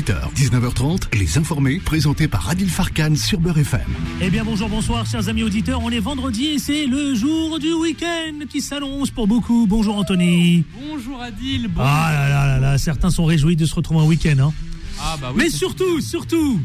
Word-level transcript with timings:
18h, 0.00 0.32
19h30, 0.34 1.18
Les 1.18 1.36
Informés, 1.36 1.78
présentés 1.78 2.26
par 2.26 2.48
Adil 2.48 2.70
Farkan 2.70 3.14
sur 3.16 3.38
Beurre 3.38 3.58
FM. 3.58 3.82
Eh 4.22 4.30
bien 4.30 4.44
bonjour, 4.44 4.70
bonsoir 4.70 5.04
chers 5.04 5.28
amis 5.28 5.42
auditeurs, 5.42 5.82
on 5.82 5.90
est 5.90 6.00
vendredi 6.00 6.46
et 6.46 6.58
c'est 6.58 6.86
le 6.86 7.14
jour 7.14 7.58
du 7.58 7.74
week-end 7.74 8.46
qui 8.48 8.62
s'annonce 8.62 9.10
pour 9.10 9.26
beaucoup. 9.26 9.66
Bonjour 9.68 9.98
Anthony. 9.98 10.64
Bonjour 10.88 11.20
Adil. 11.20 11.68
Bonjour. 11.68 11.84
Ah 11.84 12.12
là 12.14 12.28
là 12.30 12.46
là 12.46 12.58
là, 12.58 12.78
certains 12.78 13.10
sont 13.10 13.26
réjouis 13.26 13.56
de 13.56 13.66
se 13.66 13.74
retrouver 13.74 14.00
en 14.00 14.06
week-end. 14.06 14.36
Hein. 14.38 14.52
Ah 14.98 15.18
bah 15.20 15.32
oui, 15.34 15.42
Mais 15.44 15.50
surtout, 15.50 16.00
surtout, 16.00 16.58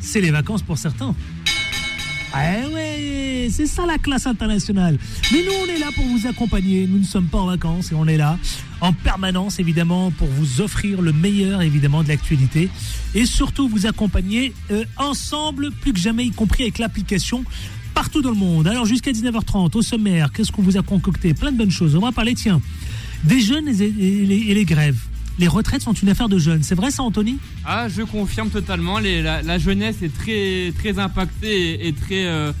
c'est 0.00 0.20
les 0.20 0.30
vacances 0.30 0.62
pour 0.62 0.76
certains. 0.76 1.14
Ah 2.32 2.68
ouais, 2.72 3.48
c'est 3.50 3.66
ça 3.66 3.86
la 3.86 3.98
classe 3.98 4.26
internationale. 4.26 4.98
Mais 5.32 5.38
nous, 5.44 5.52
on 5.62 5.66
est 5.66 5.78
là 5.78 5.86
pour 5.94 6.04
vous 6.04 6.26
accompagner. 6.26 6.86
Nous 6.86 6.98
ne 6.98 7.04
sommes 7.04 7.26
pas 7.26 7.38
en 7.38 7.46
vacances 7.46 7.90
et 7.92 7.94
on 7.94 8.06
est 8.06 8.16
là 8.16 8.38
en 8.80 8.92
permanence, 8.92 9.58
évidemment, 9.58 10.10
pour 10.10 10.28
vous 10.28 10.60
offrir 10.60 11.02
le 11.02 11.12
meilleur, 11.12 11.62
évidemment, 11.62 12.02
de 12.02 12.08
l'actualité. 12.08 12.68
Et 13.14 13.24
surtout, 13.24 13.68
vous 13.68 13.86
accompagner 13.86 14.52
euh, 14.70 14.84
ensemble, 14.96 15.70
plus 15.72 15.92
que 15.92 15.98
jamais, 15.98 16.26
y 16.26 16.30
compris 16.30 16.64
avec 16.64 16.78
l'application 16.78 17.44
partout 17.94 18.22
dans 18.22 18.30
le 18.30 18.36
monde. 18.36 18.68
Alors, 18.68 18.84
jusqu'à 18.84 19.10
19h30, 19.10 19.76
au 19.76 19.82
sommaire, 19.82 20.30
qu'est-ce 20.30 20.52
qu'on 20.52 20.62
vous 20.62 20.76
a 20.76 20.82
concocté? 20.82 21.34
Plein 21.34 21.50
de 21.50 21.56
bonnes 21.56 21.70
choses. 21.70 21.96
On 21.96 22.00
va 22.00 22.12
parler, 22.12 22.34
tiens, 22.34 22.60
des 23.24 23.40
jeunes 23.40 23.68
et 23.68 24.54
les 24.54 24.64
grèves. 24.64 25.07
Les 25.38 25.46
retraites 25.46 25.82
sont 25.82 25.92
une 25.92 26.08
affaire 26.08 26.28
de 26.28 26.38
jeunes. 26.38 26.64
C'est 26.64 26.74
vrai 26.74 26.90
ça, 26.90 27.04
Anthony? 27.04 27.38
Ah, 27.64 27.88
je 27.88 28.02
confirme 28.02 28.50
totalement. 28.50 28.98
La, 28.98 29.58
jeunesse 29.58 30.02
est 30.02 30.12
très, 30.12 30.72
très 30.76 30.98
impactée 30.98 31.86
et, 31.86 31.92
très, 31.92 32.26
euh, 32.26 32.52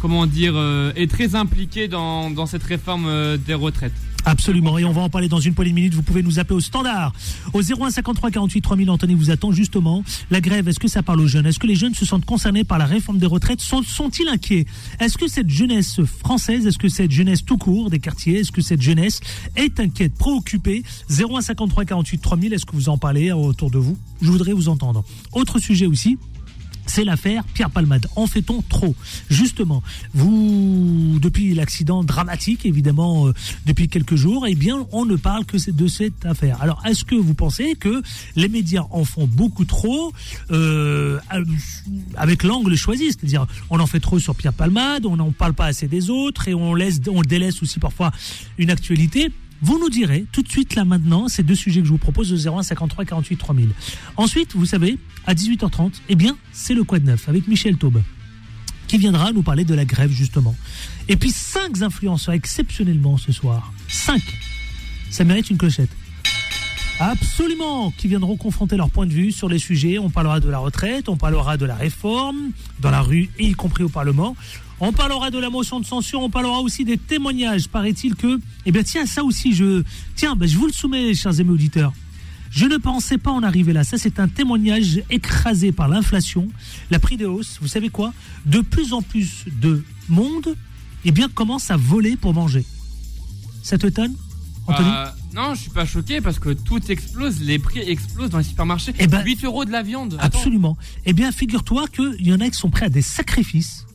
comment 0.00 0.26
dire, 0.26 0.52
euh, 0.54 0.92
est 0.94 1.10
très 1.10 1.34
impliquée 1.34 1.88
dans, 1.88 2.30
dans 2.30 2.44
cette 2.44 2.64
réforme 2.64 3.06
euh, 3.06 3.38
des 3.38 3.54
retraites. 3.54 3.94
Absolument, 4.24 4.78
et 4.78 4.84
on 4.84 4.92
va 4.92 5.02
en 5.02 5.08
parler 5.10 5.28
dans 5.28 5.40
une 5.40 5.52
poignée 5.54 5.70
de 5.72 5.74
minutes. 5.74 5.94
Vous 5.94 6.02
pouvez 6.02 6.22
nous 6.22 6.38
appeler 6.38 6.56
au 6.56 6.60
standard 6.60 7.12
au 7.52 7.60
01 7.60 7.90
53 7.90 8.30
48 8.30 8.60
3000. 8.60 8.90
Anthony 8.90 9.14
vous 9.14 9.30
attend 9.30 9.50
justement. 9.52 10.04
La 10.30 10.40
grève, 10.40 10.68
est-ce 10.68 10.78
que 10.78 10.86
ça 10.88 11.02
parle 11.02 11.20
aux 11.20 11.26
jeunes? 11.26 11.46
Est-ce 11.46 11.58
que 11.58 11.66
les 11.66 11.74
jeunes 11.74 11.94
se 11.94 12.04
sentent 12.06 12.24
concernés 12.24 12.62
par 12.62 12.78
la 12.78 12.84
réforme 12.86 13.18
des 13.18 13.26
retraites? 13.26 13.60
Sont- 13.60 13.82
Sont-ils 13.82 14.28
inquiets? 14.28 14.64
Est-ce 15.00 15.18
que 15.18 15.26
cette 15.26 15.50
jeunesse 15.50 16.00
française, 16.20 16.66
est-ce 16.66 16.78
que 16.78 16.88
cette 16.88 17.10
jeunesse 17.10 17.44
tout 17.44 17.58
court 17.58 17.90
des 17.90 17.98
quartiers, 17.98 18.40
est-ce 18.40 18.52
que 18.52 18.62
cette 18.62 18.80
jeunesse 18.80 19.20
est 19.56 19.80
inquiète, 19.80 20.14
préoccupée? 20.14 20.84
01 21.10 21.40
53 21.40 21.84
48 21.84 22.18
3000. 22.18 22.52
Est-ce 22.52 22.64
que 22.66 22.76
vous 22.76 22.88
en 22.88 22.98
parlez 22.98 23.32
autour 23.32 23.70
de 23.72 23.78
vous? 23.78 23.98
Je 24.20 24.30
voudrais 24.30 24.52
vous 24.52 24.68
entendre. 24.68 25.04
Autre 25.32 25.58
sujet 25.58 25.86
aussi. 25.86 26.16
C'est 26.86 27.04
l'affaire 27.04 27.44
Pierre 27.54 27.70
Palmade. 27.70 28.06
En 28.16 28.26
fait-on 28.26 28.62
trop 28.62 28.94
Justement, 29.30 29.82
vous, 30.14 31.18
depuis 31.20 31.54
l'accident 31.54 32.04
dramatique, 32.04 32.66
évidemment, 32.66 33.28
euh, 33.28 33.34
depuis 33.66 33.88
quelques 33.88 34.16
jours, 34.16 34.46
eh 34.46 34.54
bien, 34.54 34.86
on 34.92 35.04
ne 35.04 35.16
parle 35.16 35.44
que 35.44 35.70
de 35.70 35.86
cette 35.86 36.26
affaire. 36.26 36.60
Alors, 36.60 36.82
est-ce 36.84 37.04
que 37.04 37.14
vous 37.14 37.34
pensez 37.34 37.74
que 37.74 38.02
les 38.36 38.48
médias 38.48 38.84
en 38.90 39.04
font 39.04 39.26
beaucoup 39.26 39.64
trop 39.64 40.12
euh, 40.50 41.18
avec 42.16 42.42
l'angle 42.42 42.74
choisi? 42.76 43.06
C'est-à-dire, 43.06 43.46
on 43.70 43.80
en 43.80 43.86
fait 43.86 44.00
trop 44.00 44.18
sur 44.18 44.34
Pierre 44.34 44.52
Palmade, 44.52 45.06
on 45.06 45.16
n'en 45.16 45.30
parle 45.30 45.54
pas 45.54 45.66
assez 45.66 45.88
des 45.88 46.10
autres 46.10 46.48
et 46.48 46.54
on 46.54 46.74
laisse, 46.74 47.00
on 47.08 47.22
délaisse 47.22 47.62
aussi 47.62 47.78
parfois 47.78 48.10
une 48.58 48.70
actualité. 48.70 49.30
Vous 49.62 49.78
nous 49.78 49.88
direz 49.88 50.26
tout 50.32 50.42
de 50.42 50.48
suite 50.48 50.74
là 50.74 50.84
maintenant 50.84 51.28
ces 51.28 51.42
deux 51.42 51.54
sujets 51.54 51.80
que 51.80 51.86
je 51.86 51.92
vous 51.92 51.98
propose 51.98 52.32
au 52.32 52.58
01 52.58 52.62
53 52.62 53.04
48 53.04 53.36
3000. 53.36 53.70
Ensuite, 54.16 54.54
vous 54.54 54.66
savez, 54.66 54.98
à 55.26 55.34
18h30, 55.34 55.92
eh 56.08 56.16
bien, 56.16 56.36
c'est 56.52 56.74
le 56.74 56.82
Quad 56.84 57.04
Neuf 57.04 57.28
avec 57.28 57.46
Michel 57.46 57.76
Taube 57.76 58.02
qui 58.92 58.98
viendra 58.98 59.32
nous 59.32 59.42
parler 59.42 59.64
de 59.64 59.74
la 59.74 59.86
grève 59.86 60.10
justement. 60.10 60.54
Et 61.08 61.16
puis 61.16 61.30
cinq 61.30 61.80
influenceurs 61.80 62.34
exceptionnellement 62.34 63.16
ce 63.16 63.32
soir. 63.32 63.72
Cinq. 63.88 64.20
Ça 65.10 65.24
mérite 65.24 65.48
une 65.48 65.56
clochette. 65.56 65.88
Absolument, 67.00 67.90
qui 67.96 68.06
viendront 68.06 68.36
confronter 68.36 68.76
leur 68.76 68.90
point 68.90 69.06
de 69.06 69.12
vue 69.12 69.32
sur 69.32 69.48
les 69.48 69.58
sujets. 69.58 69.98
On 69.98 70.10
parlera 70.10 70.40
de 70.40 70.48
la 70.50 70.58
retraite, 70.58 71.08
on 71.08 71.16
parlera 71.16 71.56
de 71.56 71.64
la 71.64 71.74
réforme 71.74 72.50
dans 72.80 72.90
la 72.90 73.00
rue 73.00 73.30
y 73.38 73.52
compris 73.52 73.82
au 73.82 73.88
Parlement. 73.88 74.36
On 74.84 74.92
parlera 74.92 75.30
de 75.30 75.38
la 75.38 75.48
motion 75.48 75.78
de 75.78 75.86
censure, 75.86 76.20
on 76.22 76.28
parlera 76.28 76.58
aussi 76.58 76.84
des 76.84 76.98
témoignages. 76.98 77.68
Paraît-il 77.68 78.16
que, 78.16 78.40
eh 78.66 78.72
bien 78.72 78.82
tiens, 78.82 79.06
ça 79.06 79.22
aussi, 79.22 79.54
je, 79.54 79.84
tiens, 80.16 80.34
ben, 80.34 80.48
je 80.48 80.58
vous 80.58 80.66
le 80.66 80.72
soumets, 80.72 81.14
chers 81.14 81.38
amis 81.38 81.50
auditeurs. 81.50 81.92
Je 82.50 82.66
ne 82.66 82.78
pensais 82.78 83.16
pas 83.16 83.30
en 83.30 83.44
arriver 83.44 83.72
là. 83.72 83.84
Ça, 83.84 83.96
c'est 83.96 84.18
un 84.18 84.26
témoignage 84.26 85.00
écrasé 85.08 85.70
par 85.70 85.86
l'inflation, 85.86 86.48
la 86.90 86.98
prix 86.98 87.16
de 87.16 87.26
hausse. 87.26 87.58
Vous 87.62 87.68
savez 87.68 87.90
quoi? 87.90 88.12
De 88.44 88.60
plus 88.60 88.92
en 88.92 89.02
plus 89.02 89.44
de 89.60 89.84
monde, 90.08 90.56
eh 91.04 91.12
bien, 91.12 91.28
commence 91.28 91.70
à 91.70 91.76
voler 91.76 92.16
pour 92.16 92.34
manger. 92.34 92.64
Ça 93.62 93.78
te 93.78 93.86
étonne, 93.86 94.16
Anthony? 94.66 94.90
Euh, 94.90 95.06
non, 95.32 95.54
je 95.54 95.60
suis 95.60 95.70
pas 95.70 95.86
choqué 95.86 96.20
parce 96.20 96.40
que 96.40 96.50
tout 96.50 96.90
explose, 96.90 97.40
les 97.40 97.60
prix 97.60 97.78
explosent 97.78 98.30
dans 98.30 98.38
les 98.38 98.44
supermarchés. 98.44 98.92
Eh 98.98 99.06
ben, 99.06 99.22
8 99.24 99.44
euros 99.44 99.64
de 99.64 99.70
la 99.70 99.84
viande. 99.84 100.14
Attends. 100.14 100.38
Absolument. 100.38 100.76
Eh 101.06 101.12
bien, 101.12 101.30
figure-toi 101.30 101.86
qu'il 101.86 102.26
y 102.26 102.32
en 102.32 102.40
a 102.40 102.50
qui 102.50 102.58
sont 102.58 102.70
prêts 102.70 102.86
à 102.86 102.90
des 102.90 103.00
sacrifices. 103.00 103.86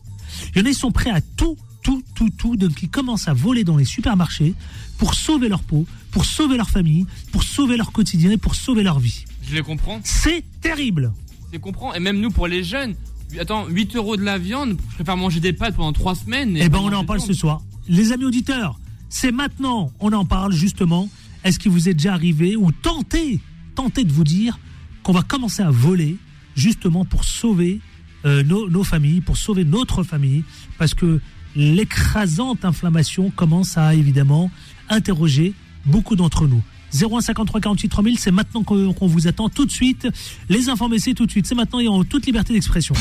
Il 0.55 0.59
y 0.59 0.61
en 0.61 0.65
a 0.65 0.69
qui 0.69 0.75
sont 0.75 0.91
prêts 0.91 1.09
à 1.11 1.21
tout, 1.21 1.57
tout, 1.83 2.03
tout, 2.15 2.29
tout. 2.29 2.55
Donc, 2.55 2.81
ils 2.81 2.89
commencent 2.89 3.27
à 3.27 3.33
voler 3.33 3.63
dans 3.63 3.77
les 3.77 3.85
supermarchés 3.85 4.53
pour 4.97 5.13
sauver 5.13 5.47
leur 5.49 5.63
peau, 5.63 5.85
pour 6.11 6.25
sauver 6.25 6.57
leur 6.57 6.69
famille, 6.69 7.05
pour 7.31 7.43
sauver 7.43 7.77
leur 7.77 7.91
quotidien 7.91 8.31
et 8.31 8.37
pour 8.37 8.55
sauver 8.55 8.83
leur 8.83 8.99
vie. 8.99 9.25
Je 9.49 9.55
les 9.55 9.61
comprends. 9.61 9.99
C'est 10.03 10.43
terrible. 10.61 11.13
Je 11.47 11.53
les 11.53 11.59
comprends. 11.59 11.93
Et 11.93 11.99
même 11.99 12.19
nous, 12.19 12.31
pour 12.31 12.47
les 12.47 12.63
jeunes, 12.63 12.95
attends, 13.39 13.67
8 13.67 13.95
euros 13.95 14.17
de 14.17 14.23
la 14.23 14.37
viande, 14.37 14.77
je 14.89 14.95
préfère 14.95 15.17
manger 15.17 15.39
des 15.39 15.53
pâtes 15.53 15.75
pendant 15.75 15.93
3 15.93 16.15
semaines. 16.15 16.57
et 16.57 16.61
Eh 16.65 16.69
ben, 16.69 16.79
on 16.79 16.91
en 16.91 17.05
parle 17.05 17.21
ce 17.21 17.33
soir. 17.33 17.61
Les 17.87 18.11
amis 18.11 18.25
auditeurs, 18.25 18.79
c'est 19.09 19.31
maintenant. 19.31 19.91
On 19.99 20.11
en 20.13 20.25
parle 20.25 20.53
justement. 20.53 21.07
Est-ce 21.43 21.59
qu'il 21.59 21.71
vous 21.71 21.87
est 21.87 21.93
déjà 21.93 22.13
arrivé 22.13 22.57
ou 22.57 22.71
tenté, 22.73 23.39
tenté 23.75 24.03
de 24.03 24.11
vous 24.11 24.25
dire 24.25 24.59
qu'on 25.03 25.13
va 25.13 25.21
commencer 25.21 25.61
à 25.63 25.69
voler 25.69 26.17
justement 26.55 27.05
pour 27.05 27.23
sauver 27.23 27.79
euh, 28.25 28.43
nos, 28.43 28.69
nos 28.69 28.83
familles, 28.83 29.21
pour 29.21 29.37
sauver 29.37 29.63
notre 29.63 30.03
famille, 30.03 30.43
parce 30.77 30.93
que 30.93 31.19
l'écrasante 31.55 32.65
inflammation 32.65 33.31
commence 33.31 33.77
à 33.77 33.95
évidemment 33.95 34.51
interroger 34.89 35.53
beaucoup 35.85 36.15
d'entre 36.15 36.47
nous. 36.47 36.61
0153 36.93 37.59
48 37.59 37.89
3000, 37.89 38.19
c'est 38.19 38.31
maintenant 38.31 38.63
qu'on 38.63 38.93
qu'on 38.93 39.07
vous 39.07 39.27
attend 39.27 39.49
tout 39.49 39.65
de 39.65 39.71
suite. 39.71 40.07
Les 40.49 40.69
informés, 40.69 40.99
c'est 40.99 41.13
tout 41.13 41.25
de 41.25 41.31
suite. 41.31 41.45
C'est 41.47 41.55
maintenant 41.55 41.79
et 41.79 41.87
en 41.87 42.03
toute 42.03 42.25
liberté 42.25 42.53
d'expression. 42.53 42.95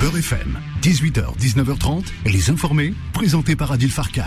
Beurre 0.00 0.16
FM, 0.16 0.58
18h, 0.82 1.38
19h30, 1.38 2.04
Les 2.26 2.50
Informés, 2.50 2.94
présentés 3.12 3.56
par 3.56 3.72
Adil 3.72 3.90
Farkan. 3.90 4.22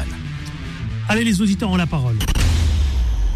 Allez, 1.09 1.23
les 1.23 1.41
auditeurs 1.41 1.69
ont 1.72 1.78
la 1.78 1.88
parole. 1.88 2.17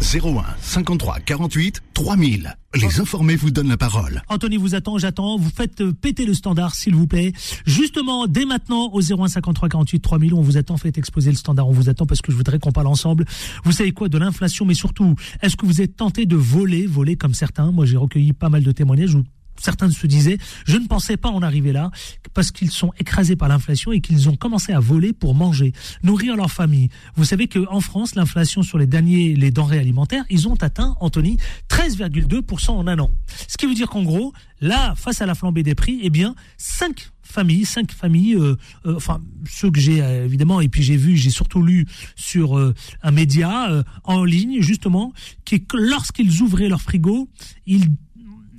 01 0.02 0.44
53 0.60 1.20
48 1.20 1.80
3000. 1.94 2.56
Les 2.74 3.00
Informés 3.00 3.36
vous 3.36 3.50
donnent 3.50 3.68
la 3.68 3.76
parole. 3.76 4.22
Anthony 4.28 4.56
vous 4.56 4.74
attend, 4.74 4.98
j'attends. 4.98 5.36
Vous 5.36 5.50
faites 5.50 5.80
euh, 5.80 5.92
péter 5.92 6.26
le 6.26 6.34
standard, 6.34 6.74
s'il 6.74 6.94
vous 6.94 7.06
plaît. 7.06 7.32
Justement, 7.66 8.26
dès 8.26 8.44
maintenant, 8.44 8.90
au 8.92 9.00
01 9.00 9.28
53 9.28 9.68
48 9.68 10.00
3000, 10.00 10.34
on 10.34 10.40
vous 10.40 10.56
attend. 10.56 10.76
Faites 10.76 10.98
exploser 10.98 11.30
le 11.30 11.36
standard. 11.36 11.68
On 11.68 11.72
vous 11.72 11.88
attend 11.88 12.06
parce 12.06 12.20
que 12.20 12.32
je 12.32 12.36
voudrais 12.36 12.58
qu'on 12.58 12.72
parle 12.72 12.88
ensemble. 12.88 13.24
Vous 13.64 13.72
savez 13.72 13.92
quoi 13.92 14.08
de 14.08 14.18
l'inflation, 14.18 14.64
mais 14.64 14.74
surtout, 14.74 15.14
est-ce 15.40 15.56
que 15.56 15.66
vous 15.66 15.80
êtes 15.80 15.96
tenté 15.96 16.26
de 16.26 16.36
voler, 16.36 16.86
voler 16.86 17.16
comme 17.16 17.34
certains? 17.34 17.70
Moi, 17.70 17.86
j'ai 17.86 17.96
recueilli 17.96 18.32
pas 18.32 18.48
mal 18.48 18.64
de 18.64 18.72
témoignages 18.72 19.16
certains 19.62 19.90
se 19.90 20.06
disaient, 20.06 20.38
je 20.66 20.76
ne 20.76 20.86
pensais 20.86 21.16
pas 21.16 21.30
en 21.30 21.42
arriver 21.42 21.72
là, 21.72 21.90
parce 22.34 22.50
qu'ils 22.50 22.70
sont 22.70 22.92
écrasés 22.98 23.36
par 23.36 23.48
l'inflation 23.48 23.92
et 23.92 24.00
qu'ils 24.00 24.28
ont 24.28 24.36
commencé 24.36 24.72
à 24.72 24.80
voler 24.80 25.12
pour 25.12 25.34
manger, 25.34 25.72
nourrir 26.02 26.36
leur 26.36 26.50
famille. 26.50 26.88
Vous 27.16 27.24
savez 27.24 27.48
qu'en 27.48 27.80
France, 27.80 28.14
l'inflation 28.14 28.62
sur 28.62 28.78
les 28.78 28.86
derniers, 28.86 29.34
les 29.34 29.50
denrées 29.50 29.78
alimentaires, 29.78 30.24
ils 30.30 30.48
ont 30.48 30.56
atteint, 30.60 30.96
Anthony, 31.00 31.36
13,2% 31.68 32.70
en 32.70 32.86
un 32.86 32.98
an. 32.98 33.10
Ce 33.48 33.56
qui 33.56 33.66
veut 33.66 33.74
dire 33.74 33.88
qu'en 33.88 34.02
gros, 34.02 34.32
là, 34.60 34.94
face 34.96 35.22
à 35.22 35.26
la 35.26 35.34
flambée 35.34 35.62
des 35.62 35.74
prix, 35.74 36.00
eh 36.02 36.10
bien, 36.10 36.34
5 36.58 37.12
familles, 37.32 37.64
cinq 37.64 37.90
familles, 37.92 38.34
euh, 38.34 38.56
euh, 38.86 38.96
enfin 38.96 39.20
ceux 39.48 39.70
que 39.70 39.80
j'ai 39.80 40.02
euh, 40.02 40.24
évidemment, 40.24 40.60
et 40.60 40.68
puis 40.68 40.82
j'ai 40.82 40.96
vu, 40.96 41.16
j'ai 41.16 41.30
surtout 41.30 41.62
lu 41.62 41.86
sur 42.14 42.72
un 43.02 43.10
média 43.10 43.84
en 44.04 44.24
ligne 44.24 44.60
justement, 44.60 45.12
qui 45.44 45.64
que 45.64 45.76
lorsqu'ils 45.76 46.42
ouvraient 46.42 46.68
leur 46.68 46.82
frigo, 46.82 47.28
ils 47.66 47.86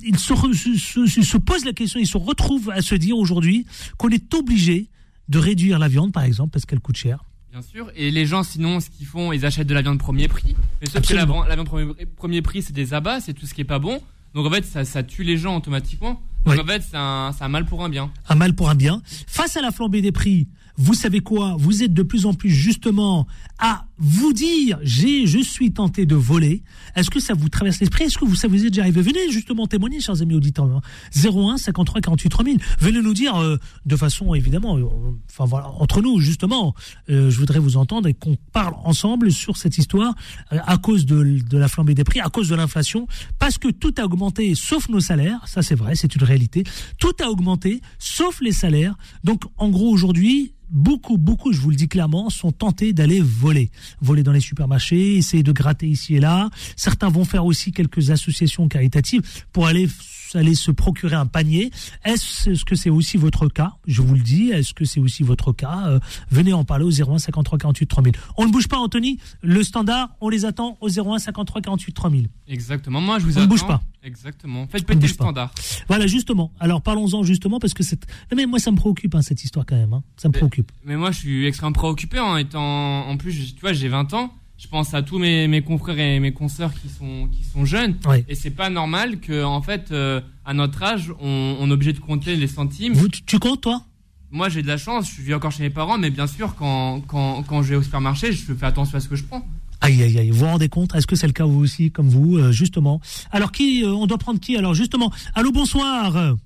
ils 0.04 0.18
se, 0.18 0.32
re- 0.32 0.52
se, 0.54 1.06
se- 1.06 1.22
se 1.22 1.36
posent 1.36 1.64
la 1.64 1.72
question, 1.72 1.98
ils 2.00 2.06
se 2.06 2.16
retrouvent 2.18 2.70
à 2.70 2.82
se 2.82 2.94
dire 2.94 3.16
aujourd'hui 3.16 3.66
qu'on 3.98 4.08
est 4.10 4.32
obligé 4.34 4.88
de 5.28 5.38
réduire 5.38 5.78
la 5.78 5.88
viande, 5.88 6.12
par 6.12 6.22
exemple, 6.24 6.50
parce 6.50 6.66
qu'elle 6.66 6.80
coûte 6.80 6.96
cher. 6.96 7.24
Bien 7.50 7.62
sûr. 7.62 7.90
Et 7.96 8.10
les 8.10 8.26
gens, 8.26 8.42
sinon, 8.42 8.80
ce 8.80 8.90
qu'ils 8.90 9.06
font, 9.06 9.32
ils 9.32 9.46
achètent 9.46 9.66
de 9.68 9.74
la 9.74 9.82
viande 9.82 9.98
premier 9.98 10.28
prix. 10.28 10.56
Mais 10.80 10.88
sauf 10.90 11.06
que 11.06 11.14
la, 11.14 11.24
viande 11.24 11.66
premier, 11.66 11.92
premier 12.16 12.42
prix, 12.42 12.62
c'est 12.62 12.72
des 12.72 12.92
abats, 12.94 13.20
c'est 13.20 13.32
tout 13.32 13.46
ce 13.46 13.54
qui 13.54 13.60
est 13.60 13.64
pas 13.64 13.78
bon. 13.78 14.00
Donc 14.34 14.46
en 14.46 14.50
fait, 14.50 14.64
ça, 14.64 14.84
ça 14.84 15.02
tue 15.04 15.22
les 15.22 15.36
gens 15.38 15.56
automatiquement. 15.56 16.20
Donc 16.44 16.54
Oui. 16.56 16.60
en 16.60 16.66
fait, 16.66 16.82
c'est 16.82 16.96
un, 16.96 17.30
c'est 17.36 17.44
un 17.44 17.48
mal 17.48 17.64
pour 17.64 17.84
un 17.84 17.88
bien. 17.88 18.10
un 18.28 18.34
mal 18.34 18.54
pour 18.54 18.68
un 18.68 18.74
bien. 18.74 19.00
Face 19.28 19.56
à 19.56 19.62
la 19.62 19.70
flambée 19.70 20.02
des 20.02 20.10
prix, 20.10 20.48
vous 20.76 20.94
savez 20.94 21.20
quoi? 21.20 21.54
Vous 21.56 21.84
êtes 21.84 21.94
de 21.94 22.02
plus 22.02 22.26
en 22.26 22.34
plus 22.34 22.50
justement 22.50 23.28
à 23.60 23.86
vous 23.98 24.32
dire, 24.32 24.78
j'ai, 24.82 25.26
je 25.26 25.38
suis 25.38 25.72
tenté 25.72 26.06
de 26.06 26.14
voler. 26.14 26.62
Est-ce 26.96 27.10
que 27.10 27.20
ça 27.20 27.34
vous 27.34 27.48
traverse 27.48 27.80
l'esprit? 27.80 28.04
Est-ce 28.04 28.18
que 28.18 28.24
vous, 28.24 28.34
ça 28.34 28.48
vous 28.48 28.64
est 28.64 28.70
déjà 28.70 28.82
arrivé? 28.82 29.02
Venez 29.02 29.30
justement 29.30 29.66
témoigner, 29.66 30.00
chers 30.00 30.20
amis 30.20 30.34
auditeurs. 30.34 30.80
01 31.14 31.58
53 31.58 32.00
48 32.00 32.28
3000. 32.28 32.58
Venez 32.80 33.02
nous 33.02 33.14
dire 33.14 33.36
euh, 33.36 33.56
de 33.86 33.96
façon 33.96 34.34
évidemment, 34.34 34.78
euh, 34.78 34.84
enfin 35.30 35.44
voilà, 35.44 35.68
entre 35.70 36.02
nous 36.02 36.20
justement. 36.20 36.74
Euh, 37.08 37.30
je 37.30 37.38
voudrais 37.38 37.58
vous 37.58 37.76
entendre 37.76 38.08
et 38.08 38.14
qu'on 38.14 38.36
parle 38.52 38.74
ensemble 38.84 39.30
sur 39.30 39.56
cette 39.56 39.78
histoire 39.78 40.14
à 40.50 40.76
cause 40.78 41.06
de, 41.06 41.38
de 41.40 41.58
la 41.58 41.68
flambée 41.68 41.94
des 41.94 42.04
prix, 42.04 42.20
à 42.20 42.28
cause 42.28 42.48
de 42.48 42.54
l'inflation, 42.54 43.06
parce 43.38 43.58
que 43.58 43.68
tout 43.68 43.94
a 43.98 44.04
augmenté, 44.04 44.54
sauf 44.54 44.88
nos 44.88 45.00
salaires. 45.00 45.46
Ça 45.46 45.62
c'est 45.62 45.74
vrai, 45.74 45.94
c'est 45.94 46.14
une 46.14 46.24
réalité. 46.24 46.64
Tout 46.98 47.12
a 47.22 47.28
augmenté, 47.28 47.80
sauf 47.98 48.40
les 48.40 48.52
salaires. 48.52 48.96
Donc 49.22 49.44
en 49.56 49.68
gros 49.68 49.90
aujourd'hui, 49.90 50.54
beaucoup, 50.70 51.18
beaucoup, 51.18 51.52
je 51.52 51.60
vous 51.60 51.70
le 51.70 51.76
dis 51.76 51.88
clairement, 51.88 52.30
sont 52.30 52.52
tentés 52.52 52.92
d'aller 52.92 53.20
voler. 53.20 53.70
Voler 54.00 54.22
dans 54.22 54.32
les 54.32 54.40
supermarchés, 54.40 55.16
essayer 55.16 55.42
de 55.42 55.52
gratter 55.52 55.86
ici 55.86 56.16
et 56.16 56.20
là. 56.20 56.50
Certains 56.76 57.08
vont 57.08 57.24
faire 57.24 57.44
aussi 57.44 57.72
quelques 57.72 58.10
associations 58.10 58.68
caritatives 58.68 59.22
pour 59.52 59.66
aller 59.66 59.88
aller 60.36 60.54
se 60.54 60.70
procurer 60.70 61.16
un 61.16 61.26
panier. 61.26 61.70
Est-ce 62.04 62.64
que 62.64 62.74
c'est 62.76 62.90
aussi 62.90 63.16
votre 63.16 63.48
cas? 63.48 63.72
Je 63.86 64.02
vous 64.02 64.14
le 64.14 64.20
dis, 64.20 64.50
est-ce 64.50 64.74
que 64.74 64.84
c'est 64.84 65.00
aussi 65.00 65.22
votre 65.22 65.52
cas? 65.52 65.84
Euh, 65.86 65.98
Venez 66.30 66.52
en 66.52 66.64
parler 66.64 66.84
au 66.84 66.90
01 66.90 67.18
53 67.18 67.58
48 67.58 67.86
3000. 67.86 68.12
On 68.36 68.46
ne 68.46 68.50
bouge 68.52 68.68
pas, 68.68 68.78
Anthony. 68.78 69.18
Le 69.42 69.62
standard, 69.62 70.10
on 70.20 70.28
les 70.28 70.44
attend 70.44 70.76
au 70.80 70.88
01 70.88 71.18
53 71.18 71.60
48 71.62 71.92
3000. 71.92 72.28
Exactement. 72.48 73.00
Moi, 73.00 73.18
je 73.18 73.24
vous 73.24 73.30
on 73.32 73.36
attends. 73.36 73.42
ne 73.42 73.46
bouge 73.48 73.66
pas. 73.66 73.82
Exactement. 74.02 74.66
Faites 74.66 74.84
péter 74.86 75.06
le 75.06 75.12
standard. 75.12 75.50
Voilà, 75.88 76.06
justement. 76.06 76.52
Alors, 76.60 76.82
parlons-en 76.82 77.22
justement 77.22 77.58
parce 77.58 77.72
que 77.74 77.82
c'est. 77.82 78.04
Mais 78.36 78.44
moi, 78.46 78.58
ça 78.58 78.70
me 78.70 78.76
préoccupe 78.76 79.14
hein, 79.14 79.22
cette 79.22 79.42
histoire 79.44 79.64
quand 79.66 79.76
même. 79.76 79.94
Hein. 79.94 80.02
Ça 80.16 80.28
me 80.28 80.32
préoccupe. 80.34 80.70
Mais 80.84 80.96
moi, 80.96 81.10
je 81.10 81.18
suis 81.20 81.46
extrêmement 81.46 81.72
préoccupé 81.72 82.18
en 82.20 82.36
étant. 82.36 83.08
En 83.08 83.16
plus, 83.16 83.54
tu 83.54 83.60
vois, 83.60 83.72
j'ai 83.72 83.88
20 83.88 84.12
ans 84.14 84.34
je 84.64 84.68
pense 84.70 84.94
à 84.94 85.02
tous 85.02 85.18
mes, 85.18 85.46
mes, 85.46 85.60
confrères 85.60 85.98
et 85.98 86.18
mes 86.20 86.32
consoeurs 86.32 86.72
qui 86.72 86.88
sont, 86.88 87.28
qui 87.30 87.44
sont 87.44 87.66
jeunes. 87.66 87.96
Et 88.28 88.34
c'est 88.34 88.50
pas 88.50 88.70
normal 88.70 89.20
que, 89.20 89.44
en 89.44 89.60
fait, 89.60 89.92
euh, 89.92 90.22
à 90.46 90.54
notre 90.54 90.82
âge, 90.82 91.12
on, 91.20 91.56
on, 91.60 91.68
est 91.68 91.72
obligé 91.72 91.92
de 91.92 91.98
compter 91.98 92.34
les 92.34 92.46
centimes. 92.46 92.94
Vous, 92.94 93.08
tu, 93.08 93.38
comptes, 93.38 93.60
toi? 93.60 93.82
Moi, 94.30 94.48
j'ai 94.48 94.62
de 94.62 94.66
la 94.66 94.78
chance, 94.78 95.12
je 95.14 95.20
vis 95.20 95.34
encore 95.34 95.52
chez 95.52 95.62
mes 95.62 95.70
parents, 95.70 95.98
mais 95.98 96.08
bien 96.08 96.26
sûr, 96.26 96.54
quand, 96.54 97.02
quand, 97.06 97.42
quand 97.42 97.62
je 97.62 97.70
vais 97.70 97.76
au 97.76 97.82
supermarché, 97.82 98.32
je 98.32 98.54
fais 98.54 98.64
attention 98.64 98.96
à 98.96 99.00
ce 99.00 99.08
que 99.08 99.16
je 99.16 99.24
prends. 99.24 99.46
Aïe, 99.82 100.02
aïe, 100.02 100.18
aïe. 100.18 100.30
Vous 100.30 100.38
vous 100.38 100.46
rendez 100.46 100.70
compte? 100.70 100.94
Est-ce 100.94 101.06
que 101.06 101.14
c'est 101.14 101.26
le 101.26 101.34
cas 101.34 101.44
vous 101.44 101.60
aussi, 101.60 101.90
comme 101.90 102.08
vous, 102.08 102.38
euh, 102.38 102.50
justement? 102.50 103.02
Alors, 103.32 103.52
qui 103.52 103.84
euh, 103.84 103.90
On 103.90 104.06
doit 104.06 104.16
prendre 104.18 104.40
qui? 104.40 104.56
Alors, 104.56 104.72
justement. 104.72 105.12
Allô, 105.34 105.52
bonsoir. 105.52 106.36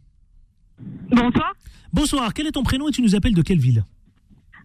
Bonsoir. 1.09 1.53
Bonsoir. 1.93 2.35
Quel 2.35 2.49
est 2.49 2.53
ton 2.53 2.65
prénom 2.65 2.89
et 2.89 2.93
tu 2.93 3.01
nous 3.01 3.15
appelles 3.15 3.35
de 3.35 3.43
quelle 3.43 3.61
ville? 3.61 3.85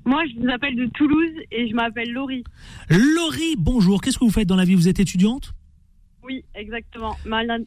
Moi, 0.05 0.23
je 0.27 0.39
vous 0.39 0.49
appelle 0.49 0.75
de 0.75 0.85
Toulouse 0.87 1.31
et 1.51 1.69
je 1.69 1.75
m'appelle 1.75 2.11
Laurie. 2.11 2.43
Laurie, 2.89 3.55
bonjour. 3.57 4.01
Qu'est-ce 4.01 4.17
que 4.17 4.25
vous 4.25 4.31
faites 4.31 4.47
dans 4.47 4.55
la 4.55 4.65
vie? 4.65 4.75
Vous 4.75 4.87
êtes 4.87 4.99
étudiante? 4.99 5.53
Oui, 6.23 6.43
exactement. 6.55 7.17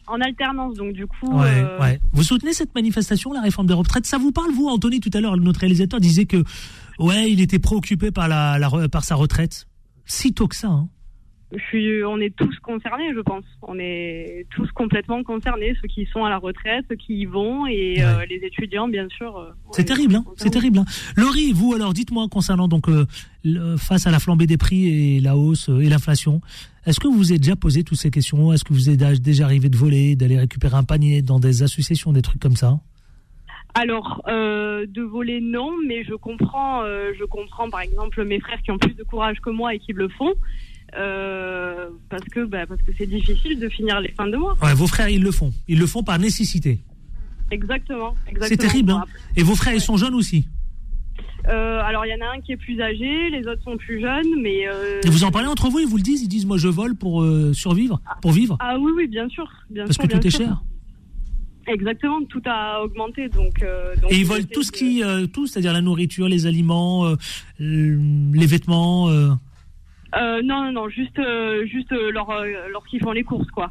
En 0.06 0.20
alternance, 0.20 0.74
donc 0.74 0.94
du 0.94 1.06
coup. 1.06 1.30
Ouais, 1.30 1.62
euh, 1.62 1.78
ouais. 1.78 2.00
Vous 2.12 2.22
soutenez 2.22 2.54
cette 2.54 2.74
manifestation, 2.74 3.32
la 3.32 3.42
réforme 3.42 3.66
des 3.66 3.74
retraites? 3.74 4.06
Ça 4.06 4.16
vous 4.16 4.32
parle, 4.32 4.50
vous? 4.52 4.68
Anthony, 4.68 5.00
tout 5.00 5.10
à 5.12 5.20
l'heure, 5.20 5.36
notre 5.36 5.60
réalisateur 5.60 6.00
disait 6.00 6.24
que, 6.24 6.42
ouais, 6.98 7.30
il 7.30 7.42
était 7.42 7.58
préoccupé 7.58 8.10
par, 8.10 8.28
la, 8.28 8.58
par 8.90 9.04
sa 9.04 9.14
retraite. 9.14 9.66
Si 10.06 10.32
tôt 10.32 10.48
que 10.48 10.56
ça, 10.56 10.68
hein 10.68 10.88
je 11.56 11.62
suis, 11.64 12.04
on 12.04 12.18
est 12.18 12.34
tous 12.34 12.54
concernés, 12.60 13.12
je 13.14 13.20
pense. 13.20 13.44
On 13.62 13.78
est 13.78 14.46
tous 14.50 14.70
complètement 14.72 15.22
concernés, 15.22 15.74
ceux 15.80 15.88
qui 15.88 16.06
sont 16.06 16.24
à 16.24 16.30
la 16.30 16.38
retraite, 16.38 16.84
ceux 16.88 16.96
qui 16.96 17.20
y 17.20 17.24
vont, 17.24 17.66
et 17.66 18.02
euh, 18.02 18.24
les 18.28 18.36
étudiants, 18.36 18.88
bien 18.88 19.08
sûr. 19.08 19.36
Euh, 19.36 19.50
c'est 19.72 19.84
terrible, 19.84 20.16
hein 20.16 20.24
c'est 20.36 20.50
terrible. 20.50 20.78
Hein 20.78 20.84
Laurie, 21.16 21.52
vous 21.52 21.74
alors, 21.74 21.94
dites-moi 21.94 22.26
concernant 22.30 22.68
donc 22.68 22.88
euh, 22.88 23.06
face 23.78 24.06
à 24.06 24.10
la 24.10 24.18
flambée 24.18 24.46
des 24.46 24.58
prix 24.58 25.16
et 25.16 25.20
la 25.20 25.36
hausse 25.36 25.68
et 25.68 25.88
l'inflation, 25.88 26.40
est-ce 26.84 27.00
que 27.00 27.08
vous 27.08 27.16
vous 27.16 27.32
êtes 27.32 27.40
déjà 27.40 27.56
posé 27.56 27.84
toutes 27.84 27.98
ces 27.98 28.10
questions? 28.10 28.52
Est-ce 28.52 28.64
que 28.64 28.72
vous 28.72 28.90
êtes 28.90 29.22
déjà 29.22 29.44
arrivé 29.44 29.68
de 29.68 29.76
voler, 29.76 30.14
d'aller 30.14 30.38
récupérer 30.38 30.76
un 30.76 30.84
panier 30.84 31.22
dans 31.22 31.40
des 31.40 31.62
associations, 31.62 32.12
des 32.12 32.22
trucs 32.22 32.40
comme 32.40 32.56
ça? 32.56 32.78
Alors, 33.74 34.22
de 34.26 35.02
voler, 35.02 35.40
non, 35.42 35.72
mais 35.86 36.04
je 36.04 36.14
comprends, 36.14 36.82
je 36.84 37.24
comprends 37.24 37.68
par 37.68 37.80
exemple 37.80 38.24
mes 38.24 38.40
frères 38.40 38.62
qui 38.62 38.70
ont 38.70 38.78
plus 38.78 38.94
de 38.94 39.02
courage 39.02 39.38
que 39.40 39.50
moi 39.50 39.74
et 39.74 39.78
qui 39.78 39.92
le 39.92 40.08
font. 40.08 40.32
Euh, 40.94 41.88
parce 42.08 42.24
que 42.24 42.44
bah, 42.44 42.66
parce 42.66 42.80
que 42.82 42.92
c'est 42.96 43.06
difficile 43.06 43.58
de 43.58 43.68
finir 43.68 44.00
les 44.00 44.12
fins 44.12 44.28
de 44.28 44.36
mois. 44.36 44.56
Ouais, 44.62 44.74
vos 44.74 44.86
frères, 44.86 45.08
ils 45.08 45.22
le 45.22 45.32
font. 45.32 45.52
Ils 45.68 45.78
le 45.78 45.86
font 45.86 46.02
par 46.02 46.18
nécessité. 46.18 46.80
Exactement. 47.50 48.14
C'est 48.42 48.56
terrible. 48.56 48.92
Hein. 48.92 49.04
Et 49.36 49.42
vos 49.42 49.54
frères, 49.54 49.74
ils 49.74 49.80
sont 49.80 49.96
jeunes 49.96 50.14
aussi 50.14 50.46
euh, 51.48 51.80
alors 51.80 52.04
il 52.04 52.08
y 52.08 52.14
en 52.14 52.26
a 52.26 52.36
un 52.36 52.40
qui 52.40 52.50
est 52.50 52.56
plus 52.56 52.80
âgé, 52.80 53.30
les 53.30 53.46
autres 53.46 53.62
sont 53.62 53.76
plus 53.76 54.00
jeunes, 54.00 54.26
mais. 54.42 54.66
Euh, 54.66 55.00
Et 55.04 55.08
vous 55.08 55.22
en 55.22 55.30
parlez 55.30 55.46
entre 55.46 55.68
vous, 55.68 55.78
ils 55.78 55.86
vous 55.86 55.96
le 55.96 56.02
disent, 56.02 56.20
ils 56.20 56.28
disent 56.28 56.44
moi 56.44 56.56
je 56.56 56.66
vole 56.66 56.96
pour 56.96 57.24
survivre, 57.52 58.00
pour 58.20 58.32
vivre. 58.32 58.56
Ah 58.58 58.76
oui 58.80 58.90
oui 58.96 59.06
bien 59.06 59.28
sûr, 59.28 59.48
bien 59.70 59.84
Parce 59.84 59.96
que 59.96 60.08
tout 60.08 60.26
est 60.26 60.30
cher. 60.30 60.64
Exactement, 61.68 62.24
tout 62.24 62.42
a 62.46 62.82
augmenté 62.82 63.28
donc. 63.28 63.64
Et 64.10 64.16
ils 64.16 64.26
volent 64.26 64.44
tout 64.52 64.64
ce 64.64 64.72
qui, 64.72 65.02
tout, 65.32 65.46
c'est-à-dire 65.46 65.72
la 65.72 65.82
nourriture, 65.82 66.26
les 66.26 66.46
aliments, 66.46 67.14
les 67.60 68.46
vêtements. 68.46 69.08
Euh, 70.14 70.40
non, 70.42 70.64
non, 70.64 70.72
non, 70.72 70.88
juste, 70.88 71.18
euh, 71.18 71.66
juste 71.66 71.92
euh, 71.92 72.10
lorsqu'ils 72.10 73.02
font 73.02 73.12
les 73.12 73.24
courses, 73.24 73.50
quoi. 73.50 73.70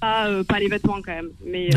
Pas, 0.00 0.44
pas 0.44 0.58
les 0.58 0.68
vêtements 0.68 1.00
quand 1.02 1.14
même, 1.14 1.30
mais 1.46 1.70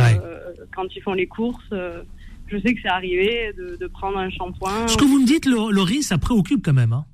quand 0.76 0.86
ils 0.96 1.02
font 1.02 1.14
les 1.14 1.28
courses, 1.28 1.70
je 1.72 2.58
sais 2.60 2.74
que 2.74 2.82
c'est 2.82 2.90
arrivé 2.90 3.54
de, 3.56 3.88
prendre 3.88 4.18
un 4.18 4.30
shampoing. 4.30 4.88
Ce 4.88 4.98
que 4.98 5.06
vous 5.06 5.20
me 5.20 5.26
dites, 5.26 5.46
Laurie, 5.46 6.04
ça 6.04 6.18
préoccupe 6.18 6.64
quand 6.64 6.74
même. 6.74 6.94
Hein. 6.94 7.06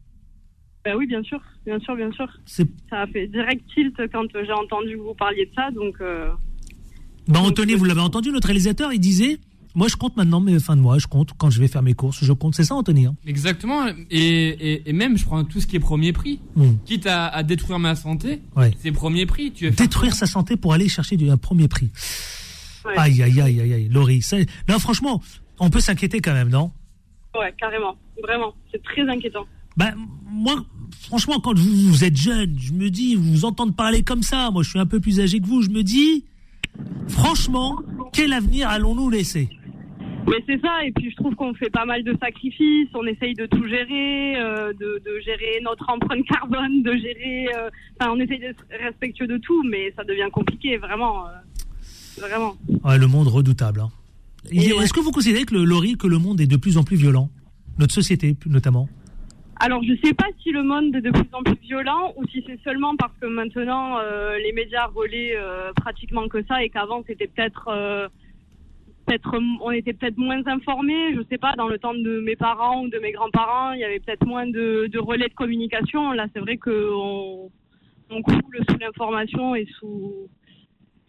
Ben 0.84 0.96
oui, 0.98 1.06
bien 1.06 1.22
sûr, 1.24 1.40
bien 1.66 1.80
sûr, 1.80 1.96
bien 1.96 2.12
sûr. 2.12 2.28
Ça 2.46 2.66
a 2.92 3.08
fait 3.08 3.28
direct 3.28 3.64
tilt 3.74 3.96
quand 4.12 4.26
j'ai 4.34 4.52
entendu 4.52 4.98
que 4.98 5.02
vous 5.02 5.14
parliez 5.14 5.46
de 5.46 5.52
ça, 5.54 5.70
donc. 5.72 5.98
Ben 7.28 7.40
Anthony, 7.40 7.76
vous 7.76 7.86
l'avez 7.86 8.02
entendu, 8.02 8.32
notre 8.32 8.48
réalisateur, 8.48 8.92
il 8.92 9.00
disait 9.00 9.40
moi, 9.76 9.88
je 9.88 9.96
compte 9.96 10.16
maintenant 10.18 10.40
mes 10.40 10.60
fins 10.60 10.76
de 10.76 10.82
mois, 10.82 11.00
je 11.00 11.08
compte 11.08 11.32
quand 11.38 11.50
je 11.50 11.60
vais 11.60 11.68
faire 11.68 11.82
mes 11.82 11.96
courses, 11.96 12.24
je 12.24 12.34
compte. 12.34 12.54
C'est 12.54 12.64
ça, 12.64 12.76
Anthony 12.76 13.08
hein? 13.08 13.16
Exactement. 13.26 13.88
Et, 14.12 14.88
et, 14.88 14.94
même, 14.94 15.18
je 15.18 15.26
prends 15.26 15.44
tout 15.44 15.60
ce 15.60 15.66
qui 15.66 15.76
est 15.76 15.80
premier 15.80 16.14
prix. 16.14 16.40
Hmm. 16.56 16.74
Quitte 16.86 17.08
à, 17.08 17.42
détruire 17.44 17.80
ma 17.80 17.96
santé, 17.96 18.42
c'est 18.80 18.92
premier 18.92 19.26
prix. 19.26 19.52
Tu 19.52 19.70
détruire 19.72 20.14
sa 20.14 20.28
santé 20.28 20.58
pour 20.58 20.74
aller 20.74 20.88
chercher 20.88 21.18
du, 21.18 21.30
un 21.30 21.38
premier 21.38 21.68
prix. 21.68 21.90
Aïe, 22.98 23.24
aïe, 23.24 23.42
aïe, 23.42 23.62
aïe, 23.62 23.74
aïe. 23.74 23.90
Laurie, 23.90 24.22
non, 24.70 24.78
franchement, 24.78 25.22
on 25.60 25.70
peut 25.70 25.80
s'inquiéter 25.80 26.20
quand 26.20 26.34
même, 26.34 26.50
non? 26.50 26.72
Ouais, 27.40 27.54
carrément. 27.58 27.96
Vraiment. 28.22 28.54
C'est 28.72 28.84
très 28.84 29.02
inquiétant. 29.10 29.46
Ben, 29.76 29.96
moi, 30.26 30.64
franchement, 31.08 31.40
quand 31.40 31.58
vous, 31.58 31.90
vous, 31.90 32.04
êtes 32.04 32.16
jeune, 32.16 32.56
je 32.60 32.74
me 32.74 32.90
dis, 32.90 33.16
vous 33.16 33.32
vous 33.32 33.46
entendez 33.46 33.72
parler 33.72 34.04
comme 34.04 34.22
ça. 34.22 34.52
Moi, 34.52 34.62
je 34.62 34.70
suis 34.70 34.80
un 34.80 34.86
peu 34.86 35.00
plus 35.00 35.20
âgé 35.20 35.40
que 35.40 35.48
vous. 35.48 35.64
Je 35.64 35.70
me 35.70 35.82
dis, 35.82 36.26
franchement, 37.08 37.82
quel 38.12 38.34
avenir 38.34 38.70
allons-nous 38.70 39.10
laisser? 39.10 39.50
Mais 40.28 40.44
c'est 40.48 40.62
ça, 40.62 40.84
et 40.86 40.92
puis 40.92 41.12
je 41.12 41.16
trouve 41.16 41.36
qu'on 41.36 41.54
fait 41.54 41.70
pas 41.70 41.86
mal 41.86 42.04
de 42.04 42.16
sacrifices, 42.22 42.90
on 42.94 43.06
essaye 43.06 43.34
de 43.34 43.46
tout 43.46 43.68
gérer, 43.68 44.36
euh, 44.38 44.74
de, 44.74 45.02
de, 45.06 45.20
gérer 45.20 45.60
notre 45.62 45.90
empreinte 45.90 46.26
carbone, 46.26 46.84
de 46.84 46.94
gérer... 46.94 47.48
Euh, 47.56 47.70
enfin, 48.00 48.12
on 48.16 48.20
essaye 48.20 48.40
d'être 48.40 48.64
respectueux 48.70 49.28
de 49.28 49.38
tout, 49.38 49.64
mais 49.64 49.92
ça 49.96 50.04
devient 50.04 50.30
compliqué, 50.32 50.78
vraiment. 50.78 51.28
Euh, 51.28 51.32
vraiment. 52.20 52.56
Ouais, 52.84 52.98
le 52.98 53.08
monde 53.08 53.28
redoutable. 53.28 53.82
Hein. 53.82 53.90
Est-ce 54.52 54.94
que 54.94 55.00
vous 55.00 55.12
considérez 55.12 55.44
que 55.44 55.56
le, 55.56 55.66
Laurie, 55.66 55.98
que 55.98 56.08
le 56.08 56.20
monde 56.20 56.40
est 56.42 56.48
de 56.48 56.58
plus 56.58 56.78
en 56.78 56.84
plus 56.84 56.98
violent? 56.98 57.30
Notre 57.80 57.94
société, 57.94 58.38
notamment? 58.46 58.88
Alors, 59.60 59.84
je 59.84 59.94
sais 60.04 60.14
pas 60.14 60.28
si 60.42 60.52
le 60.52 60.64
monde 60.64 60.96
est 60.96 61.02
de 61.02 61.12
plus 61.12 61.30
en 61.34 61.44
plus 61.44 61.58
violent 61.62 62.14
ou 62.18 62.26
si 62.28 62.44
c'est 62.46 62.60
seulement 62.64 62.96
parce 62.98 63.14
que 63.22 63.28
maintenant 63.28 63.98
les 64.38 64.52
médias 64.52 64.88
relaient 64.88 65.38
pratiquement 65.76 66.28
que 66.28 66.44
ça 66.46 66.62
et 66.64 66.70
qu'avant 66.70 67.04
c'était 67.08 67.28
peut-être 67.28 68.10
peut-être 69.06 69.36
on 69.62 69.72
était 69.72 69.94
peut-être 69.94 70.18
moins 70.18 70.46
informés, 70.46 71.16
je 71.16 71.22
sais 71.30 71.38
pas, 71.38 71.54
dans 71.58 71.68
le 71.68 71.78
temps 71.78 71.94
de 71.94 72.20
mes 72.20 72.36
parents 72.36 72.84
ou 72.84 72.90
de 72.90 73.00
mes 73.00 73.12
grands-parents, 73.12 73.74
il 73.74 73.80
y 73.80 73.84
avait 73.84 74.00
peut-être 74.00 74.26
moins 74.26 74.48
de, 74.48 74.90
relais 74.98 75.30
de 75.30 75.34
communication. 75.34 76.12
Là, 76.12 76.28
c'est 76.34 76.40
vrai 76.40 76.58
qu'on 76.58 77.52
on 78.10 78.22
coule 78.22 78.66
sous 78.70 78.78
l'information 78.80 79.56
et 79.56 79.66
sous, 79.80 80.30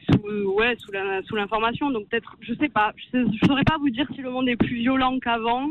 sous 0.09 0.29
ouais 0.57 0.77
sous 0.79 1.37
l'information. 1.37 1.91
Donc 1.91 2.09
peut-être, 2.09 2.37
je 2.41 2.55
sais 2.55 2.69
pas, 2.69 2.93
je, 3.13 3.27
saurais 3.47 3.65
pas 3.65 3.79
vous 3.79 3.91
dire 3.91 4.07
si 4.15 4.21
le 4.21 4.31
monde 4.31 4.49
est 4.49 4.57
plus 4.57 4.77
violent 4.77 5.19
qu'avant 5.19 5.69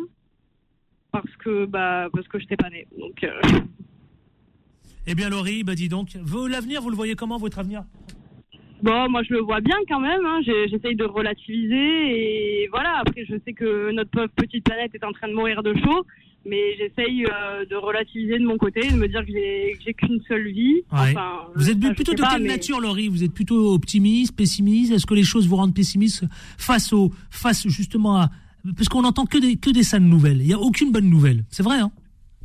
parce 1.12 1.36
que 1.38 1.66
bah 1.66 2.08
parce 2.12 2.28
que 2.28 2.38
pas. 2.56 2.70
Euh. 3.24 3.60
Eh 5.06 5.16
bien, 5.16 5.30
Laurie, 5.30 5.64
bah 5.64 5.76
dis 5.76 5.90
donc, 5.90 6.18
l'avenir, 6.50 6.82
vous 6.82 6.90
le 6.90 6.96
voyez 6.96 7.16
comment 7.16 7.38
votre 7.38 7.60
avenir? 7.60 7.84
Bon, 8.82 9.10
moi 9.10 9.22
je 9.24 9.34
le 9.34 9.42
vois 9.42 9.62
bien 9.62 9.78
quand 9.88 10.00
même. 10.00 10.26
Hein. 10.26 10.40
J'essaye 10.46 10.96
de 10.96 11.06
relativiser 11.06 11.76
et 11.76 12.68
voilà. 12.72 13.02
Après, 13.06 13.26
je 13.26 13.36
sais 13.46 13.54
que 13.54 13.92
notre 13.92 14.10
pauvre 14.10 14.30
petite 14.36 14.64
planète 14.66 14.92
est 14.94 15.04
en 15.06 15.12
train 15.12 15.28
de 15.28 15.34
mourir 15.34 15.64
de 15.64 15.74
chaud, 15.74 16.06
mais 16.46 16.76
j'essaye 16.78 17.26
euh, 17.26 17.66
de 17.66 17.76
relativiser 17.76 18.40
de 18.40 18.46
mon 18.46 18.58
côté, 18.58 18.82
de 18.90 18.98
me 18.98 19.08
dire 19.08 19.26
que 19.26 19.32
j'ai 19.32 19.94
qu'une 19.94 20.22
seule 20.28 20.48
vie. 20.52 20.82
vous 21.56 21.70
êtes 21.70 21.80
plutôt 21.96 22.14
de 22.14 22.22
quelle 22.22 22.44
nature, 22.44 22.82
Laurie? 22.82 23.08
Vous 23.08 23.24
êtes 23.24 23.34
plutôt 23.34 23.74
optimiste, 23.74 24.36
pessimiste? 24.36 24.92
Est-ce 24.92 25.06
que 25.06 25.14
les 25.14 25.24
choses 25.24 25.48
vous 25.48 25.56
rendent 25.56 25.76
pessimiste 25.76 26.26
face 26.58 26.92
au, 26.92 27.12
face 27.30 27.68
justement 27.68 28.18
à, 28.18 28.30
parce 28.76 28.90
qu'on 28.90 29.02
n'entend 29.02 29.26
que 29.26 29.38
des 29.38 29.58
que 29.58 29.70
des 29.70 29.84
sales 29.84 30.04
nouvelles. 30.04 30.42
Il 30.42 30.48
y 30.48 30.54
a 30.54 30.60
aucune 30.60 30.92
bonne 30.92 31.10
nouvelle. 31.10 31.44
C'est 31.50 31.64
vrai, 31.64 31.80
hein? 31.80 31.92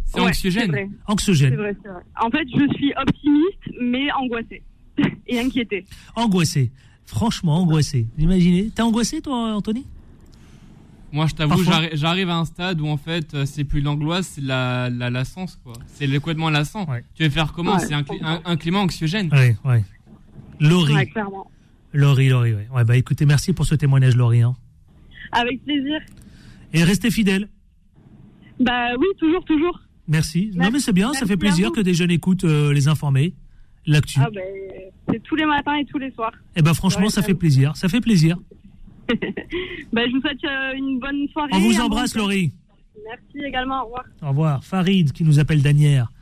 C'est 0.06 0.20
anxiogène. 0.20 0.90
Anxiogène. 1.06 1.50
C'est 1.50 1.56
vrai, 1.56 1.76
c'est 1.82 1.88
vrai. 1.88 2.02
En 2.20 2.30
fait, 2.30 2.46
je 2.48 2.74
suis 2.74 2.92
optimiste, 2.96 3.80
mais 3.80 4.10
angoissée 4.12 4.62
et 5.26 5.38
inquiétée. 5.38 5.84
Angoissée. 6.16 6.70
Franchement, 7.04 7.56
angoissée. 7.56 8.06
Imaginez? 8.18 8.70
T'es 8.74 8.82
angoissé, 8.82 9.22
toi, 9.22 9.54
Anthony? 9.54 9.86
Moi, 11.10 11.26
je 11.26 11.34
t'avoue, 11.34 11.62
j'arrive 11.94 12.28
à 12.28 12.36
un 12.36 12.44
stade 12.44 12.82
où 12.82 12.86
en 12.86 12.98
fait, 12.98 13.32
euh, 13.32 13.46
c'est 13.46 13.64
plus 13.64 13.80
l'angoisse, 13.80 14.32
c'est 14.34 14.42
la, 14.42 14.90
la 14.90 15.08
lassance, 15.08 15.58
quoi. 15.64 15.72
C'est 15.86 16.06
complètement 16.16 16.50
lassant. 16.50 16.86
Tu 17.14 17.22
veux 17.22 17.30
faire 17.30 17.52
comment? 17.54 17.78
C'est 17.78 17.94
un, 17.94 18.04
un, 18.44 18.56
climat 18.58 18.80
anxiogène. 18.80 19.30
Oui, 19.32 19.56
oui. 19.64 19.78
Laurie. 20.60 20.94
Ouais, 20.94 21.06
clairement. 21.06 21.50
Laurie, 21.94 22.28
Laurie, 22.28 22.54
oui. 22.54 22.62
Ouais, 22.74 22.84
bah 22.84 22.96
écoutez, 22.96 23.24
merci 23.24 23.54
pour 23.54 23.64
ce 23.64 23.74
témoignage, 23.74 24.16
Laurie. 24.16 24.42
Hein. 24.42 24.54
Avec 25.32 25.64
plaisir. 25.64 26.00
Et 26.74 26.84
restez 26.84 27.10
fidèles. 27.10 27.48
Bah 28.60 28.90
oui, 28.98 29.06
toujours, 29.18 29.44
toujours. 29.44 29.80
Merci. 30.08 30.50
Non, 30.54 30.70
mais 30.70 30.80
c'est 30.80 30.92
bien, 30.92 31.12
ça 31.14 31.26
fait 31.26 31.36
plaisir 31.36 31.72
que 31.72 31.80
des 31.80 31.94
jeunes 31.94 32.10
écoutent 32.10 32.44
euh, 32.44 32.72
les 32.72 32.88
informés, 32.88 33.34
l'actu. 33.88 34.18
Ah, 34.22 34.28
bah, 34.32 34.40
c'est 35.10 35.22
tous 35.22 35.36
les 35.36 35.46
matins 35.46 35.74
et 35.76 35.84
tous 35.84 35.98
les 35.98 36.10
soirs. 36.12 36.32
Eh 36.56 36.62
ben, 36.62 36.74
franchement, 36.74 37.08
ça 37.08 37.22
fait 37.22 37.34
plaisir. 37.34 37.76
Ça 37.76 37.88
fait 37.88 38.00
plaisir. 38.00 38.36
bah, 39.92 40.02
je 40.06 40.12
vous 40.12 40.20
souhaite 40.20 40.44
euh, 40.44 40.76
une 40.76 40.98
bonne 40.98 41.26
soirée. 41.28 41.50
On 41.54 41.60
vous 41.60 41.80
embrasse, 41.80 42.14
Laurie. 42.14 42.52
Merci 43.08 43.46
également. 43.46 43.82
Au 43.82 43.84
revoir. 43.86 44.04
Au 44.22 44.28
revoir. 44.28 44.64
Farid 44.64 45.12
qui 45.12 45.24
nous 45.24 45.38
appelle 45.38 45.62
Danière. 45.62 46.12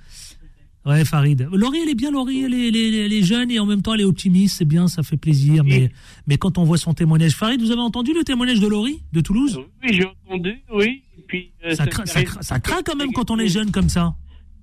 Ouais, 0.85 1.05
Farid. 1.05 1.49
Laurie, 1.53 1.81
elle 1.83 1.89
est 1.89 1.97
bien, 1.97 2.13
Laurie, 2.13 2.45
elle 2.45 2.55
est, 2.55 3.23
jeune 3.23 3.51
et 3.51 3.59
en 3.59 3.67
même 3.67 3.83
temps, 3.83 3.95
elle 3.95 4.03
est 4.03 4.05
optimiste, 4.05 4.59
c'est 4.59 4.65
bien, 4.65 4.87
ça 4.87 5.03
fait 5.03 5.17
plaisir. 5.17 5.65
Mais, 5.65 5.91
mais 6.29 6.37
quand 6.39 6.59
on 6.59 6.65
voit 6.65 6.79
son 6.79 6.95
témoignage, 6.95 7.33
Farid, 7.33 7.61
vous 7.61 7.73
avez 7.73 7.81
entendu 7.81 8.15
le 8.15 8.23
témoignage 8.23 8.61
de 8.61 8.69
Laurie, 8.69 9.03
de 9.13 9.21
Toulouse? 9.21 9.59
Oui, 9.83 9.89
j'ai 9.91 10.05
entendu, 10.05 10.55
oui. 10.73 11.03
puis, 11.27 11.51
euh, 11.65 11.75
ça, 11.75 11.89
craint, 11.89 12.07
ça, 12.07 12.61
craint 12.61 12.83
quand 12.85 12.95
même 12.95 13.13
quand 13.13 13.33
on 13.33 13.39
est 13.41 13.49
jeune 13.49 13.73
comme 13.73 13.89
ça. 13.89 14.15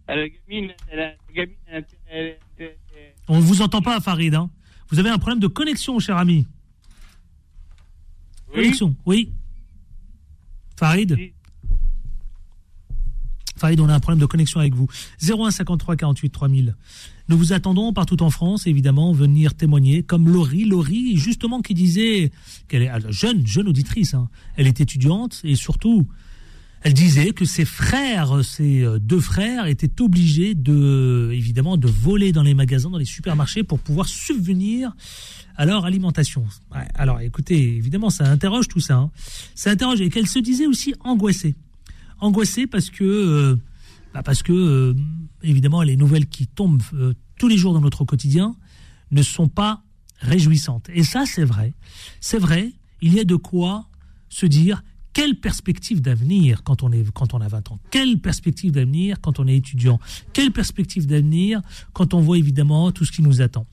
La 0.07 0.15
gamine, 0.29 0.71
la 0.95 1.11
gamine, 1.35 1.55
on 3.27 3.37
ne 3.37 3.41
vous 3.41 3.61
entend 3.61 3.81
pas, 3.81 3.99
Farid. 3.99 4.35
Hein. 4.35 4.49
Vous 4.89 4.99
avez 4.99 5.09
un 5.09 5.17
problème 5.17 5.39
de 5.39 5.47
connexion, 5.47 5.99
cher 5.99 6.17
ami. 6.17 6.47
Oui. 8.49 8.55
Connexion, 8.55 8.95
oui. 9.05 9.31
Farid 10.75 11.17
Farid, 13.55 13.79
on 13.79 13.87
a 13.87 13.93
un 13.93 13.99
problème 13.99 14.19
de 14.19 14.25
connexion 14.25 14.59
avec 14.59 14.73
vous. 14.73 14.87
01 15.21 15.51
53 15.51 15.95
48 15.95 16.29
3000. 16.29 16.75
Nous 17.29 17.37
vous 17.37 17.53
attendons 17.53 17.93
partout 17.93 18.21
en 18.21 18.29
France, 18.29 18.67
évidemment, 18.67 19.13
venir 19.13 19.55
témoigner, 19.55 20.03
comme 20.03 20.27
Laurie. 20.27 20.65
Laurie, 20.65 21.15
justement, 21.15 21.61
qui 21.61 21.73
disait 21.73 22.31
qu'elle 22.67 22.81
est 22.81 22.91
jeune, 23.11 23.47
jeune 23.47 23.69
auditrice. 23.69 24.13
Hein. 24.13 24.29
Elle 24.57 24.67
est 24.67 24.81
étudiante 24.81 25.39
et 25.43 25.55
surtout, 25.55 26.07
elle 26.83 26.93
disait 26.93 27.31
que 27.31 27.45
ses 27.45 27.65
frères, 27.65 28.43
ses 28.43 28.83
euh, 28.83 28.99
deux 28.99 29.19
frères, 29.19 29.67
étaient 29.67 30.01
obligés 30.01 30.53
de, 30.53 31.31
évidemment, 31.33 31.77
de 31.77 31.87
voler 31.87 32.31
dans 32.31 32.43
les 32.43 32.53
magasins, 32.53 32.89
dans 32.89 32.97
les 32.97 33.05
supermarchés 33.05 33.63
pour 33.63 33.79
pouvoir 33.79 34.07
subvenir 34.07 34.93
à 35.55 35.65
leur 35.65 35.85
alimentation. 35.85 36.45
alors, 36.95 37.21
écoutez, 37.21 37.77
évidemment, 37.77 38.09
ça 38.09 38.25
interroge 38.29 38.67
tout 38.67 38.79
ça. 38.79 38.95
Hein. 38.95 39.11
Ça 39.55 39.71
interroge 39.71 40.01
et 40.01 40.09
qu'elle 40.09 40.27
se 40.27 40.39
disait 40.39 40.67
aussi 40.67 40.93
angoissée 40.99 41.55
angoissée 42.23 42.67
parce 42.67 42.89
que, 42.89 43.03
euh, 43.03 43.55
bah, 44.13 44.23
parce 44.23 44.43
que 44.43 44.53
euh, 44.53 44.93
évidemment, 45.43 45.81
les 45.81 45.95
nouvelles 45.95 46.27
qui 46.27 46.47
tombent 46.47 46.81
tous 47.37 47.47
les 47.47 47.57
jours 47.57 47.73
dans 47.73 47.81
notre 47.81 48.05
quotidien 48.05 48.55
ne 49.11 49.21
sont 49.21 49.49
pas 49.49 49.83
réjouissantes. 50.19 50.89
Et 50.93 51.03
ça, 51.03 51.25
c'est 51.25 51.43
vrai. 51.43 51.73
C'est 52.21 52.39
vrai, 52.39 52.71
il 53.01 53.13
y 53.13 53.19
a 53.19 53.25
de 53.25 53.35
quoi 53.35 53.87
se 54.29 54.45
dire 54.45 54.83
quelle 55.13 55.39
perspective 55.39 56.01
d'avenir 56.01 56.63
quand 56.63 56.83
on 56.83 56.91
est 56.91 57.09
quand 57.11 57.33
on 57.33 57.41
a 57.41 57.47
20 57.47 57.71
ans? 57.71 57.79
Quelle 57.91 58.19
perspective 58.19 58.71
d'avenir 58.71 59.21
quand 59.21 59.39
on 59.39 59.47
est 59.47 59.55
étudiant? 59.55 59.99
Quelle 60.33 60.51
perspective 60.51 61.05
d'avenir 61.05 61.61
quand 61.93 62.13
on 62.13 62.19
voit 62.19 62.37
évidemment 62.37 62.91
tout 62.91 63.05
ce 63.05 63.11
qui 63.11 63.21
nous 63.21 63.41
attend? 63.41 63.67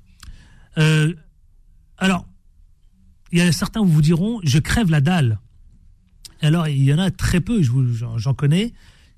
Alors, 1.98 2.26
il 3.32 3.38
y 3.38 3.42
a 3.42 3.52
certains 3.52 3.84
vous 3.84 4.02
diront 4.02 4.40
je 4.44 4.58
crève 4.58 4.90
la 4.90 5.00
dalle. 5.00 5.38
Alors, 6.42 6.68
il 6.68 6.82
y 6.82 6.92
en 6.92 6.98
a 6.98 7.10
très 7.10 7.40
peu, 7.40 7.62
j'en 7.62 8.34
connais, 8.34 8.72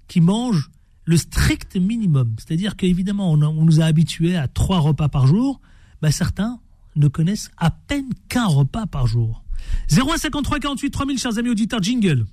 qui 0.08 0.20
mangent 0.20 0.70
le 1.04 1.16
strict 1.16 1.76
minimum. 1.76 2.34
C'est-à-dire 2.38 2.76
qu'évidemment, 2.76 3.30
on, 3.32 3.42
on, 3.42 3.64
nous 3.64 3.80
a 3.80 3.84
habitués 3.84 4.36
à 4.36 4.48
trois 4.48 4.80
repas 4.80 5.08
par 5.08 5.26
jour. 5.26 5.60
Ben, 6.00 6.10
certains 6.10 6.58
ne 6.96 7.08
connaissent 7.08 7.50
à 7.56 7.70
peine 7.70 8.10
qu'un 8.28 8.46
repas 8.46 8.86
par 8.86 9.06
jour. 9.06 9.44
0153 9.88 10.58
48 10.58 10.90
3000, 10.90 11.18
chers 11.18 11.38
amis 11.38 11.50
auditeurs, 11.50 11.82
jingle. 11.82 12.26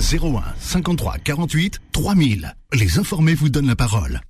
01 0.00 0.42
53 0.58 1.18
48 1.18 1.80
3000. 1.92 2.54
Les 2.72 2.98
informés 2.98 3.34
vous 3.34 3.48
donnent 3.48 3.66
la 3.66 3.76
parole. 3.76 4.20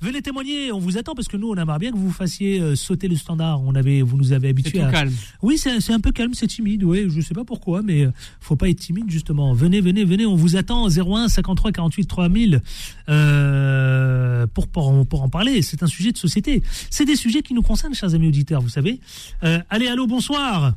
Venez 0.00 0.22
témoigner, 0.22 0.72
on 0.72 0.78
vous 0.78 0.98
attend 0.98 1.14
parce 1.14 1.28
que 1.28 1.36
nous, 1.36 1.48
on 1.50 1.56
aimerait 1.56 1.78
bien 1.78 1.92
que 1.92 1.96
vous 1.96 2.10
fassiez 2.10 2.60
euh, 2.60 2.74
sauter 2.76 3.08
le 3.08 3.16
standard. 3.16 3.62
On 3.62 3.74
avait, 3.74 4.02
vous 4.02 4.16
nous 4.16 4.32
avez 4.32 4.48
habitués 4.48 4.80
à. 4.80 4.90
calme. 4.90 5.12
Oui, 5.42 5.58
c'est 5.58 5.92
un 5.92 6.00
peu 6.00 6.12
calme, 6.12 6.34
c'est 6.34 6.46
timide. 6.46 6.84
Oui, 6.84 7.06
je 7.08 7.20
sais 7.20 7.34
pas 7.34 7.44
pourquoi, 7.44 7.82
mais 7.82 8.04
euh, 8.04 8.12
faut 8.40 8.56
pas 8.56 8.68
être 8.68 8.80
timide 8.80 9.10
justement. 9.10 9.54
Venez, 9.54 9.80
venez, 9.80 10.04
venez, 10.04 10.26
on 10.26 10.34
vous 10.34 10.56
attend 10.56 10.88
01 10.88 11.28
53 11.28 11.72
48 11.72 12.06
3000 12.06 12.62
euh, 13.08 14.46
pour, 14.48 14.68
pour, 14.68 15.06
pour 15.06 15.22
en 15.22 15.28
parler. 15.28 15.62
C'est 15.62 15.82
un 15.82 15.86
sujet 15.86 16.12
de 16.12 16.18
société. 16.18 16.62
C'est 16.90 17.04
des 17.04 17.16
sujets 17.16 17.42
qui 17.42 17.54
nous 17.54 17.62
concernent, 17.62 17.94
chers 17.94 18.14
amis 18.14 18.28
auditeurs, 18.28 18.60
vous 18.60 18.68
savez. 18.68 19.00
Euh, 19.42 19.60
allez, 19.70 19.86
allô, 19.88 20.06
bonsoir. 20.06 20.74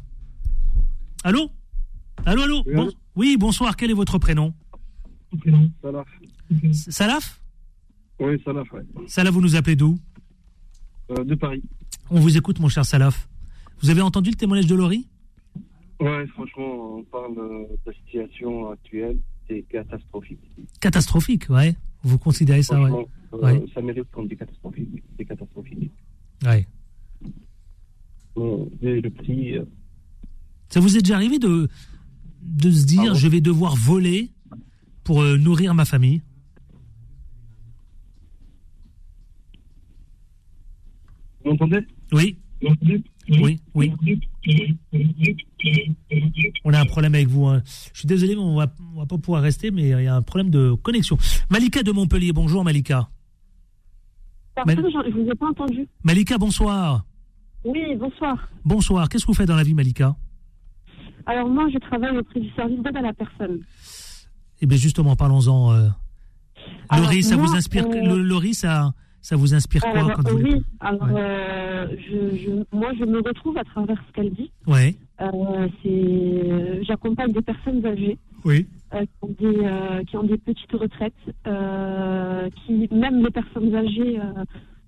Allô? 1.23 1.51
Allô, 2.25 2.41
allô? 2.43 2.63
Oui, 2.65 2.95
oui, 3.15 3.37
bonsoir. 3.37 3.75
Quel 3.75 3.91
est 3.91 3.93
votre 3.95 4.17
prénom? 4.17 4.53
Salaf. 5.81 6.07
Salaf? 6.71 7.39
Oui, 8.19 8.41
Salaf, 8.43 8.71
ouais. 8.73 8.81
Salaf, 9.07 9.33
vous 9.33 9.41
nous 9.41 9.55
appelez 9.55 9.75
d'où 9.75 9.97
euh, 11.11 11.23
De 11.23 11.35
Paris. 11.35 11.61
On 12.09 12.19
vous 12.19 12.37
écoute, 12.37 12.59
mon 12.59 12.69
cher 12.69 12.85
Salaf. 12.85 13.27
Vous 13.81 13.89
avez 13.89 14.01
entendu 14.01 14.29
le 14.31 14.35
témoignage 14.35 14.67
de 14.67 14.75
Laurie? 14.75 15.07
Ouais, 15.99 16.25
franchement, 16.27 16.97
on 16.97 17.03
parle 17.03 17.35
de 17.35 17.67
la 17.85 17.93
situation 17.93 18.69
actuelle, 18.71 19.17
c'est 19.47 19.63
catastrophique. 19.63 20.39
Catastrophique, 20.79 21.49
ouais. 21.49 21.75
Vous 22.03 22.17
considérez 22.17 22.63
ça, 22.63 22.79
ouais. 22.81 23.07
Euh, 23.33 23.59
Ça 23.73 23.81
mérite 23.81 24.05
qu'on 24.11 24.23
dise 24.23 24.37
catastrophique. 24.37 25.03
C'est 25.17 25.25
catastrophique. 25.25 25.91
Ouais. 26.45 26.67
Bon, 28.35 28.69
le 28.81 29.09
prix. 29.09 29.57
Euh, 29.57 29.65
ça 30.69 30.79
vous 30.79 30.95
est 30.97 31.01
déjà 31.01 31.15
arrivé 31.15 31.39
de, 31.39 31.67
de 32.41 32.71
se 32.71 32.85
dire, 32.85 33.15
je 33.15 33.27
vais 33.27 33.41
devoir 33.41 33.75
voler 33.75 34.31
pour 35.03 35.21
euh, 35.21 35.37
nourrir 35.37 35.73
ma 35.73 35.85
famille? 35.85 36.21
Vous 41.47 41.53
m'entendez? 41.53 41.79
Oui. 42.11 42.37
Oui, 43.29 43.59
oui. 43.73 43.93
On 46.65 46.73
a 46.73 46.79
un 46.81 46.85
problème 46.85 47.15
avec 47.15 47.27
vous. 47.27 47.47
Hein. 47.47 47.61
Je 47.93 47.99
suis 47.99 48.07
désolé, 48.07 48.35
mais 48.35 48.41
on 48.41 48.55
va, 48.55 48.67
va 48.95 49.05
pas 49.05 49.17
pouvoir 49.17 49.41
rester, 49.41 49.71
mais 49.71 49.89
il 49.89 50.03
y 50.03 50.07
a 50.07 50.15
un 50.15 50.21
problème 50.21 50.49
de 50.49 50.73
connexion. 50.73 51.17
Malika 51.49 51.83
de 51.83 51.91
Montpellier, 51.91 52.33
bonjour 52.33 52.65
Malika. 52.65 53.07
je 54.57 54.71
ne 54.71 55.11
vous 55.11 55.29
ai 55.31 55.35
pas 55.35 55.47
entendu. 55.47 55.87
Malika, 56.03 56.37
bonsoir. 56.37 57.05
Oui, 57.63 57.95
bonsoir. 57.95 58.49
Bonsoir. 58.65 59.07
Qu'est-ce 59.07 59.25
que 59.25 59.31
vous 59.31 59.37
faites 59.37 59.47
dans 59.47 59.55
la 59.55 59.63
vie, 59.63 59.73
Malika? 59.73 60.15
Alors 61.25 61.47
moi, 61.47 61.67
je 61.73 61.77
travaille 61.79 62.17
auprès 62.17 62.39
du 62.41 62.49
service 62.55 62.81
d'aide 62.81 62.97
à 62.97 63.01
la 63.01 63.13
personne. 63.13 63.59
Eh 64.61 64.65
bien 64.65 64.77
justement, 64.77 65.15
parlons-en. 65.15 65.73
Euh... 65.73 65.87
Laurie, 66.91 67.23
ça 67.23 67.37
vous 67.37 67.55
inspire 67.55 67.85
euh... 67.87 68.23
Laurie, 68.23 68.53
ça 68.53 68.93
ça 69.27 69.35
vous 69.35 69.53
inspire 69.53 69.81
quoi 69.81 70.13
quand 70.15 70.29
vous 70.29 70.37
Oui, 70.37 70.63
alors 70.79 71.09
euh, 71.11 71.85
je, 72.09 72.63
moi 72.71 72.93
je 72.97 73.03
me 73.03 73.21
retrouve 73.21 73.57
à 73.57 73.65
travers 73.65 74.01
ce 74.07 74.13
qu'elle 74.13 74.31
dit. 74.31 74.49
Ouais. 74.65 74.95
Euh, 75.19 75.67
j'accompagne 76.87 77.33
des 77.33 77.41
personnes 77.41 77.85
âgées. 77.85 78.17
Oui. 78.45 78.65
Euh, 78.93 79.01
qui, 79.01 79.07
ont 79.21 79.35
des, 79.37 80.05
qui 80.05 80.15
ont 80.15 80.23
des 80.23 80.37
petites 80.37 80.71
retraites, 80.71 81.13
qui 82.55 82.87
même 82.95 83.21
les 83.21 83.31
personnes 83.31 83.75
âgées, 83.75 84.17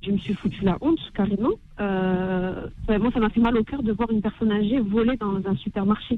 je 0.01 0.11
me 0.11 0.17
suis 0.17 0.33
foutu 0.35 0.63
la 0.63 0.77
honte 0.79 1.01
carrément. 1.13 1.51
moi, 1.77 3.11
ça 3.13 3.19
m'a 3.19 3.29
fait 3.31 3.41
mal 3.41 3.57
au 3.57 3.63
cœur 3.65 3.83
de 3.83 3.91
voir 3.91 4.09
une 4.09 4.21
personne 4.21 4.53
âgée 4.53 4.79
voler 4.79 5.17
dans 5.17 5.35
un 5.35 5.55
supermarché. 5.57 6.17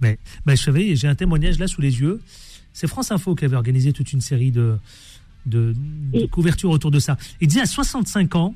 Mais, 0.00 0.18
ben, 0.46 0.56
je 0.56 0.62
savais, 0.62 0.96
j'ai 0.96 1.08
un 1.08 1.14
témoignage 1.14 1.58
là 1.58 1.66
sous 1.66 1.82
les 1.82 2.00
yeux. 2.00 2.22
C'est 2.72 2.86
France 2.86 3.12
Info 3.12 3.34
qui 3.34 3.44
avait 3.44 3.56
organisé 3.56 3.92
toute 3.92 4.14
une 4.14 4.22
série 4.22 4.50
de, 4.50 4.78
de, 5.46 5.74
couverture 6.30 6.70
autour 6.70 6.90
de 6.90 6.98
ça. 6.98 7.16
Il 7.40 7.48
disait 7.48 7.60
à 7.60 7.66
65 7.66 8.34
ans, 8.36 8.54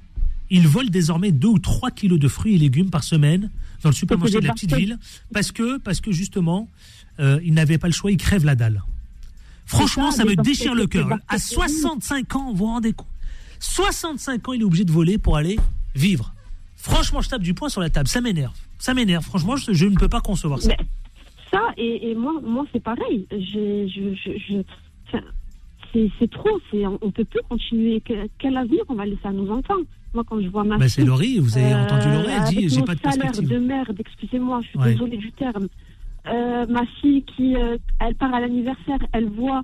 il 0.51 0.67
vole 0.67 0.91
désormais 0.91 1.33
2 1.33 1.49
ou 1.49 1.59
3 1.59 1.91
kilos 1.91 2.19
de 2.19 2.29
fruits 2.29 2.55
et 2.55 2.59
légumes 2.59 2.91
par 2.91 3.05
semaine 3.05 3.51
dans 3.83 3.91
le 3.91 3.95
supermarché 3.95 4.41
de 4.41 4.47
la 4.47 4.53
petite 4.53 4.75
ville 4.75 4.99
parce 5.33 5.53
que, 5.53 5.79
parce 5.79 6.01
que 6.01 6.11
justement, 6.13 6.69
euh, 7.21 7.41
il 7.45 7.55
n'avait 7.55 7.79
pas 7.79 7.89
le 7.89 7.93
choix, 7.93 8.11
il 8.11 8.17
crève 8.17 8.45
la 8.45 8.55
dalle. 8.55 8.83
Franchement, 9.67 10.11
ça, 10.11 10.25
me 10.25 10.35
déchire 10.35 10.75
le 10.75 10.87
cœur. 10.87 11.09
À 11.29 11.39
65 11.39 12.37
ans, 12.37 12.51
vous 12.53 12.57
vous 12.57 12.67
rendez 12.67 12.95
compte? 12.95 13.07
65 13.61 14.49
ans, 14.49 14.53
il 14.55 14.63
est 14.63 14.65
obligé 14.65 14.85
de 14.85 14.93
voler 14.93 15.19
pour 15.19 15.37
aller 15.37 15.59
vivre. 15.95 16.33
Franchement, 16.77 17.21
je 17.21 17.29
tape 17.29 17.43
du 17.43 17.55
poing 17.55 17.69
sur 17.69 17.81
la 17.81 17.91
table. 17.91 18.09
Ça 18.09 18.21
m'énerve. 18.21 18.55
Ça 18.79 18.95
m'énerve. 18.95 19.25
Franchement, 19.25 19.57
je, 19.57 19.85
ne 19.85 19.97
peux 19.97 20.09
pas 20.09 20.21
concevoir 20.21 20.63
ça. 20.63 20.73
ça, 21.51 21.61
et, 21.77 22.15
moi, 22.15 22.41
moi 22.43 22.65
c'est 22.73 22.83
pareil. 22.83 23.27
Je, 23.31 23.89
je, 23.89 24.63
c'est 25.93 26.31
trop. 26.31 26.61
C'est, 26.71 26.87
on, 26.87 26.99
ne 27.03 27.11
peut 27.11 27.25
plus 27.25 27.41
continuer. 27.49 28.03
Quel 28.39 28.57
avenir 28.57 28.83
on 28.89 28.95
va 28.95 29.07
laisser 29.07 29.27
à 29.27 29.33
nos 29.33 29.51
enfants? 29.51 29.75
Moi, 30.15 30.25
quand 30.27 30.41
je 30.41 30.49
vois 30.49 30.65
ma 30.65 30.79
bah, 30.79 30.89
C'est 30.89 31.05
Laurie, 31.05 31.39
vous 31.39 31.59
avez 31.59 31.75
entendu 31.75 32.09
Laurie, 32.11 32.33
elle 32.33 32.55
dit 32.55 32.69
j'ai 32.69 32.83
pas 32.83 32.95
de 32.95 33.01
perspective. 33.01 33.49
de 33.49 33.59
merde, 33.59 33.97
excusez-moi, 33.99 34.61
je 34.63 34.69
suis 34.69 34.79
désolée 34.79 35.17
du 35.19 35.33
terme. 35.33 35.69
ma 36.27 36.87
fille 37.01 37.23
qui, 37.25 37.55
elle 38.01 38.15
part 38.15 38.35
à 38.35 38.41
l'anniversaire, 38.41 38.99
elle 39.13 39.29
voit 39.29 39.63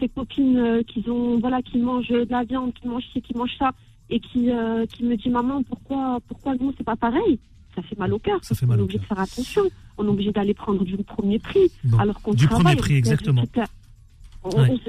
ses 0.00 0.08
copines 0.08 0.82
qui 0.86 1.04
ont, 1.10 1.38
voilà, 1.38 1.60
qui 1.60 1.78
mangent 1.78 2.08
de 2.08 2.26
la 2.30 2.44
viande, 2.44 2.72
qui 2.72 2.88
mangent 2.88 3.04
ci, 3.12 3.20
qui 3.20 3.34
mangent 3.34 3.56
ça, 3.58 3.72
et 4.08 4.20
qui, 4.20 4.50
qui 4.92 5.04
me 5.04 5.16
dit 5.16 5.28
maman, 5.28 5.62
pourquoi, 5.62 6.20
pourquoi 6.26 6.54
nous 6.54 6.72
c'est 6.78 6.84
pas 6.84 6.96
pareil? 6.96 7.38
Ça 7.74 7.82
fait 7.82 7.98
mal 7.98 8.12
au 8.14 8.18
cœur. 8.18 8.38
Ça 8.42 8.54
fait 8.54 8.64
mal 8.64 8.78
on 8.78 8.80
est 8.80 8.84
obligé 8.84 8.98
de 8.98 9.04
faire 9.04 9.20
attention. 9.20 9.62
On 9.98 10.06
est 10.06 10.08
obligé 10.08 10.32
d'aller 10.32 10.54
prendre 10.54 10.82
du 10.82 10.96
premier 10.96 11.38
prix. 11.38 11.70
Alors 11.98 12.20
qu'on 12.22 12.32
du 12.32 12.48
premier 12.48 12.76
prix, 12.76 12.94
exactement. 12.94 13.44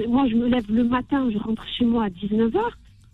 Moi, 0.08 0.28
je 0.28 0.34
me 0.34 0.48
lève 0.48 0.64
le 0.70 0.84
matin, 0.84 1.28
je 1.32 1.38
rentre 1.38 1.64
chez 1.78 1.84
moi 1.84 2.04
à 2.04 2.08
19h. 2.08 2.58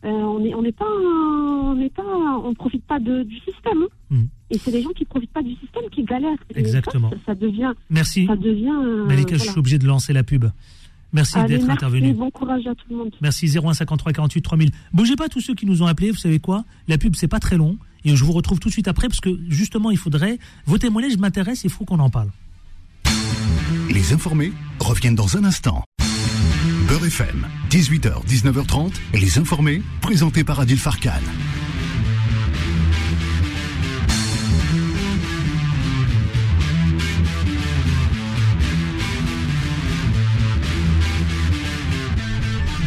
Euh, 0.04 0.08
on 0.10 0.38
n'est 0.40 0.54
on 0.54 0.62
pas, 0.72 0.84
on 0.84 1.74
n'est 1.74 1.88
pas, 1.88 2.02
on 2.44 2.52
profite 2.54 2.84
pas 2.84 3.00
de, 3.00 3.22
du 3.22 3.36
système. 3.36 3.82
Hein. 3.82 3.88
Hmm. 4.10 4.24
Et 4.50 4.58
c'est 4.58 4.70
les 4.70 4.82
gens 4.82 4.90
qui 4.90 5.06
profitent 5.06 5.32
pas 5.32 5.42
du 5.42 5.54
système 5.54 5.84
qui 5.90 6.04
galèrent. 6.04 6.36
Exactement. 6.54 7.10
Ça, 7.24 7.34
devient. 7.34 7.72
Merci. 7.88 8.26
Ça 8.26 8.36
devient. 8.36 8.76
Euh, 8.84 9.06
Malika, 9.06 9.36
je 9.36 9.44
suis 9.44 9.58
obligé 9.58 9.78
de 9.78 9.86
lancer 9.86 10.12
la 10.12 10.22
pub. 10.22 10.44
Merci 11.14 11.42
d'être 11.44 11.70
intervenu. 11.70 12.12
Bon 12.12 12.30
courage 12.30 12.66
à 12.66 12.74
tout 12.74 12.86
le 12.90 12.96
monde. 12.96 13.14
Merci 13.22 13.48
0153 13.48 14.12
48 14.12 14.42
3000. 14.42 14.70
Bougez 14.92 15.16
pas 15.16 15.28
tous 15.28 15.40
ceux 15.40 15.54
qui 15.54 15.64
nous 15.64 15.82
ont 15.82 15.86
appelés. 15.86 16.10
Vous 16.10 16.18
savez 16.18 16.40
quoi? 16.40 16.64
La 16.88 16.98
pub 16.98 17.14
c'est 17.14 17.28
pas 17.28 17.38
très 17.38 17.56
long. 17.56 17.78
Et 18.04 18.14
je 18.14 18.24
vous 18.24 18.32
retrouve 18.32 18.58
tout 18.58 18.68
de 18.68 18.72
suite 18.72 18.88
après 18.88 19.08
parce 19.08 19.20
que 19.20 19.30
justement, 19.48 19.90
il 19.90 19.96
faudrait. 19.96 20.38
Vos 20.66 20.76
témoignages 20.76 21.16
m'intéressent, 21.16 21.64
il 21.64 21.70
faut 21.70 21.84
qu'on 21.84 22.00
en 22.00 22.10
parle. 22.10 22.28
Les 23.90 24.12
informés 24.12 24.52
reviennent 24.80 25.14
dans 25.14 25.36
un 25.36 25.44
instant. 25.44 25.84
Beurre 26.94 27.06
FM, 27.06 27.48
18h, 27.70 28.24
19h30, 28.24 28.92
les 29.14 29.38
informés, 29.38 29.82
présentés 30.00 30.44
par 30.44 30.60
Adil 30.60 30.78
Farkan.– 30.78 31.10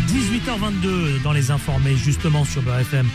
18h22 0.08 1.22
dans 1.22 1.34
les 1.34 1.52
informés, 1.52 1.98
justement 1.98 2.46
sur 2.46 2.62
Beurre 2.62 2.80
FM. 2.80 3.10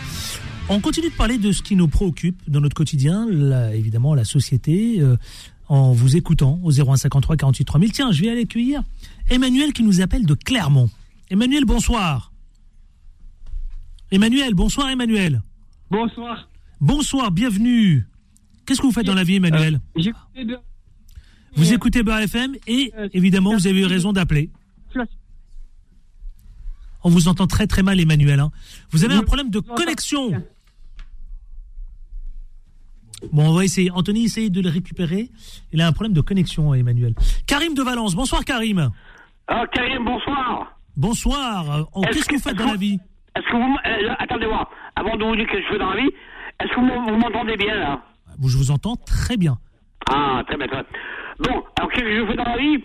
On 0.69 0.79
continue 0.79 1.09
de 1.09 1.15
parler 1.15 1.39
de 1.39 1.51
ce 1.51 1.63
qui 1.63 1.75
nous 1.75 1.87
préoccupe 1.87 2.39
dans 2.47 2.61
notre 2.61 2.75
quotidien, 2.75 3.27
évidemment 3.73 4.13
la 4.13 4.25
société, 4.25 4.97
euh, 4.99 5.17
en 5.69 5.91
vous 5.91 6.15
écoutant 6.17 6.59
au 6.63 6.71
0153 6.71 7.35
48 7.35 7.65
3000. 7.65 7.91
Tiens, 7.91 8.11
je 8.11 8.21
vais 8.21 8.29
aller 8.29 8.41
accueillir 8.41 8.83
Emmanuel 9.29 9.73
qui 9.73 9.83
nous 9.83 10.01
appelle 10.01 10.25
de 10.25 10.33
Clermont. 10.33 10.89
Emmanuel, 11.29 11.65
bonsoir. 11.65 12.31
Emmanuel, 14.11 14.53
bonsoir 14.53 14.89
Emmanuel. 14.89 15.41
Bonsoir. 15.89 16.49
Bonsoir, 16.79 17.31
bienvenue. 17.31 18.05
Qu'est-ce 18.65 18.81
que 18.81 18.85
vous 18.85 18.91
faites 18.91 19.05
dans 19.05 19.15
la 19.15 19.23
vie 19.23 19.35
Emmanuel 19.35 19.79
euh, 19.97 20.57
Vous 21.55 21.73
écoutez 21.73 22.03
BFM 22.03 22.55
et 22.67 22.93
euh, 22.97 23.09
évidemment 23.13 23.53
vous 23.53 23.67
avez 23.67 23.81
eu 23.81 23.85
raison 23.85 24.13
d'appeler. 24.13 24.51
On 27.05 27.09
vous 27.09 27.27
entend 27.27 27.47
très 27.47 27.67
très 27.67 27.83
mal 27.83 27.99
Emmanuel. 27.99 28.39
Hein. 28.39 28.51
Vous 28.91 29.03
avez 29.03 29.13
un 29.13 29.23
problème 29.23 29.49
de 29.49 29.59
connexion. 29.59 30.31
Bon, 33.31 33.49
on 33.49 33.53
va 33.53 33.63
essayer. 33.63 33.91
Anthony, 33.91 34.25
essaye 34.25 34.51
de 34.51 34.61
le 34.61 34.69
récupérer. 34.69 35.29
Il 35.71 35.81
a 35.81 35.87
un 35.87 35.91
problème 35.91 36.13
de 36.13 36.21
connexion, 36.21 36.73
Emmanuel. 36.73 37.13
Karim 37.47 37.73
de 37.73 37.83
Valence. 37.83 38.15
Bonsoir, 38.15 38.43
Karim. 38.43 38.91
Ah, 39.47 39.63
Karim, 39.73 40.05
bonsoir. 40.05 40.77
Bonsoir. 40.95 41.87
Oh, 41.93 42.01
qu'est-ce 42.11 42.27
que 42.27 42.35
vous 42.35 42.41
faites 42.41 42.57
dans 42.57 42.67
la 42.67 42.75
vie 42.75 42.99
Est-ce 43.35 43.45
que 43.45 43.55
vous. 43.55 43.77
Euh, 43.85 44.13
attendez-moi. 44.19 44.69
Avant 44.95 45.15
de 45.17 45.23
vous 45.23 45.35
dire 45.35 45.45
ce 45.47 45.53
que 45.53 45.61
je 45.61 45.67
fais 45.69 45.79
dans 45.79 45.89
la 45.89 46.01
vie, 46.01 46.11
est-ce 46.59 46.69
que 46.69 46.79
vous, 46.79 47.17
m'entendez 47.17 47.57
bien, 47.57 47.75
là? 47.75 48.01
Je 48.41 48.57
vous 48.57 48.71
entends 48.71 48.95
très 48.95 49.37
bien. 49.37 49.57
Ah, 50.09 50.43
très 50.47 50.57
bien, 50.57 50.67
très 50.67 50.77
bien. 50.77 50.85
Bon, 51.39 51.63
alors 51.77 51.91
qu'est-ce 51.91 52.05
que 52.05 52.21
je 52.21 52.25
fais 52.27 52.35
dans 52.35 52.43
la 52.43 52.57
vie? 52.57 52.77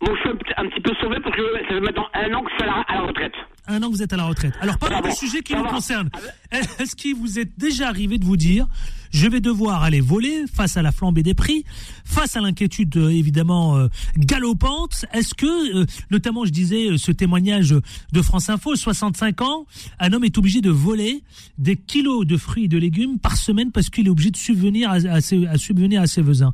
Bon, 0.00 0.14
je 0.16 0.20
suis 0.20 0.30
un 0.56 0.68
petit 0.68 0.80
peu 0.80 0.92
sauvé 1.00 1.16
parce 1.22 1.36
que 1.36 1.42
ça 1.62 1.68
fait 1.68 1.80
maintenant 1.80 2.06
un 2.14 2.34
an 2.34 2.42
que 2.42 2.50
je 2.50 2.56
suis 2.56 2.64
à 2.64 2.94
la, 2.94 3.00
retraite. 3.02 3.34
Un 3.68 3.82
an 3.82 3.86
que 3.86 3.92
vous 3.92 4.02
êtes 4.02 4.12
à 4.12 4.16
la 4.16 4.24
retraite. 4.24 4.54
Alors, 4.60 4.76
parlons 4.78 4.96
ah, 4.98 5.02
des 5.02 5.12
sujets 5.12 5.42
qui 5.42 5.54
vous 5.54 5.64
concernent. 5.64 6.10
Est-ce 6.50 6.96
qu'il 6.96 7.14
vous 7.14 7.38
est 7.38 7.48
déjà 7.56 7.88
arrivé 7.88 8.18
de 8.18 8.24
vous 8.24 8.36
dire 8.36 8.66
je 9.12 9.28
vais 9.28 9.40
devoir 9.40 9.82
aller 9.82 10.00
voler 10.00 10.44
face 10.52 10.76
à 10.76 10.82
la 10.82 10.90
flambée 10.90 11.22
des 11.22 11.34
prix, 11.34 11.64
face 12.04 12.36
à 12.36 12.40
l'inquiétude 12.40 12.96
euh, 12.96 13.08
évidemment 13.10 13.76
euh, 13.76 13.88
galopante. 14.16 15.04
Est-ce 15.12 15.34
que, 15.34 15.82
euh, 15.82 15.86
notamment, 16.10 16.44
je 16.44 16.50
disais 16.50 16.96
ce 16.96 17.12
témoignage 17.12 17.70
de 17.70 18.22
France 18.22 18.48
Info, 18.48 18.74
65 18.74 19.42
ans, 19.42 19.66
un 20.00 20.12
homme 20.12 20.24
est 20.24 20.36
obligé 20.38 20.60
de 20.60 20.70
voler 20.70 21.22
des 21.58 21.76
kilos 21.76 22.26
de 22.26 22.36
fruits 22.36 22.64
et 22.64 22.68
de 22.68 22.78
légumes 22.78 23.18
par 23.18 23.36
semaine 23.36 23.70
parce 23.70 23.90
qu'il 23.90 24.06
est 24.06 24.10
obligé 24.10 24.30
de 24.30 24.36
subvenir 24.36 24.90
à, 24.90 25.20
ses, 25.20 25.46
à 25.46 25.56
subvenir 25.56 26.00
à 26.00 26.06
ses 26.06 26.22
besoins. 26.22 26.52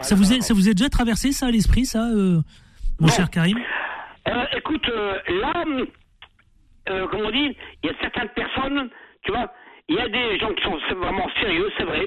Ça 0.00 0.16
vous, 0.16 0.32
est, 0.32 0.40
ça 0.40 0.52
vous 0.52 0.68
est 0.68 0.74
déjà 0.74 0.90
traversé 0.90 1.32
ça 1.32 1.46
à 1.46 1.50
l'esprit, 1.50 1.86
ça, 1.86 2.10
mon 2.98 3.08
cher 3.08 3.30
Karim? 3.30 3.56
Écoute, 4.56 4.86
là, 5.28 5.64
comme 6.86 7.20
on 7.20 7.30
dit, 7.30 7.56
il 7.82 7.86
y 7.86 7.90
a 7.90 7.94
certaines 8.00 8.28
personnes, 8.34 8.90
tu 9.22 9.30
vois, 9.30 9.50
il 9.88 9.96
y 9.96 10.00
a 10.00 10.08
des 10.08 10.38
gens 10.38 10.52
qui 10.54 10.62
sont 10.64 10.78
vraiment 10.96 11.28
sérieux, 11.40 11.70
c'est 11.76 11.84
vrai. 11.84 12.06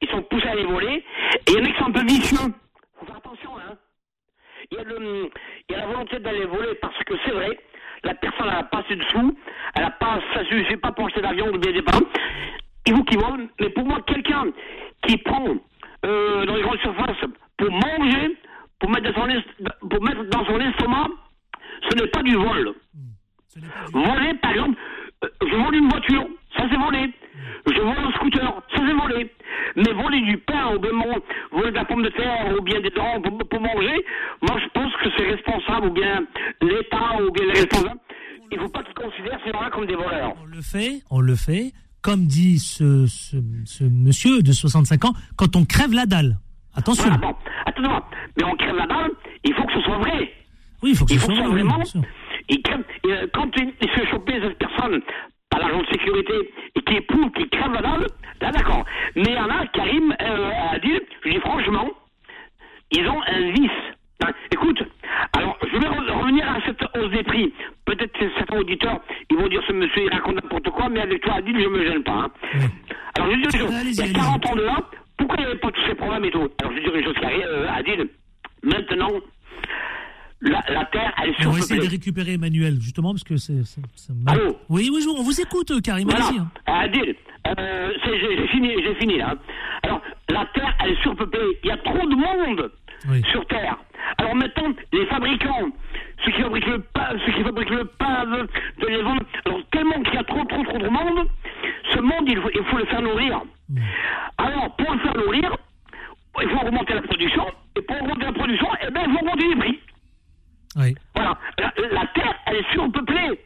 Ils 0.00 0.08
sont 0.08 0.22
poussés 0.22 0.48
à 0.48 0.54
les 0.54 0.64
voler. 0.64 1.04
Et 1.46 1.52
il 1.52 1.54
y 1.54 1.60
en 1.60 1.64
a 1.64 1.68
qui 1.68 1.78
sont 1.78 1.86
un 1.86 1.92
peu 1.92 2.04
vicieux. 2.04 2.38
Faut 2.98 3.06
faire 3.06 3.16
attention, 3.16 3.50
hein. 3.58 3.76
Il 4.70 4.78
y 4.78 4.80
a, 4.80 4.84
le, 4.84 5.30
il 5.68 5.72
y 5.72 5.74
a 5.74 5.78
la 5.80 5.86
volonté 5.86 6.18
d'aller 6.20 6.46
voler 6.46 6.74
parce 6.80 6.96
que 7.04 7.14
c'est 7.24 7.32
vrai, 7.32 7.58
la 8.04 8.14
personne 8.14 8.46
n'a 8.46 8.62
pas 8.62 8.78
assez 8.78 8.96
de 8.96 9.02
sous, 9.04 9.36
elle 9.74 9.84
a 9.84 9.90
pas, 9.90 10.20
ça 10.32 10.44
suffit 10.46 10.76
pas 10.76 10.92
pour 10.92 11.06
acheter 11.06 11.20
l'avion 11.20 11.48
ou 11.48 11.58
des 11.58 11.82
pains. 11.82 12.00
Il 12.86 12.96
faut 12.96 13.04
qu'ils 13.04 13.18
volent. 13.18 13.46
Mais 13.60 13.68
pour 13.70 13.84
moi, 13.84 14.00
quelqu'un 14.06 14.46
qui 15.06 15.18
prend 15.18 15.46
euh, 16.06 16.46
dans 16.46 16.54
les 16.54 16.62
grandes 16.62 16.80
surfaces 16.80 17.24
pour 17.58 17.70
manger, 17.70 18.36
pour 18.78 18.90
mettre 18.90 19.12
dans 19.12 19.26
son, 19.26 19.88
pour 19.88 20.02
mettre 20.02 20.24
dans 20.24 20.44
son 20.46 20.60
estomac, 20.60 21.08
ce 21.88 21.96
n'est 21.96 22.08
pas 22.08 22.22
du 22.22 22.34
vol. 22.34 22.74
Voler, 23.92 24.34
par 24.34 24.52
exemple, 24.52 24.78
je 25.22 25.56
vole 25.56 25.74
une 25.74 25.88
voiture 25.88 26.26
ça 26.56 26.64
c'est 26.70 26.76
volé. 26.76 27.12
Je 27.66 27.80
vole 27.80 27.98
un 27.98 28.12
scooter, 28.12 28.62
ça 28.74 28.80
c'est 28.86 28.92
volé. 28.92 29.30
Mais 29.76 29.92
voler 29.92 30.20
du 30.20 30.36
pain 30.38 30.74
ou 30.74 30.78
bien 30.78 30.90
voler 31.50 31.70
de 31.70 31.76
la 31.76 31.84
pomme 31.84 32.02
de 32.02 32.08
terre 32.10 32.54
ou 32.58 32.62
bien 32.62 32.80
des 32.80 32.90
dents 32.90 33.20
pour, 33.22 33.60
manger, 33.60 34.04
moi 34.42 34.58
je 34.60 34.68
pense 34.74 34.92
que 35.02 35.08
c'est 35.16 35.30
responsable 35.30 35.86
ou 35.86 35.92
bien 35.92 36.20
l'État 36.60 37.22
ou 37.22 37.30
bien 37.32 37.44
les 37.46 37.60
responsables. 37.60 38.00
Il 38.50 38.58
ne 38.58 38.62
faut 38.62 38.68
pas 38.68 38.82
qu'ils 38.82 38.94
considèrent 38.94 39.38
ces 39.44 39.52
gens-là 39.52 39.70
comme 39.70 39.86
des 39.86 39.94
voleurs. 39.94 40.34
On 40.42 40.44
le 40.44 40.60
fait, 40.60 41.02
on 41.10 41.20
le 41.20 41.34
fait. 41.34 41.72
Comme 42.02 42.26
dit 42.26 42.58
ce, 42.58 43.06
ce, 43.06 43.84
monsieur 43.84 44.42
de 44.42 44.50
65 44.50 45.04
ans, 45.04 45.12
quand 45.36 45.54
on 45.54 45.64
crève 45.64 45.92
la 45.92 46.04
dalle. 46.04 46.36
Attention. 46.74 47.04
Voilà, 47.04 47.18
bon, 47.18 47.34
attends, 47.64 48.06
mais 48.36 48.44
on 48.44 48.56
crève 48.56 48.74
la 48.74 48.86
dalle, 48.86 49.10
il 49.44 49.54
faut 49.54 49.64
que 49.64 49.72
ce 49.74 49.80
soit 49.82 49.98
vrai. 49.98 50.32
Oui, 50.82 50.90
il 50.90 50.96
faut 50.96 51.04
que 51.04 51.14
ce 51.14 51.20
soit, 51.20 51.34
vrai, 51.34 51.46
vraiment. 51.46 51.78
Il 52.48 52.62
crève, 52.62 52.82
euh, 53.06 53.26
quand 53.32 53.48
il, 53.56 53.72
il 53.80 53.88
se 53.88 53.94
fait 53.94 54.06
choper 54.06 54.40
cette 54.40 54.58
personne 54.58 55.00
par 55.50 55.60
l'agent 55.60 55.82
de 55.82 55.86
sécurité 55.86 56.34
et 56.74 56.80
qui 56.80 57.00
pour 57.02 57.32
qui 57.32 57.48
crève 57.48 57.72
la 57.72 57.82
dalle, 57.82 58.06
là 58.40 58.50
d'accord. 58.50 58.84
Mais 59.16 59.24
il 59.26 59.34
y 59.34 59.38
en 59.38 59.50
a, 59.50 59.66
Karim 59.66 60.14
euh, 60.20 60.50
a 60.72 60.78
dit, 60.78 60.98
je 61.24 61.30
dis 61.30 61.40
franchement, 61.40 61.88
ils 62.90 63.06
ont 63.06 63.22
un 63.22 63.50
vice. 63.50 63.70
Hein, 64.24 64.30
écoute, 64.52 64.82
alors 65.36 65.58
je 65.62 65.78
vais 65.78 65.88
revenir 65.88 66.48
à 66.48 66.58
cette 66.64 66.82
hausse 66.96 67.10
des 67.10 67.22
prix. 67.22 67.52
Peut-être 67.84 68.12
que 68.12 68.30
certains 68.36 68.58
auditeurs, 68.58 69.00
ils 69.30 69.36
vont 69.36 69.48
dire 69.48 69.62
ce 69.66 69.72
monsieur 69.72 70.02
il 70.04 70.10
raconte 70.12 70.36
n'importe 70.36 70.70
quoi, 70.70 70.88
mais 70.88 71.00
avec 71.00 71.22
toi 71.22 71.34
Adil, 71.34 71.60
je 71.60 71.68
me 71.68 71.84
gêne 71.84 72.02
pas. 72.02 72.12
Hein. 72.12 72.30
Alors 73.16 73.30
je 73.30 73.36
dis 73.36 73.42
une 73.42 73.60
chose, 73.60 73.84
il 73.84 74.06
y 74.06 74.10
a 74.10 74.12
40 74.12 74.46
ans 74.46 74.56
de 74.56 74.62
là, 74.62 74.76
pourquoi 75.18 75.36
il 75.38 75.40
n'y 75.40 75.50
avait 75.50 75.58
pas 75.58 75.70
tous 75.70 75.82
ces 75.86 75.94
problèmes 75.94 76.24
et 76.24 76.30
tout? 76.30 76.48
Alors 76.60 76.72
je 76.72 76.78
dis 76.78 76.98
une 76.98 77.04
chose, 77.04 77.14
Karim, 77.20 77.42
euh, 77.44 77.72
Adil, 77.74 78.08
maintenant, 78.62 79.10
la, 80.42 80.84
Terre, 80.86 81.12
elle 81.22 81.30
est 81.30 81.41
surpeuplée. 81.41 81.41
On 81.52 81.56
va 81.56 81.60
essayer 81.60 81.80
de 81.80 81.90
récupérer 81.90 82.32
Emmanuel, 82.34 82.78
justement, 82.80 83.12
parce 83.12 83.24
que 83.24 83.36
c'est... 83.36 83.54
Allô 84.26 84.56
Oui, 84.68 84.90
oui, 84.92 85.04
on 85.08 85.22
vous 85.22 85.40
écoute, 85.40 85.70
euh, 85.70 85.80
Karim, 85.80 86.08
voilà. 86.08 86.26
Hein. 86.28 86.50
Adil, 86.66 87.14
euh, 87.46 87.92
j'ai 88.04 88.48
fini, 88.48 88.74
fini, 88.98 89.18
là. 89.18 89.34
Alors, 89.82 90.00
la 90.30 90.46
Terre, 90.54 90.74
elle 90.82 90.92
est 90.92 91.02
surpeuplée. 91.02 91.58
Il 91.62 91.68
y 91.68 91.72
a 91.72 91.76
trop 91.78 92.06
de 92.06 92.14
monde 92.14 92.70
sur 93.30 93.44
Terre. 93.46 93.76
Alors 94.18 94.34
maintenant, 94.34 94.72
les 94.92 95.06
fabricants, 95.06 95.68
ceux 96.24 96.32
qui 96.32 96.42
fabriquent 96.42 96.66
le 96.66 96.78
pain, 96.80 97.08
ceux 97.24 97.32
qui 97.32 97.42
fabriquent 97.42 97.70
le 97.70 97.84
pain, 97.84 98.24
de 98.80 98.86
les 98.86 99.02
vendre, 99.02 99.22
alors 99.44 99.60
tellement 99.70 100.00
qu'il 100.02 100.14
y 100.14 100.18
a 100.18 100.24
trop, 100.24 100.44
trop, 100.44 100.62
trop 100.62 100.78
de 100.78 100.88
monde, 100.88 101.28
ce 101.92 102.00
monde, 102.00 102.24
il 102.28 102.40
faut, 102.40 102.50
il 102.54 102.64
faut 102.64 102.78
le 102.78 102.86
faire 102.86 103.02
nourrir. 103.02 103.42
Mm. 103.68 103.78
Alors, 104.38 104.76
pour 104.76 104.92
le 104.92 104.98
faire 105.00 105.16
nourrir, 105.16 105.56
il 106.40 106.48
faut 106.48 106.66
augmenter 106.66 106.94
la 106.94 107.02
production, 107.02 107.46
et 107.76 107.82
pour 107.82 108.02
augmenter 108.02 108.24
la 108.24 108.32
production, 108.32 108.68
eh 108.86 108.90
ben, 108.90 109.02
il 109.06 109.12
faut 109.12 109.18
augmenter 109.18 109.48
les 109.48 109.56
prix. 109.56 109.78
Voilà. 111.14 111.38
La, 111.58 112.06
terre, 112.14 112.34
elle 112.46 112.56
est 112.56 112.72
surpeuplée. 112.72 113.40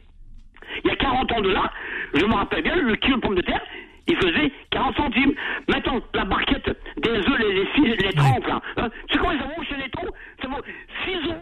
Il 0.83 0.89
y 0.89 0.93
a 0.93 0.95
40 0.95 1.31
ans 1.31 1.41
de 1.41 1.49
là, 1.49 1.71
je 2.13 2.25
me 2.25 2.33
rappelle 2.33 2.63
bien, 2.63 2.75
le 2.75 2.95
kilo 2.97 3.15
de 3.17 3.21
pommes 3.21 3.35
de 3.35 3.41
terre, 3.41 3.61
il 4.07 4.15
faisait 4.17 4.51
40 4.71 4.95
centimes. 4.97 5.33
Maintenant, 5.67 5.99
la 6.13 6.25
barquette 6.25 6.69
des 6.97 7.09
œufs, 7.09 7.39
les, 7.39 7.53
les, 7.89 7.95
les 7.95 8.13
30, 8.13 8.47
là, 8.47 8.61
hein, 8.77 8.89
c'est 9.11 9.17
quoi, 9.17 9.33
ils 9.33 9.41
ont 9.41 9.63
chez 9.63 9.75
les 9.77 9.89
taux 9.89 10.07
Ça 10.41 10.47
vaut 10.47 10.61
6,50 11.05 11.25
euros. 11.29 11.35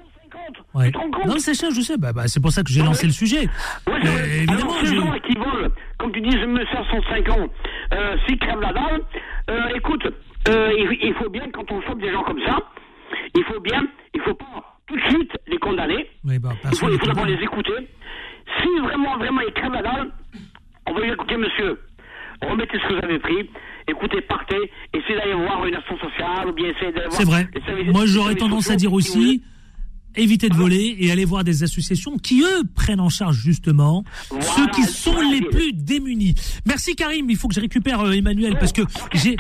Ouais. 0.74 0.92
Non, 1.26 1.38
Sacha, 1.40 1.70
je 1.70 1.82
sais, 1.82 1.98
bah, 1.98 2.12
bah, 2.14 2.24
c'est 2.28 2.42
pour 2.42 2.52
ça 2.52 2.62
que 2.62 2.70
j'ai 2.70 2.82
lancé 2.84 3.08
le 3.08 3.14
sujet. 3.14 3.48
Ouais, 3.88 3.94
Euh, 4.06 4.26
évidemment, 4.38 4.62
Alors, 4.74 4.86
ces 4.86 4.96
gens 4.96 5.12
qui 5.26 5.34
volent, 5.36 5.70
comme 5.98 6.12
tu 6.12 6.22
dis, 6.22 6.32
je 6.38 6.46
me 6.46 6.64
sers 6.66 6.86
105 6.92 7.30
ans, 7.30 7.48
euh, 7.94 8.18
s'ils 8.28 8.38
crèvent 8.40 8.60
la 8.62 8.74
dalle, 8.74 9.02
euh, 9.50 9.68
écoute, 9.76 10.06
euh, 10.50 10.72
il, 10.78 11.00
il 11.02 11.14
faut 11.16 11.30
bien, 11.30 11.50
quand 11.52 11.72
on 11.72 11.82
chope 11.82 12.00
des 12.00 12.12
gens 12.12 12.24
comme 12.24 12.42
ça, 12.46 12.58
il 13.36 13.44
faut 13.46 13.60
bien, 13.60 13.88
il 14.14 14.22
faut 14.22 14.34
pas 14.36 14.75
tout 14.88 14.96
de 14.96 15.02
suite 15.10 15.32
les 15.48 15.58
condamner. 15.58 16.08
Oui, 16.24 16.40
bah, 16.40 16.54
Il 16.72 16.78
faut, 16.78 16.90
il 16.90 16.98
d'abord 17.00 17.26
les 17.26 17.42
écouter. 17.44 17.74
Si 18.62 18.68
vraiment, 18.84 19.18
vraiment, 19.18 19.42
ils 19.42 19.54
crèvent 19.54 19.72
la 19.74 19.82
dalle, 19.82 20.12
on 20.88 20.94
va 20.94 21.00
lui 21.00 21.06
dire, 21.08 21.16
écoutez, 21.16 21.38
monsieur, 21.38 21.80
remettez 22.42 22.78
ce 22.80 22.88
que 22.88 22.94
vous 22.94 23.04
avez 23.04 23.20
pris, 23.20 23.50
écoutez, 23.88 24.22
partez, 24.22 24.72
essayez 24.94 25.16
d'aller 25.18 25.34
voir 25.34 25.66
une 25.66 25.76
action 25.76 25.98
sociale, 25.98 26.48
ou 26.50 26.54
bien 26.54 26.70
essayez 26.70 26.92
d'aller 26.92 27.08
voir... 27.08 27.18
C'est 27.20 27.26
vrai. 27.26 27.48
services- 27.66 27.92
Moi, 27.92 28.06
j'aurais 28.06 28.36
tendance 28.36 28.70
à 28.70 28.76
dire 28.76 28.94
aussi, 28.94 29.42
éviter 30.16 30.48
de 30.50 30.54
voler 30.56 30.96
et 31.00 31.12
aller 31.12 31.26
voir 31.26 31.44
des 31.44 31.64
associations 31.64 32.18
qui, 32.18 32.42
eux, 32.44 32.64
prennent 32.76 33.00
en 33.02 33.10
charge 33.10 33.36
justement 33.38 34.04
ceux 34.40 34.68
qui 34.68 34.84
sont 34.84 35.20
les 35.32 35.42
plus 35.42 35.74
démunis. 35.74 36.36
Merci 36.68 36.96
Karim, 36.96 37.30
il 37.30 37.36
faut 37.36 37.48
que 37.48 37.56
je 37.56 37.60
récupère 37.62 38.00
euh, 38.02 38.12
Emmanuel 38.12 38.56
parce 38.60 38.72
que 38.72 38.84
j'ai... 39.16 39.36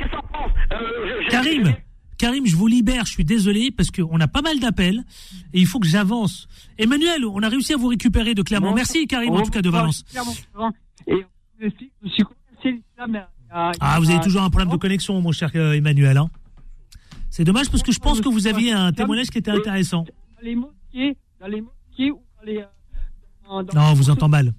Euh, 0.73 1.21
Karim, 1.29 1.75
Karim, 2.17 2.45
je 2.45 2.55
vous 2.55 2.67
libère, 2.67 3.05
je 3.05 3.11
suis 3.11 3.25
désolé 3.25 3.71
parce 3.71 3.91
qu'on 3.91 4.19
a 4.19 4.27
pas 4.27 4.41
mal 4.41 4.59
d'appels 4.59 5.03
et 5.53 5.59
il 5.59 5.65
faut 5.67 5.79
que 5.79 5.87
j'avance. 5.87 6.47
Emmanuel, 6.77 7.25
on 7.25 7.41
a 7.43 7.49
réussi 7.49 7.73
à 7.73 7.77
vous 7.77 7.87
récupérer 7.87 8.33
de 8.33 8.41
Clermont. 8.41 8.67
Merci 8.75 9.05
Karim, 9.07 9.29
en 9.33 9.41
tout 9.43 9.51
cas 9.51 9.61
de 9.61 9.69
Valence. 9.69 10.03
Et 11.07 11.13
à- 13.51 13.73
Ah, 13.79 13.99
vous 13.99 14.09
avez 14.09 14.19
toujours 14.23 14.41
un 14.43 14.49
problème 14.49 14.69
de 14.69 14.77
connexion, 14.77 15.21
mon 15.21 15.31
cher 15.31 15.51
euh, 15.55 15.73
Emmanuel. 15.73 16.17
hein. 16.17 16.29
C'est 17.29 17.43
dommage 17.43 17.69
parce 17.69 17.83
que 17.83 17.91
je 17.91 17.99
pense 17.99 18.21
que 18.21 18.29
vous 18.29 18.47
aviez 18.47 18.71
un 18.71 18.91
témoignage 18.93 19.27
qui 19.29 19.37
était 19.39 19.51
intéressant. 19.51 20.03
Dans 20.03 20.41
les 20.41 20.55
mosquées, 20.55 21.17
dans 21.39 21.47
les 21.47 21.61
mosquées 21.61 22.11
ou 22.11 22.21
dans 22.39 22.45
les. 22.45 22.57
euh, 22.59 22.65
dans- 23.45 23.63
dans- 23.63 23.73
Non, 23.73 23.87
on 23.91 23.93
vous 23.93 24.09
entend 24.09 24.29
mal. 24.29 24.53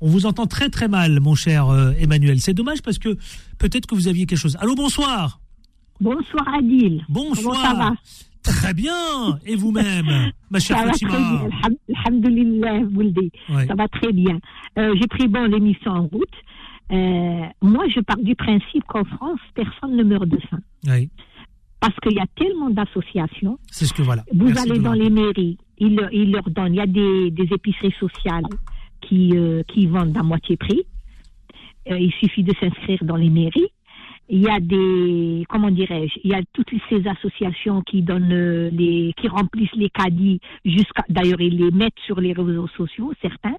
On 0.00 0.08
vous 0.08 0.26
entend 0.26 0.46
très 0.46 0.68
très 0.70 0.86
mal, 0.88 1.18
mon 1.20 1.34
cher 1.34 1.68
euh, 1.68 1.92
Emmanuel. 1.98 2.40
C'est 2.40 2.54
dommage 2.54 2.80
parce 2.82 2.98
que 2.98 3.16
peut-être 3.58 3.86
que 3.86 3.94
vous 3.94 4.06
aviez 4.08 4.26
quelque 4.26 4.38
chose. 4.38 4.56
Allô, 4.60 4.74
bonsoir. 4.74 5.40
Bonsoir 6.00 6.54
Adil. 6.54 7.04
Bonsoir. 7.08 7.54
Comment 7.56 7.64
ça 7.64 7.74
va? 7.74 7.92
Très 8.42 8.74
bien. 8.74 9.38
Et 9.46 9.56
vous-même, 9.56 10.06
ma 10.50 10.58
chère 10.58 10.78
Ça 10.78 10.84
va 10.86 10.90
très 10.92 11.06
Fatima? 11.06 11.18
bien. 11.48 11.48
Alham- 11.62 11.76
Alhamdulillah, 12.04 12.80
Bouldi. 12.84 13.30
Ouais. 13.48 13.66
Ça 13.66 13.74
va 13.74 13.88
très 13.88 14.12
bien. 14.12 14.38
Euh, 14.78 14.94
J'ai 15.00 15.06
pris 15.06 15.28
bon 15.28 15.44
l'émission 15.44 15.92
en 15.92 16.02
route. 16.06 16.28
Euh, 16.92 17.40
moi, 17.62 17.84
je 17.88 18.00
pars 18.00 18.18
du 18.18 18.34
principe 18.34 18.84
qu'en 18.86 19.04
France, 19.04 19.40
personne 19.54 19.96
ne 19.96 20.02
meurt 20.02 20.28
de 20.28 20.38
faim. 20.50 20.58
Oui, 20.86 21.08
Parce 21.80 21.94
qu'il 22.02 22.12
y 22.12 22.20
a 22.20 22.26
tellement 22.36 22.68
d'associations. 22.70 23.58
c'est 23.70 23.86
ce 23.86 23.94
que 23.94 24.02
voilà. 24.02 24.24
Vous 24.32 24.46
Merci 24.46 24.70
allez 24.70 24.80
dans 24.80 24.92
les 24.92 25.08
mairies, 25.08 25.56
ils, 25.78 25.96
leur- 25.96 26.12
ils 26.12 26.30
leur 26.30 26.48
donnent. 26.50 26.74
Il 26.74 26.76
y 26.76 26.80
a 26.80 26.86
des, 26.86 27.30
des 27.30 27.48
épiceries 27.54 27.94
sociales 27.98 28.44
qui, 29.00 29.30
euh, 29.34 29.62
qui 29.68 29.86
vendent 29.86 30.16
à 30.18 30.22
moitié 30.22 30.56
prix. 30.58 30.82
Euh, 31.90 31.98
il 31.98 32.12
suffit 32.12 32.42
de 32.42 32.52
s'inscrire 32.60 33.02
dans 33.04 33.16
les 33.16 33.30
mairies. 33.30 33.68
Il 34.30 34.40
y 34.40 34.48
a 34.48 34.58
des, 34.58 35.44
comment 35.50 35.70
dirais-je, 35.70 36.18
il 36.24 36.30
y 36.30 36.34
a 36.34 36.40
toutes 36.54 36.70
ces 36.88 37.06
associations 37.06 37.82
qui 37.82 38.00
donnent 38.02 38.68
les, 38.68 39.12
qui 39.18 39.28
remplissent 39.28 39.74
les 39.74 39.90
caddies 39.90 40.40
jusqu'à, 40.64 41.04
d'ailleurs 41.10 41.42
ils 41.42 41.58
les 41.58 41.70
mettent 41.70 41.98
sur 42.06 42.20
les 42.20 42.32
réseaux 42.32 42.68
sociaux, 42.68 43.12
certains. 43.20 43.56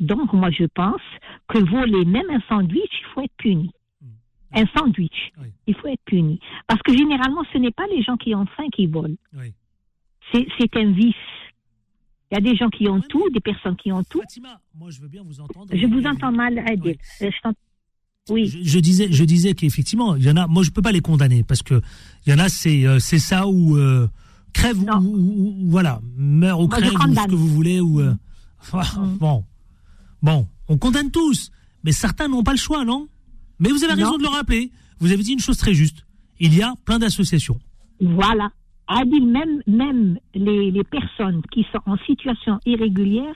Donc 0.00 0.34
moi 0.34 0.50
je 0.50 0.64
pense 0.64 1.00
que 1.48 1.58
voler 1.58 2.04
même 2.04 2.28
un 2.30 2.40
sandwich, 2.48 2.90
il 3.00 3.06
faut 3.14 3.20
être 3.22 3.32
puni. 3.38 3.70
Un 4.54 4.66
sandwich, 4.76 5.30
Oui. 5.40 5.48
il 5.66 5.74
faut 5.74 5.88
être 5.88 6.04
puni. 6.04 6.38
Parce 6.66 6.82
que 6.82 6.92
généralement 6.94 7.42
ce 7.50 7.56
n'est 7.56 7.70
pas 7.70 7.86
les 7.86 8.02
gens 8.02 8.18
qui 8.18 8.34
ont 8.34 8.44
faim 8.44 8.68
qui 8.70 8.86
volent 8.86 9.14
Oui. 9.32 9.54
c'est 10.30 10.46
c'est 10.58 10.76
un 10.76 10.90
vice. 10.92 11.14
Il 12.30 12.34
y 12.34 12.38
a 12.38 12.40
des 12.42 12.54
gens 12.56 12.68
qui 12.68 12.86
ont 12.88 12.96
Oui, 12.96 13.02
tout, 13.08 13.30
des 13.30 13.40
personnes 13.40 13.76
qui 13.76 13.90
ont 13.92 14.02
tout. 14.04 14.20
Fatima, 14.20 14.60
moi 14.78 14.90
je 14.90 15.00
veux 15.00 15.08
bien 15.08 15.22
vous 15.22 15.40
entendre. 15.40 15.68
Je 15.74 15.86
vous 15.86 16.04
entends 16.06 16.32
mal, 16.32 16.58
Adil. 16.58 16.96
Euh, 17.22 17.30
je 17.30 17.38
oui, 18.30 18.46
Je, 18.46 18.58
je 18.62 18.78
disais, 18.78 19.08
je 19.10 19.24
disais 19.24 19.54
qu'effectivement, 19.54 20.14
il 20.16 20.24
y 20.24 20.30
en 20.30 20.36
a. 20.36 20.46
Moi, 20.46 20.62
je 20.62 20.70
peux 20.70 20.82
pas 20.82 20.92
les 20.92 21.00
condamner 21.00 21.42
parce 21.42 21.62
que 21.62 21.80
il 22.26 22.30
y 22.30 22.34
en 22.34 22.38
a, 22.38 22.48
c'est 22.48 22.86
euh, 22.86 22.98
c'est 23.00 23.18
ça 23.18 23.48
ou 23.48 23.76
euh, 23.76 24.08
crève 24.52 24.78
ou, 24.80 24.86
ou- 25.00 25.16
ou- 25.16 25.70
voilà, 25.70 26.00
meurt 26.16 26.60
ou 26.60 26.68
Moi, 26.68 26.78
crève 26.78 26.92
ou 26.94 27.14
ce 27.14 27.26
que 27.26 27.34
vous 27.34 27.48
voulez 27.48 27.80
ou 27.80 28.00
euh, 28.00 28.14
Mm. 28.72 29.16
bon, 29.18 29.44
bon, 30.22 30.46
on 30.68 30.78
condamne 30.78 31.10
tous, 31.10 31.50
mais 31.82 31.90
certains 31.90 32.28
n'ont 32.28 32.44
pas 32.44 32.52
le 32.52 32.58
choix, 32.58 32.84
non? 32.84 33.08
Mais 33.58 33.70
vous 33.70 33.82
avez 33.82 33.94
raison 33.94 34.16
de 34.18 34.22
le 34.22 34.28
rappeler. 34.28 34.70
Vous 35.00 35.10
avez 35.10 35.22
dit 35.24 35.32
une 35.32 35.40
chose 35.40 35.56
très 35.56 35.74
juste. 35.74 36.06
Il 36.38 36.54
y 36.54 36.62
a 36.62 36.74
plein 36.84 36.98
d'associations. 37.00 37.58
voilà. 38.00 38.50
Adil, 38.88 39.26
même, 39.26 39.62
même 39.66 40.18
les, 40.34 40.70
les 40.70 40.84
personnes 40.84 41.40
qui 41.52 41.64
sont 41.72 41.80
en 41.86 41.96
situation 42.06 42.58
irrégulière, 42.66 43.34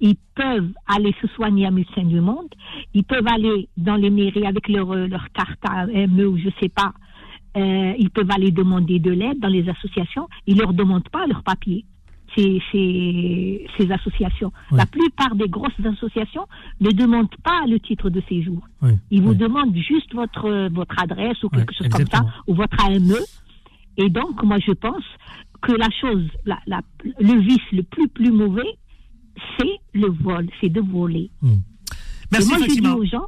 ils 0.00 0.16
peuvent 0.34 0.72
aller 0.86 1.14
se 1.20 1.26
soigner 1.28 1.66
à 1.66 1.70
Médecins 1.70 2.04
du 2.04 2.20
Monde. 2.20 2.48
Ils 2.94 3.04
peuvent 3.04 3.26
aller 3.26 3.68
dans 3.76 3.96
les 3.96 4.10
mairies 4.10 4.46
avec 4.46 4.68
leur, 4.68 4.90
euh, 4.92 5.06
leur 5.06 5.30
carte 5.32 5.58
AME 5.68 6.20
ou 6.20 6.36
je 6.38 6.48
sais 6.60 6.68
pas. 6.68 6.92
Euh, 7.56 7.92
ils 7.98 8.10
peuvent 8.10 8.30
aller 8.30 8.50
demander 8.50 8.98
de 8.98 9.10
l'aide 9.12 9.38
dans 9.40 9.48
les 9.48 9.68
associations. 9.68 10.28
Ils 10.46 10.58
leur 10.58 10.72
demandent 10.72 11.08
pas 11.08 11.26
leur 11.26 11.42
papier. 11.42 11.84
Ces, 12.34 12.60
ces, 12.72 13.64
ces 13.78 13.92
associations. 13.92 14.50
La 14.72 14.86
plupart 14.86 15.36
des 15.36 15.48
grosses 15.48 15.70
associations 15.84 16.46
ne 16.80 16.90
demandent 16.90 17.34
pas 17.44 17.64
le 17.68 17.78
titre 17.78 18.10
de 18.10 18.20
séjour. 18.28 18.60
Oui. 18.82 18.90
Ils 19.12 19.22
vous 19.22 19.34
demandent 19.34 19.76
juste 19.76 20.12
votre, 20.14 20.46
euh, 20.46 20.68
votre 20.72 21.00
adresse 21.00 21.40
ou 21.44 21.48
quelque 21.48 21.72
chose 21.74 21.86
comme 21.88 22.06
ça, 22.08 22.24
ou 22.48 22.54
votre 22.54 22.84
AME. 22.84 23.14
Et 23.98 24.08
donc, 24.10 24.42
moi, 24.42 24.58
je 24.58 24.72
pense 24.72 25.04
que 25.62 25.72
la 25.72 25.88
chose, 26.00 26.26
la, 26.44 26.58
la- 26.66 26.80
le 27.20 27.38
vice 27.40 27.60
le 27.72 27.84
plus, 27.84 28.08
plus 28.08 28.32
mauvais, 28.32 28.66
c'est 29.58 29.80
le 29.92 30.08
vol, 30.08 30.48
c'est 30.60 30.68
de 30.68 30.80
voler. 30.80 31.30
Merci 32.32 32.52
et 32.52 32.56
moi, 32.56 32.66
je 32.66 32.80
dis 32.80 32.88
aux 32.88 33.04
gens, 33.04 33.26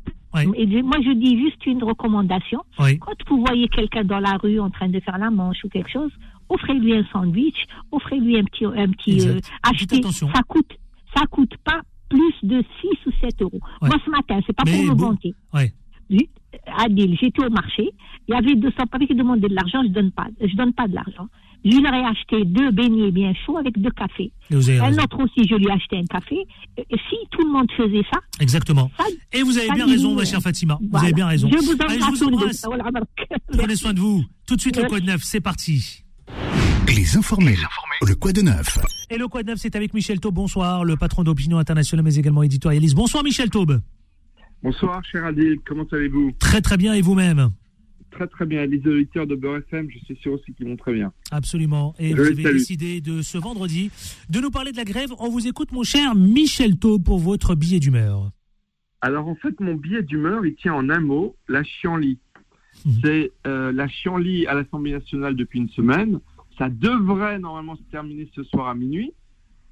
et 0.55 0.83
moi, 0.83 0.97
je 1.03 1.12
dis 1.12 1.38
juste 1.38 1.64
une 1.66 1.83
recommandation. 1.83 2.61
Oui. 2.79 2.99
Quand 2.99 3.14
vous 3.29 3.45
voyez 3.47 3.69
quelqu'un 3.69 4.05
dans 4.05 4.21
la 4.21 4.37
rue 4.37 4.61
en 4.61 4.71
train 4.71 4.88
de 4.88 5.01
faire 5.01 5.19
la 5.19 5.31
manche 5.31 5.64
ou 5.64 5.69
quelque 5.69 5.90
chose, 5.90 6.11
offrez-lui 6.49 6.95
un 6.95 7.05
sandwich, 7.12 7.57
offrez-lui 7.92 8.38
un 8.38 8.45
petit, 8.45 8.64
un 8.64 8.90
petit, 8.90 9.29
euh. 9.29 9.40
Ça 9.62 10.42
coûte, 10.47 10.73
ça 11.14 11.25
coûte 11.31 11.57
pas 11.64 11.81
plus 12.09 12.35
de 12.42 12.62
6 12.81 12.88
ou 13.07 13.12
7 13.21 13.42
euros. 13.42 13.61
Ouais. 13.83 13.88
Moi, 13.88 13.97
ce 14.05 14.11
matin, 14.11 14.40
c'est 14.47 14.55
pas 14.55 14.62
Mais 14.64 14.77
pour 14.77 14.85
me 14.85 14.95
bon, 14.95 15.07
vanter. 15.09 15.35
Ouais. 15.53 15.73
Adil, 16.79 17.16
j'étais 17.21 17.45
au 17.45 17.51
marché, 17.51 17.90
il 18.29 18.35
y 18.35 18.35
avait 18.35 18.55
200 18.55 18.87
papiers 18.90 19.09
qui 19.09 19.14
demandaient 19.14 19.49
de 19.49 19.55
l'argent, 19.55 19.83
je 19.83 19.88
donne 19.88 20.11
pas, 20.11 20.27
je 20.40 20.55
donne 20.55 20.73
pas 20.73 20.88
de 20.88 20.95
l'argent. 20.95 21.29
Je 21.69 21.81
leur 21.83 21.93
ai 21.95 22.05
acheté 22.07 22.45
deux 22.45 22.71
beignets 22.71 23.11
bien 23.11 23.33
chauds 23.45 23.59
avec 23.59 23.77
deux 23.81 23.91
cafés. 23.91 24.31
Un 24.53 24.93
autre 25.03 25.19
aussi, 25.25 25.49
je 25.49 25.57
lui 25.57 25.67
ai 25.67 25.73
acheté 25.73 25.99
un 25.99 26.05
café. 26.05 26.37
Et 26.79 26.85
si 27.11 27.17
tout 27.33 27.43
le 27.45 27.51
monde 27.53 27.67
faisait 27.77 28.05
ça, 28.13 28.21
Exactement. 28.41 28.89
ça, 28.97 29.05
Et 29.33 29.43
vous 29.43 29.59
avez 29.59 29.71
bien 29.73 29.87
raison, 29.87 30.15
ma 30.15 30.25
chère 30.25 30.41
Fatima. 30.41 30.79
Vous 30.81 30.97
avez 30.99 31.13
bien 31.13 31.27
raison. 31.27 31.51
Je 31.51 31.57
vous 31.57 31.73
Allez, 31.81 31.97
embrasse 31.97 32.19
je 32.19 32.25
vous 32.25 32.25
embrasse. 32.25 32.63
Voilà, 32.67 32.85
voilà. 32.91 33.07
Prenez 33.53 33.75
soin 33.75 33.93
de 33.93 33.99
vous. 33.99 34.25
Tout 34.47 34.55
de 34.55 34.61
suite, 34.61 34.77
le 34.77 34.85
code 34.85 35.05
9, 35.05 35.21
c'est 35.25 35.41
parti. 35.41 36.05
Les 36.87 37.17
informés. 37.17 37.57
Le 38.07 38.15
quoi 38.15 38.33
de 38.33 38.43
neuf 38.43 38.79
Et 39.11 39.19
le 39.19 39.27
Quad 39.27 39.47
9, 39.47 39.59
c'est 39.59 39.75
avec 39.75 39.93
Michel 39.93 40.21
Taube. 40.21 40.35
Bonsoir, 40.35 40.85
le 40.85 40.97
patron 40.97 41.25
d'Opinion 41.25 41.59
Internationale, 41.59 42.05
mais 42.05 42.15
également 42.15 42.45
éditorialiste. 42.45 42.95
Bonsoir, 42.95 43.25
Michel 43.25 43.51
Taube. 43.51 43.81
Bonsoir, 44.63 45.03
cher 45.11 45.25
Adil, 45.25 45.57
comment 45.67 45.85
allez-vous? 45.91 46.33
Très, 46.39 46.61
très 46.61 46.77
bien. 46.77 46.95
Et 46.95 47.03
vous-même? 47.03 47.51
Très 48.17 48.27
très 48.29 48.47
bien. 48.47 48.65
Les 48.65 48.79
auditeurs 48.87 49.27
de 49.27 49.35
Beurre 49.35 49.59
FM, 49.59 49.91
je 49.91 49.99
suis 49.99 50.17
sûr 50.17 50.33
aussi 50.33 50.55
qu'ils 50.55 50.67
vont 50.67 50.77
très 50.77 50.95
bien. 50.95 51.13
Absolument. 51.31 51.95
Et 51.99 52.13
Je 52.13 52.17
vous 52.17 52.23
avez 52.23 52.43
décidé 52.55 53.03
de 53.03 53.21
ce 53.21 53.37
vendredi 53.37 53.91
de 54.31 54.41
nous 54.41 54.51
parler 54.51 54.73
de 54.73 54.79
la 54.79 54.85
grève. 54.85 55.11
On 55.19 55.29
vous 55.29 55.47
écoute, 55.47 55.71
mon 55.71 55.83
cher 55.83 56.15
Michel 56.15 56.79
Taube, 56.79 57.05
pour 57.05 57.19
votre 57.19 57.55
billet 57.55 57.79
d'humeur. 57.79 58.31
Alors 59.03 59.29
en 59.29 59.35
fait, 59.35 59.61
mon 59.61 59.75
billet 59.75 60.03
d'humeur, 60.03 60.47
il 60.47 60.55
tient 60.55 60.73
en 60.73 60.89
un 60.89 61.01
mot, 61.01 61.37
la 61.47 61.63
chienlit. 61.63 62.19
Mhm. 62.87 62.93
C'est 63.05 63.33
euh, 63.47 63.71
la 63.73 63.87
chienlit 63.87 64.47
à 64.47 64.55
l'Assemblée 64.55 64.93
nationale 64.93 65.37
depuis 65.37 65.59
une 65.59 65.69
semaine. 65.69 66.19
Ça 66.57 66.71
devrait 66.71 67.39
normalement 67.39 67.77
se 67.77 67.83
terminer 67.91 68.31
ce 68.35 68.43
soir 68.45 68.69
à 68.69 68.75
minuit. 68.75 69.13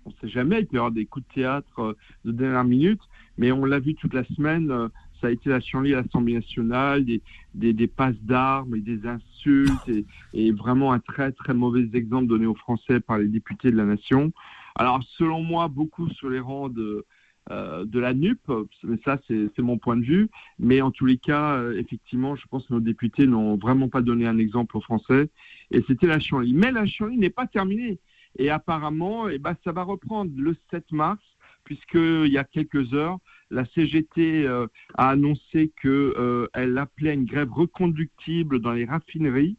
On 0.05 0.11
ne 0.11 0.15
sait 0.21 0.29
jamais, 0.29 0.61
il 0.61 0.67
peut 0.67 0.75
y 0.75 0.79
avoir 0.79 0.93
des 0.93 1.07
coups 1.07 1.27
de 1.29 1.35
théâtre 1.41 1.79
euh, 1.81 1.97
de 2.27 2.33
dernière 2.33 2.65
minute, 2.65 3.01
mais 3.39 3.53
on 3.53 3.65
l'a 3.65 3.79
vu 3.79 3.95
toute 3.95 4.13
la 4.13 4.25
semaine. 4.37 4.71
euh, 4.71 4.89
ça 5.25 5.29
a 5.29 5.31
été 5.31 5.49
la 5.49 5.61
chienlit 5.61 5.95
à 5.95 6.03
l'Assemblée 6.03 6.35
nationale, 6.35 7.07
des, 7.55 7.87
passes 7.87 8.21
d'armes 8.21 8.77
et 8.77 8.81
des 8.81 9.07
insultes, 9.07 9.91
et, 10.35 10.53
vraiment 10.53 10.93
un 10.93 10.99
très 10.99 11.33
très 11.33 11.55
mauvais 11.55 11.89
exemple 11.95 12.27
donné 12.27 12.45
aux 12.45 12.55
Français 12.55 13.01
par 13.01 13.17
les 13.17 13.29
députés 13.29 13.71
de 13.71 13.77
la 13.79 13.87
nation. 13.87 14.35
Alors 14.75 15.03
selon 15.17 15.43
moi, 15.43 15.69
beaucoup 15.69 16.11
sur 16.11 16.29
les 16.29 16.41
rangs 16.41 16.69
de, 16.69 17.07
euh, 17.51 17.87
de 17.87 17.99
la 17.99 18.13
NUP, 18.13 18.39
mais 18.83 18.99
ça 19.03 19.19
c'est 19.27 19.59
mon 19.61 19.79
point 19.79 19.97
de 19.97 20.05
vue. 20.05 20.29
Mais 20.59 20.83
en 20.83 20.91
tous 20.91 21.07
les 21.07 21.17
cas, 21.17 21.55
euh, 21.55 21.79
effectivement, 21.79 22.37
je 22.37 22.47
pense 22.49 22.67
que 22.67 22.75
nos 22.75 22.81
députés 22.81 23.27
n'ont 23.27 23.57
vraiment 23.57 23.89
pas 23.89 24.03
donné 24.03 24.27
un 24.27 24.37
exemple 24.37 24.77
aux 24.77 24.83
Français. 24.83 25.31
Et 25.71 25.83
c'était 25.87 26.07
la 26.07 26.19
chienlit. 26.19 26.53
Mais 26.53 26.71
la 26.71 26.85
chienlit 26.85 27.17
n'est 27.17 27.31
pas 27.31 27.47
terminée. 27.47 27.99
Et 28.39 28.51
apparemment, 28.51 29.31
eh 29.31 29.39
ben, 29.39 29.57
ça 29.65 29.73
va 29.73 29.85
reprendre 29.85 30.33
le 30.37 30.55
7 30.71 30.93
mars, 30.93 31.23
puisqu'il 31.65 32.27
y 32.27 32.37
a 32.37 32.45
quelques 32.45 32.93
heures, 32.93 33.21
la 33.55 33.65
CGT 33.75 34.47
euh, 34.47 34.67
a 34.95 35.11
annoncé 35.11 35.73
qu'elle 35.81 36.79
appelait 36.79 37.11
à 37.11 37.15
une 37.15 37.25
grève 37.25 37.53
reconductible 37.53 38.61
dans 38.61 38.73
les 38.73 38.85
raffineries. 38.85 39.57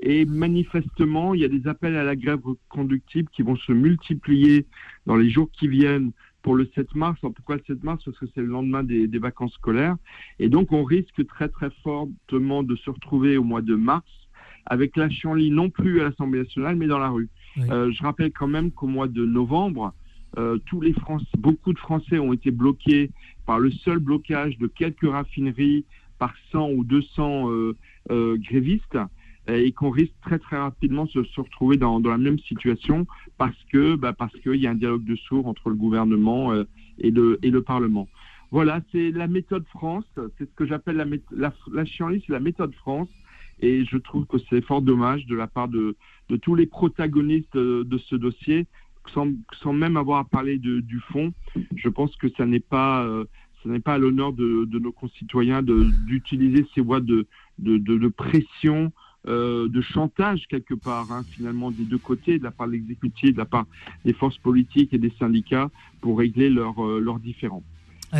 Et 0.00 0.24
manifestement, 0.24 1.34
il 1.34 1.42
y 1.42 1.44
a 1.44 1.48
des 1.48 1.68
appels 1.68 1.96
à 1.96 2.02
la 2.02 2.16
grève 2.16 2.40
conductible 2.68 3.28
qui 3.30 3.42
vont 3.42 3.56
se 3.56 3.72
multiplier 3.72 4.66
dans 5.06 5.16
les 5.16 5.30
jours 5.30 5.50
qui 5.52 5.68
viennent 5.68 6.12
pour 6.42 6.56
le 6.56 6.68
7 6.74 6.94
mars. 6.94 7.18
Alors 7.22 7.34
pourquoi 7.34 7.56
le 7.56 7.62
7 7.66 7.84
mars? 7.84 8.02
Parce 8.04 8.18
que 8.18 8.26
c'est 8.34 8.40
le 8.40 8.48
lendemain 8.48 8.82
des, 8.82 9.06
des, 9.06 9.18
vacances 9.18 9.52
scolaires. 9.52 9.96
Et 10.40 10.48
donc 10.48 10.72
on 10.72 10.82
risque 10.82 11.24
très 11.26 11.48
très 11.48 11.70
fortement 11.84 12.62
de 12.62 12.74
se 12.76 12.90
retrouver 12.90 13.36
au 13.36 13.44
mois 13.44 13.62
de 13.62 13.76
mars 13.76 14.06
avec 14.66 14.96
la 14.96 15.08
chienlit 15.08 15.50
non 15.50 15.70
plus 15.70 16.00
à 16.00 16.04
l'Assemblée 16.04 16.40
nationale, 16.40 16.76
mais 16.76 16.86
dans 16.86 16.98
la 16.98 17.10
rue. 17.10 17.28
Euh, 17.58 17.90
je 17.92 18.02
rappelle 18.02 18.32
quand 18.32 18.48
même 18.48 18.70
qu'au 18.70 18.86
mois 18.86 19.08
de 19.08 19.24
novembre, 19.24 19.92
euh, 20.38 20.58
tous 20.66 20.80
les 20.80 20.94
Français, 20.94 21.26
beaucoup 21.38 21.72
de 21.72 21.78
Français 21.78 22.18
ont 22.18 22.32
été 22.32 22.50
bloqués 22.50 23.10
par 23.46 23.58
le 23.58 23.70
seul 23.70 23.98
blocage 23.98 24.58
de 24.58 24.66
quelques 24.66 25.08
raffineries 25.08 25.84
par 26.18 26.34
100 26.52 26.70
ou 26.70 26.84
200 26.84 27.50
euh, 27.50 27.76
euh, 28.10 28.36
grévistes 28.38 28.98
et 29.48 29.72
qu'on 29.72 29.90
risque 29.90 30.14
très 30.22 30.38
très 30.38 30.56
rapidement 30.56 31.04
de 31.04 31.24
se, 31.24 31.40
retrouver 31.40 31.76
dans, 31.76 31.98
la 31.98 32.18
même 32.18 32.38
situation 32.38 33.06
parce 33.38 33.56
que 33.72 33.96
bah, 33.96 34.12
parce 34.12 34.32
qu'il 34.40 34.54
y 34.54 34.68
a 34.68 34.70
un 34.70 34.76
dialogue 34.76 35.04
de 35.04 35.16
sourds 35.16 35.48
entre 35.48 35.68
le 35.68 35.74
gouvernement 35.74 36.52
euh, 36.52 36.64
et, 36.98 37.10
le, 37.10 37.40
et 37.42 37.50
le 37.50 37.62
Parlement. 37.62 38.08
Voilà, 38.52 38.80
c'est 38.92 39.10
la 39.10 39.26
méthode 39.26 39.64
France, 39.68 40.04
c'est 40.14 40.48
ce 40.48 40.54
que 40.54 40.66
j'appelle 40.66 40.96
la, 40.96 41.06
la, 41.32 41.52
la 41.72 41.84
c'est 41.86 42.28
la 42.28 42.40
méthode 42.40 42.74
France. 42.74 43.08
Et 43.60 43.84
je 43.84 43.96
trouve 43.96 44.26
que 44.26 44.38
c'est 44.50 44.64
fort 44.64 44.82
dommage 44.82 45.24
de 45.26 45.36
la 45.36 45.46
part 45.46 45.68
de, 45.68 45.96
de 46.28 46.36
tous 46.36 46.54
les 46.54 46.66
protagonistes 46.66 47.56
de, 47.56 47.84
de 47.84 47.98
ce 47.98 48.16
dossier, 48.16 48.66
sans, 49.10 49.28
sans, 49.62 49.72
même 49.72 49.96
avoir 49.96 50.18
à 50.20 50.24
parler 50.24 50.58
de, 50.58 50.80
du 50.80 51.00
fond. 51.12 51.32
Je 51.76 51.88
pense 51.88 52.14
que 52.16 52.28
ça 52.36 52.46
n'est 52.46 52.60
pas, 52.60 53.04
euh, 53.04 53.24
ça 53.62 53.68
n'est 53.68 53.80
pas 53.80 53.94
à 53.94 53.98
l'honneur 53.98 54.32
de, 54.32 54.64
de, 54.64 54.78
nos 54.78 54.92
concitoyens 54.92 55.62
d'utiliser 55.62 56.66
ces 56.74 56.80
voies 56.80 57.00
de, 57.00 57.26
de, 57.58 57.78
de 57.78 58.08
pression, 58.08 58.92
euh, 59.28 59.68
de 59.68 59.80
chantage 59.80 60.46
quelque 60.48 60.74
part, 60.74 61.12
hein, 61.12 61.22
finalement, 61.30 61.70
des 61.70 61.84
deux 61.84 61.98
côtés, 61.98 62.38
de 62.38 62.44
la 62.44 62.50
part 62.50 62.66
de 62.66 62.72
l'exécutif, 62.72 63.32
de 63.32 63.38
la 63.38 63.44
part 63.44 63.66
des 64.04 64.12
forces 64.12 64.38
politiques 64.38 64.92
et 64.92 64.98
des 64.98 65.12
syndicats, 65.18 65.70
pour 66.00 66.18
régler 66.18 66.50
leurs 66.50 66.84
euh, 66.84 67.00
leurs 67.00 67.20
différends. 67.20 67.62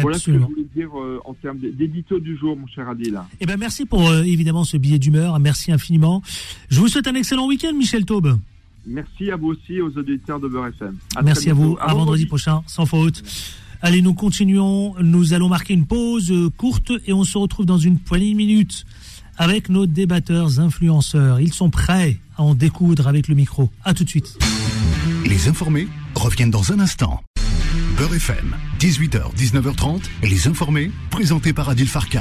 Voilà 0.01 0.19
ce 0.19 0.31
que 0.31 0.39
je 0.39 0.39
voulais 0.39 0.67
dire 0.75 0.91
euh, 0.99 1.21
en 1.27 1.35
termes 1.35 1.59
d'édito 1.59 2.19
du 2.19 2.37
jour, 2.37 2.57
mon 2.57 2.67
cher 2.67 2.89
Adil. 2.89 3.21
Eh 3.41 3.47
ben 3.47 3.59
merci 3.59 3.85
pour 3.85 4.11
évidemment 4.15 4.65
ce 4.65 4.79
billet 4.79 4.99
d'humeur. 4.99 5.39
Merci 5.39 5.71
infiniment. 5.71 6.23
Je 6.71 6.81
vous 6.81 6.89
souhaite 6.89 7.09
un 7.09 7.15
excellent 7.15 7.47
week-end, 7.47 7.75
Michel 7.75 8.07
Taube. 8.07 8.39
Merci 8.87 9.31
à 9.31 9.37
vous 9.37 9.49
aussi, 9.49 9.81
aux 9.81 9.97
auditeurs 9.97 10.41
de 10.41 10.49
Beurre 10.49 10.69
FM. 10.69 10.97
merci 11.25 11.51
à 11.51 11.55
vous. 11.55 11.77
À, 11.81 11.95
vendredi 11.95 12.27
prochain, 12.27 12.63
sans 12.67 12.87
faute. 12.87 13.23
Allez, 13.81 14.03
nous 14.03 14.15
continuons. 14.15 14.95
Nous 15.01 15.35
allons 15.35 15.49
marquer 15.49 15.75
une 15.75 15.87
pause 15.87 16.33
courte 16.57 16.93
et 17.07 17.13
on 17.13 17.25
se 17.25 17.39
retrouve 17.39 17.67
dans 17.67 17.79
une 17.79 17.99
poignée 17.99 18.33
de 18.33 18.37
minutes 18.37 18.85
avec 19.37 19.69
nos 19.69 19.87
débatteurs 19.87 20.61
influenceurs. 20.61 21.41
Ils 21.41 21.53
sont 21.53 21.71
prêts 21.71 22.19
à 22.37 22.43
en 22.43 22.55
découdre 22.55 23.09
avec 23.09 23.29
le 23.29 23.35
micro. 23.35 23.71
À 23.85 23.95
tout 23.95 24.05
de 24.05 24.09
suite. 24.09 24.39
Les 25.27 25.49
informés 25.49 25.89
reviennent 26.15 26.51
dans 26.51 26.73
un 26.73 26.81
instant. 26.81 27.23
Beurre 28.03 28.17
FM, 28.17 28.57
18h, 28.81 29.33
19h30, 29.37 30.01
les 30.25 30.49
informés, 30.49 30.91
présentés 31.11 31.53
par 31.53 31.69
Adil 31.69 31.87
Farkan. 31.87 32.19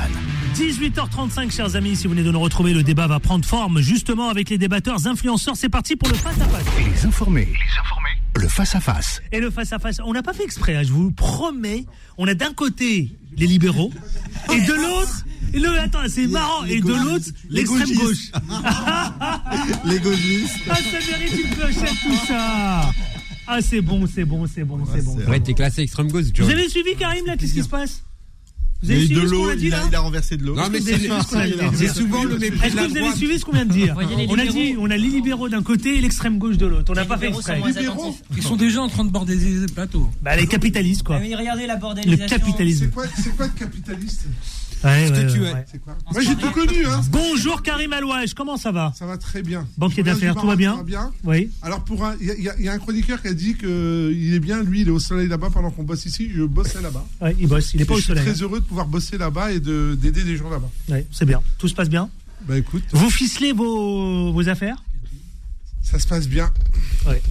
18h35, 0.54 1.52
chers 1.52 1.76
amis, 1.76 1.96
si 1.96 2.04
vous 2.06 2.14
venez 2.14 2.22
de 2.22 2.30
nous 2.30 2.40
retrouver, 2.40 2.72
le 2.72 2.84
débat 2.84 3.08
va 3.08 3.20
prendre 3.20 3.44
forme 3.44 3.82
justement 3.82 4.30
avec 4.30 4.52
les 4.52 4.60
débatteurs 4.60 5.08
influenceurs. 5.08 5.56
C'est 5.58 5.70
parti 5.70 5.96
pour 5.96 6.08
le 6.08 6.14
face-à-face. 6.14 6.66
Les 6.78 7.08
informés, 7.08 7.48
les 7.48 7.80
informés, 7.80 8.22
le 8.36 8.48
face-à-face. 8.48 9.24
Et 9.32 9.40
le 9.40 9.50
face-à-face, 9.50 10.02
on 10.06 10.14
n'a 10.14 10.22
pas 10.22 10.34
fait 10.34 10.44
exprès, 10.44 10.76
hein, 10.76 10.84
je 10.84 10.92
vous 10.92 11.10
promets. 11.10 11.88
On 12.20 12.28
a 12.28 12.36
d'un 12.36 12.54
côté 12.54 13.18
les 13.36 13.48
libéraux 13.48 13.92
et 14.54 14.62
de 14.62 14.74
l'autre 14.74 15.26
le, 15.54 15.80
attends, 15.80 16.00
c'est 16.08 16.28
marrant. 16.28 16.64
Et 16.66 16.80
de 16.80 16.94
l'autre, 16.94 17.26
l'extrême 17.50 17.94
gauche. 17.94 18.32
les 19.86 20.00
gauchistes. 20.00 20.56
Ah, 20.70 20.76
ça 20.76 21.18
mérite 21.18 21.44
une 21.44 21.50
clochette, 21.56 21.98
tout 22.04 22.26
ça. 22.28 22.92
Ah, 23.54 23.62
c'est 23.62 23.82
bon, 23.82 24.08
c'est 24.08 24.24
bon, 24.24 24.48
c'est 24.48 24.64
bon, 24.64 24.80
c'est 24.86 25.04
bon. 25.04 25.18
Ouais, 25.30 25.42
t'es 25.42 25.54
classé 25.54 25.82
extrême 25.82 26.10
gauche. 26.10 26.28
Vous 26.38 26.50
avez 26.50 26.70
suivi 26.70 26.96
Karim, 26.96 27.26
là 27.26 27.36
Qu'est-ce 27.36 27.54
qui 27.54 27.64
se 27.64 27.68
passe? 27.68 28.02
Vous 28.84 28.92
avez 28.92 29.06
suivi 29.06 29.22
de 29.22 29.28
l'eau, 29.28 29.52
il, 29.52 29.66
il, 29.66 29.96
a 29.96 30.00
renversé 30.00 30.38
de 30.38 30.46
l'eau. 30.46 30.56
Non, 30.56 30.64
mais 30.72 30.80
c'est 30.82 31.88
souvent 31.88 32.24
le 32.24 32.38
mépris 32.40 32.68
Est-ce 32.68 32.76
que 32.76 32.90
vous 32.90 32.98
avez 32.98 33.16
suivi 33.16 33.40
ce 33.40 33.46
qu'on 33.46 33.52
vient 33.52 33.66
de 33.66 33.74
dire 33.74 33.96
On 34.30 34.38
a 34.40 34.46
dit, 34.46 34.76
on 34.80 34.90
a 34.90 34.98
les 34.98 35.10
libéraux 35.10 35.50
d'un 35.50 35.64
côté 35.64 35.98
et 35.98 36.02
l'extrême 36.02 36.38
gauche 36.38 36.58
de 36.58 36.66
l'autre. 36.66 36.92
On 36.92 36.96
n'a 36.96 37.06
pas 37.06 37.18
fait 37.18 37.30
exprès. 37.30 37.62
Ils 38.36 38.44
sont 38.44 38.56
déjà 38.56 38.82
en 38.82 38.90
train 38.90 39.06
de 39.06 39.12
border 39.12 39.36
des 39.36 39.66
plateaux. 39.74 40.10
Bah, 40.22 40.36
les 40.36 40.48
capitalistes, 40.48 41.04
quoi. 41.04 41.20
Mais 41.20 41.36
regardez 41.36 41.68
la 41.68 41.76
bordélisation. 41.76 42.24
Le 42.24 42.30
capitalisme. 42.30 42.90
C'est 43.22 43.36
quoi 43.36 43.46
le 43.48 43.60
capitaliste 43.60 44.26
Ouais, 44.84 45.06
ce 45.08 45.12
ouais, 45.12 45.26
que 45.28 45.32
tu 45.32 45.40
ouais, 45.42 45.50
es. 45.50 45.54
ouais. 45.54 45.66
Moi 46.12 46.22
j'ai 46.22 46.36
tout 46.36 46.50
connu. 46.50 46.86
Hein. 46.88 47.02
Bonjour 47.12 47.62
Karim 47.62 47.94
Alouage, 47.94 48.34
comment 48.34 48.58
ça 48.58 48.72
va 48.72 48.92
Ça 48.98 49.06
va 49.06 49.16
très 49.18 49.44
bien. 49.44 49.68
Banquier 49.78 50.02
d'affaires, 50.02 50.36
tout 50.36 50.48
va 50.48 50.56
bien, 50.56 50.72
Ça 50.72 50.78
va 50.78 50.84
bien. 50.84 51.12
Oui. 51.24 51.52
Alors 51.62 51.84
pour 51.84 52.04
un, 52.04 52.16
il 52.20 52.34
y, 52.40 52.64
y, 52.64 52.68
a 52.68 52.74
un 52.74 52.80
chroniqueur 52.80 53.22
qui 53.22 53.28
a 53.28 53.34
dit 53.34 53.56
que 53.56 54.12
il 54.12 54.34
est 54.34 54.40
bien, 54.40 54.64
lui, 54.64 54.82
il 54.82 54.88
est 54.88 54.92
au 54.92 54.98
soleil 54.98 55.28
là-bas 55.28 55.50
pendant 55.54 55.70
qu'on 55.70 55.84
bosse 55.84 56.08
ici. 56.08 56.32
Je 56.34 56.42
bossais 56.42 56.82
là-bas. 56.82 57.06
Il 57.40 57.48
bosse, 57.48 57.76
il 57.76 57.82
est 57.84 57.86
pas 57.86 57.94
au 57.94 57.98
je 57.98 58.06
soleil. 58.06 58.24
suis 58.24 58.32
très 58.32 58.42
heureux 58.42 58.60
de 58.60 58.66
pouvoir 58.72 58.88
bosser 58.88 59.18
là-bas 59.18 59.52
et 59.52 59.60
de 59.60 59.98
d'aider 60.00 60.24
des 60.24 60.38
gens 60.38 60.50
là-bas. 60.50 60.70
Ouais, 60.88 61.06
c'est 61.12 61.26
bien. 61.26 61.42
Tout 61.58 61.68
se 61.68 61.76
passe 61.76 61.90
bien. 61.90 62.10
Bah 62.48 62.58
écoute. 62.58 62.84
Vous 62.94 63.10
ficelez 63.10 63.52
vos, 63.52 64.32
vos 64.32 64.48
affaires 64.48 64.82
Ça 65.84 66.00
se 66.00 66.08
passe 66.08 66.26
bien. 66.26 66.50
Ouais. 67.06 67.22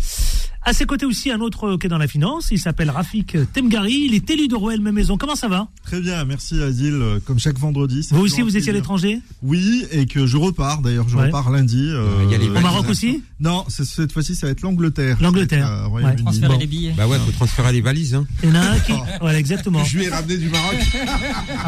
À 0.62 0.74
ses 0.74 0.84
côtés 0.84 1.06
aussi, 1.06 1.30
un 1.30 1.40
autre 1.40 1.76
qui 1.78 1.86
est 1.86 1.88
dans 1.90 1.96
la 1.98 2.06
finance. 2.06 2.48
Il 2.50 2.58
s'appelle 2.58 2.90
Rafik 2.90 3.36
Temgari. 3.54 4.04
Il 4.08 4.14
est 4.14 4.28
élu 4.30 4.46
de 4.46 4.54
Rouen 4.54 4.76
Même 4.78 4.94
Maison. 4.94 5.16
Comment 5.16 5.34
ça 5.34 5.48
va? 5.48 5.68
Très 5.84 6.00
bien, 6.00 6.24
merci 6.26 6.60
Adil. 6.62 7.00
Comme 7.24 7.38
chaque 7.38 7.58
vendredi. 7.58 8.06
Vous 8.10 8.20
aussi, 8.20 8.42
vous 8.42 8.56
étiez 8.56 8.70
à 8.70 8.74
l'étranger? 8.74 9.20
Oui, 9.42 9.84
et 9.90 10.04
que 10.06 10.26
je 10.26 10.36
repars. 10.36 10.82
D'ailleurs, 10.82 11.08
je 11.08 11.16
Ouais. 11.16 11.26
repars 11.26 11.50
lundi. 11.50 11.88
euh, 11.88 12.24
Il 12.26 12.30
y 12.30 12.34
a 12.34 12.38
les 12.38 12.48
Au 12.48 12.60
Maroc 12.60 12.88
aussi? 12.90 13.22
Non, 13.40 13.64
cette 13.68 14.12
fois-ci, 14.12 14.34
ça 14.34 14.46
va 14.46 14.52
être 14.52 14.60
l'Angleterre. 14.60 15.16
L'Angleterre. 15.22 15.66
Euh, 15.66 15.86
Royaume-Uni. 15.86 16.22
Transférer 16.22 16.52
Bon. 16.52 16.58
les 16.60 16.66
billets. 16.66 16.92
Bah 16.96 17.08
ouais, 17.08 17.18
faut 17.18 17.32
transférer 17.32 17.72
les 17.72 17.80
valises. 17.80 18.14
Hein. 18.14 18.26
Il 18.42 18.50
y 18.50 18.52
en 18.52 18.56
a 18.56 18.60
un 18.60 18.78
qui. 18.80 18.92
Voilà, 19.20 19.38
exactement. 19.38 19.82
Je 19.84 19.96
lui 19.96 20.04
ai 20.04 20.08
ramené 20.10 20.36
du 20.36 20.48
Maroc. 20.50 20.76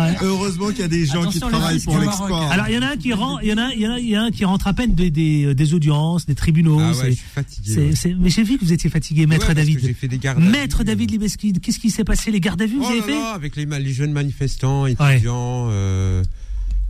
Ouais. 0.03 0.17
Heureusement 0.23 0.69
qu'il 0.69 0.81
y 0.81 0.83
a 0.85 0.89
des 0.89 1.05
gens 1.07 1.23
Attention, 1.23 1.31
qui 1.31 1.41
le 1.55 1.59
travaillent 1.59 1.81
pour 1.83 1.99
l'export. 1.99 2.51
Alors, 2.53 2.67
il 2.69 2.75
y 2.75 2.79
en 2.79 2.83
a 2.83 2.89
un 2.93 2.97
qui 2.97 3.13
rentre, 3.13 3.41
il 3.43 3.51
y 3.51 3.53
en 3.53 3.59
a, 3.59 3.73
il 3.75 3.81
y 3.81 3.87
en 3.87 3.93
a, 3.93 3.99
il 3.99 4.09
y 4.09 4.17
en 4.19 4.23
a 4.23 4.25
un 4.27 4.31
qui 4.31 4.45
rentre 4.45 4.67
à 4.67 4.73
peine 4.73 4.95
des, 4.95 5.11
des, 5.11 5.55
des 5.55 5.75
audiences, 5.75 6.27
des 6.27 6.35
tribunaux. 6.35 6.79
Ah 6.81 6.91
ouais, 6.93 7.11
je 7.11 7.17
suis 7.17 7.25
fatigué. 7.35 7.77
ouais. 8.05 8.17
mais 8.19 8.31
j'ai 8.31 8.43
vu 8.43 8.59
que 8.59 8.65
vous 8.65 8.73
étiez 8.73 8.82
fatigué, 8.89 9.27
maître 9.27 9.49
Ouais, 9.49 9.55
David. 9.55 9.79
J'ai 9.81 9.95
fait 9.95 10.09
des 10.09 10.19
gardes. 10.19 10.39
à 10.39 10.41
vue. 10.41 10.51
Maître 10.51 10.85
David 10.85 11.11
Libeski, 11.11 11.53
qu'est-ce 11.55 11.79
qui 11.79 11.91
s'est 11.91 12.05
passé? 12.05 12.31
Les 12.31 12.41
gardes 12.41 12.63
à 12.63 12.67
vue, 12.67 12.77
vous 12.77 12.85
Oh 12.85 12.91
avez 12.91 13.01
là 13.01 13.05
fait? 13.07 13.13
là, 13.13 13.33
avec 13.35 13.57
les, 13.57 13.93
jeunes 13.93 14.13
manifestants, 14.13 14.87
étudiants. 14.87 15.69
euh, 15.71 16.23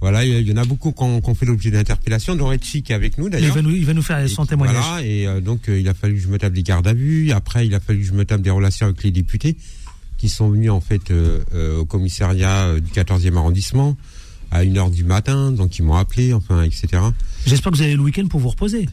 voilà, 0.01 0.25
il 0.25 0.49
y, 0.49 0.53
en 0.53 0.57
a 0.57 0.65
beaucoup 0.65 0.91
qui 0.91 1.03
ont, 1.05 1.21
ont 1.25 1.35
fait 1.35 1.47
l'objet 1.47 1.71
d'interpellation, 1.71 2.35
dont 2.35 2.49
Retchi 2.49 2.83
qui 2.83 2.91
est 2.91 2.95
avec 2.97 3.19
nous 3.19 3.27
il 3.29 3.31
d'ailleurs. 3.31 3.57
il 3.57 3.85
va 3.85 3.95
nous 3.95 4.03
faire 4.03 4.19
Et 4.19 4.27
son 4.29 4.45
témoignage. 4.45 4.83
Voilà, 4.83 5.07
et 5.07 5.29
euh, 5.29 5.41
donc 5.41 5.69
euh, 5.69 5.79
il 5.79 5.89
a 5.89 5.95
fallu 5.95 6.15
que 6.15 6.21
je 6.21 6.27
me 6.29 6.39
tape 6.39 6.53
des 6.55 6.65
gardes 6.65 6.89
à 6.89 6.93
vue. 6.93 7.31
Après, 7.31 7.67
il 7.67 7.75
a 7.75 7.79
fallu 7.79 8.01
que 8.01 8.07
je 8.07 8.13
me 8.13 8.25
tape 8.25 8.43
des 8.43 8.51
relations 8.51 8.87
avec 8.87 9.03
les 9.05 9.13
députés 9.13 9.57
qui 10.19 10.29
sont 10.29 10.51
venus 10.51 10.71
en 10.71 10.81
fait 10.81 11.11
euh, 11.11 11.41
euh, 11.53 11.79
au 11.79 11.85
commissariat 11.85 12.67
euh, 12.67 12.81
du 12.81 12.91
14e 12.93 13.37
arrondissement 13.37 13.97
à 14.53 14.65
1h 14.65 14.93
du 14.93 15.03
matin, 15.03 15.51
donc 15.51 15.79
ils 15.79 15.83
m'ont 15.83 15.97
appelé, 15.97 16.33
enfin, 16.33 16.63
etc. 16.63 16.89
J'espère 17.47 17.73
que 17.73 17.77
vous 17.77 17.83
avez 17.83 17.97
le 17.97 18.03
week-end 18.03 18.27
pour 18.29 18.39
vous 18.39 18.51
reposer. 18.51 18.89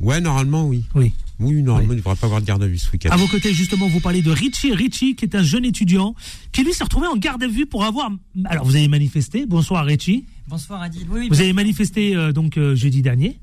Ouais, 0.00 0.20
normalement, 0.20 0.66
oui. 0.66 0.84
Oui. 0.94 1.12
Oui, 1.40 1.62
normalement, 1.62 1.92
il 1.92 1.96
ne 1.96 2.00
devrait 2.00 2.16
pas 2.16 2.26
avoir 2.26 2.40
de 2.40 2.46
garde 2.46 2.62
à 2.62 2.66
vue 2.66 2.78
ce 2.78 2.90
week-end. 2.90 3.10
À 3.10 3.16
vos 3.16 3.26
côtés, 3.28 3.52
justement, 3.52 3.86
vous 3.88 4.00
parlez 4.00 4.22
de 4.22 4.30
Richie. 4.30 4.72
Richie, 4.74 5.14
qui 5.14 5.24
est 5.24 5.34
un 5.36 5.42
jeune 5.42 5.64
étudiant, 5.64 6.14
qui 6.52 6.64
lui 6.64 6.72
s'est 6.72 6.82
retrouvé 6.84 7.06
en 7.06 7.16
garde 7.16 7.42
à 7.42 7.48
vue 7.48 7.66
pour 7.66 7.84
avoir. 7.84 8.10
Alors, 8.46 8.64
vous 8.64 8.74
avez 8.74 8.88
manifesté. 8.88 9.46
Bonsoir, 9.46 9.84
Richie. 9.84 10.24
Bonsoir 10.48 10.82
Adil. 10.82 11.06
Oui, 11.10 11.20
oui, 11.20 11.28
Vous 11.28 11.40
avez 11.40 11.52
manifesté 11.52 12.16
euh, 12.16 12.32
donc 12.32 12.56
euh, 12.56 12.74
jeudi 12.74 13.02
dernier, 13.02 13.38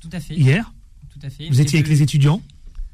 tout 0.00 0.10
à 0.12 0.20
fait. 0.20 0.34
hier. 0.36 0.72
Tout 1.12 1.26
à 1.26 1.30
fait. 1.30 1.48
Vous 1.48 1.60
étiez 1.60 1.78
avec 1.78 1.88
les 1.88 2.02
étudiants. 2.02 2.40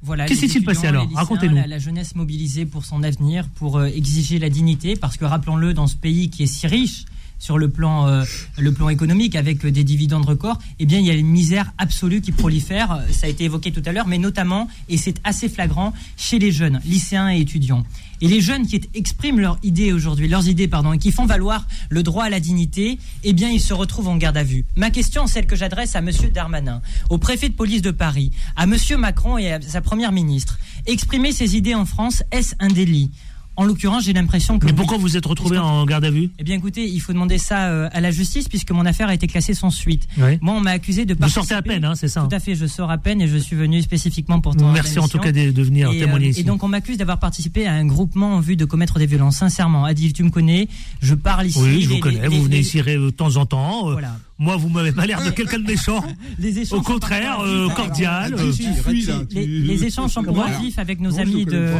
Voilà, 0.02 0.24
Qu'est-ce 0.26 0.40
qui 0.40 0.48
s'est 0.48 0.60
passé 0.60 0.86
alors 0.86 1.06
Racontez-nous. 1.12 1.56
La, 1.56 1.66
la 1.66 1.78
jeunesse 1.78 2.14
mobilisée 2.14 2.64
pour 2.64 2.86
son 2.86 3.02
avenir, 3.02 3.46
pour 3.48 3.76
euh, 3.76 3.86
exiger 3.86 4.38
la 4.38 4.48
dignité, 4.48 4.96
parce 4.96 5.16
que 5.18 5.24
rappelons-le, 5.26 5.74
dans 5.74 5.86
ce 5.86 5.96
pays 5.96 6.30
qui 6.30 6.44
est 6.44 6.46
si 6.46 6.66
riche 6.66 7.04
sur 7.40 7.58
le 7.58 7.68
plan, 7.68 8.06
euh, 8.06 8.22
le 8.58 8.70
plan 8.70 8.88
économique, 8.88 9.34
avec 9.34 9.64
euh, 9.64 9.72
des 9.72 9.82
dividendes 9.82 10.26
records, 10.26 10.58
eh 10.78 10.84
il 10.84 11.00
y 11.00 11.10
a 11.10 11.14
une 11.14 11.26
misère 11.26 11.72
absolue 11.78 12.20
qui 12.20 12.30
prolifère. 12.30 12.92
Euh, 12.92 13.12
Ça 13.12 13.26
a 13.26 13.30
été 13.30 13.44
évoqué 13.44 13.72
tout 13.72 13.82
à 13.86 13.92
l'heure, 13.92 14.06
mais 14.06 14.18
notamment, 14.18 14.68
et 14.88 14.98
c'est 14.98 15.16
assez 15.24 15.48
flagrant, 15.48 15.92
chez 16.16 16.38
les 16.38 16.52
jeunes, 16.52 16.80
lycéens 16.84 17.30
et 17.30 17.40
étudiants. 17.40 17.84
Et 18.20 18.28
les 18.28 18.42
jeunes 18.42 18.66
qui 18.66 18.78
expriment 18.92 19.40
leurs 19.40 19.58
idées 19.62 19.92
aujourd'hui, 19.92 20.28
leurs 20.28 20.46
idées, 20.46 20.68
pardon, 20.68 20.92
et 20.92 20.98
qui 20.98 21.10
font 21.10 21.24
valoir 21.24 21.66
le 21.88 22.02
droit 22.02 22.24
à 22.24 22.28
la 22.28 22.38
dignité, 22.38 22.98
eh 23.24 23.32
bien, 23.32 23.48
ils 23.48 23.62
se 23.62 23.72
retrouvent 23.72 24.08
en 24.08 24.18
garde 24.18 24.36
à 24.36 24.44
vue. 24.44 24.66
Ma 24.76 24.90
question, 24.90 25.26
celle 25.26 25.46
que 25.46 25.56
j'adresse 25.56 25.96
à 25.96 26.02
Monsieur 26.02 26.28
Darmanin, 26.28 26.82
au 27.08 27.16
préfet 27.16 27.48
de 27.48 27.54
police 27.54 27.80
de 27.80 27.90
Paris, 27.90 28.30
à 28.56 28.66
Monsieur 28.66 28.98
Macron 28.98 29.38
et 29.38 29.52
à 29.52 29.60
sa 29.62 29.80
première 29.80 30.12
ministre. 30.12 30.58
Exprimer 30.84 31.32
ses 31.32 31.56
idées 31.56 31.74
en 31.74 31.86
France, 31.86 32.22
est-ce 32.30 32.54
un 32.58 32.68
délit? 32.68 33.10
En 33.60 33.64
l'occurrence, 33.66 34.04
j'ai 34.04 34.14
l'impression 34.14 34.58
que. 34.58 34.64
Mais 34.64 34.72
oui. 34.72 34.76
pourquoi 34.78 34.96
vous 34.96 35.18
êtes 35.18 35.26
retrouvé 35.26 35.58
en 35.58 35.84
garde 35.84 36.06
à 36.06 36.10
vue 36.10 36.30
Eh 36.38 36.44
bien, 36.44 36.56
écoutez, 36.56 36.86
il 36.88 36.98
faut 36.98 37.12
demander 37.12 37.36
ça 37.36 37.68
euh, 37.68 37.90
à 37.92 38.00
la 38.00 38.10
justice, 38.10 38.48
puisque 38.48 38.70
mon 38.70 38.86
affaire 38.86 39.08
a 39.10 39.14
été 39.14 39.26
classée 39.26 39.52
sans 39.52 39.68
suite. 39.68 40.08
Ouais. 40.16 40.38
Moi, 40.40 40.54
on 40.54 40.60
m'a 40.60 40.70
accusé 40.70 41.04
de 41.04 41.14
Vous 41.18 41.28
sortez 41.28 41.52
à 41.52 41.60
peine, 41.60 41.84
hein, 41.84 41.94
c'est 41.94 42.08
ça 42.08 42.22
Tout 42.28 42.34
à 42.34 42.40
fait, 42.40 42.54
je 42.54 42.64
sors 42.64 42.90
à 42.90 42.96
peine 42.96 43.20
et 43.20 43.28
je 43.28 43.36
suis 43.36 43.56
venu 43.56 43.82
spécifiquement 43.82 44.40
pour 44.40 44.54
Merci 44.72 44.98
en 44.98 45.08
tout 45.08 45.18
cas 45.18 45.30
de, 45.30 45.50
de 45.50 45.62
venir 45.62 45.90
et, 45.92 45.98
témoigner 45.98 46.28
euh, 46.28 46.30
ici. 46.30 46.40
et 46.40 46.44
donc 46.44 46.62
on 46.64 46.68
m'accuse 46.68 46.96
d'avoir 46.96 47.18
participé 47.18 47.66
à 47.66 47.74
un 47.74 47.84
groupement 47.84 48.36
en 48.36 48.40
vue 48.40 48.56
de 48.56 48.64
commettre 48.64 48.98
des 48.98 49.04
violences. 49.04 49.36
Sincèrement, 49.36 49.84
Adil, 49.84 50.14
tu 50.14 50.22
me 50.22 50.30
connais, 50.30 50.66
je 51.02 51.14
parle 51.14 51.46
ici. 51.46 51.58
oui, 51.62 51.82
je 51.82 51.88
vous 51.88 51.94
les- 51.96 52.00
connais. 52.00 52.20
les- 52.22 52.28
vous 52.28 52.34
les- 52.36 52.40
venez 52.44 52.58
ici 52.60 52.80
de 52.80 53.10
temps 53.10 53.36
en 53.36 53.44
temps. 53.44 53.88
euh, 53.90 53.92
Voilà. 53.92 54.16
Moi, 54.40 54.56
vous 54.56 54.70
m'avez 54.70 54.90
pas 54.90 55.04
l'air 55.04 55.22
de 55.22 55.28
quelqu'un 55.30 55.58
de 55.58 55.66
méchant. 55.66 56.02
Les 56.38 56.58
échanges 56.58 56.78
Au 56.78 56.82
contraire, 56.82 57.40
euh, 57.40 57.68
cordial. 57.68 58.34
Euh, 58.38 58.50
tu 58.50 58.72
fuis, 58.72 59.02
là, 59.04 59.20
Les- 59.30 59.46
les 59.46 59.84
échanges 59.84 60.12
sont 60.12 60.24
parfois 60.24 60.48
vifs 60.58 60.78
avec 60.78 60.98
nos 60.98 61.18
amis 61.20 61.44
de, 61.44 61.74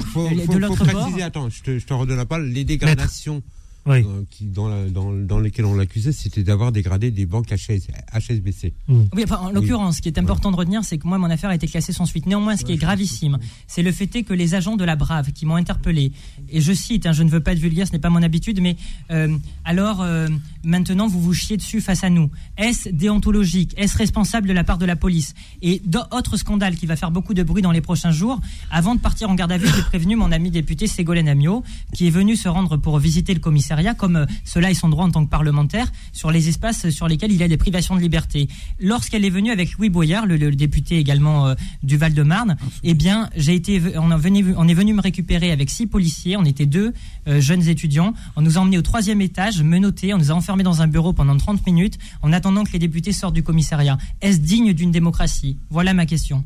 l'autre 0.58 0.84
bord. 0.92 1.10
attends, 1.22 1.48
je 1.48 1.62
te, 1.62 1.78
je 1.78 1.86
te 1.86 1.94
redonne 1.94 2.18
la 2.18 2.26
parole. 2.26 2.48
Les 2.50 2.64
dégradations 2.64 3.42
Oui. 3.86 3.98
euh, 4.04 4.22
qui, 4.30 4.44
dans, 4.44 4.68
la- 4.68 4.88
dans, 4.88 5.12
dans 5.12 5.38
lesquelles 5.38 5.64
on 5.64 5.74
l'accusait, 5.74 6.12
c'était 6.12 6.42
d'avoir 6.42 6.70
dégradé 6.72 7.10
des 7.10 7.26
banques 7.26 7.48
HS, 7.50 7.88
HSBC. 8.12 8.72
Oui, 8.88 9.22
enfin, 9.24 9.36
en 9.38 9.46
Oui. 9.48 9.54
l'occurrence, 9.54 9.96
ce 9.96 10.02
qui 10.02 10.08
est 10.08 10.18
important 10.18 10.50
de 10.50 10.56
retenir, 10.56 10.84
c'est 10.84 10.98
que 10.98 11.06
moi, 11.06 11.18
mon 11.18 11.30
affaire 11.30 11.50
a 11.50 11.54
été 11.54 11.66
classée 11.66 11.92
sans 11.92 12.06
suite. 12.06 12.26
Néanmoins, 12.26 12.56
ce 12.56 12.64
qui 12.64 12.72
est 12.72 12.76
gravissime, 12.76 13.38
c'est 13.66 13.82
le 13.82 13.92
fait 13.92 14.14
est 14.16 14.22
que 14.22 14.34
les 14.34 14.54
agents 14.54 14.76
de 14.76 14.84
la 14.84 14.96
Brave 14.96 15.32
qui 15.32 15.46
m'ont 15.46 15.56
interpellé, 15.56 16.12
et 16.50 16.60
je 16.60 16.72
cite, 16.72 17.06
hein, 17.06 17.12
je 17.12 17.22
ne 17.22 17.30
veux 17.30 17.40
pas 17.40 17.52
être 17.52 17.58
vulgaire, 17.58 17.86
ce 17.86 17.92
n'est 17.92 17.98
pas 17.98 18.10
mon 18.10 18.22
habitude, 18.22 18.60
mais 18.60 18.76
euh, 19.10 19.34
alors 19.64 20.02
euh, 20.02 20.28
maintenant 20.64 21.06
vous 21.08 21.20
vous 21.20 21.34
chiez 21.34 21.56
dessus 21.56 21.80
face 21.80 22.04
à 22.04 22.10
nous. 22.10 22.30
Est-ce 22.58 22.88
déontologique? 22.90 23.72
Est-ce 23.76 23.96
responsable 23.96 24.46
de 24.48 24.52
la 24.52 24.64
part 24.64 24.78
de 24.78 24.86
la 24.86 24.96
police? 24.96 25.34
Et 25.62 25.80
d'autres 25.84 26.36
scandale 26.36 26.76
qui 26.76 26.86
va 26.86 26.96
faire 26.96 27.10
beaucoup 27.10 27.34
de 27.34 27.42
bruit 27.42 27.62
dans 27.62 27.72
les 27.72 27.80
prochains 27.80 28.10
jours. 28.12 28.40
Avant 28.70 28.94
de 28.94 29.00
partir 29.00 29.30
en 29.30 29.34
garde 29.34 29.52
à 29.52 29.58
vue, 29.58 29.68
j'ai 29.74 29.82
prévenu 29.82 30.16
mon 30.16 30.32
ami 30.32 30.50
député 30.50 30.86
Ségolène 30.86 31.28
Amiot, 31.28 31.62
qui 31.94 32.06
est 32.06 32.10
venu 32.10 32.36
se 32.36 32.48
rendre 32.48 32.76
pour 32.76 32.98
visiter 32.98 33.34
le 33.34 33.40
commissariat, 33.70 33.94
comme 33.94 34.16
euh, 34.16 34.26
cela 34.44 34.70
est 34.70 34.74
son 34.74 34.88
droit 34.88 35.04
en 35.04 35.10
tant 35.10 35.24
que 35.24 35.30
parlementaire, 35.30 35.90
sur 36.12 36.30
les 36.30 36.48
espaces 36.48 36.90
sur 36.90 37.06
lesquels 37.06 37.32
il 37.32 37.38
y 37.38 37.42
a 37.42 37.48
des 37.48 37.56
privations 37.56 37.94
de 37.94 38.00
liberté. 38.00 38.48
Lorsqu'elle 38.80 39.24
est 39.24 39.30
venue 39.30 39.50
avec 39.50 39.72
Louis 39.78 39.90
Boyard, 39.90 40.26
le, 40.26 40.36
le 40.36 40.50
député 40.56 40.98
également 40.98 41.48
euh, 41.48 41.54
du 41.82 41.96
Val-de-Marne, 41.96 42.56
eh 42.82 42.94
bien, 42.94 43.30
j'ai 43.36 43.54
été, 43.54 43.80
on, 43.96 44.10
est 44.10 44.16
venu, 44.16 44.54
on 44.56 44.66
est 44.66 44.74
venu 44.74 44.92
me 44.92 45.00
récupérer 45.00 45.52
avec 45.52 45.70
six 45.70 45.86
policiers. 45.86 46.36
On 46.36 46.44
était 46.44 46.66
deux 46.66 46.92
euh, 47.28 47.40
jeunes 47.40 47.68
étudiants. 47.68 48.14
On 48.36 48.42
nous 48.42 48.58
a 48.58 48.60
emmenés 48.60 48.78
au 48.78 48.82
troisième 48.82 49.20
étage, 49.20 49.62
menottés. 49.62 50.12
On 50.14 50.18
nous 50.18 50.32
a 50.32 50.34
enfermés 50.34 50.64
dans 50.64 50.82
un 50.82 50.88
bureau 50.88 51.12
pendant 51.12 51.36
30 51.36 51.64
minutes 51.66 51.98
en 52.22 52.32
attendant 52.32 52.64
que 52.64 52.72
les 52.72 52.78
députés 52.78 53.12
sortent 53.12 53.34
du 53.34 53.42
commissariat. 53.42 53.98
Est-ce 54.20 54.38
digne 54.40 54.72
d'une 54.72 54.90
démocratie? 54.90 55.58
Voilà 55.70 55.94
ma 55.94 56.06
question. 56.06 56.44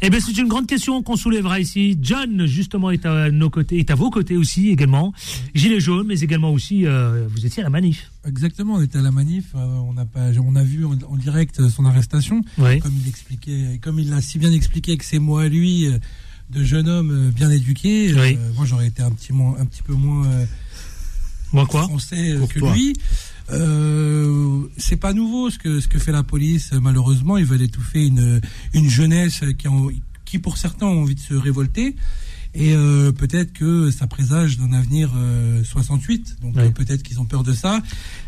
Eh 0.00 0.10
bien, 0.10 0.20
c'est 0.20 0.36
une 0.38 0.46
grande 0.46 0.68
question 0.68 1.02
qu'on 1.02 1.16
soulèvera 1.16 1.58
ici. 1.58 1.98
John, 2.00 2.46
justement, 2.46 2.90
est 2.92 3.04
à 3.04 3.32
nos 3.32 3.50
côtés, 3.50 3.78
est 3.78 3.90
à 3.90 3.96
vos 3.96 4.10
côtés 4.10 4.36
aussi, 4.36 4.68
également. 4.68 5.12
Gilet 5.54 5.80
jaune, 5.80 6.06
mais 6.06 6.20
également 6.20 6.52
aussi, 6.52 6.86
euh, 6.86 7.26
vous 7.28 7.44
étiez 7.44 7.62
à 7.62 7.64
la 7.64 7.70
manif. 7.70 8.12
Exactement, 8.24 8.74
on 8.74 8.80
était 8.82 8.98
à 8.98 9.02
la 9.02 9.10
manif, 9.10 9.46
euh, 9.56 9.58
on 9.58 9.96
a 9.96 10.04
pas, 10.04 10.30
on 10.38 10.54
a 10.54 10.62
vu 10.62 10.84
en, 10.84 10.92
en 11.08 11.16
direct 11.16 11.68
son 11.68 11.84
arrestation, 11.84 12.42
Oui. 12.58 12.78
comme 12.78 12.92
il 13.02 13.08
expliquait, 13.08 13.80
comme 13.82 13.98
il 13.98 14.10
l'a 14.10 14.20
si 14.20 14.38
bien 14.38 14.52
expliqué 14.52 14.96
que 14.96 15.04
c'est 15.04 15.18
moi 15.18 15.48
lui, 15.48 15.86
euh, 15.88 15.98
de 16.50 16.62
jeune 16.62 16.88
homme 16.88 17.10
euh, 17.10 17.30
bien 17.32 17.50
éduqué. 17.50 18.12
euh, 18.12 18.20
Oui. 18.22 18.38
moi, 18.56 18.66
j'aurais 18.66 18.86
été 18.86 19.02
un 19.02 19.10
petit 19.10 19.32
moins, 19.32 19.56
un 19.58 19.66
petit 19.66 19.82
peu 19.82 19.94
moins 19.94 20.24
euh, 20.26 20.46
Moi 21.52 21.66
quoi? 21.66 21.82
français 21.82 22.32
euh, 22.36 22.46
que 22.46 22.60
toi. 22.60 22.72
lui. 22.72 22.94
Euh, 23.50 24.62
c'est 24.76 24.96
pas 24.96 25.12
nouveau 25.12 25.50
ce 25.50 25.58
que 25.58 25.80
ce 25.80 25.88
que 25.88 25.98
fait 25.98 26.12
la 26.12 26.22
police. 26.22 26.72
Malheureusement, 26.72 27.36
ils 27.36 27.44
veulent 27.44 27.62
étouffer 27.62 28.06
une 28.06 28.40
une 28.74 28.88
jeunesse 28.88 29.42
qui 29.58 29.68
ont, 29.68 29.90
qui 30.24 30.38
pour 30.38 30.58
certains 30.58 30.86
ont 30.86 31.02
envie 31.02 31.14
de 31.14 31.20
se 31.20 31.34
révolter. 31.34 31.96
Et 32.54 32.74
euh, 32.74 33.12
peut-être 33.12 33.52
que 33.52 33.90
ça 33.90 34.06
présage 34.06 34.58
d'un 34.58 34.72
avenir 34.72 35.10
euh, 35.16 35.62
68. 35.64 36.36
Donc 36.42 36.54
Oui. 36.56 36.62
euh, 36.64 36.70
peut-être 36.70 37.02
qu'ils 37.02 37.20
ont 37.20 37.24
peur 37.24 37.42
de 37.44 37.52
ça. 37.52 37.80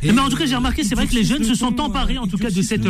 mais 0.02 0.10
en 0.18 0.28
tout 0.28 0.36
cas, 0.36 0.46
j'ai 0.46 0.54
euh, 0.54 0.58
remarqué, 0.58 0.84
c'est 0.84 0.94
vrai 0.94 1.06
que 1.06 1.14
les 1.14 1.24
jeunes 1.24 1.38
le 1.40 1.44
se 1.48 1.54
sont 1.54 1.72
ton, 1.72 1.84
emparés, 1.84 2.16
euh, 2.16 2.20
en 2.20 2.26
tout 2.26 2.36
cas, 2.38 2.50
de 2.50 2.62
cette. 2.62 2.84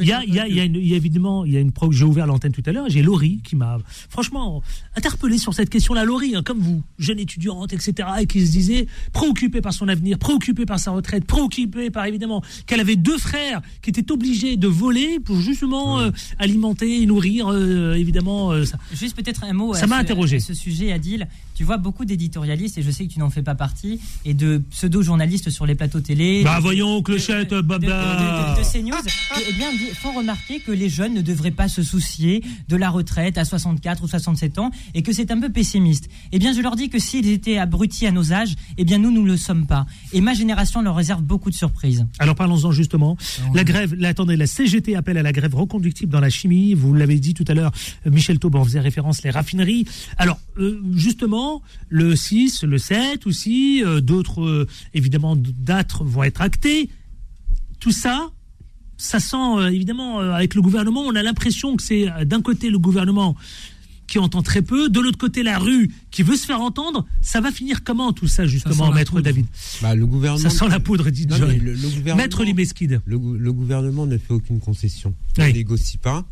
Il 0.00 0.06
y 0.06 0.12
a, 0.12 0.24
y 0.24 0.38
a, 0.38 0.48
y 0.48 0.60
a 0.60 0.64
une- 0.64 0.76
il 0.76 0.86
y 0.86 0.94
a 0.94 0.96
évidemment, 0.96 1.44
il 1.44 1.52
y 1.52 1.56
a 1.56 1.60
une 1.60 1.72
pro- 1.72 1.90
J'ai 1.92 2.04
ouvert 2.04 2.26
l'antenne 2.26 2.52
tout 2.52 2.62
à 2.66 2.72
l'heure. 2.72 2.86
J'ai 2.88 3.02
Laurie 3.02 3.40
qui 3.44 3.56
m'a, 3.56 3.78
franchement, 4.08 4.62
interpellé 4.96 5.38
sur 5.38 5.52
cette 5.54 5.70
question-là. 5.70 6.04
Laurie, 6.04 6.34
hein, 6.36 6.42
comme 6.44 6.58
vous, 6.60 6.82
jeune 6.98 7.18
étudiante, 7.18 7.72
etc., 7.72 8.08
et 8.20 8.26
qui 8.26 8.46
se 8.46 8.52
disait 8.52 8.86
préoccupée 9.12 9.60
par 9.60 9.72
son 9.72 9.88
avenir, 9.88 10.18
préoccupée 10.18 10.66
par 10.66 10.78
sa 10.78 10.92
retraite, 10.92 11.24
préoccupée 11.24 11.90
par 11.90 12.06
évidemment 12.06 12.42
qu'elle 12.66 12.80
avait 12.80 12.96
deux 12.96 13.18
frères 13.18 13.60
qui 13.82 13.90
étaient 13.90 14.10
obligés 14.12 14.56
de 14.56 14.68
voler 14.68 15.18
pour 15.20 15.40
justement 15.40 15.98
euh, 16.00 16.10
alimenter 16.38 17.02
et 17.02 17.06
nourrir, 17.06 17.48
euh, 17.50 17.94
évidemment. 17.94 18.52
euh, 18.52 18.64
ça. 18.64 18.78
Juste 18.94 19.16
peut-être 19.16 19.44
un 19.44 19.52
mot 19.52 19.74
Ça 19.74 19.86
m'a 19.86 19.96
interrogé. 19.98 20.36
à 20.36 20.40
ce 20.40 20.54
sujet, 20.54 20.75
Adil. 20.84 21.26
Tu 21.56 21.64
vois 21.64 21.78
beaucoup 21.78 22.04
d'éditorialistes, 22.04 22.76
et 22.78 22.82
je 22.82 22.90
sais 22.90 23.06
que 23.06 23.12
tu 23.12 23.18
n'en 23.18 23.30
fais 23.30 23.42
pas 23.42 23.54
partie, 23.54 23.98
et 24.26 24.34
de 24.34 24.62
pseudo-journalistes 24.70 25.48
sur 25.48 25.64
les 25.64 25.74
plateaux 25.74 26.00
télé. 26.00 26.42
Bah 26.44 26.58
de- 26.58 26.62
voyons, 26.62 27.02
clochette, 27.02 27.50
de, 27.50 27.56
de, 27.56 27.60
baba. 27.62 28.54
de 28.58 28.62
CNews, 28.62 29.02
qui, 29.34 29.42
eh 29.48 29.52
bien, 29.54 29.68
font 29.94 30.12
remarquer 30.12 30.60
que 30.60 30.70
les 30.70 30.90
jeunes 30.90 31.14
ne 31.14 31.22
devraient 31.22 31.50
pas 31.50 31.68
se 31.68 31.82
soucier 31.82 32.42
de 32.68 32.76
la 32.76 32.90
retraite 32.90 33.38
à 33.38 33.46
64 33.46 34.04
ou 34.04 34.08
67 34.08 34.58
ans 34.58 34.70
et 34.94 35.02
que 35.02 35.12
c'est 35.14 35.30
un 35.30 35.40
peu 35.40 35.48
pessimiste. 35.50 36.10
Eh 36.32 36.38
bien, 36.38 36.52
je 36.52 36.60
leur 36.60 36.76
dis 36.76 36.90
que 36.90 36.98
s'ils 36.98 37.28
étaient 37.28 37.56
abrutis 37.56 38.06
à 38.06 38.10
nos 38.12 38.34
âges, 38.34 38.54
eh 38.76 38.84
bien, 38.84 38.98
nous, 38.98 39.10
nous 39.10 39.22
ne 39.22 39.28
le 39.28 39.36
sommes 39.38 39.66
pas. 39.66 39.86
Et 40.12 40.20
ma 40.20 40.34
génération 40.34 40.82
leur 40.82 40.94
réserve 40.96 41.22
beaucoup 41.22 41.48
de 41.50 41.54
surprises. 41.56 42.06
Alors 42.18 42.34
parlons-en 42.34 42.70
justement. 42.70 43.16
La 43.54 43.64
grève, 43.64 43.94
là, 43.94 44.08
attendez, 44.08 44.36
la 44.36 44.46
CGT 44.46 44.94
appelle 44.94 45.16
à 45.16 45.22
la 45.22 45.32
grève 45.32 45.54
reconductible 45.54 46.12
dans 46.12 46.20
la 46.20 46.28
chimie. 46.30 46.74
Vous 46.74 46.92
l'avez 46.92 47.18
dit 47.18 47.32
tout 47.32 47.44
à 47.48 47.54
l'heure, 47.54 47.72
euh, 48.06 48.10
Michel 48.10 48.38
Taube 48.38 48.56
en 48.56 48.64
faisait 48.64 48.80
référence, 48.80 49.22
les 49.22 49.30
raffineries. 49.30 49.86
Alors, 50.18 50.38
euh, 50.58 50.82
justement, 50.94 51.45
le 51.88 52.14
6, 52.16 52.62
le 52.64 52.78
7 52.78 53.26
aussi, 53.26 53.82
euh, 53.84 54.00
d'autres, 54.00 54.42
euh, 54.42 54.66
évidemment, 54.94 55.36
dates 55.36 55.92
vont 56.00 56.22
être 56.24 56.40
actées. 56.40 56.88
Tout 57.80 57.92
ça, 57.92 58.30
ça 58.96 59.20
sent, 59.20 59.36
euh, 59.36 59.68
évidemment, 59.68 60.20
euh, 60.20 60.32
avec 60.32 60.54
le 60.54 60.62
gouvernement, 60.62 61.02
on 61.02 61.14
a 61.14 61.22
l'impression 61.22 61.76
que 61.76 61.82
c'est 61.82 62.10
euh, 62.10 62.24
d'un 62.24 62.40
côté 62.42 62.70
le 62.70 62.78
gouvernement 62.78 63.36
qui 64.06 64.20
entend 64.20 64.40
très 64.40 64.62
peu, 64.62 64.88
de 64.88 65.00
l'autre 65.00 65.18
côté 65.18 65.42
la 65.42 65.58
rue 65.58 65.90
qui 66.12 66.22
veut 66.22 66.36
se 66.36 66.46
faire 66.46 66.60
entendre. 66.60 67.04
Ça 67.22 67.40
va 67.40 67.50
finir 67.50 67.82
comment 67.82 68.12
tout 68.12 68.28
ça, 68.28 68.46
justement, 68.46 68.92
Maître 68.92 69.10
poudre. 69.10 69.24
David? 69.24 69.46
Bah, 69.82 69.96
le 69.96 70.06
gouvernement. 70.06 70.48
Ça 70.48 70.56
sent 70.56 70.68
la 70.68 70.78
poudre, 70.78 71.10
dit 71.10 71.26
Non, 71.26 71.36
le, 71.38 72.14
Maître 72.14 72.44
Limeskid. 72.44 73.00
Le, 73.04 73.18
gou- 73.18 73.34
le 73.36 73.52
gouvernement 73.52 74.06
ne 74.06 74.16
fait 74.16 74.32
aucune 74.32 74.60
concession. 74.60 75.12
Il 75.36 75.42
Oui. 75.42 75.48
ne 75.50 75.54
négocie 75.56 75.98
pas. 75.98 76.24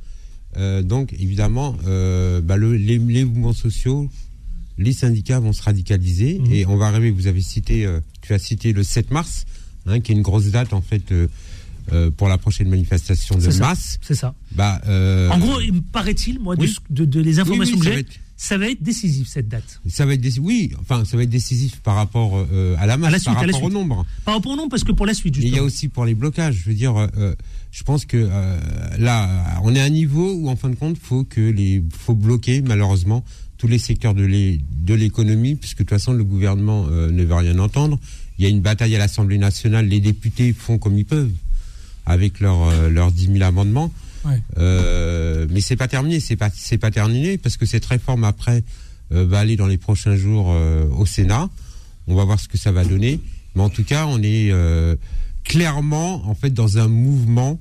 Euh, 0.57 0.83
donc, 0.85 1.13
évidemment, 1.19 1.77
euh, 1.89 2.41
bah, 2.41 2.57
le- 2.57 2.77
les, 2.77 2.97
les 2.99 3.25
mouvements 3.25 3.53
sociaux, 3.53 4.09
les 4.79 4.93
syndicats 4.93 5.39
vont 5.41 5.53
se 5.53 5.63
radicaliser. 5.63 6.39
Mhm. 6.41 6.53
Et 6.53 6.67
on 6.67 6.77
va 6.77 6.87
arriver, 6.87 7.11
vous 7.11 7.27
avez 7.27 7.41
cité, 7.43 7.87
euh, 7.87 8.01
tu 8.23 8.33
as 8.35 8.39
cité 8.39 8.73
le 8.73 8.83
7 8.83 9.11
mars, 9.11 9.45
hein, 9.87 10.01
qui 10.01 10.13
est 10.13 10.15
une 10.15 10.23
grosse 10.23 10.47
date, 10.47 10.73
en 10.73 10.81
fait, 10.83 11.13
euh, 11.13 11.29
euh, 11.93 12.11
pour 12.11 12.29
la 12.29 12.39
prochaine 12.39 12.69
manifestation 12.69 13.37
de 13.37 13.47
masse. 13.59 13.99
C'est 14.03 14.15
ça. 14.15 14.35
Bah, 14.53 14.81
En 15.31 15.39
gros, 15.39 15.59
paraît-il, 15.93 16.41
moi, 16.41 16.57
de, 16.57 16.63
oui. 16.63 16.69
ce- 16.69 16.81
de, 16.93 17.05
de 17.05 17.21
les 17.21 17.39
informations 17.39 17.77
Oui, 17.77 17.81
oui, 17.83 17.87
que 17.89 17.95
j'ai, 17.95 18.01
être- 18.01 18.21
ça 18.37 18.59
va 18.59 18.69
être 18.69 18.83
décisif 18.83 19.29
cette 19.29 19.49
date. 19.49 19.81
ça 19.87 20.05
va 20.07 20.15
être 20.15 20.21
décisif. 20.21 20.43
Oui, 20.45 20.73
enfin, 20.81 21.05
ça 21.05 21.17
va 21.17 21.23
être 21.23 21.31
décisif 21.31 21.77
par 21.81 21.95
rapport 21.95 22.45
à 22.79 22.87
la 22.87 22.97
masse, 22.97 23.09
À 23.09 23.11
la 23.13 23.19
suite, 23.19 23.33
par 23.35 23.43
rapport 23.45 23.63
au 23.63 23.71
nombre. 23.71 24.05
Pas 24.25 24.41
pour 24.41 24.57
non, 24.57 24.69
parce 24.69 24.83
que 24.83 24.91
pour 24.93 25.07
la 25.07 25.15
suite, 25.15 25.37
Et 25.37 25.41
il 25.41 25.45
y 25.45 25.47
a 25.47 25.51
justement. 25.51 25.67
aussi 25.67 25.89
pour 25.89 26.05
les 26.05 26.15
blocages. 26.15 26.57
Je 26.65 26.69
veux 26.71 26.75
dire, 26.75 26.95
je 27.71 27.83
pense 27.85 28.05
que 28.07 28.29
là, 28.99 29.61
on 29.63 29.75
est 29.75 29.81
à 29.81 29.85
un 29.85 29.89
niveau 29.91 30.33
où, 30.35 30.49
en 30.49 30.57
fin 30.57 30.69
de 30.71 30.75
compte, 30.75 30.97
faut 31.01 31.25
que 31.25 31.41
les, 31.41 31.83
faut 31.97 32.15
bloquer 32.15 32.61
malheureusement 32.63 33.25
tous 33.65 33.69
les 33.71 33.79
secteurs 33.79 34.13
de 34.13 34.25
l'é- 34.27 34.61
de 34.83 34.93
l'économie, 34.93 35.55
puisque 35.55 35.79
de 35.79 35.83
toute 35.85 35.89
façon 35.91 36.13
le 36.13 36.23
gouvernement 36.23 36.85
euh, 36.91 37.11
ne 37.11 37.25
veut 37.25 37.35
rien 37.35 37.59
entendre. 37.59 37.99
Il 38.37 38.45
y 38.45 38.47
a 38.47 38.51
une 38.51 38.61
bataille 38.61 38.95
à 38.95 38.99
l'Assemblée 38.99 39.39
nationale. 39.39 39.87
Les 39.89 40.01
députés 40.01 40.53
font 40.53 40.77
comme 40.77 40.99
ils 40.99 41.07
peuvent 41.07 41.33
avec 42.05 42.41
leurs 42.41 42.63
euh, 42.65 42.91
leurs 42.91 43.11
10 43.11 43.29
000 43.33 43.43
amendements. 43.43 43.91
Ouais. 44.27 44.39
Euh, 44.59 45.47
mais 45.51 45.63
c'est 45.63 45.77
pas 45.77 45.89
terminé, 45.89 46.21
c'est 46.21 46.37
pas 46.37 46.51
c'est 46.55 46.77
pas 46.77 46.91
terminé 46.91 47.39
parce 47.39 47.57
que 47.57 47.65
cette 47.65 47.87
réforme 47.87 48.25
après 48.25 48.63
va 49.11 49.39
aller 49.39 49.57
dans 49.57 49.67
les 49.67 49.79
prochains 49.79 50.17
jours 50.17 50.49
au 50.99 51.07
Sénat. 51.07 51.49
On 52.07 52.15
va 52.15 52.25
voir 52.25 52.39
ce 52.41 52.49
que 52.49 52.59
ça 52.59 52.71
va 52.73 52.85
donner, 52.85 53.19
mais 53.55 53.63
en 53.63 53.71
tout 53.71 53.85
cas, 53.85 54.05
on 54.07 54.21
est 54.23 54.51
clairement 55.43 56.27
en 56.29 56.35
fait 56.35 56.51
dans 56.51 56.77
un 56.77 56.89
mouvement 56.89 57.59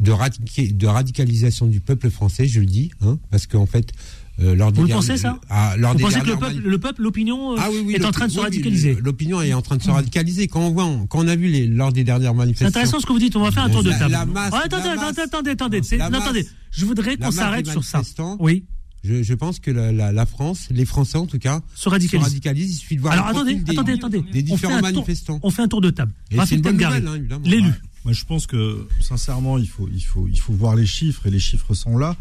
de, 0.00 0.12
radica- 0.12 0.76
de 0.76 0.86
radicalisation 0.86 1.66
du 1.66 1.80
peuple 1.80 2.10
français, 2.10 2.46
je 2.46 2.60
le 2.60 2.66
dis, 2.66 2.92
hein, 3.00 3.18
parce 3.30 3.46
qu'en 3.48 3.66
fait, 3.66 3.92
euh, 4.40 4.54
lors 4.54 4.70
des 4.72 4.80
Vous 4.80 4.86
le 4.86 4.92
pensez, 4.94 5.16
ça 5.16 5.38
ah, 5.50 5.74
lors 5.78 5.92
Vous 5.92 5.98
des 5.98 6.04
pensez 6.04 6.20
que 6.20 6.26
le 6.26 6.36
peuple, 6.36 6.54
mani- 6.54 6.60
le 6.66 6.78
peuple, 6.78 7.02
l'opinion, 7.02 7.52
euh, 7.52 7.56
ah 7.58 7.68
oui, 7.72 7.82
oui, 7.84 7.94
est 7.94 8.04
en 8.04 8.12
train 8.12 8.26
de 8.26 8.32
se 8.32 8.38
oui, 8.38 8.44
radicaliser 8.44 8.96
L'opinion 9.02 9.42
est 9.42 9.52
en 9.52 9.62
train 9.62 9.76
de 9.76 9.82
se 9.82 9.90
radicaliser. 9.90 10.46
Quand 10.48 10.60
on 10.60 10.70
voit, 10.70 10.84
quand 11.08 11.24
on 11.24 11.28
a 11.28 11.34
vu 11.36 11.48
les, 11.48 11.66
lors 11.66 11.92
des 11.92 12.04
dernières 12.04 12.30
C'est 12.32 12.36
manifestations. 12.36 12.68
intéressant 12.68 13.00
ce 13.00 13.06
que 13.06 13.12
vous 13.12 13.18
dites. 13.18 13.34
On 13.36 13.42
va 13.42 13.50
faire 13.50 13.64
un 13.64 13.70
tour 13.70 13.82
de 13.82 13.90
table. 13.90 14.12
la 14.12 14.24
masse- 14.26 14.52
Oh, 14.54 14.58
attendez, 14.64 14.84
la 14.84 14.92
attendez, 14.92 15.06
masse- 15.06 15.18
attendez, 15.18 15.50
attendez. 15.50 15.80
C'est- 15.82 15.98
non, 15.98 16.04
attendez. 16.18 16.46
Je 16.70 16.84
voudrais 16.86 17.16
qu'on 17.16 17.30
s'arrête 17.30 17.66
sur 17.68 17.82
ça. 17.84 18.02
Oui. 18.38 18.64
Je, 19.04 19.22
je 19.22 19.34
pense 19.34 19.60
que 19.60 19.70
la, 19.70 19.92
la, 19.92 20.10
la 20.12 20.26
France, 20.26 20.66
les 20.70 20.84
Français 20.84 21.18
en 21.18 21.26
tout 21.26 21.38
cas, 21.38 21.60
Se 21.74 21.88
radicalisent. 21.88 22.72
Il 22.72 22.74
suffit 22.74 22.96
de 22.96 23.00
voir 23.00 23.12
Alors 23.12 23.26
attendez, 23.28 23.54
des, 23.54 23.70
attendez, 23.72 23.92
attendez. 23.92 24.18
des 24.22 24.26
On 24.28 24.32
fait 24.32 24.42
différents 24.42 24.74
un 24.74 24.78
tour- 24.80 24.82
manifestants. 24.92 25.40
On 25.44 25.50
fait 25.50 25.62
un 25.62 25.68
tour 25.68 25.80
de 25.80 25.90
table. 25.90 26.12
C'est 26.46 26.56
une 26.56 26.62
bonne 26.62 26.82
hein. 26.82 27.40
L'élu. 27.44 27.70
Moi, 28.04 28.12
je 28.12 28.24
pense 28.24 28.46
que, 28.46 28.86
sincèrement, 29.00 29.58
il 29.58 29.68
faut, 29.68 29.88
il 29.92 30.00
faut, 30.02 30.28
il 30.32 30.38
faut 30.38 30.52
voir 30.52 30.74
les 30.76 30.86
chiffres 30.86 31.26
et 31.26 31.30
les 31.30 31.40
chiffres 31.40 31.74
sont 31.74 31.96
là. 31.98 32.16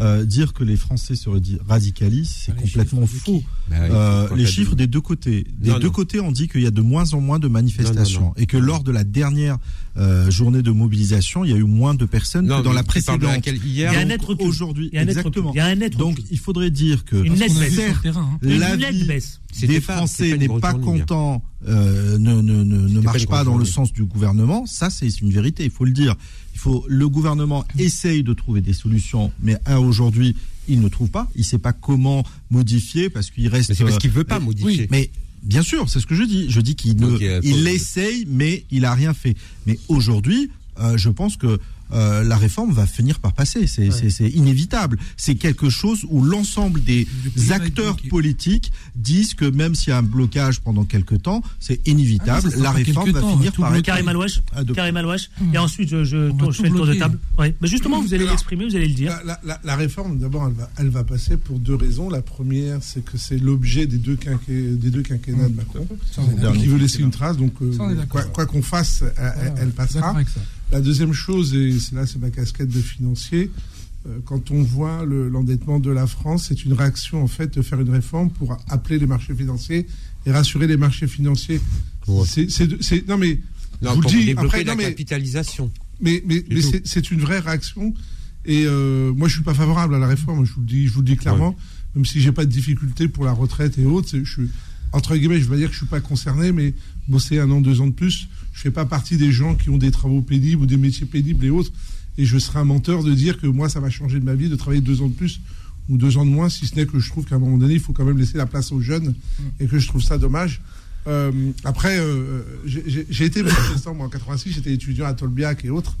Euh, 0.00 0.24
dire 0.24 0.52
que 0.52 0.62
les 0.62 0.76
Français 0.76 1.14
se 1.16 1.28
radi- 1.30 1.58
radicalisent, 1.68 2.34
c'est 2.44 2.54
complètement 2.54 3.06
faux. 3.06 3.42
Bah 3.70 3.76
oui, 3.80 3.88
Euh, 3.92 4.28
les 4.36 4.46
chiffres 4.46 4.74
des- 4.74 4.86
deux 4.86 5.00
côtés. 5.00 5.46
Des 5.58 5.70
Non, 5.70 5.78
deux 5.78 5.86
non. 5.86 5.92
côtés, 5.92 6.20
on 6.20 6.32
dit 6.32 6.48
qu'il 6.48 6.60
y 6.62 6.66
a 6.66 6.70
de 6.70 6.82
moins 6.82 7.12
en 7.14 7.20
moins 7.20 7.38
de 7.38 7.48
manifestations 7.48 8.20
non. 8.20 8.32
et 8.36 8.46
que 8.46 8.56
lors 8.58 8.82
de 8.82 8.92
la 8.92 9.04
dernière 9.04 9.56
euh, 9.98 10.30
journée 10.30 10.62
de 10.62 10.70
mobilisation, 10.70 11.44
il 11.44 11.50
y 11.50 11.54
a 11.54 11.56
eu 11.56 11.62
moins 11.64 11.94
de 11.94 12.04
personnes 12.04 12.46
Non, 12.46 12.58
que 12.58 12.64
dans 12.64 12.72
la 12.72 12.82
précédente. 12.82 13.46
hier 13.46 13.56
Il 13.64 13.94
y 13.94 13.96
a 13.96 14.00
un 14.00 14.04
net 14.04 14.22
recul. 14.22 14.46
Aujourd'hui, 14.46 14.90
Il 14.92 14.96
y 14.96 14.98
a 14.98 15.02
un 15.02 15.04
net 15.06 15.16
exactement. 15.16 15.48
recul. 15.50 15.60
Il 15.60 15.64
y 15.64 15.66
a 15.68 15.70
un 15.70 15.74
net 15.76 15.96
Donc 15.96 16.18
il 16.30 16.38
faudrait 16.38 16.70
dire 16.70 17.04
que 17.04 17.16
Une 17.16 17.34
nette 17.34 17.54
baisse. 17.54 17.74
certes, 17.74 17.86
Sur 17.92 17.94
le 17.96 18.02
terrain, 18.02 18.30
hein. 18.34 18.38
Une 18.42 18.58
nette 18.60 18.80
l'avis 18.80 19.04
baisse. 19.04 19.40
Des 19.60 19.80
pas- 19.80 19.96
Français 19.96 20.30
pas 20.30 20.36
n'est 20.36 20.60
pas 20.60 20.74
content, 20.74 21.42
euh, 21.66 22.18
ne, 22.18 22.42
ne, 22.42 22.62
ne, 22.62 22.88
ne 22.88 22.96
pas 23.00 23.04
marche 23.12 23.26
pas 23.26 23.36
grosse 23.42 23.46
dans 23.46 23.58
le 23.58 23.64
sens 23.64 23.92
du 23.92 24.04
gouvernement. 24.04 24.66
Ça, 24.66 24.90
c'est 24.90 25.08
une 25.22 25.30
vérité. 25.30 25.64
Il 25.64 25.70
faut 25.70 25.86
le 25.86 25.92
dire. 25.92 26.14
Il 26.54 26.58
faut 26.60 26.84
le 26.88 27.08
gouvernement 27.08 27.64
essaye 27.78 28.22
de 28.22 28.32
trouver 28.34 28.60
des 28.60 28.72
solutions, 28.74 29.32
mais 29.42 29.56
à 29.64 29.80
aujourd'hui, 29.80 30.36
il 30.68 30.80
ne 30.80 30.88
trouve 30.88 31.10
pas. 31.10 31.28
Il 31.36 31.40
ne 31.40 31.44
sait 31.44 31.58
pas 31.58 31.72
comment 31.72 32.22
modifier 32.50 33.08
parce 33.08 33.30
qu'il 33.30 33.48
reste. 33.48 33.70
Mais 33.70 33.74
c'est 33.76 33.84
parce 33.84 33.98
qu'il 33.98 34.10
veut 34.10 34.20
euh, 34.20 34.24
pas 34.24 34.38
oui, 34.38 34.44
modifier. 34.46 34.88
mais 34.90 35.10
Bien 35.46 35.62
sûr, 35.62 35.88
c'est 35.88 36.00
ce 36.00 36.06
que 36.06 36.14
je 36.14 36.24
dis. 36.24 36.50
Je 36.50 36.60
dis 36.60 36.74
qu'il 36.74 36.96
ne, 36.96 37.40
il 37.42 37.68
essaye, 37.68 38.26
mais 38.28 38.64
il 38.70 38.84
a 38.84 38.92
rien 38.92 39.14
fait. 39.14 39.36
Mais 39.66 39.78
aujourd'hui, 39.88 40.50
euh, 40.80 40.96
je 40.96 41.08
pense 41.08 41.36
que 41.36 41.58
euh, 41.92 42.22
la 42.24 42.36
réforme 42.36 42.72
va 42.72 42.86
finir 42.86 43.18
par 43.20 43.32
passer. 43.32 43.66
C'est 43.66 44.28
inévitable. 44.30 44.98
C'est 45.16 45.34
quelque 45.36 45.70
chose 45.70 46.04
où 46.08 46.22
l'ensemble 46.22 46.82
des 46.82 47.06
acteurs 47.50 47.96
politiques 48.08 48.72
disent 48.94 49.34
que 49.34 49.44
même 49.44 49.74
s'il 49.74 49.90
y 49.90 49.92
a 49.92 49.98
un 49.98 50.02
blocage 50.02 50.60
pendant 50.60 50.84
quelques 50.84 51.22
temps, 51.22 51.42
c'est 51.60 51.86
inévitable. 51.86 52.50
Ah, 52.54 52.58
la 52.60 52.70
réforme 52.72 53.10
va 53.12 53.20
temps, 53.20 53.36
finir 53.36 53.52
par 53.52 53.74
être 53.74 53.84
Karim 53.84 54.08
Alouache. 54.08 54.42
Karim 54.74 54.96
Alouache. 54.96 55.30
Et 55.52 55.58
ensuite, 55.58 55.88
je, 55.88 56.04
je, 56.04 56.30
tourne- 56.30 56.52
je 56.52 56.62
fais 56.62 56.68
le 56.68 56.76
tour 56.76 56.86
de 56.86 56.94
table. 56.94 57.18
Ouais. 57.38 57.54
Mais 57.60 57.68
justement, 57.68 58.00
vous 58.00 58.14
allez 58.14 58.26
l'exprimer, 58.26 58.64
vous 58.64 58.76
allez 58.76 58.88
le 58.88 58.94
dire. 58.94 59.10
La, 59.10 59.24
la- 59.24 59.40
la- 59.44 59.60
la 59.64 59.76
réforme, 59.76 60.18
d'abord, 60.18 60.46
elle 60.48 60.54
va, 60.54 60.70
elle 60.78 60.88
va 60.88 61.04
passer 61.04 61.36
pour 61.36 61.58
deux 61.58 61.74
raisons. 61.74 62.08
La 62.10 62.22
première, 62.22 62.78
c'est 62.82 63.04
que 63.04 63.18
c'est 63.18 63.38
l'objet 63.38 63.86
des 63.86 63.98
deux, 63.98 64.16
quinqué- 64.16 64.76
des 64.76 64.90
deux 64.90 65.02
quinquennats 65.02 65.48
de 65.48 65.54
Macron, 65.56 65.86
Ça, 66.12 66.22
on 66.22 66.24
est 66.24 66.30
donc 66.30 66.40
d'accord. 66.40 66.56
qui 66.56 66.66
veut 66.66 66.78
laisser 66.78 67.00
une 67.00 67.10
trace. 67.10 67.36
Donc, 67.36 67.52
euh, 67.62 67.72
quoi 68.32 68.46
qu'on 68.46 68.62
fasse, 68.62 69.02
elle, 69.16 69.52
elle- 69.60 69.70
passera. 69.70 70.10
avec 70.10 70.28
ça. 70.28 70.40
La 70.72 70.80
deuxième 70.80 71.12
chose, 71.12 71.54
et 71.54 71.78
c'est 71.78 71.94
là, 71.94 72.06
c'est 72.06 72.18
ma 72.20 72.30
casquette 72.30 72.68
de 72.68 72.80
financier. 72.80 73.50
euh, 74.06 74.18
Quand 74.24 74.50
on 74.50 74.62
voit 74.62 75.04
le- 75.04 75.28
l'endettement 75.28 75.78
de 75.80 75.90
la 75.90 76.06
France, 76.06 76.46
c'est 76.48 76.64
une 76.64 76.72
réaction 76.72 77.22
en 77.22 77.26
fait 77.28 77.54
de 77.56 77.62
faire 77.62 77.80
une 77.80 77.90
réforme 77.90 78.30
pour 78.30 78.56
appeler 78.68 78.98
les 78.98 79.06
marchés 79.06 79.34
financiers 79.34 79.86
et 80.26 80.30
rassurer 80.32 80.66
les 80.66 80.76
marchés 80.76 81.06
financiers. 81.06 81.60
C'est- 82.26 83.08
non 83.08 83.16
mais 83.18 83.40
Non, 83.82 83.90
je 83.90 83.94
vous 83.94 83.96
le 83.96 84.02
pour 84.02 84.10
dis 84.10 84.24
développer 84.26 84.46
après, 84.46 84.64
la 84.64 84.72
non, 84.72 84.78
mais- 84.78 84.84
capitalisation. 84.84 85.70
mais, 86.00 86.22
mais, 86.26 86.44
mais 86.50 86.60
tout. 86.60 86.72
c'est- 86.84 87.10
une 87.10 87.20
vraie 87.20 87.40
réaction. 87.40 87.94
Et 88.44 88.64
euh, 88.64 89.12
moi, 89.12 89.26
je 89.28 89.34
suis 89.34 89.42
pas 89.42 89.54
favorable 89.54 89.94
à 89.96 89.98
la 89.98 90.06
réforme. 90.06 90.44
Je 90.46 90.52
vous 90.52 90.60
le 90.60 90.66
dis, 90.66 90.86
je 90.86 90.92
vous 90.92 91.00
le 91.00 91.06
dis 91.06 91.16
clairement. 91.16 91.56
Même 91.96 92.04
si 92.04 92.20
j'ai 92.20 92.30
pas 92.30 92.44
de 92.44 92.50
difficulté 92.50 93.08
pour 93.08 93.24
la 93.24 93.32
retraite 93.32 93.76
et 93.78 93.84
autres, 93.84 94.08
je 94.12 94.30
suis 94.30 94.48
entre 94.92 95.16
guillemets, 95.16 95.38
je 95.38 95.44
vais 95.44 95.50
pas 95.50 95.56
dire 95.56 95.68
que 95.68 95.74
je 95.74 95.78
suis 95.78 95.86
pas 95.86 96.00
concerné, 96.00 96.52
mais 96.52 96.74
bosser 97.08 97.38
un 97.38 97.50
an, 97.50 97.60
deux 97.60 97.80
ans 97.80 97.86
de 97.86 97.92
plus, 97.92 98.28
je 98.52 98.60
fais 98.60 98.70
pas 98.70 98.86
partie 98.86 99.16
des 99.16 99.32
gens 99.32 99.54
qui 99.54 99.70
ont 99.70 99.78
des 99.78 99.90
travaux 99.90 100.22
pénibles 100.22 100.62
ou 100.62 100.66
des 100.66 100.76
métiers 100.76 101.06
pénibles 101.06 101.44
et 101.44 101.50
autres. 101.50 101.70
Et 102.18 102.24
je 102.24 102.38
serais 102.38 102.60
un 102.60 102.64
menteur 102.64 103.02
de 103.04 103.12
dire 103.12 103.38
que 103.38 103.46
moi, 103.46 103.68
ça 103.68 103.80
va 103.80 103.90
changer 103.90 104.18
de 104.18 104.24
ma 104.24 104.34
vie 104.34 104.48
de 104.48 104.56
travailler 104.56 104.80
deux 104.80 105.02
ans 105.02 105.08
de 105.08 105.12
plus 105.14 105.40
ou 105.88 105.98
deux 105.98 106.16
ans 106.16 106.24
de 106.24 106.30
moins, 106.30 106.48
si 106.48 106.66
ce 106.66 106.74
n'est 106.74 106.86
que 106.86 106.98
je 106.98 107.08
trouve 107.10 107.24
qu'à 107.26 107.36
un 107.36 107.38
moment 107.38 107.58
donné, 107.58 107.74
il 107.74 107.80
faut 107.80 107.92
quand 107.92 108.04
même 108.04 108.18
laisser 108.18 108.38
la 108.38 108.46
place 108.46 108.72
aux 108.72 108.80
jeunes 108.80 109.14
et 109.60 109.66
que 109.66 109.78
je 109.78 109.86
trouve 109.86 110.02
ça 110.02 110.18
dommage. 110.18 110.60
Euh, 111.06 111.30
après, 111.62 111.98
euh, 112.00 112.42
j'ai- 112.64 113.24
été 113.24 113.42
manifestant, 113.44 113.94
moi, 113.94 114.06
en 114.06 114.08
86, 114.08 114.52
j'étais 114.52 114.72
étudiant 114.72 115.06
à 115.06 115.14
Tolbiac 115.14 115.64
et 115.64 115.70
autres. 115.70 115.96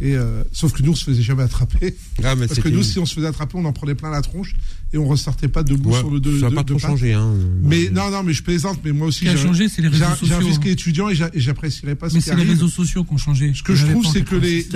Et 0.00 0.16
euh, 0.16 0.42
sauf 0.52 0.72
que 0.72 0.82
nous, 0.82 0.92
on 0.92 0.94
se 0.94 1.04
faisait 1.04 1.22
jamais 1.22 1.42
attraper. 1.42 1.96
Ah, 2.24 2.34
mais 2.34 2.46
Parce 2.46 2.60
que 2.60 2.68
nous, 2.68 2.82
si 2.82 2.98
on 2.98 3.06
se 3.06 3.14
faisait 3.14 3.26
attraper, 3.26 3.56
on 3.58 3.64
en 3.64 3.72
prenait 3.72 3.94
plein 3.94 4.10
la 4.10 4.22
tronche 4.22 4.54
et 4.92 4.96
on 4.98 5.06
ressortait 5.06 5.48
pas 5.48 5.62
debout 5.62 5.90
Ouais, 5.90 5.98
sur 5.98 6.10
le 6.10 6.18
deux. 6.18 6.40
ça 6.40 6.46
a 6.46 6.48
deux- 6.50 6.56
pas 6.56 6.62
deux 6.62 6.76
trop 6.76 6.88
changé, 6.88 7.12
hein. 7.12 7.34
Mais 7.62 7.90
non, 7.90 8.10
non, 8.10 8.22
mais 8.22 8.32
je 8.32 8.42
plaisante. 8.42 8.80
Mais 8.84 8.92
moi 8.92 9.08
aussi, 9.08 9.18
Ce 9.20 9.24
qui 9.24 9.28
a 9.28 9.36
changé, 9.36 9.68
c'est 9.68 9.82
les 9.82 9.88
réseaux 9.88 10.04
J'ai 10.04 10.10
un 10.10 10.14
sociaux, 10.16 10.40
fils 10.40 10.56
hein. 10.56 10.60
qui 10.62 10.68
est 10.68 10.72
étudiant 10.72 11.08
et 11.10 11.14
j'a- 11.14 11.30
et 11.34 11.40
j'apprécierais 11.40 11.94
pas 11.94 12.08
ce 12.08 12.14
Mais 12.14 12.20
c'est 12.22 12.34
les 12.34 12.42
réseaux 12.44 12.68
sociaux 12.68 13.04
qui 13.04 13.12
ont 13.12 13.18
changé. 13.18 13.52
Ce 13.54 13.62
que 13.62 13.74
je 13.74 13.86
trouve, 13.86 14.06
c'est 14.06 14.22
que 14.24 14.36
les, 14.36 14.66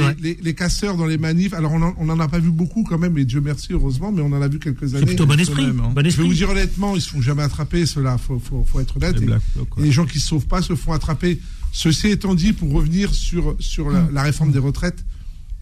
les, 0.42 0.54
casseurs 0.54 0.96
dans 0.98 1.06
les 1.06 1.16
manifs, 1.18 1.54
alors 1.54 1.72
on 1.72 1.80
en, 1.82 1.94
on 1.98 2.08
en 2.10 2.20
a 2.20 2.28
pas 2.28 2.38
vu 2.40 2.50
beaucoup 2.50 2.82
quand 2.84 2.98
même, 2.98 3.16
et 3.16 3.24
Dieu 3.24 3.40
merci, 3.40 3.68
heureusement, 3.72 4.12
mais 4.12 4.20
on 4.20 4.32
en 4.32 4.42
a 4.42 4.48
vu 4.48 4.58
quelques 4.58 4.94
années. 4.94 5.06
plutôt 5.06 5.24
bon 5.26 5.40
esprit, 5.40 5.64
même, 5.66 5.80
hein. 5.80 5.92
bon 5.94 6.02
Je 6.02 6.06
esprit. 6.08 6.22
vais 6.24 6.28
vous 6.28 6.34
dire 6.34 6.50
honnêtement, 6.50 6.94
ils 6.94 7.00
se 7.00 7.08
font 7.08 7.22
jamais 7.22 7.42
attraper, 7.42 7.86
ceux-là, 7.86 8.18
faut, 8.18 8.38
faut, 8.38 8.66
faut 8.70 8.80
être 8.80 8.96
honnête. 8.98 9.16
Les 9.16 9.22
Et, 9.22 9.26
Black 9.26 9.42
Blocs, 9.56 9.68
et 9.78 9.82
les 9.82 9.92
gens 9.92 10.04
qui 10.04 10.20
se 10.20 10.28
sauvent 10.28 10.46
pas 10.46 10.60
se 10.60 10.74
font 10.74 10.92
attraper. 10.92 11.40
Ceci 11.72 12.08
étant 12.08 12.34
dit, 12.34 12.52
pour 12.52 12.70
revenir 12.72 13.14
sur, 13.14 13.56
sur 13.58 13.88
la, 13.90 14.06
la 14.12 14.22
réforme 14.22 14.52
des 14.52 14.58
retraites, 14.58 15.02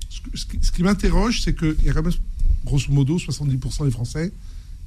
ce, 0.08 0.20
que- 0.20 0.36
ce 0.36 0.44
qui, 0.44 0.58
ce 0.60 0.72
qui 0.72 0.82
m'interroge, 0.82 1.40
c'est 1.44 1.54
qu'il 1.56 1.76
y 1.84 1.88
a 1.88 1.92
quand 1.92 2.02
même, 2.02 2.12
grosso 2.64 2.90
modo, 2.92 3.18
70% 3.18 3.84
des 3.84 3.90
Français 3.90 4.32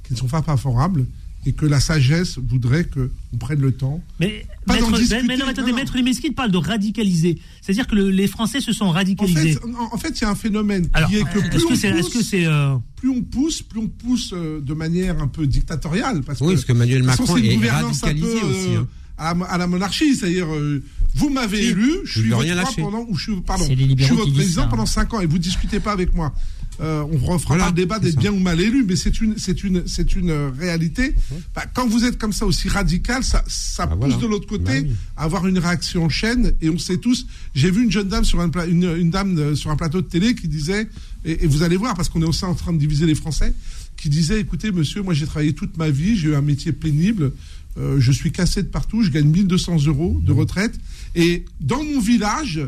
qui 0.03 0.13
ne 0.13 0.17
sont 0.17 0.27
pas 0.27 0.41
favorables 0.41 1.05
et 1.45 1.51
que 1.51 1.65
la 1.65 1.81
sagesse 1.81 2.37
voudrait 2.37 2.85
qu'on 2.85 3.37
prenne 3.37 3.59
le 3.59 3.73
temps. 3.73 4.01
Mais, 4.19 4.45
Pas 4.65 4.75
maître, 4.75 4.91
discuter, 4.97 5.23
mais 5.27 5.35
non, 5.35 5.43
mais 5.45 5.51
attendez, 5.51 5.71
non, 5.71 5.77
maître 5.77 5.97
Lemeski 5.97 6.31
parle 6.31 6.51
de 6.51 6.57
radicaliser. 6.57 7.37
C'est-à-dire 7.61 7.85
que 7.85 7.95
le- 7.95 8.09
les 8.11 8.27
Français 8.27 8.61
se 8.61 8.71
sont 8.71 8.85
En 8.85 8.91
radicalisés. 8.91 9.53
fait, 9.53 9.59
en 9.65 9.93
en 9.93 9.97
fait, 9.97 10.17
il 10.17 10.21
y 10.21 10.25
a 10.25 10.29
un 10.29 10.35
phénomène 10.35 10.87
Alors, 10.93 11.09
qui 11.09 11.17
est 11.17 11.23
que 11.25 11.39
plus 11.49 11.65
on 11.65 11.67
pousse, 11.67 12.33
euh, 12.35 12.75
plus 12.95 13.09
on 13.09 13.21
pousse, 13.21 13.61
plus 13.61 13.79
on 13.81 13.87
pousse 13.89 14.31
euh, 14.33 14.61
de 14.61 14.73
manière 14.73 15.21
un 15.21 15.27
peu 15.27 15.45
dictatoriale. 15.45 16.21
Parce 16.21 16.39
Oui, 16.39 16.47
que, 16.47 16.53
parce 16.53 16.65
que 16.65 16.71
Emmanuel 16.71 17.03
Macron 17.03 17.35
est 17.35 17.55
gouvernance 17.55 18.03
un 18.03 18.07
radicalisé 18.07 18.39
peu, 18.39 18.47
aussi, 18.47 18.75
euh, 18.75 18.79
hein. 18.79 18.87
à, 19.17 19.33
la, 19.33 19.45
à 19.45 19.57
la 19.57 19.67
monarchie, 19.67 20.15
c'est-à-dire 20.15 20.47
euh, 20.53 20.81
vous 21.15 21.29
m'avez 21.29 21.67
élu, 21.67 21.91
je 22.05 22.19
suis 22.21 22.29
votre 22.29 22.41
rien 22.43 22.53
roi 22.55 22.63
lâcher. 22.63 22.81
pendant, 22.81 23.05
ou 23.09 23.15
je 23.17 23.31
suis, 23.31 23.41
pardon, 23.41 23.65
je 23.69 24.03
suis 24.05 24.15
votre 24.15 24.31
président 24.33 24.61
ça, 24.61 24.67
hein. 24.67 24.69
pendant 24.69 24.85
5 24.85 25.13
ans 25.13 25.19
et 25.19 25.25
vous 25.25 25.39
discutez 25.39 25.81
pas 25.81 25.91
avec 25.91 26.15
moi. 26.15 26.33
Euh, 26.81 27.03
on 27.11 27.17
refera 27.17 27.55
Voilà, 27.55 27.63
pas 27.65 27.69
le 27.69 27.75
débat 27.75 27.99
d'être 27.99 28.17
bien 28.17 28.31
ou 28.31 28.39
mal 28.39 28.59
élu, 28.59 28.83
mais 28.87 28.95
c'est 28.95 29.21
une, 29.21 29.37
c'est 29.37 29.63
une, 29.63 29.83
c'est 29.87 30.15
une 30.15 30.31
euh, 30.31 30.49
réalité. 30.57 31.13
Bah, 31.55 31.65
quand 31.73 31.87
vous 31.87 32.03
êtes 32.03 32.17
comme 32.17 32.33
ça 32.33 32.45
aussi 32.45 32.67
radical, 32.67 33.23
ça, 33.23 33.43
ça 33.47 33.83
Ah, 33.83 33.95
pousse 33.95 33.99
voilà. 34.13 34.17
de 34.17 34.25
l'autre 34.27 34.47
côté 34.47 34.81
Bah 34.81 34.87
oui. 34.89 34.95
à 35.15 35.23
avoir 35.23 35.45
une 35.47 35.59
réaction 35.59 36.03
en 36.05 36.09
chaîne. 36.09 36.53
Et 36.61 36.69
on 36.69 36.77
sait 36.79 36.97
tous. 36.97 37.27
J'ai 37.53 37.69
vu 37.69 37.83
une 37.83 37.91
jeune 37.91 38.07
dame 38.07 38.25
sur 38.25 38.39
un 38.41 38.49
pla- 38.49 38.65
une, 38.65 38.83
une 38.97 39.11
dame 39.11 39.37
euh, 39.37 39.55
sur 39.55 39.69
un 39.69 39.75
plateau 39.75 40.01
de 40.01 40.07
télé 40.07 40.33
qui 40.35 40.47
disait, 40.47 40.87
et, 41.25 41.43
et 41.43 41.47
vous 41.47 41.61
allez 41.63 41.77
voir 41.77 41.93
parce 41.95 42.09
qu'on 42.09 42.21
est 42.21 42.25
aussi 42.27 42.45
en 42.45 42.55
train 42.55 42.73
de 42.73 42.79
diviser 42.79 43.05
les 43.05 43.15
Français, 43.15 43.53
qui 43.95 44.09
disait, 44.09 44.39
écoutez, 44.39 44.71
monsieur, 44.71 45.01
moi 45.03 45.13
j'ai 45.13 45.25
travaillé 45.27 45.53
toute 45.53 45.77
ma 45.77 45.89
vie, 45.91 46.17
j'ai 46.17 46.29
eu 46.29 46.35
un 46.35 46.41
métier 46.41 46.71
pénible. 46.73 47.31
euh, 47.77 47.99
je 47.99 48.11
suis 48.11 48.31
cassé 48.31 48.63
de 48.63 48.67
partout, 48.67 49.03
je 49.03 49.09
gagne 49.11 49.27
1200 49.29 49.85
euros 49.85 50.19
de 50.23 50.31
retraite. 50.31 50.73
Et 51.15 51.45
dans 51.61 51.83
mon 51.83 51.99
village, 51.99 52.59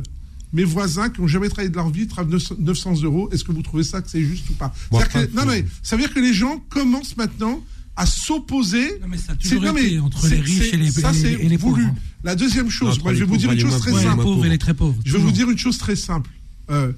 mes 0.55 0.63
voisins 0.63 1.09
qui 1.09 1.21
n'ont 1.21 1.27
jamais 1.27 1.49
travaillé 1.49 1.69
de 1.69 1.75
leur 1.75 1.89
vie 1.89 2.07
travaillent 2.07 2.31
900 2.31 2.55
900 2.59 3.01
euros. 3.03 3.29
Est-ce 3.31 3.43
que 3.43 3.51
vous 3.51 3.61
trouvez 3.61 3.83
ça 3.83 4.01
que 4.01 4.09
c'est 4.09 4.23
juste 4.23 4.49
ou 4.49 4.53
pas? 4.53 4.73
Bon, 4.89 4.99
que- 4.99 5.35
Non, 5.35 5.45
mais 5.45 5.65
ça 5.83 5.95
veut 5.95 6.01
dire 6.01 6.13
que 6.13 6.19
les 6.19 6.33
gens 6.33 6.63
commencent 6.69 7.17
maintenant 7.17 7.61
à 7.97 8.05
s'opposer. 8.05 8.99
Non, 9.01 9.07
mais 9.09 9.17
ça 9.17 9.33
a 9.33 9.35
C'est- 9.39 9.49
toujours 9.49 9.63
non, 9.65 9.73
mais 9.73 9.85
été 9.85 9.99
entre 9.99 10.27
les 10.27 10.39
riches 10.41 10.73
et 10.73 10.77
les, 10.77 10.91
ça, 10.91 11.11
et- 11.11 11.13
c'est 11.13 11.33
et 11.33 11.49
les 11.49 11.57
pauvres. 11.57 11.75
voulu. 11.75 11.85
hein. 11.85 11.95
La 12.23 12.35
deuxième 12.35 12.69
chose, 12.69 13.01
moi, 13.03 13.13
je 13.13 13.19
vais 13.19 13.25
vous 13.25 13.37
dire 13.37 13.49
pauvres 13.49 13.61
une 13.61 13.69
chose 13.69 13.79
très 13.81 13.91
pauvres. 13.91 14.03
Simple. 14.03 14.23
pauvres 14.23 14.45
et 14.45 14.49
les 14.49 14.57
très 14.57 14.73
pauvres. 14.73 14.99
Je 15.05 15.11
vais 15.13 15.19
vous 15.23 15.31
dire 15.31 15.49
une 15.49 15.57
chose 15.57 15.77
très 15.77 15.95
simple. 15.95 16.29
Euh, 16.71 16.91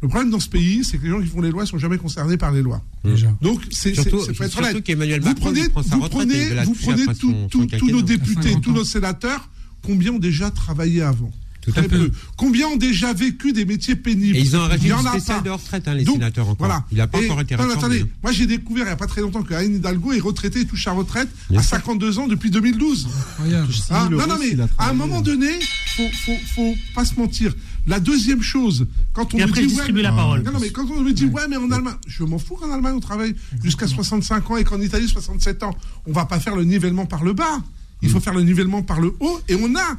le 0.00 0.08
problème 0.08 0.30
dans 0.30 0.38
ce 0.38 0.48
pays, 0.48 0.84
c'est 0.84 0.96
que 0.98 1.02
les 1.04 1.10
gens 1.10 1.20
qui 1.20 1.26
font 1.26 1.40
les 1.40 1.50
lois 1.50 1.66
sont 1.66 1.78
jamais 1.78 1.98
concernés 1.98 2.36
par 2.36 2.52
les 2.52 2.62
lois. 2.62 2.82
Déjà. 3.04 3.34
Donc, 3.42 3.62
c'est 3.70 3.90
être 3.90 4.02
surtout 4.02 4.58
honnête. 4.58 4.84
qu'Emmanuel 4.84 5.20
Vous 5.20 5.26
Macron 5.26 5.44
prenez, 5.46 5.62
vous 5.62 6.08
prenez, 6.08 6.64
vous 6.64 6.74
prenez 6.74 7.04
tous 7.50 7.90
nos 7.90 8.02
députés, 8.02 8.42
50 8.50 8.62
tous 8.62 8.72
nos 8.72 8.84
sénateurs, 8.84 9.48
combien 9.82 10.12
ont 10.12 10.18
déjà 10.20 10.50
travaillé 10.52 11.02
avant? 11.02 11.32
Tout 11.68 11.72
Très 11.72 11.80
à 11.86 11.88
fait. 11.88 11.98
peu. 11.98 12.10
Combien 12.36 12.66
ont 12.68 12.76
déjà 12.76 13.12
vécu 13.12 13.52
des 13.52 13.64
métiers 13.64 13.96
pénibles 13.96 14.36
Et 14.36 14.40
ils 14.40 14.56
ont 14.56 14.62
un 14.62 14.66
Il 14.68 14.86
y 14.86 14.92
régime 14.92 14.94
en 14.94 15.04
a 15.06 15.10
spécial 15.10 15.36
pas. 15.38 15.42
de 15.44 15.50
retraite, 15.50 15.88
hein, 15.88 15.94
les 15.94 16.04
Donc, 16.04 16.14
sénateurs 16.16 16.48
encore. 16.48 16.66
Voilà. 16.66 16.84
Il 16.90 16.98
n'a 16.98 17.06
pas 17.06 17.20
Et- 17.20 17.26
encore 17.26 17.40
été 17.40 17.56
non, 17.56 17.70
attendez, 17.70 18.04
moi 18.22 18.32
j'ai 18.32 18.46
découvert 18.46 18.84
il 18.84 18.86
n'y 18.86 18.92
a 18.92 18.96
pas 18.96 19.06
très 19.06 19.20
longtemps 19.20 19.42
que 19.42 19.54
Anne 19.54 19.74
Hidalgo 19.76 20.12
est 20.12 20.20
retraité 20.20 20.60
et 20.60 20.64
touche 20.66 20.84
sa 20.84 20.92
retraite 20.92 21.28
Bien 21.50 21.60
à 21.60 21.62
sûr. 21.62 21.70
52 21.76 22.18
ans 22.18 22.26
depuis 22.26 22.50
2012. 22.50 23.08
Incroyable. 23.32 23.68
Ah, 23.90 24.04
6 24.04 24.08
000 24.10 24.20
non, 24.20 24.26
non, 24.26 24.38
mais 24.40 24.56
à 24.78 24.90
un 24.90 24.92
moment 24.94 25.20
donné, 25.20 25.48
faut, 25.96 26.02
faut, 26.24 26.36
faut 26.54 26.74
pas 26.94 27.04
se 27.04 27.14
mentir. 27.16 27.54
La 27.86 28.00
deuxième 28.00 28.42
chose, 28.42 28.86
quand 29.14 29.32
on 29.34 29.38
Et 29.38 29.40
me 29.40 29.46
après, 29.48 29.64
dit 29.66 29.74
ouais, 29.74 30.02
la 30.02 30.12
parole. 30.12 30.42
Non, 30.42 30.52
non, 30.52 30.58
mais 30.60 30.70
quand 30.70 30.86
on 30.90 31.00
me 31.00 31.12
dit 31.12 31.24
ouais, 31.26 31.42
mais 31.48 31.56
en 31.56 31.70
Allemagne, 31.70 31.94
je 32.06 32.22
m'en 32.24 32.38
fous 32.38 32.54
qu'en 32.56 32.70
Allemagne 32.70 32.94
on 32.96 33.00
travaille 33.00 33.34
jusqu'à 33.62 33.86
65 33.86 34.50
ans 34.50 34.56
et 34.58 34.64
qu'en 34.64 34.80
Italie 34.80 35.08
67 35.08 35.62
ans. 35.62 35.74
On 36.06 36.12
va 36.12 36.24
pas 36.26 36.38
faire 36.38 36.54
le 36.56 36.64
nivellement 36.64 37.06
par 37.06 37.24
le 37.24 37.32
bas. 37.32 37.60
Il 38.02 38.10
faut 38.10 38.20
faire 38.20 38.34
le 38.34 38.42
nivellement 38.42 38.82
par 38.82 39.00
le 39.00 39.14
haut. 39.20 39.40
Et 39.48 39.54
on 39.56 39.74
a 39.74 39.96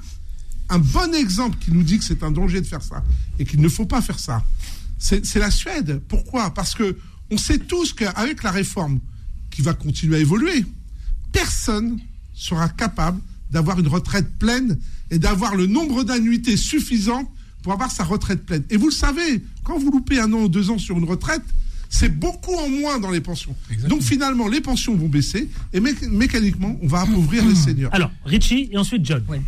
un 0.70 0.80
bon 0.80 1.14
exemple 1.14 1.58
qui 1.60 1.72
nous 1.72 1.84
dit 1.84 1.98
que 1.98 2.04
c'est 2.04 2.24
un 2.24 2.32
danger 2.32 2.62
de 2.62 2.66
faire 2.66 2.84
ça 2.84 3.04
et 3.38 3.46
qu'il 3.46 3.62
ne 3.62 3.70
faut 3.70 3.86
pas 3.86 4.02
faire 4.02 4.20
ça. 4.20 4.44
C'est 4.98 5.36
la 5.36 5.50
Suède. 5.50 6.02
Pourquoi? 6.08 6.54
Parce 6.54 6.76
que 6.76 6.98
on 7.32 7.38
sait 7.38 7.60
tous 7.60 7.94
qu'avec 7.94 8.44
la 8.44 8.52
réforme 8.52 9.00
qui 9.50 9.62
va 9.62 9.74
continuer 9.74 10.18
à 10.18 10.20
évoluer, 10.20 10.66
personne 11.32 12.00
sera 12.34 12.70
capable 12.70 13.22
d'avoir 13.52 13.80
une 13.80 13.88
retraite 13.88 14.38
pleine 14.38 14.78
et 15.12 15.20
d'avoir 15.20 15.56
le 15.56 15.68
nombre 15.68 16.04
d'annuités 16.04 16.58
suffisant 16.58 17.32
pour 17.64 17.74
avoir 17.74 17.92
sa 17.92 18.04
retraite 18.04 18.46
pleine. 18.46 18.64
Et 18.70 18.78
vous 18.78 18.88
le 18.88 18.94
savez, 18.94 19.44
quand 19.64 19.78
vous 19.80 19.92
loupez 19.92 20.20
un 20.20 20.32
an 20.34 20.44
ou 20.44 20.50
deux 20.50 20.70
ans 20.70 20.78
sur 20.78 20.98
une 20.98 21.06
retraite, 21.06 21.44
c'est 21.90 22.10
beaucoup 22.20 22.54
en 22.56 22.70
moins 22.70 23.00
dans 23.00 23.10
les 23.10 23.20
pensions. 23.22 23.56
Donc 23.88 24.02
finalement, 24.02 24.48
les 24.48 24.62
pensions 24.62 24.96
vont 24.96 25.10
baisser 25.10 25.50
et 25.74 25.80
mé- 25.80 26.08
mécaniquement, 26.08 26.78
on 26.82 26.88
va 26.88 27.02
appauvrir 27.02 27.44
les 27.46 27.56
seniors. 27.56 27.94
Alors, 27.94 28.12
Richie 28.26 28.70
et 28.72 28.78
ensuite 28.78 29.04
John. 29.06 29.24
Ouais. 29.28 29.42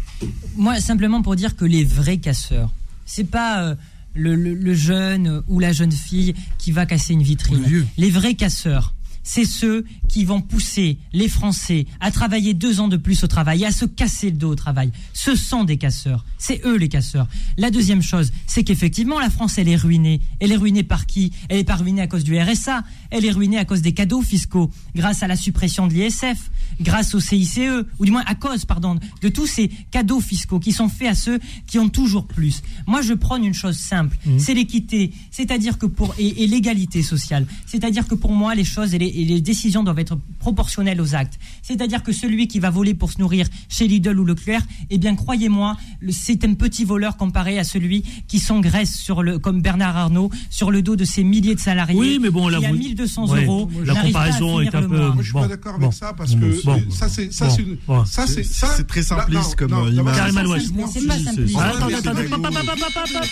Moi, 0.56 0.80
simplement 0.80 1.22
pour 1.22 1.36
dire 1.36 1.56
que 1.56 1.66
les 1.66 1.84
vrais 1.86 2.18
casseurs, 2.18 2.72
c'est 3.06 3.26
pas 3.30 3.62
euh, 3.64 3.76
le, 4.16 4.36
le- 4.36 4.56
le 4.56 4.74
jeune 4.74 5.44
ou 5.48 5.60
la 5.60 5.72
jeune 5.72 5.92
fille 5.92 6.34
qui 6.58 6.72
va 6.72 6.86
casser 6.86 7.14
une 7.14 7.24
vitrine. 7.24 7.62
Vieux. 7.64 7.86
Les 7.98 8.10
vrais 8.10 8.34
casseurs, 8.34 8.94
c'est 9.24 9.46
ceux 9.46 9.86
qui 10.08 10.26
vont 10.26 10.42
pousser 10.42 10.98
les 11.14 11.30
Français 11.30 11.86
à 12.00 12.12
travailler 12.12 12.54
deux 12.54 12.80
ans 12.80 12.88
de 12.88 12.98
plus 12.98 13.24
au 13.24 13.28
travail, 13.28 13.66
à 13.66 13.72
se 13.72 13.86
casser 13.86 14.32
le 14.32 14.38
dos 14.38 14.52
au 14.52 14.56
travail. 14.56 14.92
Ce 15.14 15.36
sont 15.36 15.64
des 15.64 15.78
casseurs. 15.78 16.26
C'est 16.38 16.62
eux 16.66 16.76
les 16.76 16.90
casseurs. 16.90 17.28
La 17.58 17.72
deuxième 17.72 18.02
chose, 18.02 18.32
c'est 18.48 18.64
qu'effectivement, 18.64 19.20
la 19.20 19.30
France, 19.30 19.58
elle 19.58 19.68
est 19.68 19.76
ruinée. 19.76 20.22
Elle 20.40 20.52
est 20.52 20.58
ruinée 20.58 20.84
par 20.84 21.06
qui? 21.06 21.32
Elle 21.50 21.60
est 21.60 21.64
pas 21.64 21.76
ruinée 21.76 22.02
à 22.02 22.08
cause 22.08 22.24
du 22.24 22.40
RSA. 22.40 22.84
Elle 23.12 23.26
est 23.26 23.32
ruinée 23.32 23.58
à 23.58 23.66
cause 23.66 23.82
des 23.82 23.92
cadeaux 23.92 24.22
fiscaux, 24.22 24.72
grâce 24.96 25.22
à 25.22 25.28
la 25.28 25.36
suppression 25.36 25.88
de 25.88 25.94
l'ISF, 25.94 26.50
grâce 26.80 27.14
au 27.14 27.20
CICE, 27.20 27.60
ou 28.00 28.06
du 28.06 28.12
moins 28.12 28.24
à 28.26 28.36
cause, 28.36 28.66
pardon, 28.66 28.98
de 29.22 29.30
tous 29.30 29.46
ces 29.46 29.68
cadeaux 29.92 30.20
fiscaux 30.22 30.60
qui 30.60 30.72
sont 30.72 30.90
faits 30.90 31.10
à 31.10 31.16
ceux 31.16 31.40
qui 31.68 31.78
ont 31.78 31.90
toujours 31.90 32.26
plus. 32.26 32.62
Moi, 32.88 33.02
je 33.02 33.14
prône 33.14 33.46
une 33.46 33.54
chose 33.54 33.78
simple, 33.78 34.18
Mmh. 34.26 34.40
c'est 34.40 34.54
l'équité, 34.54 35.12
c'est-à-dire 35.32 35.78
que 35.78 35.86
pour 35.86 36.16
et, 36.18 36.44
et 36.44 36.48
l'égalité 36.48 37.02
sociale, 37.04 37.46
c'est-à-dire 37.66 38.08
que 38.08 38.16
pour 38.16 38.32
moi, 38.34 38.56
les 38.56 38.64
choses 38.64 38.94
et 38.94 38.98
les, 38.98 39.08
et 39.08 39.26
les 39.26 39.42
décisions 39.42 39.84
doivent 39.84 40.00
être 40.00 40.18
proportionnelles 40.40 41.02
aux 41.02 41.16
actes. 41.16 41.40
C'est-à-dire 41.62 42.04
que 42.04 42.12
celui 42.12 42.48
qui 42.48 42.60
va 42.60 42.70
voler 42.70 42.94
pour 42.94 43.12
se 43.12 43.20
nourrir 43.20 43.48
chez 43.70 43.88
Lidl 43.88 44.18
ou 44.20 44.26
Leclerc, 44.26 44.62
eh 44.90 44.98
bien, 44.98 45.16
croyez-moi, 45.16 45.78
c'est 46.10 46.44
un 46.46 46.54
petit 46.54 46.84
voleur 46.86 47.18
comparé 47.18 47.60
à 47.60 47.64
celui 47.64 48.04
qui 48.28 48.40
s'engraisse 48.40 48.96
sur 48.96 49.22
le, 49.24 49.40
comme 49.40 49.62
Bernard 49.62 49.98
Arnault, 49.98 50.30
sur 50.50 50.72
le 50.72 50.82
dos 50.82 50.96
de 50.96 51.06
ses 51.06 51.24
milliers 51.24 51.56
de 51.56 51.60
salariés. 51.60 52.00
Oui, 52.00 52.18
mais 52.22 52.30
bon, 52.30 52.48
là, 52.48 52.60
vous- 52.72 52.78
1200 53.02 53.28
Ouais, 53.34 53.46
euros, 53.46 53.70
la 53.86 53.96
comparaison 53.96 54.62
est 54.62 54.74
un 54.76 54.82
peu-. 54.88 54.98
Moi, 54.98 55.16
je 55.20 55.24
suis 55.24 55.34
Bon, 55.34 55.42
pas 55.42 55.48
d'accord 55.48 55.78
bon, 55.80 55.86
avec 55.88 55.98
ça 55.98 56.14
parce 56.14 56.34
bon, 56.36 56.50
que 56.50 56.64
bon, 56.66 56.92
ça, 56.92 57.10
c'est 57.10 57.32
ça, 57.34 57.48
bon, 57.48 57.56
c'est 57.56 57.62
une- 57.64 57.78
bon. 57.88 58.06
ça, 58.06 58.28
c'est 58.28 58.44
ça. 58.44 58.74
C'est 58.78 58.88
très 58.88 59.04
simpliste 59.04 59.56
comme, 59.56 59.72
image. 59.92 60.16
Karim 60.16 60.34
ça, 60.34 60.40
Alouache. 60.42 60.62
c'est- 60.64 60.74
pas 60.78 60.88
Si, 61.18 61.24
simpliste. 61.24 61.56
Ah, 61.60 61.74
Ah, 61.74 61.88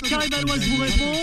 Karim 0.09 0.34
Alouache 0.34 0.67
vous 0.67 0.82
répond. 0.82 1.13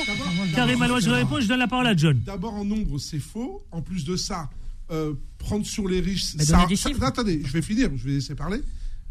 Karim 0.54 0.82
Alouache 0.82 1.04
vous 1.04 1.12
répond, 1.14 1.40
je 1.40 1.46
donne 1.48 1.58
la 1.58 1.68
parole 1.68 1.86
à 1.86 1.96
John. 1.96 2.18
D'abord, 2.24 2.54
en 2.54 2.64
nombre, 2.64 2.98
c'est 2.98 3.18
faux. 3.18 3.62
En 3.72 3.82
plus 3.82 4.04
de 4.04 4.16
ça, 4.16 4.48
euh, 4.90 5.14
prendre 5.38 5.66
sur 5.66 5.88
les 5.88 6.00
riches, 6.00 6.24
ça, 6.38 6.58
attendez, 7.02 7.42
je 7.44 7.52
vais 7.52 7.62
finir, 7.62 7.90
je 7.96 8.04
vais 8.04 8.12
laisser 8.14 8.34
parler. 8.34 8.60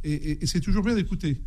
Et, 0.04 0.14
et- 0.14 0.44
et 0.44 0.48
c'est 0.48 0.60
toujours 0.60 0.84
bien 0.84 0.94
d'écouter. 0.96 1.42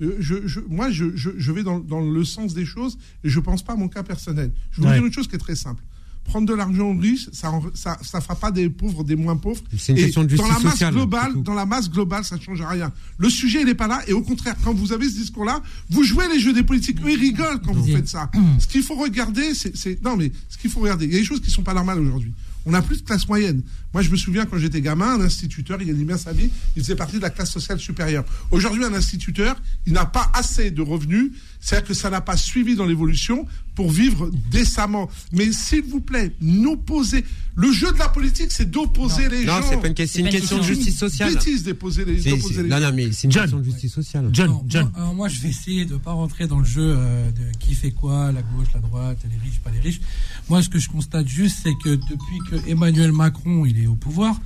Euh, 0.00 0.16
je, 0.20 0.46
je- 0.46 0.60
moi, 0.68 0.90
je, 0.90 1.16
je- 1.16 1.30
je 1.36 1.52
vais 1.52 1.62
dans, 1.62 1.78
dans 1.80 2.00
le 2.00 2.24
sens 2.24 2.54
des 2.54 2.64
choses 2.64 2.96
et 3.24 3.28
je 3.28 3.40
pense 3.40 3.62
pas 3.62 3.72
à 3.74 3.76
mon 3.76 3.88
cas 3.88 4.02
personnel. 4.02 4.52
Je 4.70 4.80
vais 4.80 4.86
Ouais. 4.86 4.92
vous 4.94 4.98
dire 5.00 5.06
une 5.06 5.12
chose 5.12 5.28
qui 5.28 5.34
est 5.36 5.38
très 5.38 5.54
simple. 5.56 5.82
Prendre 6.24 6.46
de 6.48 6.54
l'argent 6.54 6.86
aux 6.90 6.98
riches, 6.98 7.28
ça, 7.32 7.50
en- 7.50 7.62
ça, 7.74 7.98
ça 8.02 8.20
fera 8.20 8.34
pas 8.34 8.50
des 8.50 8.68
pauvres 8.70 9.04
des 9.04 9.14
moins 9.14 9.36
pauvres. 9.36 9.60
C'est 9.78 9.92
une 9.92 9.98
Et 9.98 10.02
question 10.02 10.24
de 10.24 10.34
dans 10.36 10.42
la 10.44 10.48
justice 10.48 10.64
masse 10.64 10.72
sociale, 10.72 10.94
globale, 10.94 11.42
dans 11.42 11.54
la 11.54 11.66
masse 11.66 11.90
globale, 11.90 12.24
ça 12.24 12.36
ne 12.36 12.40
change 12.40 12.62
rien. 12.62 12.90
Le 13.18 13.28
sujet, 13.30 13.60
il 13.60 13.66
n'est 13.66 13.74
pas 13.74 13.86
là. 13.88 14.00
Et 14.08 14.12
au 14.14 14.22
contraire, 14.22 14.56
quand 14.64 14.72
vous 14.74 14.92
avez 14.92 15.08
ce 15.08 15.16
discours-là, 15.16 15.62
vous 15.90 16.02
jouez 16.02 16.26
les 16.32 16.40
jeux 16.40 16.52
des 16.54 16.62
politiques. 16.62 16.98
Eux, 17.04 17.10
ils 17.12 17.20
rigolent 17.20 17.60
quand 17.64 17.72
vous 17.74 17.86
faites 17.86 18.08
ça. 18.08 18.30
Ce 18.58 18.66
qu'il 18.66 18.82
faut 18.82 18.94
regarder, 18.96 19.54
c'est, 19.54 20.02
non 20.02 20.16
mais 20.16 20.32
ce 20.48 20.56
qu'il 20.58 20.70
faut 20.70 20.80
regarder, 20.80 21.04
il 21.06 21.12
y 21.12 21.16
a 21.16 21.18
des 21.18 21.24
choses 21.24 21.40
qui 21.40 21.50
sont 21.50 21.62
pas 21.62 21.74
normales 21.74 21.98
aujourd'hui. 22.00 22.32
On 22.66 22.70
n'a 22.70 22.80
plus 22.80 23.02
de 23.02 23.06
classe 23.06 23.28
moyenne. 23.28 23.60
Moi, 23.92 24.02
je 24.02 24.10
me 24.10 24.16
souviens 24.16 24.46
quand 24.46 24.56
j'étais 24.56 24.80
gamin, 24.80 25.16
un 25.16 25.20
instituteur, 25.20 25.76
il 25.82 25.86
gagnait 25.88 26.04
bien 26.04 26.16
sa 26.16 26.32
vie, 26.32 26.48
il 26.74 26.82
faisait 26.82 26.96
partie 26.96 27.16
de 27.16 27.20
la 27.20 27.28
classe 27.28 27.50
sociale 27.52 27.78
supérieure. 27.78 28.24
Aujourd'hui, 28.50 28.82
un 28.84 28.94
instituteur, 28.94 29.54
il 29.86 29.92
n'a 29.92 30.06
pas 30.06 30.30
assez 30.32 30.70
de 30.70 30.80
revenus, 30.80 31.32
c'est-à-dire 31.64 31.88
que 31.88 31.94
ça 31.94 32.10
n'a 32.10 32.20
pas 32.20 32.36
suivi 32.36 32.76
dans 32.76 32.84
l'évolution 32.84 33.46
pour 33.74 33.90
vivre 33.90 34.30
décemment. 34.50 35.08
Mais 35.32 35.50
s'il 35.50 35.82
vous 35.84 36.00
plaît, 36.02 36.34
n'opposez. 36.42 37.24
Le 37.56 37.72
jeu 37.72 37.90
de 37.90 37.98
la 37.98 38.08
politique, 38.10 38.48
c'est 38.50 38.70
d'opposer 38.70 39.30
les 39.30 39.44
Non, 39.46 39.54
gens. 39.62 39.68
c'est 39.70 39.80
pas 39.80 39.86
une 39.88 39.94
question, 39.94 40.22
c'est 40.24 40.28
une 40.28 40.34
question 40.40 40.58
de 40.58 40.62
justice 40.62 40.98
sociale. 40.98 41.32
bêtise 41.32 41.62
d'opposer 41.62 42.04
les, 42.04 42.20
C'est- 42.20 42.30
d'opposer 42.30 42.54
c'est- 42.56 42.62
les 42.64 42.68
Non, 42.68 42.76
gens. 42.80 42.82
non, 42.90 42.92
mais 42.94 43.12
c'est 43.12 43.24
une 43.28 43.32
John. 43.32 43.42
question 43.44 43.58
de 43.60 43.64
justice 43.64 43.92
sociale. 43.94 44.28
John, 44.32 44.50
Non, 44.50 44.64
John. 44.68 44.90
moi, 44.92 44.92
alors 45.00 45.14
moi, 45.14 45.28
je 45.28 45.40
vais 45.40 45.48
essayer 45.48 45.84
de 45.86 45.94
ne 45.94 45.98
pas 45.98 46.12
rentrer 46.12 46.46
dans 46.46 46.58
le 46.58 46.64
jeu 46.66 46.82
euh, 46.98 47.30
de 47.30 47.56
qui 47.58 47.74
fait 47.74 47.92
quoi, 47.92 48.30
la 48.30 48.42
gauche, 48.42 48.68
la 48.74 48.80
droite, 48.80 49.18
les 49.24 49.38
riches, 49.48 49.60
pas 49.60 49.70
les 49.70 49.80
riches. 49.80 50.00
Moi, 50.50 50.62
ce 50.62 50.68
que 50.68 50.78
je 50.78 50.90
constate 50.90 51.26
juste, 51.28 51.60
c'est 51.62 51.74
que 51.82 51.94
depuis 51.94 52.38
que 52.50 52.68
Emmanuel 52.68 53.12
Macron 53.12 53.64
il 53.64 53.82
est 53.82 53.86
au 53.86 53.94
pouvoir, 53.94 54.38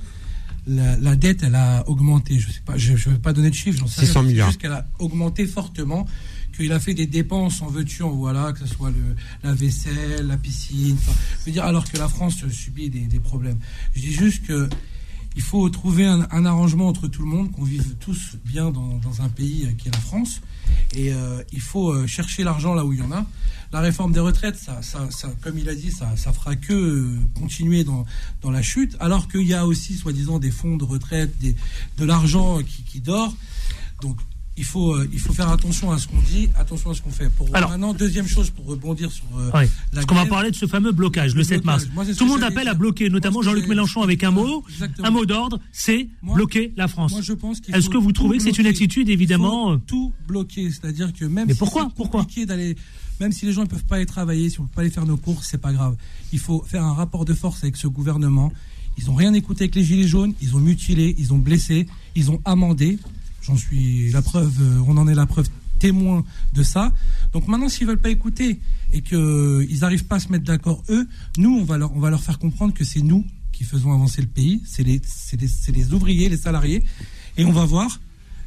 la, 0.67 0.97
la 0.97 1.15
dette, 1.15 1.41
elle 1.43 1.55
a 1.55 1.83
augmenté. 1.89 2.37
Je 2.39 2.51
sais 2.51 2.61
pas, 2.65 2.77
je 2.77 2.91
ne 2.91 2.97
vais 2.97 3.19
pas 3.19 3.33
donner 3.33 3.49
de 3.49 3.55
chiffres, 3.55 3.79
j'en 3.79 3.87
sais 3.87 4.01
600 4.05 4.19
rien. 4.19 4.27
C'est 4.27 4.33
milliards. 4.33 4.47
Juste 4.49 4.61
qu'elle 4.61 4.71
a 4.71 4.85
augmenté 4.99 5.47
fortement, 5.47 6.05
qu'il 6.59 6.71
a 6.73 6.79
fait 6.79 6.93
des 6.93 7.07
dépenses 7.07 7.61
en 7.61 7.67
veux-tu, 7.67 8.03
en 8.03 8.11
voilà, 8.11 8.51
que 8.51 8.59
ce 8.59 8.67
soit 8.67 8.91
le, 8.91 9.15
la 9.43 9.53
vaisselle, 9.53 10.27
la 10.27 10.37
piscine. 10.37 10.97
je 11.39 11.45
veux 11.45 11.51
dire, 11.51 11.63
alors 11.63 11.89
que 11.89 11.97
la 11.97 12.09
France 12.09 12.45
subit 12.49 12.89
des, 12.89 13.01
des 13.01 13.19
problèmes. 13.19 13.57
Je 13.95 14.01
dis 14.01 14.13
juste 14.13 14.45
que 14.45 14.67
il 15.35 15.41
faut 15.41 15.69
trouver 15.69 16.05
un, 16.05 16.45
arrangement 16.45 16.87
entre 16.87 17.07
tout 17.07 17.21
le 17.21 17.27
monde, 17.27 17.51
qu'on 17.51 17.63
vive 17.63 17.95
tous 17.99 18.35
bien 18.43 18.71
dans, 18.71 18.97
dans 18.97 19.21
un 19.21 19.29
pays 19.29 19.65
euh, 19.65 19.73
qui 19.73 19.87
est 19.87 19.91
la 19.91 19.99
France. 19.99 20.41
Et 20.95 21.13
euh, 21.13 21.41
il 21.53 21.61
faut 21.61 21.91
euh, 21.91 22.07
chercher 22.07 22.43
l'argent 22.43 22.73
là 22.73 22.83
où 22.83 22.93
il 22.93 22.99
y 22.99 23.01
en 23.01 23.11
a. 23.11 23.25
La 23.71 23.79
réforme 23.79 24.11
des 24.11 24.19
retraites, 24.19 24.57
ça, 24.57 24.81
ça, 24.81 25.07
ça, 25.11 25.31
comme 25.41 25.57
il 25.59 25.69
a 25.69 25.75
dit, 25.75 25.91
ça, 25.91 26.17
ça 26.17 26.33
fera 26.33 26.55
que 26.55 26.73
euh, 26.73 27.19
continuer 27.35 27.83
dans, 27.83 28.05
dans 28.41 28.49
la 28.49 28.63
chute, 28.63 28.97
alors 28.99 29.27
qu'il 29.27 29.43
y 29.43 29.53
a 29.53 29.65
aussi, 29.67 29.95
soi-disant, 29.95 30.39
des 30.39 30.49
fonds 30.49 30.75
de 30.75 30.83
retraite, 30.83 31.37
des, 31.39 31.55
de 31.99 32.05
l'argent 32.05 32.63
qui, 32.63 32.83
qui 32.83 32.99
dort. 32.99 33.33
Donc, 34.01 34.17
il 34.59 34.65
faut, 34.65 34.93
euh, 34.93 35.07
il 35.13 35.19
faut 35.19 35.31
faire 35.33 35.49
attention 35.49 35.89
à 35.91 35.97
ce 35.97 36.07
qu'on 36.07 36.19
dit, 36.19 36.49
attention 36.55 36.91
à 36.91 36.93
ce 36.93 37.01
qu'on 37.01 37.09
fait. 37.11 37.29
Pour 37.29 37.47
Alors- 37.55 37.69
maintenant, 37.71 37.93
deuxième 37.93 38.27
chose 38.27 38.49
pour 38.49 38.65
rebondir 38.65 39.09
sur 39.11 39.23
euh, 39.37 39.49
Ouais. 39.51 39.63
la 39.63 39.69
Parce 39.93 40.05
qu'on 40.05 40.15
va 40.15 40.25
parler 40.25 40.51
de 40.51 40.55
ce 40.55 40.67
fameux 40.67 40.91
blocage, 40.91 41.33
le 41.33 41.39
Le 41.39 41.43
7 41.45 41.63
mars. 41.63 41.87
Moi, 41.95 42.05
Tout 42.05 42.25
le 42.25 42.29
monde 42.29 42.43
appelle 42.43 42.67
à 42.67 42.73
bloquer, 42.73 43.09
notamment 43.09 43.41
Jean-Luc 43.41 43.67
Mélenchon 43.67 44.01
avec 44.01 44.23
un 44.25 44.31
mot, 44.31 44.65
Exactement. 44.69 45.07
un 45.07 45.11
mot 45.11 45.25
d'ordre, 45.25 45.59
c'est 45.71 46.09
bloquer 46.21 46.73
la 46.75 46.89
France. 46.89 47.13
Moi, 47.13 47.21
je 47.21 47.33
pense 47.33 47.61
qu'il 47.61 47.73
Est-ce 47.73 47.89
que 47.89 47.97
vous 47.97 48.11
trouvez 48.11 48.37
que 48.37 48.43
c'est 48.43 48.57
une 48.57 48.67
attitude 48.67 49.09
évidemment 49.09 49.73
faut 49.73 49.77
tout 49.87 50.13
bloquer, 50.27 50.69
c'est-à-dire 50.69 51.13
que 51.13 51.23
même 51.25 51.47
Mais 51.47 51.53
si 51.53 51.59
pourquoi 51.59 51.89
Pourquoi 51.95 52.25
d'aller, 52.45 52.75
même 53.21 53.31
si 53.31 53.45
les 53.45 53.53
gens 53.53 53.61
ne 53.63 53.67
peuvent 53.67 53.85
pas 53.85 53.95
aller 53.95 54.05
travailler, 54.05 54.49
si 54.49 54.59
on 54.59 54.63
ne 54.63 54.67
peut 54.67 54.75
pas 54.75 54.81
aller 54.81 54.89
faire 54.91 55.05
nos 55.05 55.17
courses, 55.17 55.47
c'est 55.49 55.57
pas 55.57 55.71
grave. 55.73 55.95
Il 56.33 56.39
faut 56.39 56.63
faire 56.67 56.83
un 56.83 56.93
rapport 56.93 57.23
de 57.25 57.33
force 57.33 57.63
avec 57.63 57.77
ce 57.77 57.87
gouvernement. 57.87 58.51
Ils 58.97 59.05
n'ont 59.05 59.15
rien 59.15 59.33
écouté 59.33 59.63
avec 59.63 59.75
les 59.75 59.83
gilets 59.83 60.07
jaunes, 60.07 60.33
ils 60.41 60.55
ont 60.55 60.59
mutilé, 60.59 61.15
ils 61.17 61.33
ont 61.33 61.37
blessé, 61.37 61.85
ils 62.15 62.29
ont 62.31 62.41
amendé. 62.43 62.99
J'en 63.41 63.57
suis 63.57 64.11
la 64.11 64.21
preuve, 64.21 64.53
euh, 64.61 64.83
on 64.87 64.97
en 64.97 65.07
est 65.07 65.15
la 65.15 65.25
preuve 65.25 65.47
témoin 65.79 66.23
de 66.53 66.63
ça. 66.63 66.93
Donc 67.33 67.47
maintenant, 67.47 67.69
s'ils 67.69 67.87
veulent 67.87 67.97
pas 67.97 68.09
écouter 68.09 68.59
et 68.93 69.01
qu'ils 69.01 69.79
n'arrivent 69.81 70.05
pas 70.05 70.17
à 70.17 70.19
se 70.19 70.29
mettre 70.29 70.43
d'accord 70.45 70.83
eux, 70.89 71.07
nous, 71.37 71.57
on 71.57 71.63
va 71.63 71.77
leur, 71.77 71.95
on 71.95 71.99
va 71.99 72.09
leur 72.09 72.21
faire 72.21 72.37
comprendre 72.37 72.73
que 72.73 72.83
c'est 72.83 73.01
nous 73.01 73.25
qui 73.51 73.63
faisons 73.63 73.91
avancer 73.93 74.21
le 74.21 74.27
pays, 74.27 74.61
c'est 74.65 74.83
les, 74.83 75.01
les, 75.33 75.71
les 75.73 75.93
ouvriers, 75.93 76.29
les 76.29 76.37
salariés, 76.37 76.83
et 77.37 77.45
on 77.45 77.51
va 77.51 77.65
voir 77.65 77.99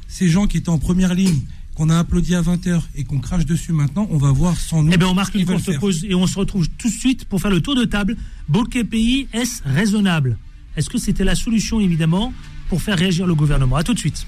ces 0.07 0.27
gens 0.27 0.47
qui 0.47 0.57
étaient 0.57 0.69
en 0.69 0.77
première 0.79 1.13
ligne, 1.13 1.39
qu'on 1.75 1.89
a 1.89 1.97
applaudi 1.97 2.35
à 2.35 2.41
20h 2.41 2.81
et 2.95 3.03
qu'on 3.03 3.19
crache 3.19 3.45
dessus 3.45 3.73
maintenant, 3.73 4.07
on 4.11 4.17
va 4.17 4.31
voir 4.31 4.59
sans 4.59 4.83
nous. 4.83 4.91
Eh 4.93 4.97
bien, 4.97 5.07
on 5.07 5.13
marque 5.13 5.33
une 5.35 5.45
courte 5.45 5.79
pause 5.79 6.05
et 6.07 6.13
on 6.13 6.27
se 6.27 6.37
retrouve 6.37 6.69
tout 6.77 6.87
de 6.87 6.93
suite 6.93 7.25
pour 7.25 7.41
faire 7.41 7.51
le 7.51 7.61
tour 7.61 7.75
de 7.75 7.85
table. 7.85 8.15
Bokeh 8.47 8.83
pays, 8.83 9.27
est-ce 9.33 9.63
raisonnable? 9.65 10.37
Est-ce 10.75 10.89
que 10.89 10.97
c'était 10.97 11.23
la 11.23 11.35
solution, 11.35 11.79
évidemment, 11.79 12.33
pour 12.69 12.81
faire 12.81 12.97
réagir 12.97 13.25
le 13.25 13.35
gouvernement? 13.35 13.75
À 13.75 13.83
tout 13.83 13.93
de 13.93 13.99
suite. 13.99 14.25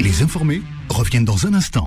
Les 0.00 0.22
informés 0.22 0.62
reviennent 0.88 1.24
dans 1.24 1.46
un 1.46 1.54
instant. 1.54 1.86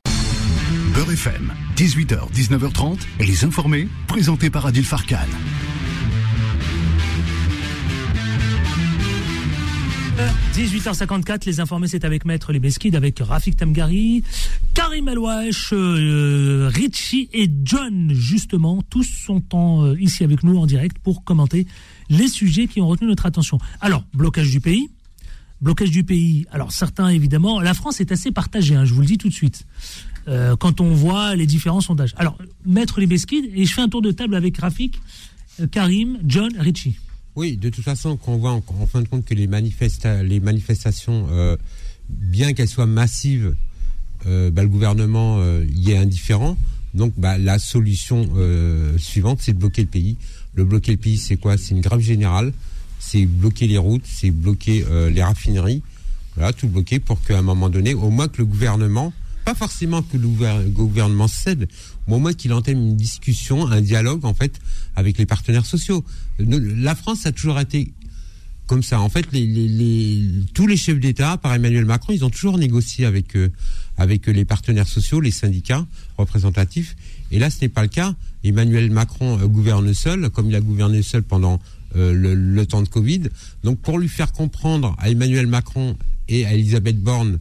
Beurre 0.94 1.12
FM, 1.12 1.54
18h, 1.78 2.32
19h30, 2.34 3.00
les 3.20 3.44
informés, 3.44 3.88
présentés 4.08 4.50
par 4.50 4.66
Adil 4.66 4.86
Farkan. 4.86 5.18
18h54, 10.54 11.46
les 11.46 11.60
informés, 11.62 11.88
c'est 11.88 12.04
avec 12.04 12.26
Maître 12.26 12.52
Lebeskid, 12.52 12.96
avec 12.96 13.20
Rafik 13.20 13.56
Tamgari, 13.56 14.24
Karim 14.74 15.08
Alouache, 15.08 15.70
euh, 15.72 16.70
Richie 16.74 17.30
et 17.32 17.50
John, 17.64 18.12
justement. 18.14 18.82
Tous 18.90 19.06
sont 19.06 19.44
en, 19.54 19.86
euh, 19.86 20.02
ici 20.02 20.26
avec 20.26 20.44
nous 20.44 20.58
en 20.58 20.66
direct 20.66 20.98
pour 21.00 21.24
commenter 21.24 21.66
les 22.10 22.28
sujets 22.28 22.68
qui 22.68 22.82
ont 22.82 22.88
retenu 22.88 23.08
notre 23.08 23.26
attention. 23.26 23.60
Alors, 23.80 24.04
blocage 24.14 24.50
du 24.50 24.60
pays. 24.60 24.90
Blocage 25.62 25.92
du 25.92 26.04
pays. 26.04 26.46
Alors, 26.52 26.72
certains, 26.72 27.10
évidemment, 27.10 27.60
la 27.60 27.74
France 27.74 28.00
est 28.00 28.12
assez 28.12 28.32
partagée, 28.32 28.76
hein, 28.76 28.86
je 28.86 28.94
vous 28.94 29.02
le 29.02 29.08
dis 29.08 29.18
tout 29.18 29.30
de 29.30 29.34
suite. 29.34 29.66
Euh, 30.28 30.56
quand 30.56 30.80
on 30.80 30.94
voit 30.94 31.36
les 31.36 31.48
différents 31.48 31.82
sondages. 31.82 32.14
Alors, 32.18 32.38
Maître 32.66 33.02
Lebeskid, 33.02 33.46
et 33.54 33.66
je 33.66 33.74
fais 33.74 33.82
un 33.82 33.90
tour 33.90 34.02
de 34.02 34.12
table 34.12 34.36
avec 34.36 34.58
Rafik, 34.58 35.02
euh, 35.60 35.68
Karim, 35.68 36.20
John, 36.26 36.52
Richie. 36.60 36.98
Oui, 37.36 37.58
de 37.58 37.70
toute 37.70 37.84
façon, 37.84 38.16
quand 38.16 38.34
on 38.34 38.38
voit 38.38 38.52
en, 38.52 38.62
fin 38.86 39.02
de 39.02 39.08
compte 39.08 39.26
que 39.26 39.34
les, 39.34 39.48
manifesta- 39.48 40.24
les 40.24 40.40
manifestations, 40.40 41.28
euh, 41.32 41.58
bien 42.10 42.54
qu'elles 42.54 42.68
soient 42.70 42.86
massives, 42.86 43.56
bah, 44.26 44.64
le 44.64 44.68
gouvernement 44.68 45.42
y 45.74 45.92
est 45.92 45.98
indifférent. 45.98 46.58
Donc 46.94 47.14
bah, 47.16 47.38
la 47.38 47.58
solution 47.58 48.30
suivante, 48.98 49.40
c'est 49.42 49.54
de 49.54 49.58
bloquer 49.60 49.84
le 49.84 49.88
pays. 49.88 50.18
Le 50.56 50.66
bloquer 50.66 50.92
le 50.92 50.98
pays, 50.98 51.18
c'est 51.18 51.38
quoi? 51.38 51.58
C'est 51.58 51.70
une 51.70 51.80
grève 51.80 52.02
générale, 52.02 52.52
c'est 53.00 53.26
bloquer 53.26 53.68
les 53.68 53.78
routes, 53.78 54.04
c'est 54.06 54.32
bloquer 54.32 54.86
euh, 54.90 55.10
les 55.10 55.24
raffineries, 55.24 55.82
voilà, 56.36 56.54
tout 56.54 56.68
bloquer 56.68 57.00
pour 57.00 57.22
qu'à 57.22 57.40
un 57.40 57.42
moment 57.42 57.70
donné, 57.70 57.94
au 57.94 58.10
moins 58.10 58.28
que 58.28 58.38
le 58.38 58.46
gouvernement, 58.46 59.12
pas 59.46 59.56
forcément 59.56 60.04
que 60.04 60.18
le 60.18 60.28
gouver- 60.28 60.64
le 60.64 60.70
gouvernement 60.70 61.28
cède, 61.28 61.68
mais 62.08 62.16
au 62.16 62.20
moins 62.20 62.34
qu'il 62.34 62.54
entame 62.54 62.78
une 62.78 62.96
discussion, 62.98 63.68
un 63.68 63.82
dialogue 63.82 64.26
en 64.26 64.34
fait 64.34 64.60
avec 64.96 65.18
les 65.18 65.26
partenaires 65.26 65.66
sociaux. 65.66 66.04
La 66.38 66.94
France 66.94 67.26
a 67.26 67.32
toujours 67.32 67.60
été 67.60 67.92
comme 68.68 68.84
ça. 68.84 69.00
En 69.02 69.10
fait, 69.10 69.26
tous 70.54 70.68
les 70.68 70.78
chefs 70.78 71.00
d'État, 71.00 71.38
par 71.38 71.56
Emmanuel 71.56 71.86
Macron, 71.86 72.14
ils 72.14 72.24
ont 72.24 72.30
toujours 72.30 72.60
négocié 72.60 73.06
avec 73.06 73.36
euh, 73.36 73.50
avec 73.98 74.28
les 74.28 74.46
partenaires 74.46 74.88
sociaux, 74.88 75.20
les 75.20 75.32
syndicats 75.32 75.86
représentatifs. 76.18 76.96
Et 77.32 77.40
là, 77.40 77.50
ce 77.50 77.58
n'est 77.62 77.70
pas 77.70 77.82
le 77.82 77.88
cas. 77.88 78.14
Emmanuel 78.44 78.92
Macron 78.92 79.40
euh, 79.40 79.48
gouverne 79.48 79.92
seul, 79.96 80.30
comme 80.30 80.50
il 80.50 80.56
a 80.56 80.62
gouverné 80.62 81.02
seul 81.02 81.24
pendant 81.24 81.60
euh, 81.96 82.14
le, 82.14 82.34
le 82.36 82.66
temps 82.66 82.82
de 82.82 82.88
Covid. 82.90 83.24
Donc 83.64 83.80
pour 83.80 83.98
lui 84.00 84.08
faire 84.10 84.32
comprendre 84.32 84.96
à 85.00 85.10
Emmanuel 85.10 85.48
Macron 85.48 85.96
et 86.28 86.46
à 86.46 86.54
Elisabeth 86.54 87.00
Borne 87.02 87.40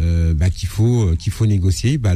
euh, 0.00 0.32
bah, 0.34 0.48
qu'il 0.50 0.68
faut 0.68 1.08
euh, 1.10 1.16
qu'il 1.16 1.32
faut 1.32 1.46
négocier, 1.46 1.98
bah, 1.98 2.14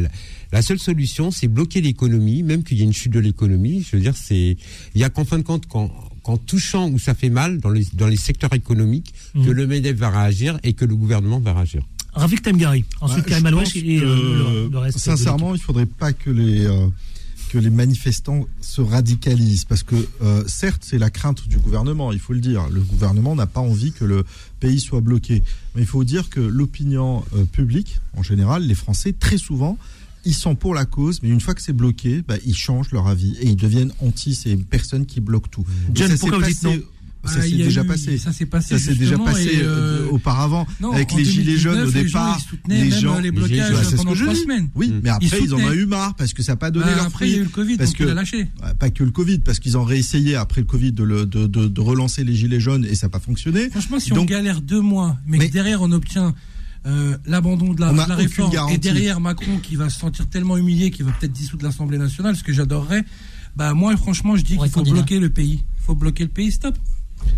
la- 0.52 0.62
seule 0.62 0.78
solution 0.78 1.30
c'est 1.30 1.48
bloquer 1.48 1.80
l'économie, 1.82 2.42
même 2.42 2.62
qu'il 2.64 2.78
y 2.78 2.80
ait 2.80 2.84
une 2.84 2.92
chute 2.94 3.12
de 3.12 3.20
l'économie. 3.20 3.84
Je 3.88 3.96
veux 3.96 4.02
dire, 4.02 4.16
c'est 4.16 4.56
il 4.94 5.00
y 5.00 5.04
a 5.04 5.10
qu'en 5.10 5.24
fin 5.26 5.38
de 5.38 5.42
compte 5.42 5.66
quand 5.66 5.92
qu'en 6.22 6.38
touchant 6.38 6.88
où 6.88 6.98
ça 6.98 7.14
fait 7.14 7.28
mal 7.28 7.58
dans 7.58 7.70
les 7.70 7.86
dans 7.92 8.06
les 8.08 8.16
secteurs 8.16 8.52
économiques 8.54 9.12
que 9.34 9.38
Mhm. 9.40 9.50
le 9.52 9.66
Medef 9.66 9.96
va 9.96 10.10
réagir 10.10 10.58
et 10.62 10.72
que 10.72 10.84
le 10.84 10.96
gouvernement 10.96 11.38
va 11.40 11.52
réagir. 11.52 11.82
Rafik 12.14 12.40
Temgari. 12.40 12.84
Ensuite, 13.02 13.24
Bah, 13.24 13.28
Karim 13.30 13.46
Alouache 13.46 13.76
et 13.76 13.98
euh, 13.98 14.00
que, 14.00 14.06
le, 14.64 14.68
le 14.72 14.78
reste. 14.78 14.98
Sincèrement, 14.98 15.54
il 15.54 15.60
faudrait 15.60 15.84
pas 15.84 16.14
que 16.14 16.30
les 16.30 16.64
euh, 16.64 16.86
que 17.48 17.58
les 17.58 17.70
manifestants 17.70 18.46
se 18.60 18.80
radicalisent 18.80 19.64
parce 19.64 19.82
que 19.82 19.96
euh, 20.22 20.44
certes 20.46 20.82
c'est 20.84 20.98
la 20.98 21.10
crainte 21.10 21.46
du 21.48 21.58
gouvernement, 21.58 22.12
il 22.12 22.18
faut 22.18 22.32
le 22.32 22.40
dire. 22.40 22.68
Le 22.70 22.80
gouvernement 22.80 23.34
n'a 23.34 23.46
pas 23.46 23.60
envie 23.60 23.92
que 23.92 24.04
le 24.04 24.24
pays 24.60 24.80
soit 24.80 25.00
bloqué, 25.00 25.42
mais 25.74 25.82
il 25.82 25.86
faut 25.86 26.04
dire 26.04 26.28
que 26.30 26.40
l'opinion 26.40 27.24
euh, 27.34 27.44
publique 27.44 28.00
en 28.16 28.22
général, 28.22 28.62
les 28.66 28.74
Français 28.74 29.12
très 29.18 29.38
souvent 29.38 29.78
ils 30.28 30.34
sont 30.34 30.56
pour 30.56 30.74
la 30.74 30.86
cause, 30.86 31.20
mais 31.22 31.28
une 31.28 31.40
fois 31.40 31.54
que 31.54 31.62
c'est 31.62 31.72
bloqué, 31.72 32.20
bah, 32.26 32.34
ils 32.44 32.56
changent 32.56 32.90
leur 32.90 33.06
avis 33.06 33.36
et 33.40 33.46
ils 33.46 33.54
deviennent 33.54 33.92
anti 34.00 34.34
ces 34.34 34.56
personnes 34.56 35.06
qui 35.06 35.20
bloquent 35.20 35.48
tout. 35.48 35.64
John, 35.94 36.10
pourquoi 36.18 36.38
vous 36.38 36.44
dites 36.46 36.60
passé- 36.62 36.78
non? 36.78 36.82
Ça 37.26 37.42
s'est 37.42 37.50
déjà 37.50 37.82
eu- 37.82 37.86
passé. 37.86 38.18
ça 38.18 38.32
s'est 38.32 38.46
passé 38.46 38.78
Ça 38.78 38.84
s'est 38.84 38.94
déjà 38.94 39.18
passé 39.18 39.50
euh, 39.62 40.06
euh, 40.06 40.10
auparavant 40.10 40.66
non, 40.80 40.92
avec 40.92 41.12
les 41.12 41.24
gilets 41.24 41.56
jaunes 41.56 41.80
au 41.80 41.90
2019, 41.90 41.94
les 42.02 42.08
gens, 42.08 42.18
départ. 42.20 42.38
ils 42.38 42.48
soutenaient 42.50 43.12
même 43.12 43.22
les 43.22 43.30
blocages 43.30 43.74
c'est 43.84 43.90
ce 43.90 43.96
pendant 43.96 44.12
que 44.12 44.16
je 44.18 44.22
trois 44.24 44.34
dis. 44.34 44.40
semaines. 44.40 44.68
Oui, 44.74 44.92
mais 45.02 45.10
Ils 45.20 45.26
après 45.26 45.40
ils 45.44 45.54
en 45.54 45.58
ont 45.58 45.72
eu 45.72 45.86
marre 45.86 46.14
parce 46.14 46.32
que 46.34 46.42
ça 46.42 46.52
n'a 46.52 46.56
pas 46.56 46.70
donné 46.70 46.86
Bah, 46.86 46.94
leur 46.96 47.06
après, 47.06 47.28
il 47.28 47.32
y 47.32 47.34
a 47.36 47.38
eu 47.38 47.42
le 47.44 47.48
Covid, 47.48 47.76
parce 47.76 47.90
donc 47.90 47.98
que 47.98 48.04
il 48.04 48.10
a 48.10 48.14
lâché. 48.14 48.48
Pas 48.78 48.90
que 48.90 49.04
le 49.04 49.10
Covid, 49.10 49.38
parce 49.40 49.58
qu'ils 49.60 49.76
ont 49.78 49.84
réessayé 49.84 50.34
après 50.36 50.60
le 50.60 50.66
Covid 50.66 50.92
de, 50.92 51.02
le- 51.04 51.26
de, 51.26 51.46
de- 51.46 51.68
de 51.68 51.80
relancer 51.80 52.24
les 52.24 52.34
gilets 52.34 52.60
jaunes 52.60 52.84
et 52.84 52.94
ça 52.94 53.06
n'a 53.06 53.10
pas 53.10 53.20
fonctionné. 53.20 53.70
Franchement, 53.70 53.98
si 54.00 54.12
on 54.12 54.24
galère 54.24 54.60
deux 54.60 54.80
mois, 54.80 55.16
mais, 55.26 55.38
que 55.38 55.52
derrière 55.52 55.82
on 55.82 55.92
obtient 55.92 56.34
euh, 56.86 57.16
l'abandon 57.26 57.72
de 57.74 57.80
la, 57.80 57.92
de 57.92 58.12
réforme, 58.12 58.52
garantie. 58.52 58.74
et 58.76 58.78
derrière 58.78 59.18
Macron 59.20 59.58
qui 59.60 59.74
va 59.74 59.90
se 59.90 59.98
sentir 59.98 60.28
tellement 60.28 60.56
humilié 60.56 60.90
qu'il 60.92 61.04
va 61.04 61.10
peut-être 61.12 61.32
dissoudre 61.32 61.64
l'Assemblée 61.64 61.98
nationale, 61.98 62.36
ce 62.36 62.44
que 62.44 62.52
j'adorerais, 62.52 63.04
bah 63.56 63.74
moi 63.74 63.96
franchement 63.96 64.36
je 64.36 64.42
dis 64.44 64.56
qu'il 64.56 64.70
faut 64.70 64.82
bloquer 64.82 65.18
le 65.18 65.30
pays. 65.30 65.64
Il 65.80 65.84
faut 65.84 65.94
bloquer 65.96 66.24
le 66.24 66.30
pays, 66.30 66.52
stop. 66.52 66.76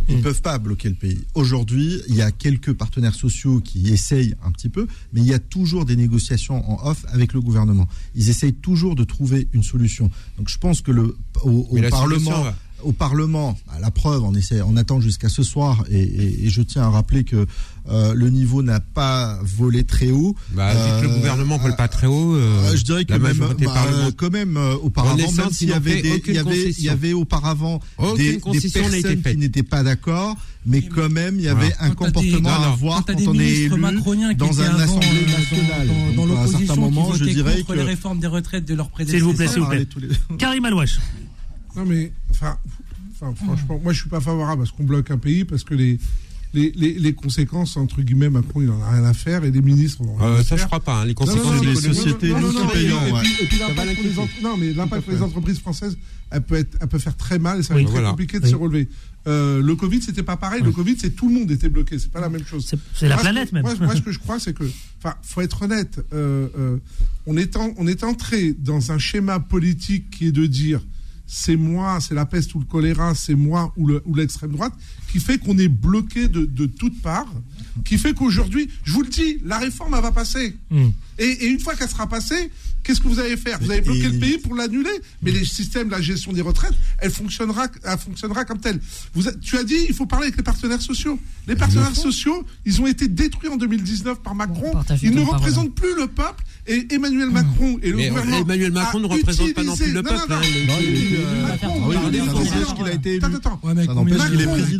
Ils 0.08 0.16
ne 0.16 0.22
peuvent 0.22 0.40
pas 0.40 0.58
bloquer 0.58 0.88
le 0.88 0.94
pays. 0.94 1.26
Aujourd'hui, 1.34 2.00
il 2.08 2.14
y 2.14 2.22
a 2.22 2.30
quelques 2.30 2.72
partenaires 2.72 3.14
sociaux 3.14 3.60
qui 3.60 3.92
essayent 3.92 4.34
un 4.42 4.50
petit 4.50 4.68
peu, 4.68 4.86
mais 5.12 5.20
il 5.20 5.26
y 5.26 5.34
a 5.34 5.38
toujours 5.38 5.84
des 5.84 5.96
négociations 5.96 6.68
en 6.70 6.88
off 6.88 7.04
avec 7.08 7.32
le 7.32 7.40
gouvernement. 7.40 7.86
Ils 8.14 8.30
essayent 8.30 8.54
toujours 8.54 8.94
de 8.94 9.04
trouver 9.04 9.48
une 9.52 9.62
solution. 9.62 10.10
Donc 10.38 10.48
je 10.48 10.58
pense 10.58 10.80
que 10.80 10.92
le 10.92 11.16
au, 11.42 11.50
au 11.70 11.78
Parlement, 11.90 12.30
solution 12.30 12.54
au 12.82 12.92
Parlement, 12.92 13.58
bah, 13.66 13.74
la 13.80 13.90
preuve, 13.90 14.22
on 14.24 14.34
essaie, 14.34 14.60
on 14.62 14.76
attend 14.76 15.00
jusqu'à 15.00 15.28
ce 15.28 15.42
soir, 15.42 15.84
et, 15.90 16.00
et- 16.00 16.46
et 16.46 16.48
je 16.50 16.62
tiens 16.62 16.82
à 16.84 16.90
rappeler 16.90 17.24
que 17.24 17.46
euh, 17.90 18.12
le 18.14 18.28
niveau 18.28 18.62
n'a 18.62 18.80
pas 18.80 19.38
volé 19.42 19.82
très 19.84 20.10
haut. 20.10 20.36
Bah, 20.52 20.74
le 21.02 21.08
gouvernement 21.08 21.56
vole 21.56 21.74
pas 21.76 21.88
très 21.88 22.06
haut, 22.06 22.34
euh, 22.34 22.76
je 22.76 22.82
dirais 22.84 23.04
que 23.04 23.12
la 23.12 23.18
même, 23.18 23.36
majorité 23.36 23.64
bah, 23.64 23.86
quand 24.16 24.30
même 24.30 24.56
euh, 24.58 24.74
auparavant, 24.76 25.16
même 25.32 25.50
s'il 25.50 25.70
y 25.70 25.72
avait 25.72 26.02
des, 26.02 26.22
il 26.26 26.34
y 26.34 26.38
avait, 26.38 26.50
il 26.56 26.60
y 26.60 26.64
concession. 26.66 26.92
avait 26.92 27.12
auparavant 27.14 27.80
des, 28.16 28.32
des 28.34 28.38
personnes 28.70 29.22
qui 29.22 29.36
n'étaient 29.38 29.62
pas 29.62 29.82
d'accord, 29.82 30.36
mais 30.66 30.82
quand 30.82 31.08
même 31.08 31.36
il 31.36 31.42
y 31.44 31.48
avait 31.48 31.72
Voilà. 31.78 31.84
un 31.84 31.90
Quand 31.90 32.06
des- 32.06 32.12
comportement 32.12 32.50
non, 32.50 32.62
à 32.62 32.66
avoir 32.68 32.96
Quand 33.06 33.12
quand 33.14 33.18
des 33.18 33.28
on 33.28 33.34
est 33.34 33.48
élu 33.48 33.68
dans 34.36 34.60
un 34.60 34.74
assemblée 34.74 35.06
euh, 35.08 35.26
dans- 35.26 35.38
nationale. 35.38 35.88
dans- 35.88 36.14
dans 36.14 36.22
à 36.22 36.24
un 36.24 36.28
l'opposition, 36.28 36.58
certain 36.58 36.74
qui 36.74 36.80
moment, 36.80 37.14
je 37.14 37.24
dirais 37.24 37.62
que 37.66 37.72
les 37.72 37.82
réformes 37.82 38.20
des 38.20 38.26
retraites 38.26 38.66
de 38.66 38.74
leurs 38.74 38.86
S'il 38.86 38.92
prédécesseurs. 38.92 39.28
vous 39.28 39.34
plaît, 39.34 39.48
s'il 39.48 39.60
vous 39.62 39.66
plaît. 39.68 39.86
Karim 40.38 40.64
Alouache. 40.66 40.98
Non, 41.78 41.84
mais, 41.86 42.12
enfin, 42.30 42.58
franchement, 43.36 43.80
moi, 43.82 43.92
je 43.92 44.00
suis 44.00 44.08
pas 44.08 44.20
favorable 44.20 44.62
à 44.62 44.66
ce 44.66 44.72
qu'on 44.72 44.84
bloque 44.84 45.10
un 45.10 45.18
pays 45.18 45.44
parce 45.44 45.62
que 45.64 45.74
les, 45.74 45.98
les, 46.54 46.72
les, 46.74 46.94
les 46.98 47.12
conséquences, 47.14 47.76
entre 47.76 48.00
guillemets, 48.02 48.30
Macron, 48.30 48.62
il 48.62 48.70
en 48.70 48.80
a 48.82 48.90
rien 48.90 49.04
à 49.04 49.14
faire 49.14 49.44
et 49.44 49.50
les 49.50 49.60
ministres 49.62 50.02
en 50.02 50.06
ont 50.06 50.16
rien 50.16 50.26
Euh, 50.28 50.34
à 50.40 50.42
ça, 50.42 50.56
faire. 50.56 50.58
je 50.58 50.64
crois 50.66 50.80
pas, 50.80 51.00
hein. 51.02 51.04
Les 51.04 51.14
Non, 51.14 51.26
non, 51.26 51.32
conséquences 51.32 51.54
non, 51.54 51.60
des 51.60 51.66
non, 51.74 51.80
sociétés, 51.80 52.28
non, 52.30 52.40
nous 52.40 52.46
non, 52.52 52.60
qui 52.60 52.64
non, 52.66 52.68
payons, 52.72 53.06
et 53.06 53.12
ouais. 53.12 53.20
puis- 53.22 53.44
et 53.44 53.46
puis 53.46 53.58
Ça 53.58 53.64
va 53.64 53.68
l'impact 53.84 53.94
pour 53.94 54.02
les 54.04 54.08
l'inquiéter. 54.10 54.20
entre- 54.20 54.42
Non, 54.42 54.56
mais 54.56 54.72
l'impact 54.72 55.04
pour 55.04 55.12
les 55.12 55.22
entreprises 55.22 55.58
françaises, 55.60 55.96
elle 56.30 56.42
peut, 56.42 56.54
être, 56.56 56.76
elle 56.80 56.88
peut 56.88 56.98
faire 56.98 57.16
très 57.16 57.38
mal 57.38 57.60
et 57.60 57.62
ça 57.62 57.74
va 57.74 57.76
Oui. 57.76 57.82
être 57.82 57.88
très 57.90 57.98
Voilà. 58.00 58.10
compliqué 58.10 58.38
de 58.40 58.44
Oui. 58.44 58.50
se 58.50 58.56
relever. 58.56 58.88
Euh, 59.26 59.60
le 59.62 59.76
Covid, 59.76 60.00
c'était 60.00 60.22
pas 60.22 60.36
pareil. 60.36 60.62
Le 60.62 60.72
Covid, 60.72 60.96
c'est 60.98 61.10
tout 61.10 61.28
le 61.28 61.34
monde 61.34 61.50
était 61.50 61.68
bloqué. 61.68 61.98
C'est 61.98 62.10
pas 62.10 62.20
la 62.20 62.28
même 62.30 62.44
chose. 62.46 62.66
C'est- 62.66 63.02
la 63.08 63.14
Moi, 63.16 63.18
ce 63.18 63.22
planète, 63.22 63.50
que- 63.50 63.54
même. 63.54 63.62
Moi, 63.64 63.74
moi, 63.80 63.94
ce 63.94 64.00
que 64.00 64.10
je 64.12 64.18
crois, 64.18 64.40
c'est 64.40 64.54
que, 64.54 64.64
enfin, 65.02 65.14
faut 65.22 65.42
être 65.42 65.62
honnête. 65.62 66.00
euh, 66.14 66.48
euh, 66.58 66.76
on 67.26 67.36
est 67.36 67.56
en- 67.56 67.74
on 67.76 67.86
est 67.86 68.04
entré 68.04 68.54
dans 68.58 68.90
un 68.90 68.98
schéma 68.98 69.38
politique 69.38 70.08
qui 70.10 70.28
est 70.28 70.32
de 70.32 70.46
dire 70.46 70.80
c'est 71.30 71.56
moi, 71.56 71.98
c'est 72.00 72.14
la 72.14 72.24
peste 72.26 72.54
ou 72.54 72.58
le 72.58 72.64
choléra, 72.64 73.14
c'est 73.14 73.34
moi 73.34 73.72
ou 73.76 73.86
le- 73.86 74.02
ou 74.06 74.14
l'extrême 74.14 74.50
droite, 74.52 74.72
qui 75.12 75.20
fait 75.20 75.38
qu'on 75.38 75.56
est 75.58 75.68
bloqué 75.68 76.26
de, 76.26 76.44
de 76.46 76.66
toutes 76.66 77.00
parts, 77.02 77.30
qui 77.84 77.98
fait 77.98 78.14
qu'aujourd'hui, 78.14 78.68
je 78.84 78.92
vous 78.92 79.02
le 79.02 79.08
dis, 79.08 79.38
la 79.44 79.58
réforme, 79.58 79.94
elle 79.94 80.02
va 80.02 80.10
passer. 80.12 80.56
Hmm. 80.70 80.88
Et, 81.18 81.24
et 81.26 81.46
une 81.48 81.60
fois 81.60 81.74
qu'elle 81.76 81.88
sera 81.88 82.06
passée, 82.08 82.50
qu'est-ce 82.82 83.00
que 83.00 83.08
vous 83.08 83.18
allez 83.18 83.36
faire? 83.36 83.58
Vous 83.60 83.70
allez 83.70 83.80
bloquer 83.82 84.08
le 84.08 84.18
pays 84.18 84.38
pour 84.38 84.54
l'annuler? 84.54 84.90
Mais 85.22 85.30
les 85.30 85.44
systèmes, 85.44 85.90
la 85.90 86.00
gestion 86.00 86.32
des 86.32 86.40
retraites, 86.42 86.72
elle 86.98 87.10
fonctionnera, 87.10 87.66
elle 87.84 87.98
fonctionnera 87.98 88.44
comme 88.44 88.60
telle. 88.60 88.80
Vous 89.14 89.28
a- 89.28 89.32
tu 89.34 89.56
as 89.58 89.64
dit, 89.64 89.76
il 89.88 89.94
faut 89.94 90.06
parler 90.06 90.26
avec 90.26 90.36
les 90.38 90.42
partenaires 90.42 90.80
sociaux. 90.82 91.18
Les 91.46 91.56
partenaires 91.56 91.94
sociaux, 92.02 92.44
ils 92.64 92.80
ont 92.80 92.86
été 92.86 93.06
détruits 93.08 93.48
en 93.50 93.56
2019 93.56 94.22
par 94.22 94.34
Macron. 94.34 94.72
Ils 95.02 95.10
ne 95.14 95.20
représentent 95.34 95.74
plus 95.74 95.94
le 95.96 96.06
peuple. 96.06 96.44
Et 96.70 96.86
Emmanuel 96.94 97.30
Macron 97.30 97.78
et 97.82 97.90
le 97.90 97.96
Mais, 97.96 98.06
euh, 98.06 98.10
gouvernement. 98.10 98.36
Emmanuel 98.42 98.72
Macron 98.72 98.98
a 98.98 99.00
ne 99.00 99.06
représente 99.06 99.54
pas 99.54 99.62
non 99.64 99.72
utilisé- 99.74 99.84
plus 99.84 99.92
le 99.94 100.02
peuple, 100.02 100.16
non, 100.28 100.36
non. 100.36 100.42
il 100.42 100.56
est- 100.56 100.60
est- 100.60 100.60
est- 100.60 101.14
est- 101.14 102.36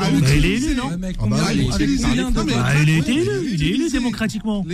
Ah 0.01 0.11
est 0.13 0.37
élu. 0.37 0.49
Est 0.49 0.57
il 0.59 0.65
est 0.65 0.75
non 0.75 0.91
Ah 0.93 1.13
combien- 1.17 1.37
bah 1.39 2.65
Ah, 2.67 2.83
il 2.83 2.91
a 2.91 2.99
été 2.99 3.13
Oui, 3.13 3.19
élu, 3.19 3.31
il 3.53 3.63
est 3.63 3.67
élu 3.67 3.87
utilisé 3.87 3.99
démocratiquement. 3.99 4.65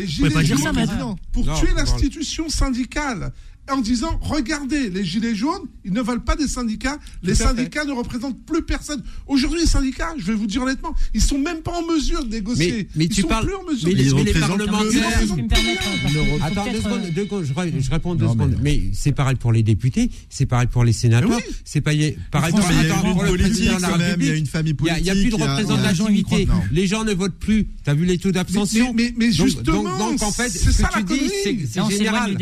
Pour 1.33 1.45
tuer 1.55 1.69
l'institution 1.77 2.49
syndicale 2.49 3.33
en 3.71 3.79
disant 3.81 4.19
regardez 4.21 4.91
les 4.91 5.05
gilets 5.05 5.35
jaunes 5.35 5.63
ils 5.87 5.93
ne 5.93 6.03
veulent 6.03 6.23
pas 6.25 6.37
des 6.37 6.49
syndicats 6.49 6.99
les 7.23 7.35
fait. 7.35 7.45
syndicats 7.45 7.85
ne 7.85 7.93
représentent 7.93 8.45
plus 8.45 8.63
personne 8.63 9.03
aujourd'hui 9.27 9.61
les 9.61 9.67
syndicats 9.67 10.13
je 10.19 10.25
vais 10.27 10.35
vous 10.35 10.47
dire 10.47 10.63
honnêtement 10.63 10.95
ils 11.15 11.23
sont 11.23 11.39
même 11.39 11.63
pas 11.63 11.73
en 11.73 11.83
mesure 11.87 12.25
de 12.25 12.31
négocier 12.31 12.73
Mais, 12.73 12.89
mais 12.95 13.05
ils 13.07 13.09
tu 13.09 13.23
sont 13.23 13.29
parles. 13.29 13.47
plus 13.47 13.55
en 13.55 13.63
mesure 13.65 13.89
mais 13.89 13.95
de 13.95 13.99
les, 14.03 14.13
mais 14.13 14.25
les 14.25 14.33
parlementaires. 14.35 15.11
Attends, 16.43 16.71
deux 16.71 16.81
secondes, 16.81 17.11
deux 17.15 17.25
secondes, 17.25 17.45
je, 17.45 17.81
je 17.81 17.91
réponds 17.91 18.15
deux 18.15 18.25
Non, 18.27 18.33
secondes. 18.33 18.57
mais- 18.63 18.81
Mais, 18.83 18.91
c'est 18.93 19.13
pareil 19.13 19.37
pour 19.37 19.53
les 19.53 19.63
députés, 19.63 20.11
c'est 20.29 20.47
pareil 20.47 20.69
pour 20.69 20.85
les 20.85 20.93
sénateurs, 20.93 21.31
oui. 21.31 21.43
c'est 21.65 21.81
pareil, 21.81 22.17
pour, 22.31 22.41
mais 22.41 22.49
il 22.51 22.89
y 22.89 22.91
a 22.91 22.95
attends, 22.97 23.07
une 23.09 23.13
pour 23.15 23.23
le 23.23 23.29
politique 23.31 23.53
président 23.53 23.77
de 23.77 23.83
la 23.83 23.89
même, 23.89 23.97
il 23.99 24.01
y 24.01 24.05
a 24.05 24.07
République. 24.09 24.39
une 24.39 24.47
famille 24.47 24.75
Il 24.81 24.87
y 24.87 24.91
a- 24.91 24.99
il 24.99 25.05
y 25.07 25.11
a 25.11 25.13
plus 25.15 25.25
de 25.25 25.31
politique, 25.31 25.49
représentativité. 25.51 26.49
Les 26.73 26.87
gens 26.87 27.05
ne 27.05 27.13
votent 27.13 27.39
plus. 27.39 27.67
T'as 27.85 27.95
vu 27.95 28.05
les 28.05 28.19
taux 28.19 28.33
d'abstention 28.33 28.93
Mais- 28.95 29.15
justement, 29.33 29.83
donc, 29.83 29.99
donc, 29.99 30.23
en 30.23 30.33
fait, 30.33 30.49
c'est 30.49 30.59
ce 30.59 30.73
ça 30.73 30.91
la 30.95 31.03
connerie. 31.03 31.31
c'est 31.43 31.91
général. 31.91 32.37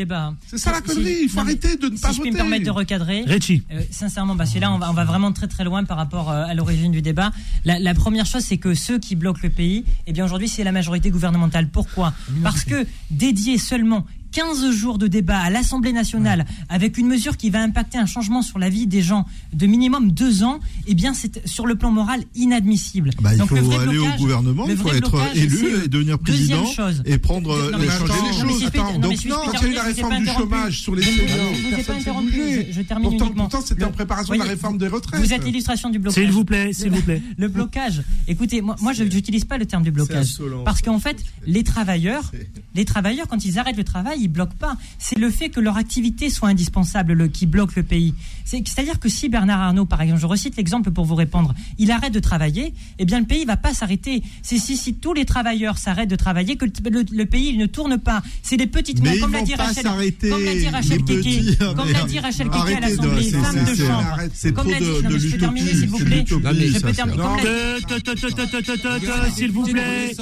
ça 0.56 0.72
la 0.72 0.78
Si- 0.78 0.84
il 1.22 1.28
faut 1.28 1.36
non, 1.36 1.42
arrêter 1.42 1.76
de 1.76 1.86
ne 1.88 1.96
pas 1.98 2.08
Si 2.08 2.14
je 2.14 2.18
peux 2.22 2.28
voter 2.28 2.30
me 2.30 2.36
permettre 2.36 2.64
de 2.64 2.70
recadrer, 2.70 3.24
Richie. 3.26 3.62
euh, 3.72 3.82
sincèrement, 3.90 4.36
parce 4.36 4.52
que 4.52 4.58
là, 4.58 4.72
on 4.72 4.78
va, 4.78 4.90
on 4.90 4.94
va 4.94 5.04
vraiment 5.04 5.32
très 5.32 5.48
très 5.48 5.64
loin 5.64 5.84
par 5.84 5.96
rapport 5.96 6.30
euh, 6.30 6.44
à 6.44 6.54
l'origine 6.54 6.92
du 6.92 7.02
débat. 7.02 7.30
La, 7.64 7.78
la 7.78 7.94
première 7.94 8.26
chose, 8.26 8.42
c'est 8.42 8.58
que 8.58 8.74
ceux 8.74 8.98
qui 8.98 9.16
bloquent 9.16 9.40
le 9.42 9.50
pays, 9.50 9.84
eh 10.06 10.12
bien 10.12 10.24
aujourd'hui, 10.24 10.48
c'est 10.48 10.64
la 10.64 10.72
majorité 10.72 11.10
gouvernementale. 11.10 11.68
Pourquoi? 11.68 12.12
Parce 12.42 12.64
que 12.64 12.86
dédier 13.10 13.58
seulement 13.58 14.06
15 14.32 14.70
jours 14.70 14.98
de 14.98 15.06
débat 15.06 15.38
à 15.38 15.50
l'Assemblée 15.50 15.92
nationale 15.92 16.46
avec 16.68 16.98
une 16.98 17.06
mesure 17.06 17.36
qui 17.36 17.50
va 17.50 17.60
impacter 17.62 17.98
un 17.98 18.06
changement 18.06 18.42
sur 18.42 18.58
la 18.58 18.68
vie 18.70 18.86
des 18.86 19.02
gens 19.02 19.26
de 19.52 19.66
minimum 19.66 20.10
deux 20.12 20.42
ans, 20.42 20.58
eh 20.86 20.94
bien 20.94 21.14
c'est 21.14 21.46
sur 21.46 21.66
le 21.66 21.74
plan 21.74 21.90
moral 21.90 22.20
inadmissible. 22.34 23.10
Bah, 23.20 23.30
il 23.34 23.38
Donc, 23.38 23.48
faut 23.50 23.54
le 23.56 23.60
vrai 23.62 23.78
aller 23.88 23.98
au 23.98 24.06
gouvernement, 24.18 24.66
il 24.68 24.76
faut 24.76 24.92
être 24.92 25.14
élu 25.36 25.84
et 25.84 25.88
devenir 25.88 26.18
président 26.18 26.64
chose. 26.66 27.02
et 27.04 27.18
prendre 27.18 27.70
Non, 27.70 27.78
mais 27.78 27.86
changer 27.88 28.12
attends, 28.12 28.26
les 28.26 28.32
choses. 28.52 28.64
Attends, 28.64 28.84
non, 28.84 28.92
mais 28.94 28.98
donc 29.00 29.16
si 29.16 29.24
je 29.24 29.28
non, 29.28 29.38
il 29.52 29.60
y 29.60 29.64
a 29.64 29.68
eu 29.68 29.74
la 29.74 29.82
réforme 29.82 30.18
du 30.20 30.26
chômage 30.26 30.80
sur 30.80 30.94
les 30.94 31.02
seniors, 31.02 31.26
je 31.54 31.76
vous 31.76 31.82
pas 31.82 31.92
interrompu, 31.94 32.66
je, 32.68 32.72
je 32.72 32.82
termine 32.82 33.08
Pourtant- 33.10 33.24
uniquement. 33.26 33.48
pourtant, 33.48 33.66
c'était 33.66 33.84
en 33.84 33.92
préparation 33.92 34.32
de 34.34 34.38
la 34.38 34.44
réforme 34.44 34.78
des 34.78 34.88
retraites. 34.88 35.20
Vous 35.20 35.32
êtes 35.32 35.44
l'illustration 35.44 35.90
du 35.90 35.98
blocage. 35.98 36.22
S'il 36.22 36.32
vous 36.32 36.44
plaît, 36.44 36.72
s'il 36.72 36.90
vous 36.90 37.02
plaît. 37.02 37.20
Le 37.36 37.48
blocage. 37.48 38.02
Écoutez, 38.28 38.60
moi, 38.62 38.76
moi 38.80 38.92
je 38.92 39.04
n'utilise 39.04 39.44
pas 39.44 39.58
le 39.58 39.66
terme 39.66 39.82
du 39.82 39.90
blocage. 39.90 40.38
Parce 40.64 40.80
qu'en 40.80 40.98
fait, 40.98 41.22
les 41.46 41.64
travailleurs, 41.64 42.32
les 42.74 42.84
travailleurs, 42.84 43.28
quand 43.28 43.44
ils 43.44 43.58
arrêtent 43.58 43.76
le 43.76 43.84
travail, 43.84 44.21
ils 44.22 44.28
bloquent 44.28 44.56
pas. 44.58 44.76
C'est 44.98 45.18
le 45.18 45.30
fait 45.30 45.48
que 45.50 45.60
leur 45.60 45.76
activité 45.76 46.30
soit 46.30 46.48
indispensable 46.48 47.12
le, 47.12 47.28
qui 47.28 47.46
bloque 47.46 47.76
le 47.76 47.82
pays. 47.82 48.14
C'est- 48.44 48.62
C'est-à-dire 48.66 48.98
que 49.00 49.08
si 49.08 49.28
Bernard 49.28 49.60
Arnault, 49.60 49.86
par 49.86 50.00
exemple, 50.02 50.20
je 50.20 50.26
recite 50.26 50.56
l'exemple 50.56 50.90
pour 50.90 51.04
vous 51.04 51.14
répondre, 51.14 51.54
il 51.78 51.90
arrête 51.90 52.12
de 52.12 52.20
travailler, 52.20 52.72
eh 52.98 53.04
bien 53.04 53.20
le 53.20 53.26
pays 53.26 53.44
va 53.44 53.56
pas 53.56 53.74
s'arrêter. 53.74 54.22
C'est 54.42 54.58
si, 54.58 54.76
si 54.76 54.94
tous 54.94 55.14
les 55.14 55.24
travailleurs 55.24 55.78
s'arrêtent 55.78 56.10
de 56.10 56.16
travailler 56.16 56.56
que 56.56 56.64
le, 56.64 56.72
le- 56.90 57.04
le 57.16 57.26
pays 57.26 57.48
il 57.50 57.58
ne 57.58 57.66
tourne 57.66 57.98
pas. 57.98 58.22
C'est 58.42 58.56
des 58.56 58.66
petites 58.66 59.02
mains, 59.02 59.10
comme 59.20 59.32
l'a 59.32 59.42
dit 59.42 59.54
Rachel, 59.54 59.84
comme 60.30 60.44
l'a 60.44 60.54
dit 60.54 60.68
Rachel 60.68 60.98
les 61.08 61.20
Keke, 61.20 61.58
comme 61.76 61.90
l'a 61.92 62.04
dit 62.04 62.18
Rachel 62.18 62.48
Keke 62.48 62.76
à 62.76 62.80
l'Assemblée, 62.80 63.30
femme 63.30 63.64
de 63.64 63.74
chambre. 63.74 64.16
Comme 64.52 64.70
l'a 64.70 64.78
dit, 64.78 64.84
non, 65.02 65.10
mais 65.10 65.18
je 65.18 65.28
peux 65.30 65.38
terminer 65.38 65.70
s'il 65.74 65.88
vous 65.88 65.98
plaît. 65.98 66.24
Je 66.72 66.78
peux 66.80 66.92
terminer. 66.92 67.22
S'il 69.34 69.50
vous 69.52 69.62
plaît, 69.64 70.14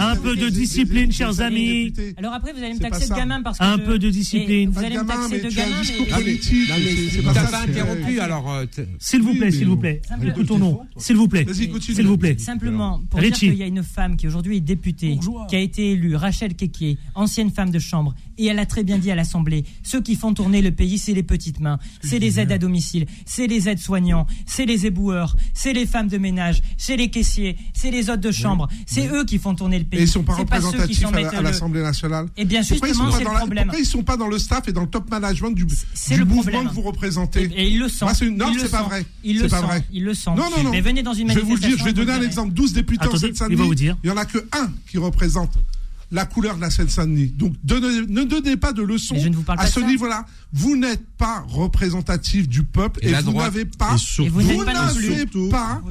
un 0.00 0.16
peu 0.16 0.36
de 0.36 0.48
discipline, 0.48 1.12
chers 1.12 1.40
amis. 1.40 1.92
Alors 2.16 2.32
après, 2.34 2.52
vous 2.52 2.58
allez 2.62 2.74
me 2.74 2.78
taxer 2.80 3.04
de 3.08 3.14
gamin 3.20 3.42
parce 3.48 3.58
que 3.58 3.64
Un 3.64 3.76
je- 3.78 3.82
peu 3.90 3.98
de 3.98 4.10
discipline. 4.10 4.50
Et 4.50 4.66
Vous 4.66 4.78
allez 4.78 4.96
me 4.98 5.04
taxer 5.04 5.40
de 5.40 5.48
gamin, 5.50 5.76
mais- 5.82 7.22
Non, 7.22 7.32
pas 7.32 7.62
interrompu, 7.62 8.20
alors. 8.20 8.62
S'il 8.98 9.22
vous 9.22 9.34
plaît, 9.34 9.50
s'il 9.50 9.66
vous 9.66 9.76
plaît. 9.76 10.00
Écoutons-nous. 10.26 10.80
S'il 10.96 11.16
vous 11.16 11.28
plaît. 11.28 11.46
S'il 11.52 12.06
vous 12.06 12.18
plaît. 12.18 12.36
Simplement, 12.38 13.00
pour 13.10 13.20
dire 13.20 13.32
qu'il 13.32 13.54
y 13.54 13.62
a 13.62 13.66
une 13.66 13.82
femme 13.82 14.16
qui 14.16 14.26
aujourd'hui 14.26 14.56
est 14.58 14.60
députée, 14.60 15.18
qui 15.48 15.56
a 15.56 15.60
été 15.60 15.92
élue, 15.92 16.16
Rachel 16.16 16.54
Kekier, 16.54 16.98
ancienne 17.14 17.50
femme 17.50 17.70
de 17.70 17.78
chambre, 17.78 18.14
et 18.36 18.46
elle 18.46 18.58
a 18.58 18.66
très 18.66 18.84
bien 18.84 18.98
dit 18.98 19.10
à 19.10 19.14
l'Assemblée, 19.14 19.64
ceux 19.82 20.00
qui 20.00 20.14
font 20.14 20.32
tourner 20.34 20.62
le 20.62 20.70
pays, 20.70 20.98
c'est 20.98 21.14
les 21.14 21.22
petites 21.22 21.60
mains, 21.60 21.78
c'est 22.02 22.18
les 22.18 22.38
aides 22.40 22.52
à 22.52 22.58
domicile, 22.58 23.06
c'est 23.26 23.46
les 23.46 23.68
aides 23.68 23.78
soignants, 23.78 24.26
c'est 24.46 24.66
les 24.66 24.86
éboueurs, 24.86 25.36
c'est 25.54 25.72
les 25.72 25.86
femmes 25.86 26.08
de 26.08 26.18
ménage, 26.18 26.62
c'est 26.76 26.96
les 26.96 27.08
caissiers, 27.10 27.56
c'est 27.74 27.90
les 27.90 28.10
hôtes 28.10 28.20
de 28.20 28.30
chambre, 28.30 28.68
c'est 28.86 29.08
eux 29.08 29.24
qui 29.24 29.38
font 29.38 29.54
tourner 29.54 29.78
le 29.78 29.84
pays. 29.84 30.00
Et 30.00 30.02
ils 30.04 30.08
sont 30.08 30.22
pas 30.22 30.34
C'est 30.34 30.38
ceux 30.42 30.44
qui 30.46 30.54
représentatifs 30.54 30.98
s'en 31.00 31.12
à 31.38 31.42
l'Assemblée 31.42 31.82
nationale. 31.82 32.26
Eh 32.36 32.44
bien, 32.44 32.60
Pourquoi 32.62 32.88
ils 32.88 32.94
sont 32.94 33.04
justement, 33.06 33.18
c'est 33.18 33.24
le 33.24 33.30
problème. 33.38 33.64
Pourquoi 33.64 33.80
ils 33.80 33.86
sont 33.86 34.02
pas 34.02 34.16
dans 34.16 34.28
le 34.28 34.38
staff 34.38 34.68
et 34.68 34.72
dans 34.72 34.82
le 34.82 34.88
top 34.88 35.10
management 35.10 35.50
du, 35.50 35.64
du 35.64 35.74
le 36.16 36.24
mouvement 36.24 36.42
problème. 36.42 36.68
que 36.68 36.74
vous 36.74 36.82
représentez 36.82 37.42
Et, 37.54 37.62
et 37.64 37.68
ils 37.68 37.78
le 37.78 37.88
sentent. 37.88 38.20
Une- 38.20 38.36
Non, 38.36 38.52
c'est 38.58 38.70
pas 38.70 38.82
vrai. 38.82 39.04
Ils 39.24 39.40
le 39.40 39.48
pas 39.48 39.58
sentent. 39.58 39.66
vrai. 39.66 39.84
Ils 39.92 40.04
le 40.04 40.14
sentent. 40.14 40.38
Non, 40.38 40.48
non, 40.56 40.62
non. 40.64 40.70
Mais 40.70 40.80
venez 40.80 41.02
dans 41.02 41.14
une 41.14 41.28
Je 41.30 41.34
vais 41.34 41.40
vous 41.42 41.54
le 41.54 41.60
dire, 41.60 41.76
je 41.78 41.84
vais 41.84 41.92
donner 41.92 42.12
un 42.12 42.22
exemple. 42.22 42.52
12 42.52 42.72
députés 42.72 43.06
en 43.06 43.16
Seine-Saint-Denis. 43.16 43.54
il 43.54 43.58
va 43.58 43.64
vous 43.64 43.74
dire. 43.74 43.96
Il 44.04 44.08
y 44.08 44.10
en 44.10 44.16
a 44.16 44.24
que 44.24 44.38
un 44.52 44.70
qui 44.90 44.98
représente 44.98 45.52
la 46.10 46.24
couleur 46.24 46.56
de 46.56 46.62
la 46.62 46.70
Seine-Saint-Denis. 46.70 47.34
Donc, 47.36 47.52
donnez- 47.62 48.06
ne 48.08 48.22
donnez 48.24 48.56
pas 48.56 48.72
de 48.72 48.80
leçons 48.82 49.14
Mais 49.14 49.20
je 49.20 49.28
ne 49.28 49.36
vous 49.36 49.42
parle 49.42 49.58
à 49.58 49.62
pas 49.64 49.68
de 49.68 49.74
ce 49.74 49.80
niveau-là. 49.80 50.24
Vous 50.54 50.74
n'êtes 50.74 51.04
pas 51.18 51.44
représentatif 51.46 52.48
du 52.48 52.62
peuple 52.62 53.00
Et 53.02 53.12
vous 53.12 53.32
n'avez 53.32 53.66
pas, 53.66 53.94
Et 54.18 54.28
vous 54.30 54.38
pas 55.50 55.82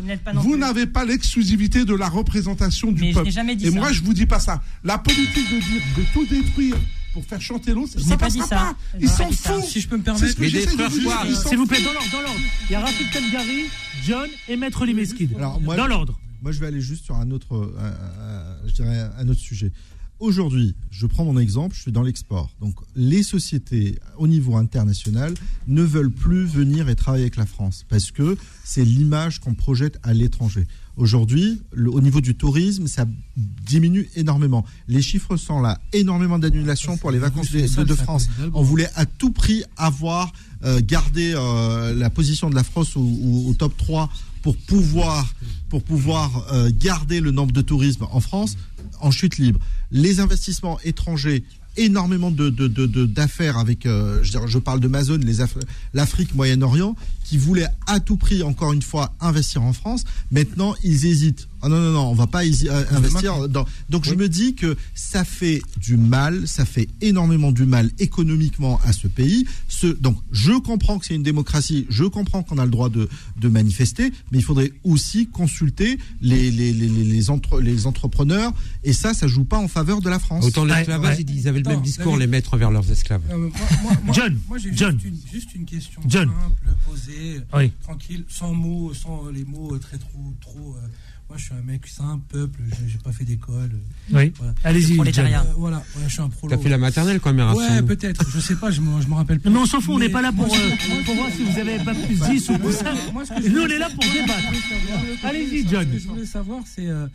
n'avez 0.57 0.87
pas, 0.87 1.03
Vous 1.03 1.07
l'exclusivité 1.07 1.85
de 1.85 1.93
la 1.93 2.09
représentation 2.09 2.91
du 2.91 3.01
Mais 3.01 3.09
je 3.09 3.13
peuple. 3.13 3.25
n'ai 3.27 3.31
jamais 3.31 3.55
dit 3.55 3.67
et 3.67 3.71
ça. 3.71 3.75
moi, 3.77 3.91
je 3.91 4.01
vous 4.01 4.13
dis 4.15 4.25
pas 4.25 4.39
ça. 4.39 4.61
La 4.83 4.97
politique 4.97 5.51
de 5.51 5.59
dire 5.59 5.81
de 5.97 6.03
tout 6.13 6.25
détruire 6.25 6.75
pour 7.13 7.25
faire 7.25 7.41
chanter 7.41 7.73
l'autre, 7.73 7.93
Je 7.97 8.03
ça 8.03 8.09
n'ai 8.09 8.17
pas 8.17 8.29
dit 8.29 8.39
ça. 8.39 8.47
pas. 8.47 8.75
Ils 8.99 9.09
s'en 9.09 9.31
foutent. 9.31 9.63
Si 9.63 9.81
je 9.81 9.87
peux 9.87 9.97
me 9.97 10.03
permettre. 10.03 10.27
S'il 10.27 11.57
vous 11.57 11.65
plaît, 11.65 11.81
dans 11.83 11.93
l'ordre, 11.93 12.11
dans 12.11 12.21
l'ordre. 12.21 12.39
Il 12.69 12.71
y 12.71 12.75
a 12.75 12.79
Rafik 12.81 13.11
Temgari, 13.11 13.65
John 14.05 14.29
et 14.47 14.55
Maître 14.57 14.85
Limeskid. 14.85 15.31
Dans 15.37 15.87
l'ordre. 15.87 16.19
Moi, 16.41 16.51
je 16.51 16.59
vais 16.59 16.67
aller 16.67 16.81
juste 16.81 17.03
sur 17.05 17.15
un 17.15 17.31
autre, 17.31 17.55
euh, 17.55 17.73
euh, 17.79 18.55
je 18.67 18.73
dirais 18.73 19.09
un 19.17 19.27
autre 19.27 19.39
sujet. 19.39 19.71
Aujourd'hui, 20.19 20.75
je 20.89 21.05
prends 21.05 21.25
mon 21.25 21.37
exemple, 21.37 21.75
je 21.75 21.81
suis 21.81 21.91
dans 21.91 22.01
l'export. 22.01 22.49
Donc, 22.59 22.75
les 22.95 23.21
sociétés 23.21 23.99
au 24.17 24.27
niveau 24.27 24.55
international 24.55 25.33
ne 25.67 25.83
veulent 25.83 26.11
plus 26.11 26.45
venir 26.45 26.89
et 26.89 26.95
travailler 26.95 27.23
avec 27.23 27.35
la 27.35 27.45
France 27.45 27.85
parce 27.87 28.11
que 28.11 28.35
c'est 28.63 28.83
l'image 28.85 29.39
qu'on 29.39 29.53
projette 29.53 29.99
à 30.03 30.13
l'étranger. 30.13 30.65
Aujourd'hui, 30.97 31.61
au 31.75 32.01
niveau 32.01 32.21
du 32.21 32.33
tourisme, 32.33 32.87
ça 32.87 33.05
diminue 33.35 34.09
énormément. 34.15 34.65
Les 34.87 35.03
chiffres 35.03 35.37
sont 35.37 35.61
là. 35.61 35.79
Énormément 35.93 36.39
d'annulations 36.39 36.97
pour 36.97 37.11
les 37.11 37.19
vacances 37.19 37.51
de, 37.51 37.93
France. 37.93 38.27
On 38.53 38.63
voulait 38.63 38.89
à 38.95 39.05
tout 39.05 39.31
prix 39.31 39.63
avoir, 39.77 40.33
euh, 40.63 40.81
garder 40.83 41.33
euh, 41.35 41.93
la 41.93 42.09
position 42.09 42.49
de 42.49 42.55
la 42.55 42.63
France 42.63 42.97
au 42.97 43.53
top 43.59 43.77
3 43.77 44.09
pour 44.41 44.57
pouvoir, 44.57 45.35
pour 45.69 45.83
pouvoir 45.83 46.47
euh, 46.51 46.71
garder 46.73 47.19
le 47.19 47.29
nombre 47.29 47.51
de 47.51 47.61
tourisme 47.61 48.07
en 48.11 48.19
France 48.19 48.57
en 48.99 49.11
chute 49.11 49.37
libre. 49.37 49.59
Les 49.91 50.19
investissements 50.19 50.79
étrangers, 50.83 51.43
énormément 51.77 52.31
de, 52.31 52.49
de- 52.49 52.67
de- 52.67 52.85
de- 52.85 53.05
d'affaires 53.05 53.57
avec, 53.57 53.85
euh, 53.85 54.19
je, 54.23 54.57
parle 54.59 54.79
de 54.79 54.87
Amazon, 54.87 55.17
les 55.23 55.41
Af- 55.41 55.55
l'Afrique, 55.93 56.35
Moyen-Orient, 56.35 56.95
qui 57.23 57.37
voulaient 57.37 57.67
à 57.87 57.99
tout 57.99 58.17
prix, 58.17 58.41
encore 58.43 58.73
une 58.73 58.81
fois, 58.81 59.13
investir 59.19 59.61
en 59.63 59.73
France. 59.73 60.03
Maintenant, 60.31 60.75
ils 60.83 61.05
hésitent. 61.05 61.47
Ah 61.61 61.69
non, 61.69 61.79
non, 61.79 61.91
non, 61.91 62.07
on 62.11 62.13
va 62.13 62.27
pas 62.27 62.45
hési- 62.45 62.69
euh, 62.69 62.83
investir 62.91 63.49
dans. 63.49 63.65
Donc, 63.89 64.05
je 64.05 64.13
me 64.13 64.29
dis 64.29 64.53
que 64.55 64.77
ça 64.93 65.23
fait 65.23 65.61
du 65.77 65.97
mal, 65.97 66.47
ça 66.47 66.65
fait 66.65 66.87
énormément 67.01 67.51
du 67.51 67.65
mal 67.65 67.89
économiquement 67.99 68.79
à 68.85 68.93
ce 68.93 69.07
pays. 69.07 69.45
Ce, 69.79 69.85
donc, 69.85 70.17
je 70.31 70.53
comprends 70.53 70.97
que 70.97 71.05
c'est 71.05 71.13
une 71.13 71.21
démocratie, 71.21 71.85
je 71.89 72.03
comprends 72.05 72.41
qu'on 72.41 72.57
a 72.57 72.65
le 72.65 72.71
droit 72.71 72.89
de, 72.89 73.07
de 73.39 73.47
manifester, 73.47 74.11
mais 74.31 74.39
il 74.39 74.43
faudrait 74.43 74.71
aussi 74.83 75.27
consulter 75.27 75.99
les, 76.19 76.49
les, 76.49 76.73
les, 76.73 76.87
les, 76.89 77.03
les 77.03 77.29
entre- 77.29 77.59
les 77.61 77.85
entrepreneurs, 77.85 78.51
et 78.83 78.91
ça, 78.91 79.13
ça 79.13 79.27
joue 79.27 79.43
pas 79.43 79.59
en 79.59 79.67
faveur 79.67 80.01
de 80.01 80.09
la 80.09 80.17
France. 80.17 80.45
Autant 80.45 80.65
l'esclavage, 80.65 81.17
ouais. 81.17 81.23
ils 81.27 81.35
ils 81.41 81.47
avaient 81.47 81.59
le 81.61 81.69
même 81.69 81.81
discours, 81.83 82.17
les 82.17 82.25
maîtres 82.25 82.55
envers 82.55 82.71
leurs 82.71 82.89
esclaves. 82.91 83.21
Euh, 83.29 83.37
moi- 83.37 83.51
moi- 83.83 83.91
moi- 84.05 84.15
John, 84.15 84.39
moi, 84.47 84.57
j'ai 84.57 84.71
John. 84.75 84.97
Juste, 84.99 85.05
une, 85.05 85.31
juste 85.31 85.53
une 85.55 85.65
question 85.65 86.01
John. 86.07 86.27
simple, 86.29 86.75
posée, 86.89 87.41
Oui. 87.55 87.71
tranquille, 87.83 88.23
sans 88.29 88.53
mots, 88.55 88.93
sans 88.95 89.29
les 89.29 89.43
mots 89.45 89.75
euh, 89.75 89.77
très 89.77 89.99
trop, 89.99 90.33
trop. 90.41 90.75
euh, 90.81 90.87
moi, 91.29 91.37
je 91.37 91.43
suis 91.43 91.53
un 91.53 91.61
mec 91.61 91.85
simple, 91.87 92.23
peuple, 92.29 92.59
je- 92.69 92.87
j'ai 92.87 92.97
pas 92.99 93.11
fait 93.11 93.25
d'école. 93.25 93.71
Oui. 94.13 94.31
Voilà. 94.37 94.53
Allez-y, 94.63 94.95
Prolétariat. 94.95 95.41
Euh, 95.43 95.53
voilà, 95.57 95.77
ouais, 95.77 96.03
je 96.07 96.13
suis 96.13 96.21
un 96.21 96.29
prolo. 96.29 96.55
T'as 96.55 96.61
fait 96.61 96.69
la 96.69 96.77
maternelle 96.77 97.19
quand 97.19 97.33
même, 97.33 97.53
Ouais, 97.55 97.81
peut-être, 97.83 98.29
je 98.29 98.39
sais 98.39 98.55
pas, 98.55 98.71
je 98.71 98.79
me, 98.81 99.01
je 99.01 99.07
me 99.07 99.13
rappelle 99.15 99.39
plus. 99.39 99.49
Non, 99.49 99.55
mais 99.57 99.61
on 99.63 99.65
s'en 99.65 99.81
fout, 99.81 99.95
on 99.95 99.99
n'est 99.99 100.07
pas 100.09 100.21
là 100.21 100.31
pour, 100.31 100.45
euh, 100.45 101.03
pour 101.05 101.15
voir 101.15 101.29
si 101.31 101.43
vous 101.43 101.59
avez 101.59 101.77
pas 101.83 101.93
plus 101.93 102.17
10 102.19 102.49
ou 102.49 102.57
plus 102.57 102.73
5. 102.73 103.11
Moi, 103.13 103.25
ce 103.25 103.33
que 103.33 103.41
je 103.43 103.49
Nous, 103.49 103.61
on 103.61 103.67
est 103.67 103.77
là 103.77 103.89
pour 103.89 104.03
ce 104.03 104.13
débattre. 104.13 105.23
Allez-y, 105.23 105.63
Ce 105.63 105.69
John. 105.69 105.91
que 105.91 105.97
je 105.99 106.07
voulais 106.07 106.25
savoir, 106.25 106.63
c'est 106.65 106.87
euh, 106.87 107.07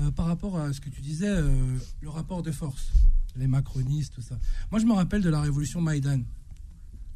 euh, 0.00 0.10
par 0.12 0.26
rapport 0.26 0.58
à 0.58 0.72
ce 0.72 0.80
que 0.80 0.88
tu 0.90 1.00
disais, 1.00 1.26
euh, 1.28 1.50
le 2.00 2.08
rapport 2.10 2.42
de 2.44 2.52
force, 2.52 2.92
les 3.36 3.48
macronistes, 3.48 4.14
tout 4.14 4.22
ça. 4.22 4.38
Moi, 4.70 4.80
je 4.80 4.86
me 4.86 4.92
rappelle 4.92 5.22
de 5.22 5.30
la 5.30 5.40
révolution 5.40 5.80
Maïdan. 5.80 6.20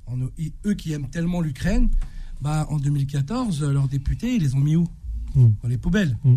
En- 0.06 0.18
eux 0.66 0.74
qui 0.74 0.92
aiment 0.92 1.08
tellement 1.08 1.40
l'Ukraine, 1.40 1.88
bah, 2.40 2.66
en 2.70 2.78
2014, 2.78 3.62
euh, 3.62 3.72
leurs 3.72 3.86
députés, 3.86 4.34
ils 4.34 4.42
les 4.42 4.54
ont 4.56 4.60
mis 4.60 4.74
où? 4.74 4.88
Mm. 5.34 5.46
Dans 5.62 5.68
les 5.68 5.78
poubelles. 5.78 6.16
Mm. 6.24 6.36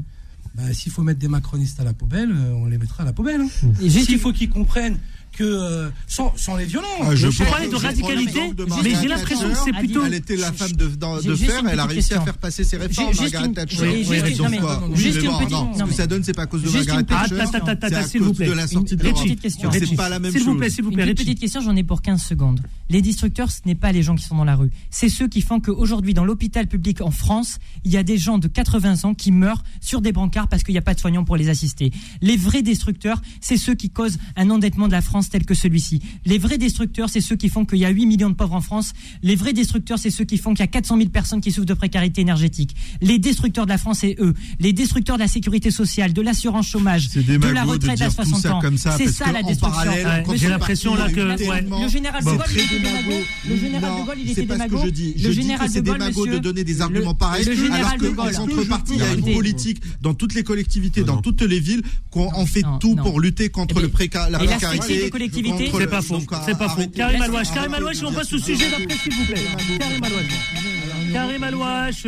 Bah, 0.56 0.74
S'il 0.74 0.91
faut 0.91 1.04
mettre 1.04 1.20
des 1.20 1.28
macronistes 1.28 1.80
à 1.80 1.84
la 1.84 1.93
poubelle, 1.93 2.32
euh, 2.32 2.54
on 2.54 2.66
les 2.68 2.78
mettra 2.78 3.04
à 3.04 3.06
la 3.06 3.14
poubelle. 3.14 3.41
hein. 3.41 3.68
Et 3.82 3.89
juste- 3.89 4.08
S'il 4.08 4.20
faut 4.20 4.32
qu'ils 4.32 4.50
comprennent 4.50 4.98
que, 5.36 5.43
euh, 5.43 5.89
sans, 6.07 6.33
sans 6.38 6.55
les 6.55 6.65
violences, 6.65 6.88
Ah, 7.01 7.15
je 7.15 7.27
parlais 7.43 7.67
de 7.67 7.75
radicalité, 7.75 8.53
de 8.53 8.65
mais 8.83 8.95
j'ai 9.01 9.07
l'impression 9.07 9.49
que 9.49 9.57
c'est 9.63 9.73
plutôt. 9.73 10.05
Elle 10.05 10.13
était 10.13 10.36
la 10.38 10.51
femme 10.51 10.71
de, 10.71 10.86
de 10.88 11.36
juste 11.36 11.45
fer, 11.51 11.61
elle 11.69 11.79
a 11.79 11.86
réussi 11.86 12.13
à 12.13 12.21
faire 12.21 12.38
passer 12.38 12.63
ses 12.63 12.77
réformes, 12.77 13.13
Margaret 13.15 13.45
une- 13.47 13.53
Thatcher. 13.53 13.75
juste 13.75 14.09
Oui, 14.09 14.17
une- 14.17 14.38
non, 14.38 14.49
mais- 14.49 14.59
Oui, 14.89 14.95
juste 14.97 15.15
petite- 15.17 15.25
non, 15.51 15.65
non, 15.65 15.73
Ce 15.73 15.83
que 15.83 15.88
mais- 15.89 15.93
ça 15.93 16.07
donne, 16.07 16.23
c'est 16.23 16.33
pas 16.33 16.43
à 16.43 16.45
cause 16.47 16.63
de 16.63 16.69
Margaret 16.69 17.03
Thatcher. 17.03 18.03
s'il 18.07 18.21
vous 18.21 18.27
cause 18.29 18.38
plaît. 18.38 18.47
de 18.47 18.53
la 18.53 18.67
sortie 18.67 18.95
de 18.95 19.01
Une 19.03 19.09
l'Europe. 19.09 19.23
petite 19.23 19.41
question. 19.41 19.69
C'est 19.71 19.95
pas 19.95 20.09
la 20.09 20.19
même 20.19 20.31
S'il 20.31 20.41
vous 20.41 20.51
chose. 20.51 20.57
plaît, 20.57 20.69
s'il 20.69 20.83
vous 20.83 20.91
plaît, 20.91 21.13
petite 21.13 21.39
question, 21.39 21.61
j'en 21.61 21.75
ai 21.75 21.83
pour 21.83 22.01
15 22.01 22.23
secondes. 22.23 22.61
Les 22.89 23.01
destructeurs, 23.01 23.51
ce 23.51 23.59
n'est 23.65 23.75
pas 23.75 23.91
les 23.91 24.03
gens 24.03 24.15
qui 24.15 24.23
sont 24.23 24.36
dans 24.36 24.43
la 24.43 24.55
rue. 24.55 24.69
C'est 24.89 25.09
ceux 25.09 25.27
qui 25.27 25.41
font 25.41 25.59
qu'aujourd'hui, 25.59 26.13
dans 26.13 26.25
l'hôpital 26.25 26.67
public 26.67 27.01
en 27.01 27.11
France, 27.11 27.57
il 27.83 27.91
y 27.91 27.97
a 27.97 28.03
des 28.03 28.17
gens 28.17 28.38
de 28.38 28.47
80 28.47 29.03
ans 29.05 29.13
qui 29.13 29.31
meurent 29.31 29.63
sur 29.81 30.01
des 30.01 30.11
brancards 30.11 30.47
parce 30.47 30.63
qu'il 30.63 30.73
n'y 30.73 30.77
a 30.79 30.81
pas 30.83 30.93
de 30.93 30.99
soignants 30.99 31.23
pour 31.23 31.36
les 31.38 31.49
assister. 31.49 31.91
Les 32.21 32.38
vrais 32.38 32.61
destructeurs, 32.61 33.21
c'est 33.41 33.57
ceux 33.57 33.75
qui 33.75 33.89
causent 33.89 34.17
un 34.36 34.49
endettement 34.49 34.88
de 34.88 34.91
la 34.93 35.01
France 35.01 35.24
tel 35.30 35.45
que 35.45 35.53
celui-ci. 35.53 36.01
Les 36.26 36.38
vrais 36.38 36.57
destructeurs, 36.57 37.09
c'est 37.09 37.21
ceux 37.21 37.36
qui 37.36 37.49
font 37.49 37.65
qu'il 37.65 37.80
y 37.80 37.86
a 37.86 37.89
8 37.89 38.05
millions 38.05 38.30
de 38.30 38.36
pauvres 38.36 38.53
en 38.55 38.61
France. 38.61 38.93
Les 39.23 39.36
vrais 39.36 39.53
destructeurs, 39.53 39.99
c'est 39.99 40.09
ceux 40.09 40.26
qui 40.26 40.38
font 40.38 40.53
qu'il 40.53 40.61
y 40.61 40.63
a 40.63 40.67
400 40.67 40.97
000 40.97 41.09
personnes 41.09 41.41
qui 41.41 41.51
souffrent 41.51 41.65
de 41.67 41.73
précarité 41.73 42.21
énergétique. 42.21 42.76
Les 43.01 43.19
destructeurs 43.19 43.65
de 43.65 43.71
la 43.71 43.78
France, 43.78 43.99
c'est 44.01 44.15
eux. 44.19 44.34
Les 44.59 44.73
destructeurs 44.73 45.15
de 45.17 45.21
la 45.21 45.28
sécurité 45.28 45.71
sociale, 45.71 46.13
de 46.13 46.21
l'assurance 46.21 46.67
chômage, 46.67 47.09
C'est 47.09 47.26
de 47.26 47.47
la 47.47 47.63
de 47.63 47.69
retraite 47.69 48.01
à 48.01 48.07
dire 48.07 48.15
tout 48.15 48.23
60 48.30 48.39
ça 48.41 48.55
ans. 48.55 48.61
C'est 48.97 49.07
ça 49.11 49.32
la 49.32 49.43
destruction. 49.43 49.91
j'ai 50.36 50.47
l'impression, 50.49 50.95
là, 50.95 51.09
que- 51.09 51.19
Le 51.19 51.88
général 51.89 52.23
de 52.23 52.30
Gaulle, 52.30 52.45
il 52.51 52.59
était 52.59 52.80
démago. 52.80 53.11
Le 53.49 53.57
général 53.57 53.91
de 54.01 54.05
Gaulle, 54.05 54.15
il 54.19 54.26
c'est 54.28 54.32
était 54.43 54.53
démago. 54.53 54.82
je 54.86 54.89
dis. 54.89 55.13
Le 55.21 55.32
général 55.32 55.67
de 55.71 55.73
Gaulle, 55.82 55.84
démago 55.99 56.26
de 56.26 56.30
monsieur, 56.30 56.39
donner 56.41 56.63
des 56.63 56.73
le- 56.73 56.82
arguments 56.82 57.13
pareils, 57.15 57.45
le 57.45 57.55
général 57.55 57.80
alors 57.82 57.91
de 57.97 57.97
que 58.07 58.13
Gaulle. 58.15 58.36
en 58.36 58.47
contrepartie, 58.47 58.93
il 58.95 58.99
y 58.99 59.03
a 59.03 59.13
une 59.13 59.34
politique 59.34 59.82
dans 60.01 60.13
toutes 60.13 60.34
les 60.34 60.43
collectivités, 60.43 61.03
dans 61.03 61.17
toutes 61.21 61.41
les 61.41 61.59
villes, 61.59 61.82
qu'on 62.09 62.28
en 62.34 62.45
fait 62.45 62.61
non, 62.61 62.78
tout 62.80 62.95
non. 62.95 63.03
pour 63.03 63.19
lutter 63.19 63.49
contre 63.49 63.76
Eh 63.78 63.82
le 63.82 63.88
bien, 63.88 63.95
préca- 63.97 64.30
la 64.30 64.41
et 64.43 64.47
la 64.47 64.51
précarité. 64.57 65.09
C'est 65.18 65.88
pas 65.88 66.01
faux, 66.01 66.20
c'est 66.45 66.57
pas 66.57 66.70
faux. 66.70 66.82
Karim 66.93 67.22
Alouache, 67.22 67.53
Karim 67.53 67.74
Alouache, 67.74 68.03
on 68.03 68.13
passe 68.13 68.34
au 68.34 68.39
sujet 68.39 68.70
d'après, 68.70 68.97
s'il 68.97 69.13
vous 69.13 69.26
plaît. 69.26 69.78
Karim 69.80 70.03
Alouache. 70.03 71.11
Karim 71.13 71.43
Alouache, 71.43 72.07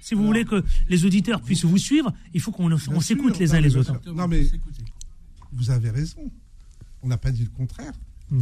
si 0.00 0.14
vous 0.14 0.24
voulez 0.24 0.44
que 0.44 0.62
les 0.88 1.04
auditeurs 1.06 1.40
puissent 1.40 1.64
vous 1.64 1.78
suivre, 1.78 2.12
il 2.34 2.40
faut 2.40 2.52
qu'on 2.52 3.00
s'écoute 3.00 3.38
les 3.38 3.54
uns 3.54 3.60
les 3.60 3.76
autres. 3.76 4.00
Non, 4.14 4.28
mais 4.28 4.46
vous 5.52 5.70
avez 5.70 5.90
raison. 5.90 6.30
On 7.02 7.08
n'a 7.08 7.16
pas 7.16 7.30
dit 7.30 7.42
le 7.42 7.50
contraire. 7.56 7.92
Hmm. 8.30 8.40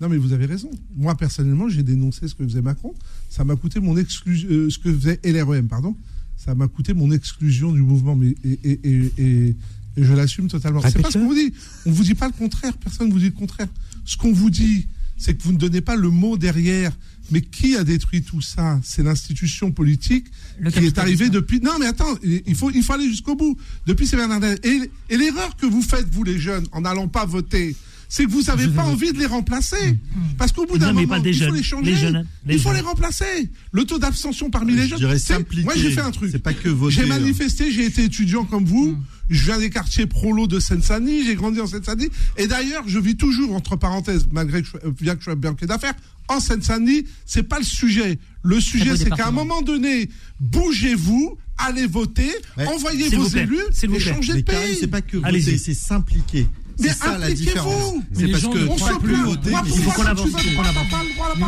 Non, 0.00 0.08
mais 0.08 0.18
vous 0.18 0.32
avez 0.32 0.46
raison. 0.46 0.70
Moi, 0.94 1.14
personnellement, 1.14 1.68
j'ai 1.68 1.82
dénoncé 1.82 2.28
ce 2.28 2.34
que 2.34 2.44
faisait 2.44 2.60
Macron. 2.60 2.94
Ça 3.30 3.44
m'a 3.44 3.56
coûté 3.56 3.80
mon 3.80 3.96
exclusion, 3.96 4.48
euh, 4.50 4.70
ce 4.70 4.78
que 4.78 4.92
faisait 4.92 5.20
LREM, 5.24 5.68
pardon. 5.68 5.96
Ça 6.36 6.54
m'a 6.54 6.68
coûté 6.68 6.92
mon 6.92 7.10
exclusion 7.10 7.72
du 7.72 7.80
mouvement, 7.80 8.14
mais 8.14 8.34
et, 8.44 8.58
et, 8.62 9.12
et, 9.18 9.56
et- 9.96 10.04
je 10.04 10.12
l'assume 10.12 10.48
totalement. 10.48 10.80
C'est 10.82 11.00
pas 11.00 11.10
ce 11.10 11.18
qu'on 11.18 11.26
vous 11.26 11.34
dit. 11.34 11.52
On 11.86 11.90
vous 11.92 12.02
dit 12.04 12.14
pas 12.14 12.26
le 12.26 12.32
contraire. 12.32 12.76
Personne 12.78 13.08
ne 13.08 13.12
vous 13.12 13.18
dit 13.18 13.26
le 13.26 13.30
contraire. 13.32 13.68
Ce 14.04 14.16
qu'on 14.16 14.32
vous 14.32 14.50
dit, 14.50 14.86
c'est 15.16 15.34
que 15.36 15.42
vous 15.42 15.52
ne 15.52 15.58
donnez 15.58 15.80
pas 15.80 15.96
le 15.96 16.10
mot 16.10 16.36
derrière. 16.36 16.92
Mais 17.32 17.40
qui 17.40 17.74
a 17.76 17.82
détruit 17.82 18.22
tout 18.22 18.40
ça? 18.40 18.78
C'est 18.84 19.02
l'institution 19.02 19.72
politique 19.72 20.26
Le 20.60 20.70
qui 20.70 20.78
est 20.86 20.96
arrivée 20.96 21.28
depuis. 21.28 21.58
Non, 21.60 21.72
mais 21.80 21.86
attends, 21.86 22.16
il 22.22 22.54
faut, 22.54 22.70
il 22.70 22.84
faut 22.84 22.92
aller 22.92 23.08
jusqu'au 23.08 23.34
bout. 23.34 23.56
Depuis 23.86 24.06
ces 24.06 24.16
Bernardin. 24.16 24.54
Et, 24.62 24.90
et 25.10 25.16
l'erreur 25.16 25.56
que 25.56 25.66
vous 25.66 25.82
faites, 25.82 26.06
vous 26.12 26.22
les 26.22 26.38
jeunes, 26.38 26.66
en 26.70 26.82
n'allant 26.82 27.08
pas 27.08 27.26
voter, 27.26 27.74
c'est 28.08 28.24
que 28.26 28.30
vous 28.30 28.42
n'avez 28.42 28.68
pas 28.68 28.84
envie 28.84 29.12
de 29.12 29.18
les 29.18 29.26
remplacer. 29.26 29.98
Parce 30.38 30.52
qu'au 30.52 30.66
bout 30.66 30.78
d'un 30.78 30.92
moment, 30.92 31.08
pas 31.08 31.18
des 31.18 31.30
il 31.30 31.34
faut 31.38 31.44
jeunes. 31.46 31.54
les 31.56 31.62
changer. 31.64 31.90
Les 31.90 31.96
jeunes, 31.96 32.26
les 32.46 32.54
il 32.54 32.60
faut 32.60 32.68
jeunes. 32.68 32.76
les 32.78 32.82
remplacer. 32.84 33.50
Le 33.72 33.84
taux 33.84 33.98
d'abstention 33.98 34.48
parmi 34.48 34.76
les 34.76 34.86
Je 34.86 34.96
jeunes. 34.96 35.44
Moi, 35.64 35.74
j'ai 35.76 35.90
fait 35.90 36.00
un 36.02 36.12
truc. 36.12 36.30
C'est 36.30 36.38
pas 36.38 36.54
que 36.54 36.68
voter, 36.68 36.94
J'ai 36.94 37.02
hein. 37.02 37.06
manifesté, 37.06 37.72
j'ai 37.72 37.86
été 37.86 38.04
étudiant 38.04 38.44
comme 38.44 38.64
vous. 38.64 38.96
Je 39.28 39.44
viens 39.44 39.58
des 39.58 39.70
quartiers 39.70 40.06
prolo 40.06 40.46
de 40.46 40.60
Seine-Saint-Denis. 40.60 41.24
J'ai 41.26 41.34
grandi 41.34 41.60
en 41.60 41.66
Seine-Saint-Denis. 41.66 42.10
Et 42.36 42.46
d'ailleurs, 42.46 42.84
je 42.86 42.98
vis 42.98 43.16
toujours 43.16 43.54
entre 43.54 43.76
parenthèses, 43.76 44.26
malgré 44.32 44.60
que 44.60 44.66
je, 44.66 44.70
sois- 44.72 44.80
bien 45.00 45.14
que 45.14 45.20
je 45.20 45.24
sois 45.24 45.34
banquier 45.34 45.66
d'affaires, 45.66 45.94
en 46.28 46.40
Seine-Saint-Denis. 46.40 47.04
C'est 47.24 47.42
pas 47.42 47.58
le 47.58 47.64
sujet. 47.64 48.18
Le 48.42 48.60
sujet, 48.60 48.96
c'est 48.96 49.10
qu'à 49.10 49.26
un 49.28 49.32
moment 49.32 49.62
donné, 49.62 50.08
bougez-vous, 50.40 51.36
allez 51.58 51.86
voter, 51.86 52.30
envoyez 52.68 53.08
vos 53.16 53.24
vous 53.24 53.30
plaît, 53.30 53.42
élus 53.42 53.58
et 53.96 54.00
changez 54.00 54.34
de 54.34 54.42
pays. 54.42 54.76
c'est 54.78 54.86
pas 54.86 55.00
que 55.02 55.16
Allez-y. 55.24 55.42
voter, 55.44 55.58
c'est 55.58 55.74
s'impliquer. 55.74 56.46
Mais 56.78 56.88
C'est 56.88 56.94
ça 56.94 57.18
la 57.18 57.32
différence. 57.32 57.94
C'est 58.12 58.28
parce 58.28 58.46
que 58.46 58.66
sont 58.66 58.86
peux 58.98 58.98
plus 58.98 59.22
voter. 59.22 59.52
Il 59.64 59.82
faut 59.82 59.90
qu'on 59.92 60.06
avance. 60.06 60.28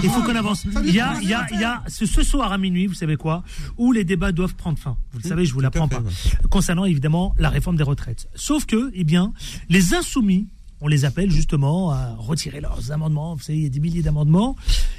Il 0.02 0.10
faut 0.10 0.22
qu'on 0.22 0.34
avance. 0.36 0.64
Il 0.84 0.94
y 0.94 1.00
a, 1.00 1.14
qu'on 1.14 1.20
il 1.20 1.28
y 1.28 1.32
a, 1.34 1.38
arrête. 1.40 1.50
il 1.54 1.60
y 1.60 1.64
a 1.64 1.82
ce, 1.88 2.06
ce 2.06 2.22
soir 2.22 2.52
à 2.52 2.58
minuit, 2.58 2.86
vous 2.86 2.94
savez 2.94 3.16
quoi, 3.16 3.42
où 3.76 3.92
les 3.92 4.04
débats 4.04 4.32
doivent 4.32 4.54
prendre 4.54 4.78
fin. 4.78 4.96
Vous 5.12 5.20
le 5.22 5.28
savez, 5.28 5.44
je 5.44 5.52
vous 5.52 5.60
l'apprends 5.60 5.88
pas. 5.88 6.02
Concernant 6.50 6.84
évidemment 6.84 7.34
la 7.38 7.50
réforme 7.50 7.76
des 7.76 7.82
retraites. 7.82 8.28
Sauf 8.34 8.64
que, 8.66 8.90
eh 8.94 9.04
bien, 9.04 9.32
les 9.68 9.94
insoumis, 9.94 10.48
on 10.80 10.88
les 10.88 11.04
appelle 11.04 11.30
justement 11.30 11.90
à 11.90 12.14
retirer 12.16 12.60
leurs 12.60 12.92
amendements. 12.92 13.34
Vous 13.34 13.42
savez, 13.42 13.58
il 13.58 13.64
y 13.64 13.66
a 13.66 13.70
des 13.70 13.80
milliers 13.80 14.02
d'amendements. 14.02 14.56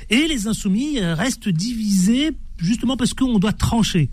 Et 0.10 0.28
les 0.28 0.48
insoumis 0.48 1.00
restent 1.00 1.50
divisés 1.50 2.32
justement 2.58 2.98
parce 2.98 3.14
qu'on 3.14 3.40
doit 3.40 3.54
trancher. 3.54 4.10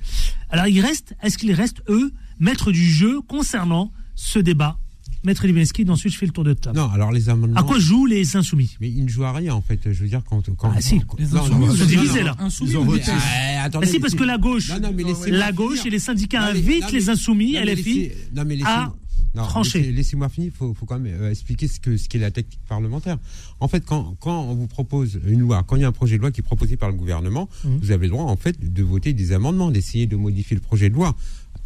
Alors, 0.50 0.68
il 0.68 0.80
reste, 0.80 1.14
est-ce 1.22 1.36
qu'ils 1.36 1.52
restent, 1.52 1.82
eux, 1.88 2.12
maîtres 2.38 2.70
du 2.70 2.88
jeu 2.88 3.20
concernant 3.20 3.90
ce 4.14 4.38
débat? 4.38 4.78
Maître 5.26 5.44
Livinski, 5.46 5.84
ensuite 5.88 6.12
je 6.12 6.18
fais 6.18 6.26
le 6.26 6.32
tour 6.32 6.44
de 6.44 6.52
table. 6.54 6.76
Non, 6.78 6.88
alors 6.90 7.10
les 7.10 7.28
amendements. 7.28 7.58
À 7.58 7.64
quoi 7.64 7.78
jouent 7.80 8.06
les 8.06 8.36
insoumis? 8.36 8.76
Mais 8.80 8.88
ils 8.88 9.02
ne 9.04 9.08
jouent 9.08 9.24
à 9.24 9.32
rien 9.32 9.54
en 9.54 9.60
fait. 9.60 9.80
Je 9.84 10.02
veux 10.02 10.08
dire 10.08 10.22
quand. 10.24 10.40
quand 10.56 10.72
Ah 10.74 10.80
si, 10.80 11.00
quand- 11.00 11.18
les 11.18 11.26
non, 11.26 11.40
insoumis, 11.42 11.66
non, 11.66 11.72
ils 11.72 11.76
sont 11.78 11.82
non, 11.82 11.88
divisés, 11.88 12.20
non, 12.20 12.26
là. 12.26 12.36
Insoumis, 12.38 12.70
Ils 12.70 12.76
ont 12.78 12.84
mais- 12.84 12.90
voté. 12.92 13.10
Ah, 13.10 13.64
attendez, 13.64 13.86
si, 13.88 13.98
parce 13.98 14.14
que 14.14 14.22
la 14.24 14.38
gauche- 14.38 14.70
Non, 14.70 14.80
non, 14.80 14.92
mais 14.94 15.02
laissez-moi 15.02 15.38
la 15.38 15.46
finir. 15.48 15.54
gauche 15.54 15.84
et 15.84 15.90
les 15.90 15.98
syndicats 15.98 16.40
Non, 16.40 16.52
mais- 16.54 16.58
invitent 16.60 16.82
non, 16.84 16.88
les 16.92 17.10
insoumis, 17.10 17.52
non, 17.54 17.60
mais 17.64 17.72
LFI, 17.72 17.94
laissez- 17.98 18.16
non, 18.36 18.44
mais 18.46 18.54
laissez- 18.54 18.66
à 18.68 18.92
non, 19.34 19.42
trancher. 19.42 19.78
laissez- 19.80 19.92
Laissez-moi 19.92 20.28
finir, 20.28 20.52
il 20.54 20.56
faut, 20.56 20.72
faut 20.74 20.86
quand 20.86 21.00
même 21.00 21.12
euh, 21.20 21.30
expliquer 21.32 21.66
ce 21.66 21.80
que 21.80 21.96
ce 21.96 22.08
qu'est 22.08 22.20
la 22.20 22.30
technique 22.30 22.60
parlementaire. 22.68 23.18
En 23.58 23.66
fait, 23.66 23.84
quand, 23.84 24.16
quand 24.20 24.42
on 24.44 24.54
vous 24.54 24.68
propose 24.68 25.18
une 25.26 25.40
loi, 25.40 25.64
quand 25.66 25.74
il 25.74 25.82
y 25.82 25.84
a 25.84 25.88
un 25.88 25.92
projet 25.92 26.18
de 26.18 26.22
loi 26.22 26.30
qui 26.30 26.40
est 26.40 26.44
proposé 26.44 26.76
par 26.76 26.88
le 26.88 26.94
gouvernement, 26.94 27.48
Mhm. 27.64 27.78
vous 27.82 27.90
avez 27.90 28.06
le 28.06 28.12
droit 28.12 28.24
en 28.24 28.36
fait 28.36 28.56
de 28.72 28.82
voter 28.84 29.12
des 29.12 29.32
amendements, 29.32 29.72
d'essayer 29.72 30.06
de 30.06 30.14
modifier 30.14 30.54
le 30.54 30.60
projet 30.62 30.88
de 30.88 30.94
loi. 30.94 31.16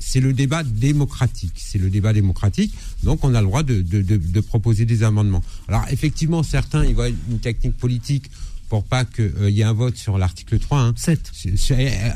C'est 0.03 0.21
le 0.21 0.33
débat 0.33 0.63
démocratique. 0.65 1.53
C'est 1.57 1.79
le 1.79 1.89
débat 1.91 2.13
démocratique. 2.13 2.75
Donc, 3.05 3.23
on 3.25 3.35
a 3.35 3.41
le 3.41 3.47
droit 3.47 3.63
de, 3.63 3.81
de, 3.83 4.03
de, 4.03 4.17
de 4.17 4.41
proposer 4.41 4.85
des 4.87 5.03
amendements. 5.05 5.43
Alors, 5.69 5.85
effectivement, 5.91 6.43
certains, 6.43 6.85
ils 6.85 6.95
voient 6.95 7.09
une 7.09 7.39
technique 7.39 7.77
politique 7.77 8.31
pour 8.69 8.85
pas 8.85 9.05
qu'il 9.05 9.33
y 9.51 9.61
ait 9.61 9.65
un 9.65 9.73
vote 9.73 9.97
sur 9.97 10.17
l'article 10.17 10.59
3. 10.59 10.81
Hein. 10.81 10.95
7. 10.97 11.33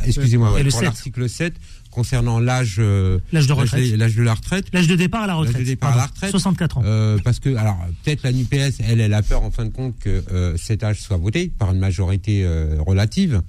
Excusez-moi, 0.07 0.51
Et 0.51 0.55
ouais, 0.55 0.63
le 0.63 0.71
pour 0.71 0.79
7. 0.81 0.85
l'article 0.85 1.29
7 1.29 1.55
concernant 1.91 2.41
l'âge 2.41 2.77
euh, 2.79 3.19
L'âge 3.33 3.47
de 3.47 3.53
retraite. 3.53 3.97
l'âge 3.97 4.17
de 4.17 4.23
la 4.23 4.35
retraite 4.35 4.67
L'âge 4.73 4.89
de 4.89 4.97
départ 4.97 5.23
à 5.23 5.27
la 5.29 5.35
retraite. 5.35 5.55
L'âge 5.55 5.63
de 5.65 5.69
départ 5.69 5.93
à 5.93 5.97
la 5.97 6.07
retraite 6.07 6.31
64 6.31 6.79
ans. 6.79 6.83
Euh, 6.85 7.19
parce 7.23 7.39
que 7.39 7.55
alors 7.55 7.79
peut-être 8.05 8.23
la 8.25 8.33
NUPS 8.33 8.81
elle 8.81 9.01
elle 9.01 9.15
a 9.15 9.23
peur 9.23 9.43
en 9.45 9.51
fin 9.53 9.65
de 9.65 9.71
compte 9.71 9.97
que 10.01 10.23
euh, 10.33 10.57
cet 10.57 10.83
âge 10.83 11.01
soit 11.01 11.17
voté 11.19 11.53
par 11.57 11.73
une 11.73 11.79
majorité 11.79 12.45
euh, 12.45 12.77
relative 12.81 13.35
Euh, 13.35 13.41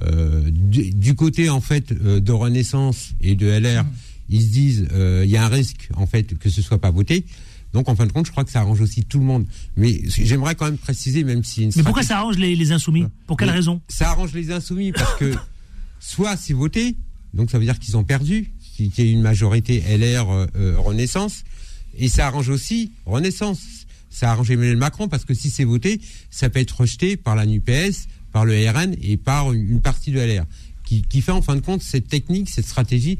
du, 0.00 0.90
du 0.90 1.14
côté 1.14 1.50
en 1.50 1.60
fait 1.60 1.92
euh, 1.92 2.20
de 2.20 2.32
Renaissance 2.32 3.14
et 3.20 3.34
de 3.34 3.46
LR 3.46 3.84
ils 4.28 4.42
se 4.42 4.46
disent 4.48 4.88
euh, 4.92 5.22
il 5.24 5.30
y 5.30 5.36
a 5.36 5.44
un 5.44 5.48
risque 5.48 5.88
en 5.94 6.06
fait 6.06 6.38
que 6.38 6.50
ce 6.50 6.62
soit 6.62 6.78
pas 6.78 6.90
voté. 6.90 7.24
Donc 7.72 7.88
en 7.88 7.96
fin 7.96 8.06
de 8.06 8.12
compte 8.12 8.26
je 8.26 8.30
crois 8.30 8.44
que 8.44 8.50
ça 8.50 8.60
arrange 8.60 8.80
aussi 8.80 9.04
tout 9.04 9.18
le 9.18 9.24
monde. 9.24 9.46
Mais 9.76 10.00
j'aimerais 10.06 10.54
quand 10.54 10.66
même 10.66 10.78
préciser 10.78 11.24
même 11.24 11.44
si 11.44 11.64
une 11.64 11.72
Mais 11.76 11.82
pourquoi 11.82 12.02
ça 12.02 12.18
arrange 12.18 12.38
les, 12.38 12.56
les 12.56 12.72
insoumis? 12.72 13.06
Pour 13.26 13.36
quelle 13.36 13.48
mais 13.48 13.54
raison? 13.54 13.80
Ça 13.88 14.10
arrange 14.10 14.32
les 14.32 14.50
insoumis 14.50 14.92
parce 14.92 15.16
que 15.18 15.34
soit 16.00 16.36
c'est 16.36 16.54
voté, 16.54 16.96
donc 17.34 17.50
ça 17.50 17.58
veut 17.58 17.64
dire 17.64 17.78
qu'ils 17.78 17.96
ont 17.96 18.04
perdu, 18.04 18.50
qu'il 18.74 18.86
y 18.86 19.00
ait 19.02 19.12
une 19.12 19.22
majorité 19.22 19.80
LR 19.80 20.30
euh, 20.30 20.46
euh, 20.56 20.78
Renaissance, 20.78 21.44
et 21.98 22.08
ça 22.08 22.26
arrange 22.26 22.48
aussi 22.48 22.92
Renaissance. 23.06 23.60
Ça 24.10 24.30
arrange 24.30 24.50
Emmanuel 24.50 24.76
Macron 24.76 25.08
parce 25.08 25.24
que 25.24 25.32
si 25.32 25.48
c'est 25.48 25.64
voté, 25.64 25.98
ça 26.30 26.50
peut 26.50 26.60
être 26.60 26.80
rejeté 26.80 27.16
par 27.16 27.34
la 27.34 27.46
NUPS, 27.46 28.08
par 28.32 28.44
le 28.44 28.54
RN 28.70 28.94
et 29.02 29.16
par 29.16 29.52
une, 29.52 29.80
partie 29.80 30.10
de 30.10 30.18
LR. 30.20 30.44
Qui, 30.84 31.02
qui 31.02 31.20
fait 31.22 31.32
en 31.32 31.40
fin 31.42 31.54
de 31.54 31.60
compte 31.60 31.82
cette 31.82 32.08
technique, 32.08 32.50
cette 32.50 32.66
stratégie 32.66 33.18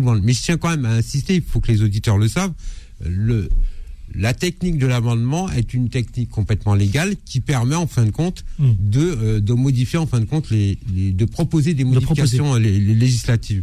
le 0.00 0.04
monde. 0.04 0.20
Mais 0.22 0.32
je 0.32 0.42
tiens 0.42 0.56
quand 0.58 0.68
même 0.70 0.84
à 0.84 0.90
insister, 0.92 1.34
il 1.36 1.42
faut 1.42 1.58
que 1.60 1.72
les 1.72 1.82
auditeurs 1.82 2.18
le 2.18 2.28
savent, 2.28 2.52
le, 3.04 3.48
la 4.14 4.34
technique 4.34 4.78
de 4.78 4.86
l'amendement 4.86 5.50
est 5.50 5.72
une 5.74 5.88
technique 5.88 6.28
complètement 6.28 6.74
légale 6.74 7.14
qui 7.24 7.40
permet 7.40 7.74
en 7.74 7.86
fin 7.86 8.04
de 8.04 8.10
compte 8.10 8.44
Hmm. 8.58 8.72
de, 8.78 9.00
euh, 9.00 9.40
de 9.40 9.52
modifier 9.54 9.98
en 9.98 10.06
fin 10.06 10.20
de 10.20 10.24
compte 10.26 10.50
les, 10.50 10.78
les- 10.94 11.12
de 11.12 11.24
proposer 11.24 11.74
des 11.74 11.84
modifications 11.84 12.44
proposer. 12.44 12.68
euh, 12.68 12.70
les- 12.70 12.78
les 12.80 12.94
législatives. 12.94 13.62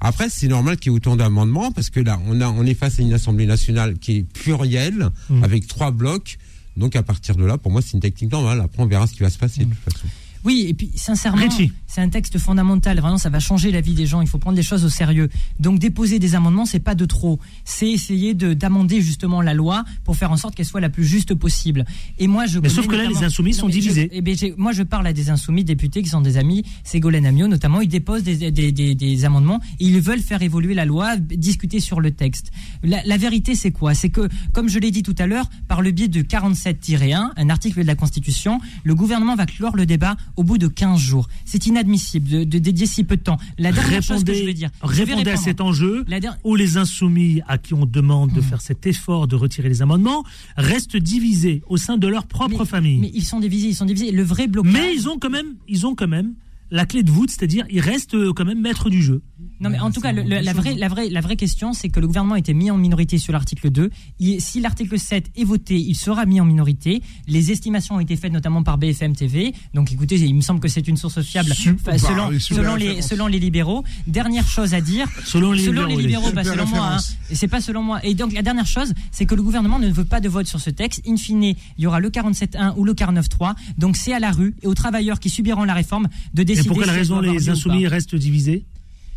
Après, 0.00 0.30
c'est 0.30 0.48
normal 0.48 0.78
qu'il 0.78 0.92
y 0.92 0.94
ait 0.94 0.96
autant 0.96 1.16
d'amendements 1.16 1.72
parce 1.72 1.90
que 1.90 2.00
là, 2.00 2.18
on 2.26 2.40
a, 2.40 2.48
on 2.48 2.64
est 2.64 2.74
face 2.74 2.98
à 3.00 3.02
une 3.02 3.12
Assemblée 3.12 3.46
nationale 3.46 3.98
qui 3.98 4.18
est 4.18 4.22
plurielle 4.22 5.10
Hmm. 5.28 5.42
avec 5.44 5.66
trois 5.66 5.90
blocs. 5.90 6.38
Donc 6.80 6.96
à 6.96 7.02
partir 7.02 7.36
de 7.36 7.44
là, 7.44 7.58
pour 7.58 7.70
moi, 7.70 7.82
c'est 7.82 7.92
une 7.92 8.00
technique 8.00 8.32
normale. 8.32 8.60
Après, 8.60 8.82
on 8.82 8.86
verra 8.86 9.06
ce 9.06 9.12
qui 9.12 9.20
va 9.20 9.28
se 9.28 9.38
passer 9.38 9.66
de 9.66 9.74
toute 9.74 9.92
façon. 9.92 10.06
Oui, 10.44 10.66
et 10.68 10.74
puis 10.74 10.90
sincèrement, 10.96 11.42
Richie. 11.42 11.70
C'est 11.92 12.00
un 12.00 12.08
texte 12.08 12.38
fondamental. 12.38 13.00
Vraiment, 13.00 13.18
ça 13.18 13.30
va 13.30 13.40
changer 13.40 13.72
la 13.72 13.80
vie 13.80 13.94
des 13.94 14.06
gens. 14.06 14.20
Il 14.22 14.28
faut 14.28 14.38
prendre 14.38 14.56
les 14.56 14.62
choses 14.62 14.84
au 14.84 14.88
sérieux. 14.88 15.28
Donc, 15.58 15.80
déposer 15.80 16.18
des 16.20 16.36
amendements, 16.36 16.64
c'est 16.66 16.78
pas 16.78 16.94
de 16.94 17.04
trop. 17.04 17.40
C'est 17.64 17.90
essayer 17.90 18.32
de 18.34 18.54
d'amender 18.54 19.00
justement 19.00 19.42
la 19.42 19.54
loi 19.54 19.84
pour 20.04 20.16
faire 20.16 20.30
en 20.30 20.36
sorte 20.36 20.54
qu'elle 20.54 20.66
soit 20.66 20.80
la 20.80 20.88
plus 20.90 21.04
juste 21.04 21.34
possible. 21.34 21.84
Et 22.18 22.28
moi, 22.28 22.46
je. 22.46 22.60
Mais 22.60 22.68
sauf 22.68 22.86
que 22.86 22.94
là, 22.94 23.04
les 23.06 23.24
insoumis 23.24 23.54
sont 23.54 23.66
mais 23.66 23.72
je- 23.72 23.78
divisés. 23.80 24.08
eh 24.12 24.34
j'ai- 24.36 24.54
moi, 24.56 24.70
je 24.72 24.84
parle 24.84 25.06
à 25.08 25.12
des 25.12 25.30
insoumis 25.30 25.64
députés 25.64 26.02
qui 26.02 26.08
sont 26.08 26.20
des 26.20 26.36
amis. 26.36 26.64
Ségolène 26.84 27.26
Amiot, 27.26 27.48
notamment, 27.48 27.80
ils 27.80 27.88
déposent 27.88 28.22
des, 28.22 28.50
des, 28.52 28.70
des, 28.72 28.94
des 28.94 29.24
amendements. 29.24 29.60
Et 29.80 29.86
ils 29.86 30.00
veulent 30.00 30.20
faire 30.20 30.42
évoluer 30.42 30.74
la 30.74 30.84
loi, 30.84 31.16
discuter 31.16 31.80
sur 31.80 32.00
le 32.00 32.12
texte. 32.12 32.52
La, 32.84 33.02
la 33.04 33.16
vérité, 33.16 33.54
c'est 33.56 33.72
quoi? 33.72 33.94
C'est 33.94 34.10
que, 34.10 34.28
comme 34.52 34.68
je 34.68 34.78
l'ai 34.78 34.92
dit 34.92 35.02
tout 35.02 35.16
à 35.18 35.26
l'heure, 35.26 35.48
par 35.66 35.82
le 35.82 35.90
biais 35.90 36.06
de 36.08 36.22
47-1, 36.22 37.32
un 37.36 37.50
article 37.50 37.80
de 37.82 37.86
la 37.86 37.94
Constitution, 37.96 38.60
le 38.84 38.94
gouvernement 38.94 39.34
va 39.34 39.46
clore 39.46 39.74
le 39.76 39.86
débat 39.86 40.16
au 40.36 40.44
bout 40.44 40.58
de 40.58 40.68
15 40.68 41.00
jours. 41.00 41.28
C'est 41.44 41.66
inadmissible 41.66 41.79
de, 41.84 42.44
de 42.44 42.58
dédier 42.58 42.86
si 42.86 43.04
peu 43.04 43.16
de 43.16 43.22
temps. 43.22 43.38
La 43.58 43.72
dernière 43.72 44.02
chose 44.02 44.24
que 44.24 44.34
je 44.34 44.44
veux 44.44 44.52
dire. 44.52 44.70
je 44.84 44.88
vais 45.02 45.04
répondez 45.04 45.30
à 45.30 45.36
cet 45.36 45.60
enjeu 45.60 46.04
der- 46.20 46.36
où 46.44 46.56
les 46.56 46.76
insoumis 46.76 47.40
à 47.48 47.58
qui 47.58 47.74
on 47.74 47.86
demande 47.86 48.30
Hmm. 48.32 48.36
de 48.36 48.40
faire 48.40 48.60
cet 48.60 48.86
effort 48.86 49.26
de 49.26 49.36
retirer 49.36 49.68
les 49.68 49.82
amendements 49.82 50.24
restent 50.56 50.96
divisés 50.96 51.62
au 51.68 51.76
sein 51.76 51.96
de 51.96 52.06
leur 52.06 52.26
propre 52.26 52.64
famille. 52.64 52.98
Mais 52.98 53.10
ils 53.14 53.24
sont 53.24 53.40
divisés, 53.40 53.68
ils 53.68 53.74
sont 53.74 53.86
divisés. 53.86 54.12
Le 54.12 54.22
vrai 54.22 54.46
blocage. 54.46 54.72
Mais 54.72 54.94
ils 54.94 55.08
ont 55.08 55.18
quand 55.18 55.30
même, 55.30 55.54
ils 55.68 55.86
ont 55.86 55.94
quand 55.94 56.08
même 56.08 56.34
la 56.70 56.86
clé 56.86 57.02
de 57.02 57.10
voûte, 57.10 57.30
c'est-à-dire 57.30 57.64
ils 57.70 57.80
restent 57.80 58.14
euh, 58.14 58.32
quand 58.32 58.44
même 58.44 58.60
maîtres 58.60 58.90
du 58.90 59.02
jeu. 59.02 59.22
Non, 59.60 59.68
mais 59.70 59.78
en 59.78 59.90
tout 59.90 60.00
cas, 60.00 60.12
le- 60.12 60.22
la, 60.22 60.52
vraie, 60.52 60.74
la, 60.74 60.88
vraie, 60.88 61.08
la 61.10 61.20
vraie 61.20 61.36
question, 61.36 61.72
c'est 61.72 61.88
que 61.90 62.00
le 62.00 62.06
gouvernement 62.06 62.34
a 62.34 62.38
été 62.38 62.54
mis 62.54 62.70
en 62.70 62.78
minorité 62.78 63.18
sur 63.18 63.32
l'article 63.32 63.70
2. 63.70 63.90
Il- 64.18 64.40
si 64.40 64.60
l'article 64.60 64.98
7 64.98 65.30
est 65.36 65.44
voté, 65.44 65.76
il 65.78 65.94
sera 65.94 66.24
mis 66.26 66.40
en 66.40 66.44
minorité. 66.44 67.02
Les 67.28 67.50
estimations 67.50 67.96
ont 67.96 68.00
été 68.00 68.16
faites 68.16 68.32
notamment 68.32 68.62
par 68.62 68.78
BFM 68.78 69.14
TV. 69.14 69.52
Donc 69.74 69.92
écoutez, 69.92 70.16
il 70.18 70.34
me 70.34 70.40
semble 70.40 70.60
que 70.60 70.68
c'est 70.68 70.86
une 70.88 70.96
source 70.96 71.20
fiable 71.22 71.52
Super, 71.54 71.98
selon, 72.00 72.38
selon, 72.38 72.74
les, 72.76 73.02
selon 73.02 73.26
les 73.26 73.38
libéraux. 73.38 73.84
Dernière 74.06 74.48
chose 74.48 74.72
à 74.74 74.80
dire. 74.80 75.06
Selon 75.24 75.52
les 75.52 75.62
libéraux, 75.66 75.86
les 75.88 75.96
libéraux, 75.96 76.30
pas 76.32 76.44
selon 76.44 76.66
moi. 76.66 76.94
hein. 76.94 76.98
Et 77.30 77.34
c'est 77.34 77.48
pas 77.48 77.60
selon 77.60 77.82
moi. 77.82 78.04
Et 78.04 78.14
donc 78.14 78.32
la 78.32 78.42
dernière 78.42 78.66
chose, 78.66 78.94
c'est 79.12 79.26
que 79.26 79.34
le 79.34 79.42
gouvernement 79.42 79.78
ne 79.78 79.88
veut 79.90 80.04
pas 80.04 80.20
de 80.20 80.28
vote 80.28 80.46
sur 80.46 80.60
ce 80.60 80.70
texte. 80.70 81.02
In 81.06 81.16
fine, 81.16 81.42
il 81.44 81.56
y 81.78 81.86
aura 81.86 82.00
le 82.00 82.08
47.1 82.10 82.74
ou 82.76 82.84
le 82.84 82.94
49.3. 82.94 83.54
Donc 83.78 83.96
c'est 83.96 84.12
à 84.12 84.18
la 84.18 84.30
rue 84.32 84.54
et 84.62 84.66
aux 84.66 84.74
travailleurs 84.74 85.20
qui 85.20 85.28
subiront 85.30 85.64
la 85.64 85.74
réforme 85.74 86.08
de 86.34 86.42
Et 86.42 86.44
décider. 86.44 86.68
pour 86.68 86.78
quelle 86.78 86.88
si 86.90 86.96
raison 86.96 87.20
les 87.20 87.48
insoumis 87.50 87.86
restent 87.86 88.14
divisés? 88.14 88.64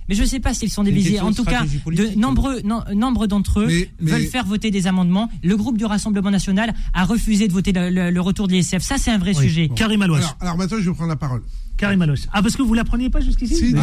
Mais 0.09 0.15
je 0.15 0.21
ne 0.21 0.27
sais 0.27 0.39
pas 0.39 0.53
s'ils 0.53 0.69
sont 0.69 0.83
question 0.83 1.25
En 1.25 1.33
tout 1.33 1.43
cas, 1.45 1.63
de 1.63 2.19
nombreux, 2.19 2.61
non- 2.61 2.83
nombre 2.95 3.27
d'entre 3.27 3.61
eux 3.61 3.67
Mais- 3.67 3.89
mais- 4.01 4.11
veulent 4.11 4.27
faire 4.27 4.45
voter 4.45 4.71
des 4.71 4.87
amendements. 4.87 5.29
Le 5.43 5.55
groupe 5.57 5.77
du 5.77 5.85
Rassemblement 5.85 6.31
national 6.31 6.73
a 6.93 7.05
refusé 7.05 7.47
de 7.47 7.53
voter 7.53 7.71
le, 7.71 7.89
le- 7.89 8.11
le 8.11 8.21
retour 8.21 8.47
de 8.47 8.53
l'ISF. 8.53 8.79
Ça, 8.81 8.97
c'est 8.97 9.11
un 9.11 9.17
vrai 9.17 9.33
Oui. 9.37 9.43
sujet. 9.43 9.69
Karim 9.75 10.01
Alouas. 10.01 10.17
Alors, 10.17 10.37
alors 10.41 10.57
maintenant, 10.57 10.77
je 10.79 10.89
vais 10.89 10.95
prendre 10.95 11.09
la 11.09 11.15
parole. 11.15 11.41
Karim 11.77 12.01
Alouas. 12.01 12.25
Ah, 12.31 12.41
parce 12.41 12.55
que 12.55 12.61
vous 12.61 12.73
la 12.73 12.83
preniez 12.83 13.09
pas 13.09 13.21
jusqu'ici 13.21 13.55
Si, 13.55 13.73
non, 13.73 13.81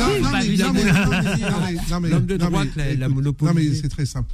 Mais 2.01 2.09
L'homme 2.09 2.27
de 2.27 2.37
droite 2.37 2.68
l'a-. 2.77 3.09
Non, 3.09 3.55
c'est 3.75 3.89
très 3.89 4.07
simple. 4.07 4.29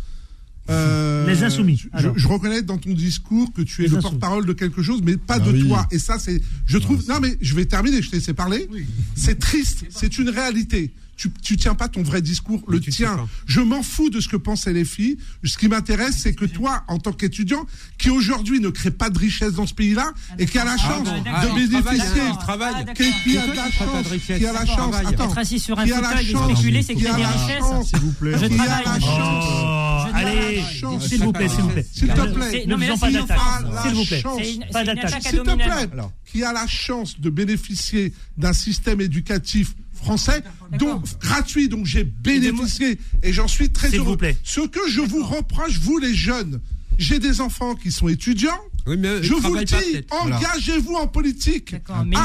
Euh, 0.68 1.26
Les 1.26 1.44
insoumis, 1.44 1.80
Je, 2.16 2.26
reconnais 2.26 2.62
dans 2.62 2.76
ton 2.76 2.92
discours 2.92 3.52
que 3.52 3.62
tu 3.62 3.82
es 3.84 3.88
Les 3.88 3.94
le 3.94 4.00
porte-parole 4.00 4.46
de 4.46 4.52
quelque 4.52 4.82
chose, 4.82 5.00
mais 5.04 5.16
pas 5.16 5.34
Ah 5.34 5.38
de 5.40 5.52
oui. 5.52 5.68
toi. 5.68 5.86
Et 5.92 5.98
ça, 6.00 6.18
c'est. 6.18 6.42
Je 6.66 6.78
trouve. 6.78 7.06
Non, 7.08 7.20
mais 7.20 7.36
je 7.40 7.54
vais 7.54 7.66
terminer. 7.66 8.02
Je 8.02 8.10
t'ai 8.10 8.16
laissé 8.16 8.34
parler. 8.34 8.68
C'est 9.14 9.38
triste. 9.38 9.84
C'est 9.90 10.18
une 10.18 10.28
réalité. 10.28 10.92
Tu, 11.16 11.30
tu 11.42 11.56
tiens 11.56 11.74
pas 11.74 11.88
ton 11.88 12.02
vrai 12.02 12.20
discours, 12.20 12.62
le 12.68 12.78
tu 12.78 12.90
tien. 12.90 13.26
Je 13.46 13.60
m'en 13.60 13.82
fous 13.82 14.10
de 14.10 14.20
ce 14.20 14.28
que 14.28 14.36
pensent 14.36 14.66
les 14.66 14.84
filles. 14.84 15.16
Ce 15.44 15.56
qui 15.56 15.66
m'intéresse, 15.68 16.16
c'est 16.22 16.34
que 16.34 16.44
toi, 16.44 16.84
en 16.88 16.98
tant 16.98 17.12
qu'étudiant, 17.12 17.64
qui 17.98 18.10
aujourd'hui 18.10 18.60
ne 18.60 18.68
crée 18.68 18.90
pas 18.90 19.08
de 19.08 19.18
richesse 19.18 19.54
dans 19.54 19.66
ce 19.66 19.72
pays-là, 19.72 20.12
et 20.38 20.44
qui 20.46 20.58
a 20.58 20.64
la 20.64 20.76
chance 20.76 21.04
bon. 21.08 21.18
de 21.22 21.28
Ah, 21.32 21.46
bénéficier, 21.54 22.22
il 22.30 22.38
travaille. 22.38 22.74
Ah, 22.86 22.92
qui, 22.92 23.36
a 23.38 23.46
la 23.54 23.70
chance, 23.70 24.06
qui 24.26 24.46
a 24.46 24.52
la 24.52 24.66
chance, 24.66 24.76
travaille. 24.90 25.06
attends, 25.06 25.24
Être 25.30 25.38
assis 25.38 25.58
sur 25.58 25.78
un 25.78 25.84
qui 25.86 25.92
a 25.92 26.00
la 26.02 26.08
fauteuil 26.10 26.28
et 26.28 26.32
chance, 26.32 26.52
spéculer, 26.52 26.82
c'est 26.82 26.94
qui 26.94 27.00
créer 27.00 27.12
a 27.12 27.16
des 27.16 27.22
la 27.22 27.28
richesses. 27.30 27.58
chance, 27.60 27.88
S'il 27.88 27.98
vous 28.00 28.12
plaît. 28.12 28.32
Je 28.38 28.46
qui 28.46 28.54
a 28.60 28.64
travaille. 28.64 29.00
chance. 29.00 30.08
Allez, 30.14 30.62
chance. 30.80 31.08
s'il 31.08 31.20
vous 31.22 31.32
plaît, 31.32 31.48
s'il 31.48 31.60
vous 31.60 31.68
plaît. 31.68 31.86
S'il 31.92 32.08
te 32.08 32.20
Ne- 32.20 32.32
plaît. 32.32 32.66
Faisons 32.86 32.98
pas 32.98 33.10
d'attaque. 33.10 33.38
S'il 33.82 33.94
vous 33.94 34.04
plaît. 34.04 34.20
chance. 34.20 34.40
Pas 34.72 34.84
d'attaque. 34.84 35.22
S'il 35.22 35.38
te 35.38 35.54
plaît, 35.54 35.88
qui 36.26 36.44
a 36.44 36.52
la 36.52 36.66
chance 36.66 37.18
de 37.20 37.30
bénéficier 37.30 38.12
d'un 38.36 38.52
système 38.52 39.00
éducatif 39.00 39.74
français, 40.06 40.42
donc 40.78 41.04
gratuit, 41.20 41.68
donc 41.68 41.84
j'ai 41.84 42.04
bénéficié 42.04 42.98
et 43.22 43.32
j'en 43.32 43.48
suis 43.48 43.70
très 43.70 43.88
S'il 43.88 43.98
heureux. 43.98 44.10
vous 44.10 44.16
plaît. 44.16 44.36
Ce 44.44 44.60
que 44.60 44.88
je 44.88 45.00
vous 45.00 45.24
reproche, 45.24 45.78
vous 45.80 45.98
les 45.98 46.14
jeunes, 46.14 46.60
j'ai 46.98 47.18
des 47.18 47.40
enfants 47.40 47.74
qui 47.74 47.90
sont 47.90 48.08
étudiants. 48.08 48.60
Oui, 48.86 48.96
mais 48.98 49.08
eux, 49.08 49.22
je 49.22 49.34
vous 49.34 49.54
le 49.54 49.64
dis, 49.64 49.74
engagez-vous 50.10 50.94
en 50.94 51.06
politique. 51.08 51.74
mais 52.04 52.16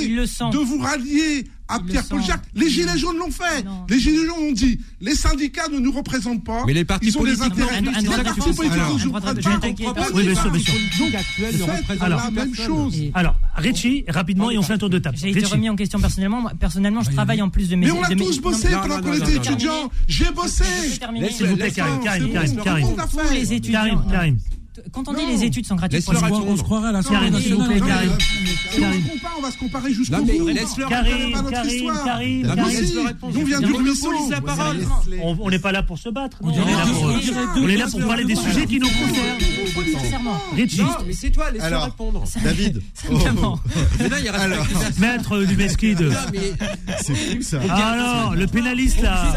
ils 0.00 0.14
le 0.16 0.22
Arrêtez 0.22 0.56
de 0.56 0.58
vous 0.58 0.78
rallier 0.78 1.44
à 1.68 1.78
Ils 1.78 1.90
Pierre 1.90 2.04
Paul. 2.08 2.22
Jacques. 2.22 2.42
Les 2.54 2.68
Gilets 2.68 2.98
jaunes 2.98 3.16
l'ont 3.18 3.30
fait. 3.30 3.64
Les 3.88 3.98
Gilets 4.00 4.26
jaunes 4.26 4.48
ont 4.48 4.52
dit 4.52 4.80
les 5.00 5.14
syndicats 5.14 5.68
ne 5.68 5.78
nous 5.78 5.92
représentent 5.92 6.42
pas. 6.44 6.64
Mais 6.66 6.72
les 6.72 6.84
partis 6.84 7.08
Ils 7.08 7.18
ont 7.18 7.22
des 7.24 7.36
politiques, 7.36 7.52
intérêts. 7.52 7.80
non, 7.82 7.90
un- 7.90 7.94
un 7.94 8.00
Les 8.00 8.06
partis 8.24 8.40
politiques 8.40 8.72
Alors, 8.72 8.88
ne 8.98 9.04
nous 9.04 9.34
défense. 9.34 9.94
pas. 9.94 10.06
Oui, 10.14 10.26
monsieur, 10.26 10.50
monsieur. 10.50 10.72
représentent 11.04 12.08
la 12.08 12.30
même 12.30 12.54
chose. 12.54 12.96
Alors, 13.14 13.36
Richie, 13.56 14.04
rapidement, 14.08 14.50
et 14.50 14.58
on 14.58 14.62
fait 14.62 14.72
un 14.74 14.78
tour 14.78 14.90
de 14.90 14.98
table. 14.98 15.16
J'ai 15.20 15.30
été 15.30 15.44
remis 15.44 15.68
en 15.68 15.76
question 15.76 16.00
personnellement. 16.00 16.44
Personnellement, 16.58 17.02
je 17.02 17.10
travaille 17.10 17.42
en 17.42 17.50
plus 17.50 17.68
de 17.68 17.76
mes. 17.76 17.86
Mais 17.86 17.92
on 17.92 18.02
a 18.02 18.08
tous 18.14 18.40
bossé 18.40 18.68
pendant 18.70 19.00
qu'on 19.00 19.12
était 19.12 19.36
étudiants. 19.36 19.90
J'ai 20.08 20.30
bossé. 20.34 20.64
S'il 21.30 21.46
vous 21.46 21.56
plaît, 21.56 21.70
Karim, 21.70 22.00
Karim, 22.02 22.32
Karim. 22.32 22.56
Karim, 22.64 24.04
Karim. 24.10 24.38
Quand 24.92 25.08
on 25.08 25.12
dit 25.12 25.26
les 25.26 25.44
études 25.44 25.66
sont 25.66 25.76
gratuites, 25.76 26.04
pour 26.04 26.14
les-. 26.14 26.20
On 26.20 26.56
se 26.56 26.62
croirait 26.62 26.88
à 26.88 26.92
l'Assemblée 26.92 27.30
Karim, 27.30 27.40
s'il 27.40 27.54
vous 27.54 27.64
plaît, 27.64 27.80
Karim. 27.80 28.10
Si 28.70 28.80
on 28.80 28.92
se 28.92 29.08
compare, 29.10 29.34
on 29.38 29.42
va 29.42 29.50
se 29.50 29.58
comparer 29.58 29.92
jusqu'au 29.92 30.22
bout. 30.22 30.48
laisse-leur 30.48 30.88
connaît 30.88 31.32
pas 31.32 31.42
notre 31.42 31.66
histoire. 31.66 32.04
Karim, 32.04 32.46
Karim. 32.54 33.16
on 33.22 33.30
vient 33.30 33.60
du 33.60 33.72
ruisseau. 33.72 34.12
la 34.30 34.40
parole. 34.40 34.78
On 35.22 35.50
n'est 35.50 35.58
pas 35.58 35.72
là 35.72 35.82
pour 35.82 35.98
se 35.98 36.08
battre. 36.08 36.38
On, 36.42 36.50
est 36.50 37.76
là 37.76 37.86
pour, 37.90 38.06
parler 38.06 38.24
de 38.24 38.28
des 38.28 38.36
sujets 38.36 38.66
qui 38.66 38.78
nous 38.78 38.88
concernent. 38.88 40.00
Sincèrement. 40.00 40.40
Richie. 40.54 40.82
Non, 40.82 40.88
mais 41.06 41.12
c'est 41.12 41.30
toi, 41.30 41.50
laisse-leur 41.50 41.66
Alors, 41.66 41.84
répondre. 41.84 42.24
David. 42.42 42.82
Il 43.10 44.28
Alors, 44.28 44.66
Maître 44.98 45.42
du 45.44 45.56
Mesquide. 45.56 46.00
Non, 46.00 46.16
mais 46.32 46.52
C'est 47.00 47.14
fou 47.14 47.42
ça. 47.42 47.60
Alors, 47.68 48.34
le 48.34 48.46
pénaliste 48.46 49.02
là. 49.02 49.34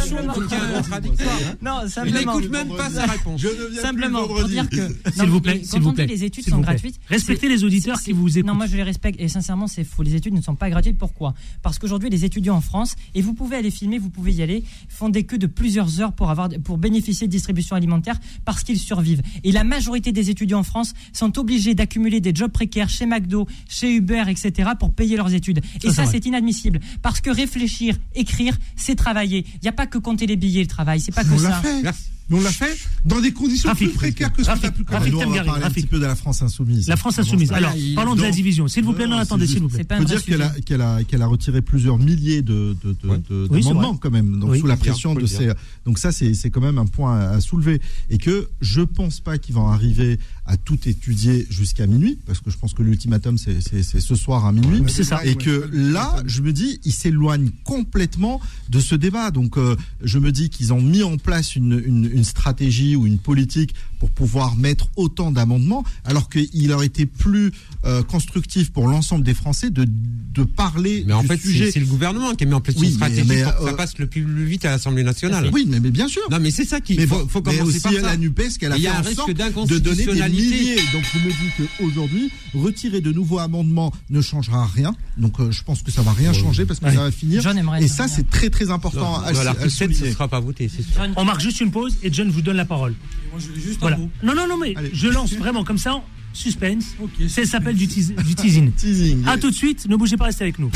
Non, 1.61 1.81
Il 1.83 1.89
simplement. 1.89 2.19
n'écoute 2.19 2.51
même 2.51 2.69
pas 2.75 2.89
sa 2.89 3.05
réponse. 3.05 3.41
Simplement 3.81 4.27
pour 4.27 4.43
dire 4.43 4.69
que. 4.69 4.93
Vous 5.33 5.41
plaît, 5.41 5.61
s'il 5.63 5.71
quand 5.71 5.79
vous 5.79 5.89
on 5.89 5.91
dit 5.91 5.95
plaît. 5.97 6.05
les 6.07 6.23
études 6.23 6.47
sont 6.47 6.59
gratuites. 6.59 6.99
Respectez 7.07 7.49
les 7.49 7.63
auditeurs 7.63 8.01
qui 8.01 8.11
vous 8.11 8.37
écoutent. 8.37 8.47
Non, 8.47 8.55
moi 8.55 8.67
je 8.67 8.75
les 8.75 8.83
respecte 8.83 9.19
et 9.19 9.27
sincèrement, 9.27 9.67
c'est 9.67 9.83
faux. 9.83 10.03
Les 10.03 10.15
études 10.15 10.33
ne 10.33 10.41
sont 10.41 10.55
pas 10.55 10.69
gratuites. 10.69 10.97
Pourquoi? 10.97 11.33
Parce 11.61 11.79
qu'aujourd'hui, 11.79 12.09
les 12.09 12.25
étudiants 12.25 12.55
en 12.55 12.61
France, 12.61 12.95
et 13.15 13.21
vous 13.21 13.33
pouvez 13.33 13.55
aller 13.55 13.71
filmer, 13.71 13.97
vous 13.97 14.09
pouvez 14.09 14.33
y 14.33 14.41
aller, 14.41 14.63
font 14.89 15.09
des 15.09 15.23
queues 15.23 15.37
de 15.37 15.47
plusieurs 15.47 16.01
heures 16.01 16.13
pour, 16.13 16.29
avoir, 16.29 16.49
pour 16.63 16.77
bénéficier 16.77 17.27
de 17.27 17.31
distribution 17.31 17.75
alimentaire 17.75 18.19
parce 18.45 18.63
qu'ils 18.63 18.79
survivent. 18.79 19.21
Et 19.43 19.51
la 19.51 19.63
majorité 19.63 20.11
des 20.11 20.29
étudiants 20.29 20.59
en 20.59 20.63
France 20.63 20.93
sont 21.13 21.37
obligés 21.39 21.73
d'accumuler 21.75 22.21
des 22.21 22.33
jobs 22.33 22.51
précaires 22.51 22.89
chez 22.89 23.05
McDo, 23.05 23.47
chez 23.67 23.93
Uber, 23.93 24.23
etc. 24.27 24.71
pour 24.79 24.93
payer 24.93 25.17
leurs 25.17 25.33
études. 25.33 25.61
Et 25.83 25.91
ça, 25.91 26.05
c'est 26.05 26.25
inadmissible. 26.25 26.79
Parce 27.01 27.21
que 27.21 27.29
réfléchir, 27.29 27.95
écrire, 28.15 28.57
c'est 28.75 28.95
travailler. 28.95 29.45
Il 29.55 29.63
n'y 29.63 29.69
a 29.69 29.73
pas 29.73 29.87
que 29.87 29.97
compter 29.97 30.27
les 30.27 30.35
billets, 30.35 30.61
le 30.61 30.67
travail. 30.67 30.99
C'est 30.99 31.13
pas 31.13 31.23
que 31.23 31.37
ça. 31.37 31.61
fait. 31.61 31.83
Mais 32.29 32.37
on 32.37 32.41
l'a 32.41 32.51
fait 32.51 32.77
dans 33.05 33.19
des 33.19 33.31
conditions 33.33 33.69
Rafik, 33.69 33.89
plus 33.89 33.95
précaires 33.97 34.31
que 34.31 34.41
ce 34.43 34.47
que 34.47 34.51
Rafik, 34.51 34.61
tu 34.73 34.93
as 34.93 35.01
pu. 35.01 35.11
Nous, 35.11 35.17
on 35.19 35.29
va 35.29 35.43
parler 35.43 35.63
un 35.65 35.69
petit 35.69 35.85
peu 35.87 35.99
de 35.99 36.05
la 36.05 36.15
France 36.15 36.41
insoumise. 36.41 36.87
La 36.87 36.95
France 36.95 37.19
insoumise. 37.19 37.51
Alors, 37.51 37.73
parlons 37.95 38.15
de 38.15 38.21
la 38.21 38.31
division. 38.31 38.67
S'il 38.67 38.83
vous 38.85 38.93
plaît, 38.93 39.05
non, 39.07 39.15
Non, 39.17 39.21
attendez, 39.21 39.45
s'il 39.47 39.59
vous 39.59 39.67
plaît. 39.67 39.79
C'est 39.79 39.83
pas 39.83 39.95
un 39.95 39.99
faut 39.99 40.05
vrai 40.07 40.15
dire 40.15 40.25
qu'elle 40.25 40.41
a, 40.41 40.49
qu'elle 40.65 40.81
a, 40.81 41.03
qu'elle 41.03 41.21
a 41.21 41.27
retiré 41.27 41.61
plusieurs 41.61 41.97
milliers 41.97 42.41
de, 42.41 42.75
de, 42.83 42.95
de, 43.03 43.07
Ouais. 43.09 43.17
de- 43.29 43.47
Oui, 43.51 43.61
c'est 43.61 43.69
d'amendements 43.69 43.97
quand 43.97 44.09
même, 44.11 44.39
donc 44.39 44.51
Oui. 44.51 44.59
sous 44.59 44.67
la 44.67 44.77
pression 44.77 45.13
de 45.15 45.25
ces. 45.25 45.51
Donc 45.85 45.99
ça, 45.99 46.11
c'est 46.11 46.33
c'est 46.33 46.49
quand 46.49 46.61
même 46.61 46.77
un 46.77 46.85
point 46.85 47.19
à, 47.19 47.29
à 47.31 47.41
soulever 47.41 47.81
et 48.09 48.17
que 48.17 48.47
je 48.61 48.81
pense 48.81 49.19
pas 49.19 49.37
qu'ils 49.37 49.55
vont 49.55 49.67
arriver 49.67 50.17
à 50.45 50.57
tout 50.57 50.79
étudier 50.87 51.45
jusqu'à 51.49 51.87
minuit, 51.87 52.17
parce 52.25 52.39
que 52.39 52.49
je 52.49 52.57
pense 52.57 52.73
que 52.73 52.83
l'ultimatum 52.83 53.37
c'est 53.37 53.61
c'est- 53.61 53.83
c'est 53.83 53.99
ce 53.99 54.15
soir 54.15 54.45
à 54.45 54.51
minuit. 54.53 54.81
C'est 54.87 55.03
ça. 55.03 55.25
Et 55.25 55.35
que 55.35 55.69
là, 55.73 56.15
je 56.25 56.41
me 56.41 56.51
dis, 56.53 56.79
ils 56.85 56.91
s'éloignent 56.93 57.51
complètement 57.63 58.39
de 58.69 58.79
ce 58.79 58.95
débat. 58.95 59.31
Donc, 59.31 59.57
euh, 59.57 59.75
je 60.03 60.19
me 60.19 60.31
dis 60.31 60.49
qu'ils 60.49 60.71
ont 60.73 60.81
mis 60.81 61.03
en 61.03 61.17
place 61.17 61.55
une, 61.55 61.81
une, 61.85 62.09
une 62.13 62.23
stratégie 62.23 62.95
ou 62.95 63.05
une 63.07 63.19
politique 63.19 63.73
pour 64.03 64.11
pouvoir 64.11 64.57
mettre 64.57 64.89
autant 64.97 65.31
d'amendements, 65.31 65.85
alors 66.03 66.27
qu'il 66.29 66.69
aurait 66.73 66.87
été 66.87 67.05
plus 67.05 67.53
euh, 67.85 68.03
constructif 68.03 68.69
pour 68.69 68.89
l'ensemble 68.89 69.23
des 69.23 69.33
Français 69.33 69.69
de, 69.69 69.87
de 70.33 70.43
parler 70.43 71.05
Mais 71.07 71.13
en 71.13 71.21
du 71.21 71.27
fait, 71.29 71.37
sujet. 71.37 71.71
c'est 71.71 71.79
le 71.79 71.85
gouvernement 71.85 72.35
qui 72.35 72.43
a 72.43 72.47
mis 72.47 72.53
en 72.53 72.59
place 72.59 72.75
Oui, 72.79 72.87
une 72.87 72.93
stratégie 72.95 73.23
mais, 73.29 73.43
pour 73.43 73.55
que 73.55 73.63
euh, 73.63 73.67
ça 73.67 73.73
passe 73.75 73.97
le 73.99 74.07
plus 74.07 74.25
vite 74.45 74.65
à 74.65 74.71
l'Assemblée 74.71 75.03
nationale. 75.03 75.49
Oui, 75.53 75.65
mais, 75.69 75.79
mais 75.79 75.89
bien 75.89 76.09
sûr. 76.09 76.21
Non, 76.29 76.39
mais 76.41 76.51
c'est 76.51 76.65
ça 76.65 76.81
qui. 76.81 76.95
Mais 76.97 77.07
faut, 77.07 77.25
faut 77.29 77.39
mais 77.45 77.55
commencer 77.55 77.77
aussi 77.77 77.79
par 77.79 77.93
ça. 77.93 78.01
la 78.01 78.17
Nupes 78.17 78.41
qu'elle 78.59 78.73
a 78.73 78.75
fait 78.75 78.87
a 78.87 78.97
un 78.97 78.99
en 78.99 79.03
sorte 79.15 79.29
de 79.31 79.77
donner 79.79 80.05
des 80.05 80.29
milliers. 80.29 80.75
Donc 80.91 81.03
je 81.13 81.19
me 81.19 81.29
dis 81.29 81.67
qu'aujourd'hui, 81.77 82.29
retirer 82.53 82.99
de 82.99 83.13
nouveaux 83.13 83.39
amendements 83.39 83.93
ne 84.09 84.19
changera 84.19 84.65
rien. 84.65 84.93
Donc 85.17 85.39
euh, 85.39 85.49
je 85.49 85.63
pense 85.63 85.81
que 85.81 85.91
ça 85.91 86.01
va 86.01 86.11
rien 86.11 86.33
changer 86.33 86.65
parce 86.65 86.81
que 86.81 86.85
Ouais. 86.87 86.93
ça 86.95 87.03
va 87.03 87.11
finir. 87.11 87.41
John 87.41 87.57
Et 87.79 87.87
ça 87.87 88.07
ça, 88.09 88.13
c'est 88.13 88.29
très 88.29 88.49
très 88.49 88.69
important 88.69 89.19
Non, 89.19 89.23
à, 89.23 89.27
à 89.39 89.43
l'article 89.45 89.71
7, 89.71 89.95
ce 89.95 90.11
sera 90.11 90.27
pas 90.27 90.41
voté, 90.41 90.67
sûr. 90.67 90.83
On 91.15 91.23
marque 91.23 91.39
juste 91.39 91.61
une 91.61 91.71
pause 91.71 91.95
et 92.03 92.11
John 92.11 92.29
vous 92.29 92.41
donne 92.41 92.57
la 92.57 92.65
parole. 92.65 92.93
Moi, 93.31 93.39
je 93.39 93.47
voulais 93.47 93.61
juste 93.61 93.79
Voilà. 93.95 94.11
Non, 94.23 94.35
non, 94.35 94.47
non, 94.47 94.57
mais 94.57 94.73
Allez. 94.75 94.89
je 94.93 95.07
lance 95.07 95.33
vraiment 95.33 95.63
comme 95.63 95.77
ça, 95.77 96.01
suspense. 96.33 96.85
Ok, 97.01 97.11
Ça 97.17 97.23
suspense. 97.27 97.45
s'appelle 97.49 97.75
du, 97.75 97.87
teas- 97.87 98.13
du 98.25 98.35
teasing. 98.35 98.71
Teasing. 98.73 99.23
À 99.27 99.37
tout 99.37 99.49
de 99.49 99.55
suite, 99.55 99.87
ne 99.87 99.95
bougez 99.95 100.17
pas, 100.17 100.25
restez 100.25 100.43
avec 100.43 100.59
nous. 100.59 100.71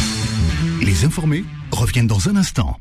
Les 0.81 1.05
informés 1.05 1.43
reviennent 1.71 2.07
dans 2.07 2.29
un 2.29 2.35
instant. 2.35 2.77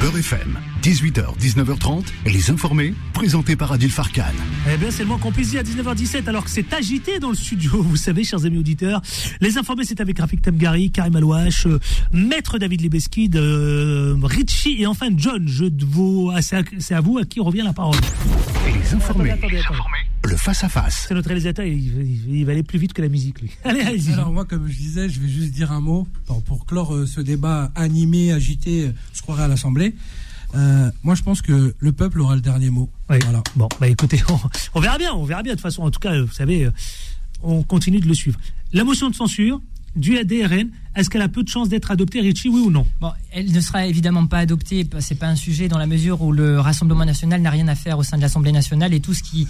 Beurre 0.00 0.18
FM, 0.18 0.58
18h, 0.82 1.38
19h30, 1.38 2.04
les 2.26 2.50
informés, 2.50 2.94
présentés 3.12 3.54
par 3.54 3.72
Adil 3.72 3.90
Farkan. 3.90 4.22
Eh 4.72 4.76
bien, 4.76 4.90
c'est 4.90 5.02
le 5.02 5.08
moins 5.08 5.18
qu'on 5.18 5.30
puisse 5.30 5.50
dire 5.50 5.60
à 5.60 5.62
19h17, 5.62 6.28
alors 6.28 6.44
que 6.44 6.50
c'est 6.50 6.72
agité 6.72 7.18
dans 7.18 7.28
le 7.28 7.34
studio, 7.34 7.70
vous 7.82 7.96
savez, 7.96 8.24
chers 8.24 8.44
amis 8.44 8.58
auditeurs. 8.58 9.02
Les 9.40 9.58
informés, 9.58 9.84
c'est 9.84 10.00
avec 10.00 10.18
Rafik 10.18 10.42
Temgari, 10.42 10.90
Karim 10.90 11.14
Alouache, 11.16 11.66
euh, 11.66 11.78
Maître 12.12 12.58
David 12.58 12.80
Libeskid, 12.80 13.36
euh, 13.36 14.16
Richie 14.22 14.80
et 14.82 14.86
enfin 14.86 15.08
John. 15.16 15.46
Je 15.46 15.66
vous, 15.86 16.30
ah, 16.34 16.42
c'est 16.42 16.94
à, 16.94 17.00
vous 17.00 17.18
à 17.18 17.24
qui 17.24 17.40
revient 17.40 17.62
la 17.62 17.72
parole. 17.72 17.96
Les 18.66 18.94
informés, 18.94 19.30
Attendez, 19.30 19.58
attendez, 19.58 19.58
attendez. 19.58 20.13
Le 20.34 20.38
face-à-face. 20.38 21.06
C'est 21.08 21.14
notre 21.14 21.28
réalisateur, 21.28 21.64
il, 21.64 21.78
il- 22.28 22.36
il 22.36 22.44
va 22.44 22.52
aller 22.52 22.62
plus 22.62 22.78
vite 22.78 22.92
que 22.92 23.02
la 23.02 23.08
musique, 23.08 23.40
lui. 23.40 23.50
Allez, 23.64 23.80
allez-y. 23.80 24.12
Alors 24.12 24.32
moi, 24.32 24.44
comme 24.44 24.68
je 24.68 24.76
disais, 24.76 25.08
je 25.08 25.20
vais 25.20 25.28
juste 25.28 25.52
dire 25.52 25.72
un 25.72 25.80
mot 25.80 26.06
pour, 26.26 26.42
pour 26.42 26.66
clore 26.66 26.94
euh, 26.94 27.06
ce 27.06 27.20
débat 27.20 27.70
animé, 27.74 28.32
agité, 28.32 28.86
euh, 28.88 28.92
je 29.12 29.22
croirais 29.22 29.44
à 29.44 29.48
l'Assemblée. 29.48 29.94
Euh, 30.54 30.90
moi, 31.02 31.14
je 31.16 31.22
pense 31.22 31.42
que 31.42 31.74
le 31.78 31.92
peuple 31.92 32.20
aura 32.20 32.34
le 32.36 32.40
dernier 32.40 32.70
mot. 32.70 32.88
Oui. 33.10 33.16
Voilà. 33.24 33.42
Bon, 33.56 33.68
bah 33.80 33.88
écoutez, 33.88 34.20
on, 34.28 34.38
on 34.74 34.80
verra 34.80 34.98
bien, 34.98 35.12
on 35.14 35.24
verra 35.24 35.42
bien. 35.42 35.52
De 35.52 35.56
toute 35.56 35.62
façon, 35.62 35.82
en 35.82 35.90
tout 35.90 35.98
cas, 36.00 36.20
vous 36.20 36.32
savez, 36.32 36.64
euh, 36.66 36.70
on 37.42 37.62
continue 37.62 37.98
de 38.00 38.06
le 38.06 38.14
suivre. 38.14 38.38
La 38.72 38.84
motion 38.84 39.10
de 39.10 39.14
censure 39.14 39.60
du 39.96 40.16
ADRN, 40.18 40.70
est-ce 40.96 41.10
qu'elle 41.10 41.22
a 41.22 41.28
peu 41.28 41.42
de 41.42 41.48
chances 41.48 41.68
d'être 41.68 41.90
adoptée, 41.90 42.20
Richie, 42.20 42.48
oui 42.48 42.60
ou 42.60 42.70
non? 42.70 42.86
Bon, 43.00 43.10
elle 43.32 43.50
ne 43.52 43.60
sera 43.60 43.86
évidemment 43.86 44.26
pas 44.26 44.38
adoptée. 44.38 44.86
C'est 45.00 45.14
pas 45.16 45.28
un 45.28 45.36
sujet 45.36 45.68
dans 45.68 45.78
la 45.78 45.86
mesure 45.86 46.22
où 46.22 46.32
le 46.32 46.60
Rassemblement 46.60 47.04
national 47.04 47.40
n'a 47.42 47.50
rien 47.50 47.68
à 47.68 47.74
faire 47.74 47.98
au 47.98 48.02
sein 48.02 48.16
de 48.16 48.22
l'Assemblée 48.22 48.52
nationale 48.52 48.94
et 48.94 49.00
tout 49.00 49.14
ce 49.14 49.22
qui 49.22 49.46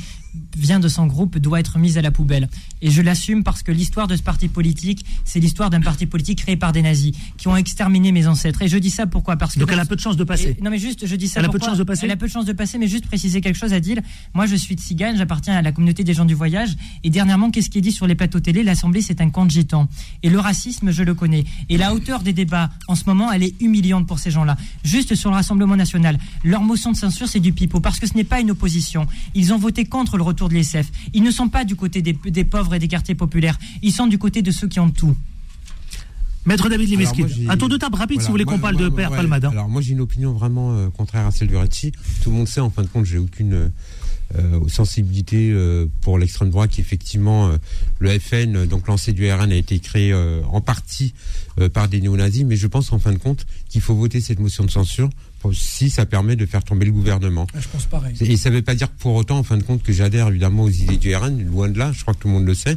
vient 0.56 0.80
de 0.80 0.88
son 0.88 1.06
groupe 1.06 1.38
doit 1.38 1.60
être 1.60 1.78
mis 1.78 1.96
à 1.98 2.02
la 2.02 2.10
poubelle. 2.10 2.48
Et 2.82 2.90
je 2.90 3.02
l'assume 3.02 3.44
parce 3.44 3.62
que 3.62 3.70
l'histoire 3.72 4.08
de 4.08 4.16
ce 4.16 4.22
parti 4.22 4.48
politique, 4.48 5.04
c'est 5.24 5.38
l'histoire 5.38 5.70
d'un 5.70 5.80
parti 5.80 6.06
politique 6.06 6.38
créé 6.42 6.56
par 6.56 6.72
des 6.72 6.82
nazis 6.82 7.12
qui 7.36 7.46
ont 7.48 7.56
exterminé 7.56 8.10
mes 8.12 8.26
ancêtres. 8.26 8.62
Et 8.62 8.68
je 8.68 8.78
dis 8.78 8.90
ça 8.90 9.06
pourquoi? 9.06 9.36
Parce 9.36 9.54
que 9.54 9.60
Donc 9.60 9.70
elle 9.72 9.78
a 9.80 9.84
peu 9.84 9.96
de 9.96 10.00
chances 10.00 10.16
de 10.16 10.24
passer. 10.24 10.56
Et- 10.58 10.62
non 10.62 10.70
mais 10.70 10.78
juste, 10.78 11.06
je 11.06 11.16
dis 11.16 11.28
ça. 11.28 11.40
Elle 11.40 11.46
a 11.46 11.48
peu 11.50 11.58
de 11.58 11.64
chances 11.64 11.78
de 11.78 11.84
passer 11.84 12.06
Elle 12.06 12.10
a 12.10 12.16
peu 12.16 12.26
de 12.26 12.32
chances 12.32 12.44
de 12.46 12.52
passer, 12.52 12.78
mais 12.78 12.88
juste 12.88 13.06
préciser 13.06 13.40
quelque 13.40 13.56
chose 13.56 13.72
à 13.72 13.80
dire. 13.80 13.98
Moi, 14.34 14.46
je 14.46 14.56
suis 14.56 14.74
de 14.76 14.80
Cigane, 14.80 15.16
j'appartiens 15.16 15.54
à 15.54 15.62
la 15.62 15.72
communauté 15.72 16.04
des 16.04 16.14
gens 16.14 16.24
du 16.24 16.34
voyage. 16.34 16.74
Et 17.04 17.10
dernièrement, 17.10 17.50
qu'est-ce 17.50 17.70
qui 17.70 17.78
est 17.78 17.82
dit 17.82 17.92
sur 17.92 18.06
les 18.06 18.14
plateaux 18.14 18.40
télé? 18.40 18.62
L'Assemblée, 18.62 19.02
c'est 19.02 19.20
un 19.20 19.30
camp 19.30 19.44
de 19.46 19.50
gitans. 19.50 19.88
Et 20.22 20.30
le 20.30 20.38
racisme, 20.38 20.90
je 20.90 21.02
le 21.02 21.14
connais. 21.14 21.33
Et 21.68 21.76
la 21.78 21.92
hauteur 21.94 22.20
des 22.22 22.32
débats, 22.32 22.70
en 22.88 22.94
ce 22.94 23.04
moment, 23.06 23.32
elle 23.32 23.42
est 23.42 23.60
humiliante 23.60 24.06
pour 24.06 24.18
ces 24.18 24.30
gens-là. 24.30 24.56
Juste 24.84 25.14
sur 25.14 25.30
le 25.30 25.36
Rassemblement 25.36 25.76
national, 25.76 26.18
leur 26.44 26.62
motion 26.62 26.92
de 26.92 26.96
censure, 26.96 27.28
c'est 27.28 27.40
du 27.40 27.52
pipeau, 27.52 27.80
parce 27.80 27.98
que 27.98 28.06
ce 28.06 28.14
n'est 28.14 28.24
pas 28.24 28.40
une 28.40 28.50
opposition. 28.52 29.06
Ils 29.34 29.52
ont 29.52 29.58
voté 29.58 29.84
contre 29.86 30.16
le 30.16 30.22
retour 30.22 30.48
de 30.48 30.54
l'ESF. 30.54 30.90
Ils 31.14 31.22
ne 31.22 31.30
sont 31.30 31.48
pas 31.48 31.64
du 31.64 31.74
côté 31.76 32.02
des, 32.02 32.12
des 32.12 32.44
pauvres 32.44 32.74
et 32.74 32.78
des 32.78 32.88
quartiers 32.88 33.14
populaires. 33.14 33.58
Ils 33.82 33.92
sont 33.92 34.06
du 34.06 34.18
côté 34.18 34.42
de 34.42 34.50
ceux 34.50 34.68
qui 34.68 34.78
ont 34.80 34.90
tout. 34.90 35.16
Maître 36.46 36.68
David 36.68 36.86
j'ai- 36.88 37.48
un 37.48 37.56
tour 37.56 37.70
de 37.70 37.78
table 37.78 37.96
rapide 37.96 38.20
si 38.20 38.26
vous 38.26 38.32
voulez 38.32 38.44
qu'on 38.44 38.58
parle 38.58 38.74
moi, 38.74 38.82
de 38.84 38.88
Père 38.90 39.10
ouais, 39.10 39.16
Palmade. 39.16 39.46
hein. 39.46 39.50
Alors 39.52 39.68
moi 39.70 39.80
j'ai 39.80 39.92
une 39.92 40.00
opinion 40.00 40.32
vraiment 40.34 40.72
euh, 40.74 40.90
contraire 40.90 41.26
à 41.26 41.30
celle 41.30 41.48
du 41.48 41.56
Ritchie. 41.56 41.92
Tout 42.22 42.28
le 42.30 42.36
monde 42.36 42.48
sait 42.48 42.60
en 42.60 42.68
fin 42.68 42.82
de 42.82 42.86
compte 42.88 43.06
j'ai 43.06 43.16
aucune 43.16 43.70
euh, 44.36 44.58
euh, 44.64 44.68
sensibilité 44.68 45.50
euh, 45.50 45.86
pour 46.00 46.18
l'extrême 46.18 46.50
droite. 46.50 46.70
qui, 46.70 46.80
Effectivement 46.80 47.48
euh, 47.48 47.56
le 47.98 48.18
FN 48.18 48.66
donc 48.66 48.86
lancé 48.88 49.12
du 49.12 49.30
RN 49.30 49.52
a 49.52 49.54
été 49.54 49.78
créé 49.78 50.12
euh, 50.12 50.42
en 50.50 50.60
partie 50.60 51.14
euh, 51.60 51.68
par 51.68 51.88
des 51.88 52.00
néo-nazis, 52.00 52.44
mais 52.44 52.56
je 52.56 52.66
pense 52.66 52.92
en 52.92 52.98
fin 52.98 53.12
de 53.12 53.18
compte 53.18 53.46
qu'il 53.68 53.80
faut 53.80 53.94
voter 53.94 54.20
cette 54.20 54.38
motion 54.40 54.64
de 54.64 54.70
censure 54.70 55.08
pour- 55.40 55.54
si 55.54 55.90
ça 55.90 56.06
permet 56.06 56.36
de 56.36 56.46
faire 56.46 56.64
tomber 56.64 56.86
le 56.86 56.92
gouvernement. 56.92 57.46
Je 57.54 57.68
pense 57.68 57.84
pareil. 57.86 58.14
Et 58.20 58.36
ça 58.36 58.50
ne 58.50 58.56
veut 58.56 58.62
pas 58.62 58.74
dire 58.74 58.88
pour 58.88 59.14
autant, 59.14 59.38
en 59.38 59.42
fin 59.42 59.56
de 59.58 59.62
compte, 59.62 59.82
que 59.82 59.92
j'adhère 59.92 60.28
évidemment 60.28 60.62
aux 60.64 60.70
idées 60.70 60.96
du 60.96 61.14
RN, 61.14 61.44
loin 61.50 61.68
de 61.68 61.78
là, 61.78 61.92
je 61.92 62.00
crois 62.02 62.14
que 62.14 62.20
tout 62.20 62.28
le 62.28 62.34
monde 62.34 62.46
le 62.46 62.54
sait. 62.54 62.76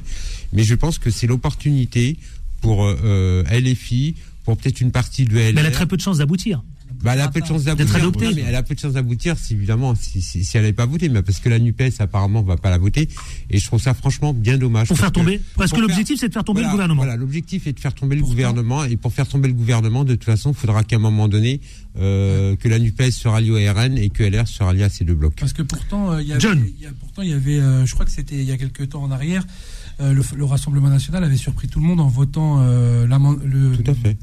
Mais 0.53 0.63
je 0.63 0.75
pense 0.75 0.99
que 0.99 1.09
c'est 1.09 1.27
l'opportunité 1.27 2.17
pour 2.61 2.83
euh, 2.85 3.43
LFI, 3.51 4.15
pour 4.43 4.57
peut-être 4.57 4.81
une 4.81 4.91
partie 4.91 5.25
de 5.25 5.31
LR. 5.37 5.53
Mais 5.53 5.61
elle 5.61 5.65
a 5.67 5.71
très 5.71 5.85
peu 5.85 5.97
de 5.97 6.01
chances 6.01 6.17
d'aboutir. 6.19 6.63
Bah, 7.03 7.13
elle 7.13 7.21
a 7.21 7.27
peu 7.29 7.41
de 7.41 7.45
chance 7.45 7.63
d'aboutir. 7.63 7.95
adoptée. 7.95 8.25
Non, 8.25 8.31
mais 8.35 8.43
elle 8.47 8.55
a 8.55 8.63
peu 8.63 8.73
de 8.75 8.79
chance 8.79 8.93
d'aboutir, 8.93 9.37
si, 9.37 9.53
évidemment, 9.53 9.93
si, 9.95 10.21
si, 10.21 10.43
si 10.43 10.57
elle 10.57 10.63
n'avait 10.63 10.73
pas 10.73 10.85
voté, 10.85 11.09
mais 11.09 11.21
parce 11.21 11.39
que 11.39 11.47
la 11.49 11.59
Nupes 11.59 11.81
apparemment 11.99 12.41
va 12.41 12.57
pas 12.57 12.69
la 12.69 12.77
voter. 12.77 13.07
Et 13.49 13.59
je 13.59 13.65
trouve 13.65 13.81
ça 13.81 13.93
franchement 13.93 14.33
bien 14.33 14.57
dommage. 14.57 14.87
Pour 14.87 14.97
faire 14.97 15.11
parce 15.11 15.25
tomber. 15.25 15.41
Parce 15.55 15.71
que 15.71 15.79
l'objectif, 15.79 16.19
c'est 16.19 16.27
de 16.29 16.33
faire 16.33 16.43
tomber 16.43 16.61
Voilà, 16.61 16.67
le 16.69 16.73
gouvernement. 16.73 17.01
Voilà, 17.03 17.15
l'objectif 17.17 17.67
est 17.67 17.73
de 17.73 17.79
faire 17.79 17.93
tomber 17.93 18.15
le 18.15 18.23
gouvernement. 18.23 18.83
Et 18.85 18.97
pour 18.97 19.13
faire 19.13 19.27
tomber 19.27 19.47
le 19.47 19.53
gouvernement, 19.53 20.03
de 20.03 20.15
toute 20.15 20.23
façon, 20.25 20.51
il 20.51 20.55
faudra 20.57 20.83
qu'à 20.83 20.95
un 20.95 20.99
moment 20.99 21.27
donné, 21.27 21.61
euh, 21.99 22.55
que 22.55 22.67
la 22.67 22.79
Nupes 22.79 23.01
se 23.11 23.27
rallie 23.27 23.51
au 23.51 23.55
RN 23.55 23.97
et 23.97 24.09
que 24.09 24.23
LR 24.23 24.47
se 24.47 24.61
rallie 24.63 24.83
à 24.83 24.89
ces 24.89 25.03
deux 25.05 25.15
blocs. 25.15 25.35
Parce 25.39 25.53
que 25.53 25.61
pourtant, 25.63 26.11
euh, 26.13 26.21
il 26.21 26.27
y 26.27 26.31
avait, 26.31 26.41
John. 26.41 26.63
il 26.77 26.83
y 26.83 26.87
a- 26.87 26.91
pourtant, 26.99 27.21
il 27.21 27.29
y 27.29 27.33
avait, 27.33 27.59
euh, 27.59 27.85
je 27.85 27.93
crois 27.93 28.05
que 28.05 28.11
c'était 28.11 28.35
il 28.35 28.43
y 28.43 28.51
a 28.51 28.57
quelques 28.57 28.89
temps 28.89 29.03
en 29.03 29.11
arrière, 29.11 29.45
euh, 29.99 30.13
le, 30.13 30.21
le 30.35 30.45
Rassemblement 30.45 30.89
national 30.89 31.23
avait 31.23 31.37
surpris 31.37 31.67
tout 31.67 31.79
le 31.79 31.85
monde 31.85 31.99
en 31.99 32.07
votant 32.07 32.59
euh, 32.61 33.07
l'amen- 33.07 33.39
le, 33.43 33.75
Tout 33.75 33.89
à 33.91 33.95
fait. 33.95 34.15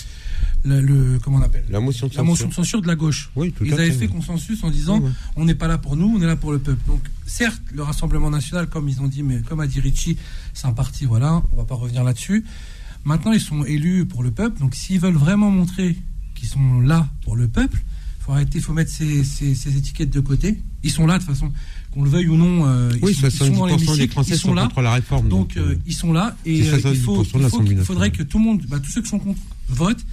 Le, 0.65 0.81
le- 0.81 1.19
comment 1.23 1.39
on 1.39 1.43
appelle 1.43 1.65
La 1.71 1.81
motion 1.81 2.07
de 2.09 2.15
la 2.15 2.23
motion 2.23 2.47
censure. 2.47 2.49
de 2.49 2.55
censure 2.55 2.83
de 2.83 2.87
la 2.87 2.97
gauche. 2.97 3.31
Oui, 3.37 3.53
tout 3.53 3.65
Ils 3.65 3.73
avaient 3.75 3.91
fait, 3.91 4.09
consensus 4.09 4.63
en 4.65 4.71
disant 4.71 4.99
Oui, 4.99 5.05
oui. 5.07 5.13
on 5.37 5.45
n'est 5.45 5.55
pas 5.55 5.69
là 5.69 5.79
pour 5.79 5.97
nous, 5.97 6.15
on 6.17 6.23
est 6.23 6.27
là 6.27 6.37
pour 6.37 6.53
le 6.53 6.59
peuple. 6.59 6.81
Donc 6.87 7.01
certes, 7.27 7.61
le 7.73 7.83
Rassemblement 7.83 8.31
national, 8.31 8.69
comme 8.69 8.89
ils 8.89 9.01
ont 9.01 9.09
dit, 9.09 9.23
mais 9.23 9.41
comme 9.43 9.61
a 9.61 9.67
dit 9.67 9.81
Ricci, 9.81 10.17
c'est 10.53 10.67
un 10.67 10.73
parti, 10.73 11.05
voilà, 11.05 11.43
on 11.53 11.57
va 11.57 11.65
pas 11.65 11.75
revenir 11.75 12.03
là-dessus. 12.05 12.45
Maintenant, 13.05 13.33
ils 13.33 13.41
sont 13.41 13.65
élus 13.65 14.07
pour 14.07 14.23
le 14.23 14.31
peuple, 14.31 14.61
donc 14.61 14.75
s'ils 14.75 14.99
veulent 15.01 15.15
vraiment 15.17 15.51
montrer 15.51 15.97
qu'ils 16.35 16.49
sont 16.49 16.81
là 16.81 17.07
pour 17.23 17.37
le 17.37 17.49
peuple, 17.49 17.83
faut 18.21 18.33
arrêter, 18.33 18.59
faut 18.61 18.73
mettre 18.73 18.91
ces, 18.91 19.23
ces- 19.23 19.55
ces 19.55 19.77
étiquettes 19.77 20.09
de 20.09 20.21
côté. 20.21 20.63
Ils 20.83 20.91
sont 20.91 21.07
là 21.07 21.19
de 21.19 21.25
toute 21.25 21.31
façon, 21.35 21.53
qu'on 21.91 22.03
le 22.03 22.09
veuille 22.09 22.29
ou 22.29 22.37
non. 22.39 22.67
euh, 22.67 22.91
ils 22.97 23.05
Oui, 23.05 23.15
sont- 23.15 23.27
ils 23.27 23.31
sont 23.31 23.45
dans 23.51 23.67
70% 23.67 23.67
des 23.67 23.77
l'hémicycle, 23.85 24.13
Français 24.13 24.35
ils 24.35 24.39
sont 24.39 24.55
là. 24.55 24.63
contre 24.63 24.81
la 24.81 24.93
réforme. 24.95 25.29
Donc, 25.29 25.59
euh, 25.59 25.77
ils 25.87 25.93
sont 25.93 26.15
là 26.15 26.35
et 26.47 26.63
euh, 26.71 26.81
il, 26.93 26.97
faut, 26.97 27.23
70% 27.23 27.65
de 27.65 27.73
il, 27.73 27.79
faut 27.79 27.85
faudrait 27.85 28.11
que 28.11 28.23
tout 28.23 28.39
le 28.39 28.45
monde, 28.45 28.63
bah, 28.69 28.81
tous 28.81 28.91
ceux 28.91 29.03
qui 29.03 29.11
sont 29.11 29.19
contre, 29.19 29.39
votent 29.69 30.05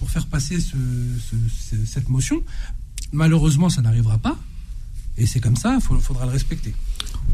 pour 0.00 0.10
faire 0.10 0.26
passer 0.26 0.58
ce- 0.58 0.70
ce- 1.30 1.76
ce- 1.76 1.86
cette 1.86 2.08
motion. 2.08 2.42
Malheureusement, 3.12 3.68
ça 3.70 3.82
n'arrivera 3.82 4.18
pas. 4.18 4.36
Et 5.18 5.26
c'est 5.26 5.40
comme 5.40 5.56
ça, 5.56 5.76
il 5.78 6.00
faudra 6.00 6.24
le 6.24 6.32
respecter. 6.32 6.74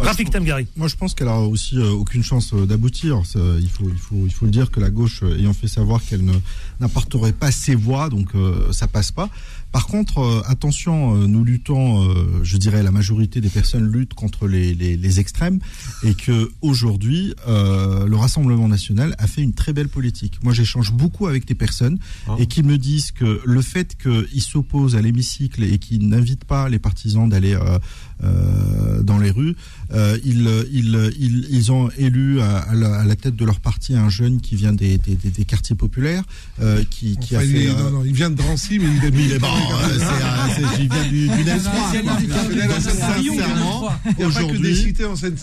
Rafik 0.01 0.31
Tamgari. 0.31 0.67
Moi, 0.77 0.89
je 0.89 0.97
pense 0.97 1.15
qu'elle 1.15 1.29
a 1.29 1.39
aussi 1.41 1.77
euh, 1.79 1.91
aucune 1.91 2.23
chance 2.25 2.53
euh, 2.53 2.67
d'aboutir. 2.67 3.23
Il 3.61 3.69
faut, 3.69 3.89
il, 3.89 3.99
faut, 3.99 4.23
il 4.27 4.33
faut 4.33 4.45
le 4.47 4.51
dire 4.51 4.71
que 4.71 4.81
la 4.81 4.91
gauche, 4.91 5.21
euh, 5.23 5.39
ayant 5.39 5.55
fait 5.55 5.69
savoir 5.69 6.03
qu'elle 6.05 6.25
n'apporterait 6.81 7.33
pas 7.33 7.51
ses 7.53 7.75
voix, 7.77 8.09
donc 8.11 8.35
euh, 8.35 8.73
ça 8.73 8.89
passe 8.89 9.13
pas. 9.13 9.31
Par 9.77 9.89
contre, 9.89 10.21
euh, 10.21 10.41
attention, 10.47 11.15
euh, 11.15 11.27
nous 11.27 11.45
luttons, 11.45 12.03
euh, 12.03 12.41
je 12.43 12.57
dirais, 12.57 12.83
la 12.83 12.91
majorité 12.91 13.43
des 13.43 13.51
personnes 13.51 13.87
luttent 13.93 14.15
contre 14.15 14.49
les, 14.49 14.73
les, 14.73 14.97
les 14.97 15.21
extrêmes, 15.21 15.59
et 16.03 16.15
que 16.15 16.51
aujourd'hui, 16.63 17.35
euh, 17.47 18.07
le 18.07 18.17
Rassemblement 18.17 18.69
national 18.69 19.15
a 19.19 19.27
fait 19.27 19.43
une 19.43 19.53
très 19.53 19.75
belle 19.75 19.91
politique. 19.91 20.43
Moi, 20.43 20.55
j'échange 20.55 20.93
beaucoup 20.93 21.27
avec 21.27 21.47
des 21.47 21.55
personnes 21.55 21.99
et 22.39 22.47
qui 22.47 22.63
me 22.63 22.79
disent 22.79 23.11
que 23.11 23.43
le 23.45 23.61
fait 23.61 23.99
qu'ils 23.99 24.41
s'opposent 24.41 24.97
à 24.97 25.03
l'hémicycle 25.03 25.63
et 25.63 25.77
qu'ils 25.77 26.09
n'invitent 26.09 26.47
pas 26.47 26.71
les 26.71 26.79
partisans 26.79 27.29
d'aller 27.29 27.55
euh, 28.25 29.03
dans 29.03 29.19
les 29.19 29.31
rues, 29.31 29.55
euh, 29.95 30.19
ils, 30.25 30.49
ils, 30.73 31.13
ils, 31.19 31.47
ils 31.51 31.73
ont 31.73 31.91
élu 31.99 32.41
à, 32.41 32.59
à 32.59 32.75
la, 32.75 32.95
à 33.01 33.05
la 33.05 33.17
tête 33.17 33.37
de 33.37 33.45
leur 33.45 33.61
parti 33.61 33.95
un 33.95 34.09
jeune 34.09 34.41
qui 34.41 34.57
vient 34.57 34.73
des, 34.73 34.99
des, 34.99 35.15
des- 35.15 35.31
des 35.31 35.45
quartiers 35.45 35.77
populaires, 35.77 36.23
euh, 36.61 36.83
qui, 36.91 37.17
qui 37.19 37.37
Enfin, 37.37 37.43
a 37.43 37.47
il, 37.47 37.53
fait... 37.53 37.65
est- 37.65 37.69
euh, 37.71 37.83
non, 37.83 37.91
non, 37.99 38.05
il 38.05 38.13
vient 38.15 38.31
de 38.31 38.35
Drancy, 38.37 38.79
mais 38.79 38.87
il 38.97 39.05
est, 39.05 39.25
il 39.27 39.33
est 39.33 39.39
bon, 39.39 39.47
euh, 39.47 39.99
il 40.79 40.89
vient 40.89 41.05
du, 41.09 41.29
du 41.29 41.45
sincèrement, 42.81 43.91
aujourd'hui, 44.19 44.77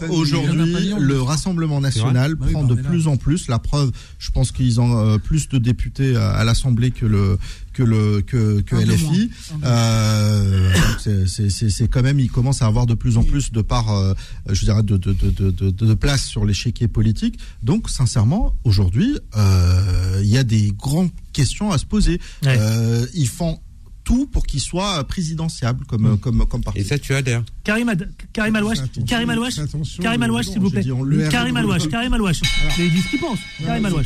aujourd'hui, 0.09 0.93
le 0.99 1.21
Rassemblement 1.21 1.81
national 1.81 2.35
prend 2.37 2.63
de 2.63 2.75
plus 2.75 3.07
en 3.07 3.17
plus 3.17 3.47
la 3.47 3.59
preuve. 3.59 3.91
Je 4.19 4.31
pense 4.31 4.51
qu'ils 4.51 4.79
ont 4.81 4.97
euh, 4.97 5.17
plus 5.17 5.47
de 5.49 5.57
députés 5.57 6.15
à, 6.15 6.31
à 6.31 6.43
l'Assemblée 6.43 6.91
que 6.91 7.05
le 7.05 7.37
que 7.73 7.83
le 7.83 8.21
que, 8.21 8.61
que 8.61 8.75
LFI. 8.75 9.29
Euh, 9.63 10.71
c'est- 10.99 11.27
c'est 11.27 11.49
c'est- 11.49 11.69
c'est 11.69 11.87
quand 11.87 12.01
même, 12.03 12.19
ils 12.19 12.29
commencent 12.31 12.61
à 12.61 12.67
avoir 12.67 12.85
de 12.85 12.93
plus 12.93 13.17
en 13.17 13.23
plus 13.23 13.51
de 13.51 13.61
part, 13.61 13.91
euh, 13.91 14.13
je 14.49 14.63
dirais, 14.65 14.83
de 14.83 14.97
de, 14.97 15.13
de, 15.13 15.29
de, 15.29 15.51
de, 15.51 15.69
de 15.71 15.93
place 15.95 16.25
sur 16.25 16.45
l'échiquier 16.45 16.87
politique. 16.87 17.39
Donc, 17.63 17.89
sincèrement, 17.89 18.53
aujourd'hui, 18.63 19.17
euh, 19.35 20.19
il 20.23 20.29
y 20.29 20.37
a 20.37 20.43
des 20.43 20.71
grandes 20.77 21.09
questions 21.33 21.71
à 21.71 21.77
se 21.77 21.85
poser. 21.85 22.19
Ouais. 22.43 22.55
Euh, 22.59 23.05
ils 23.13 23.27
font 23.27 23.59
tout 24.03 24.27
pour 24.27 24.45
qu'il 24.45 24.59
soit 24.59 25.01
présidentiable 25.05 25.85
comme 25.85 26.17
comme 26.17 26.45
comme 26.45 26.61
parti. 26.61 26.79
Et 26.81 26.83
ça, 26.83 26.97
tu 26.99 27.15
adhères. 27.15 27.43
Karim, 27.63 27.87
Ad- 27.89 28.09
Karim 28.33 28.55
Alouache, 28.57 28.79
Karim 29.07 29.29
Alouache, 29.29 29.55
Karim 30.01 30.21
Alouache, 30.23 30.47
s'il 30.47 30.59
vous 30.59 30.69
plaît. 30.69 30.83
Karim 31.31 31.55
Alouache, 31.57 31.87
Karim 31.89 32.13
Alouache. 32.13 32.41
Mais 32.77 32.85
ils 32.87 32.91
disent 32.93 33.05
ce 33.05 33.09
qu'ils 33.11 33.19
pensent. 33.19 33.39
Karim 33.65 33.85
Alouache. 33.85 34.05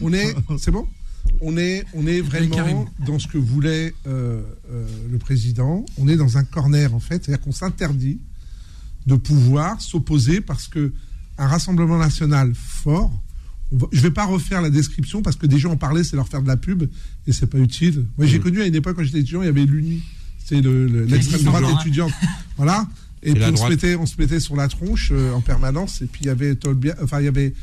On 0.00 0.12
est, 0.14 0.34
c'est 0.58 0.70
bon? 0.70 0.86
On 1.42 1.56
est, 1.56 1.84
on 1.94 2.06
est 2.06 2.20
vraiment 2.20 2.86
dans 3.06 3.18
ce 3.18 3.26
que 3.28 3.38
voulait 3.38 3.94
euh, 4.06 4.42
euh, 4.70 4.86
le 5.10 5.18
président. 5.18 5.84
On 5.98 6.06
est 6.08 6.16
dans 6.16 6.36
un 6.38 6.44
corner 6.44 6.94
en 6.94 7.00
fait, 7.00 7.24
c'est-à-dire 7.24 7.42
qu'on 7.42 7.52
s'interdit 7.52 8.18
de 9.06 9.14
pouvoir 9.14 9.80
s'opposer 9.80 10.40
parce 10.40 10.68
que 10.68 10.92
un 11.38 11.46
rassemblement 11.46 11.96
national 11.98 12.52
fort. 12.54 13.10
va- 13.72 13.86
je 13.92 14.00
vais 14.00 14.10
pas 14.10 14.26
refaire 14.26 14.60
la 14.60 14.68
description 14.70 15.22
parce 15.22 15.36
que 15.36 15.46
des 15.46 15.58
gens 15.58 15.72
en 15.72 15.76
parlaient, 15.76 16.04
c'est 16.04 16.16
leur 16.16 16.28
faire 16.28 16.42
de 16.42 16.48
la 16.48 16.56
pub 16.58 16.82
et 17.26 17.32
c'est 17.32 17.46
pas 17.46 17.58
utile. 17.58 18.04
Moi, 18.18 18.26
j'ai 18.26 18.38
connu 18.40 18.60
à 18.60 18.66
une 18.66 18.74
époque 18.74 18.96
quand 18.96 19.04
j'étais 19.04 19.20
étudiant, 19.20 19.40
il 19.42 19.46
y 19.46 19.48
avait 19.48 19.64
l'UNI, 19.64 20.02
c'est 20.44 20.60
le- 20.60 20.86
le- 20.86 21.04
l'extrême 21.04 21.40
droite 21.42 21.62
étudiante, 21.80 22.12
voilà. 22.58 22.86
Et 23.22 23.32
puis 23.32 23.42
on 23.52 23.56
se 23.56 23.62
mettait, 23.70 23.94
on 23.96 24.06
se 24.06 24.16
mettait 24.18 24.40
sur 24.40 24.56
la 24.56 24.68
tronche 24.68 25.10
euh, 25.12 25.32
en 25.32 25.40
permanence. 25.40 26.02
Et 26.02 26.06
puis 26.06 26.22
il 26.22 26.26
y 26.26 26.30
avait 26.30 26.54
Tolbia, 26.54 26.94
enfin 27.02 27.20
il 27.20 27.24
y 27.24 27.28
avait 27.28 27.54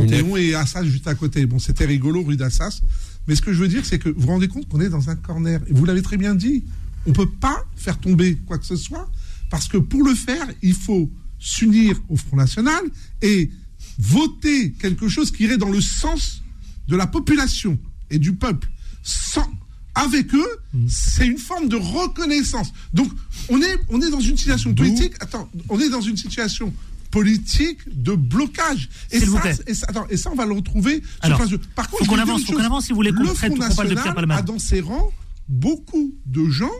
Panthéon 0.00 0.36
et 0.36 0.54
Assas 0.54 0.84
juste 0.84 1.06
à 1.06 1.14
côté. 1.14 1.46
Bon, 1.46 1.58
c'était 1.58 1.86
rigolo, 1.86 2.22
rue 2.22 2.36
d'Assas. 2.36 2.82
Mais 3.26 3.34
ce 3.34 3.42
que 3.42 3.52
je 3.52 3.60
veux 3.60 3.68
dire, 3.68 3.84
c'est 3.84 3.98
que 3.98 4.08
vous 4.08 4.20
vous 4.20 4.28
rendez 4.28 4.48
compte 4.48 4.68
qu'on 4.68 4.80
est 4.80 4.88
dans 4.88 5.10
un 5.10 5.16
corner. 5.16 5.60
Et 5.68 5.72
vous 5.72 5.84
l'avez 5.84 6.02
très 6.02 6.16
bien 6.16 6.34
dit. 6.34 6.64
On 7.06 7.12
peut 7.12 7.28
pas 7.28 7.64
faire 7.76 7.98
tomber 7.98 8.36
quoi 8.46 8.58
que 8.58 8.66
ce 8.66 8.76
soit 8.76 9.08
parce 9.50 9.68
que 9.68 9.78
pour 9.78 10.02
le 10.02 10.14
faire, 10.14 10.46
il 10.62 10.74
faut 10.74 11.10
s'unir 11.38 12.00
au 12.08 12.16
Front 12.16 12.36
National 12.36 12.82
et 13.22 13.50
voter 13.98 14.72
quelque 14.72 15.08
chose 15.08 15.30
qui 15.30 15.44
irait 15.44 15.58
dans 15.58 15.70
le 15.70 15.80
sens 15.80 16.42
de 16.88 16.96
la 16.96 17.06
population 17.06 17.78
et 18.10 18.18
du 18.18 18.34
peuple. 18.34 18.68
Sans, 19.02 19.48
avec 19.94 20.34
eux, 20.34 20.60
c'est 20.88 21.26
une 21.26 21.38
forme 21.38 21.68
de 21.68 21.76
reconnaissance. 21.76 22.72
Donc, 22.92 23.10
on 23.48 23.60
est, 23.62 23.78
on 23.88 24.00
est 24.02 24.10
dans 24.10 24.20
une 24.20 24.36
situation 24.36 24.74
politique. 24.74 25.14
Attends, 25.20 25.48
on 25.68 25.80
est 25.80 25.88
dans 25.88 26.00
une 26.00 26.16
situation 26.16 26.72
politique 27.20 27.78
de 27.86 28.12
blocage. 28.14 28.88
Et 29.10 29.20
ça, 29.20 29.40
plaît. 29.40 29.56
et 29.66 29.74
ça, 29.74 29.86
attends, 29.88 30.06
et 30.10 30.16
ça, 30.16 30.30
on 30.30 30.34
va 30.34 30.46
le 30.46 30.52
retrouver. 30.52 31.02
Alors, 31.20 31.40
Par 31.74 31.88
contre, 31.90 32.04
faut 32.04 32.10
qu'on 32.10 32.18
avance, 32.18 32.44
qu'on 32.44 32.58
avance 32.58 32.84
si 32.84 32.90
vous 32.90 32.96
voulez 32.96 33.12
qu'on 33.12 33.22
Le 33.22 33.28
traite- 33.28 33.36
Front 33.56 33.68
de 33.68 33.74
Pierre 33.74 33.94
National 34.14 34.30
a 34.32 34.42
dans 34.42 34.58
ses 34.58 34.80
rangs 34.80 35.10
beaucoup 35.48 36.14
de 36.26 36.48
gens 36.48 36.70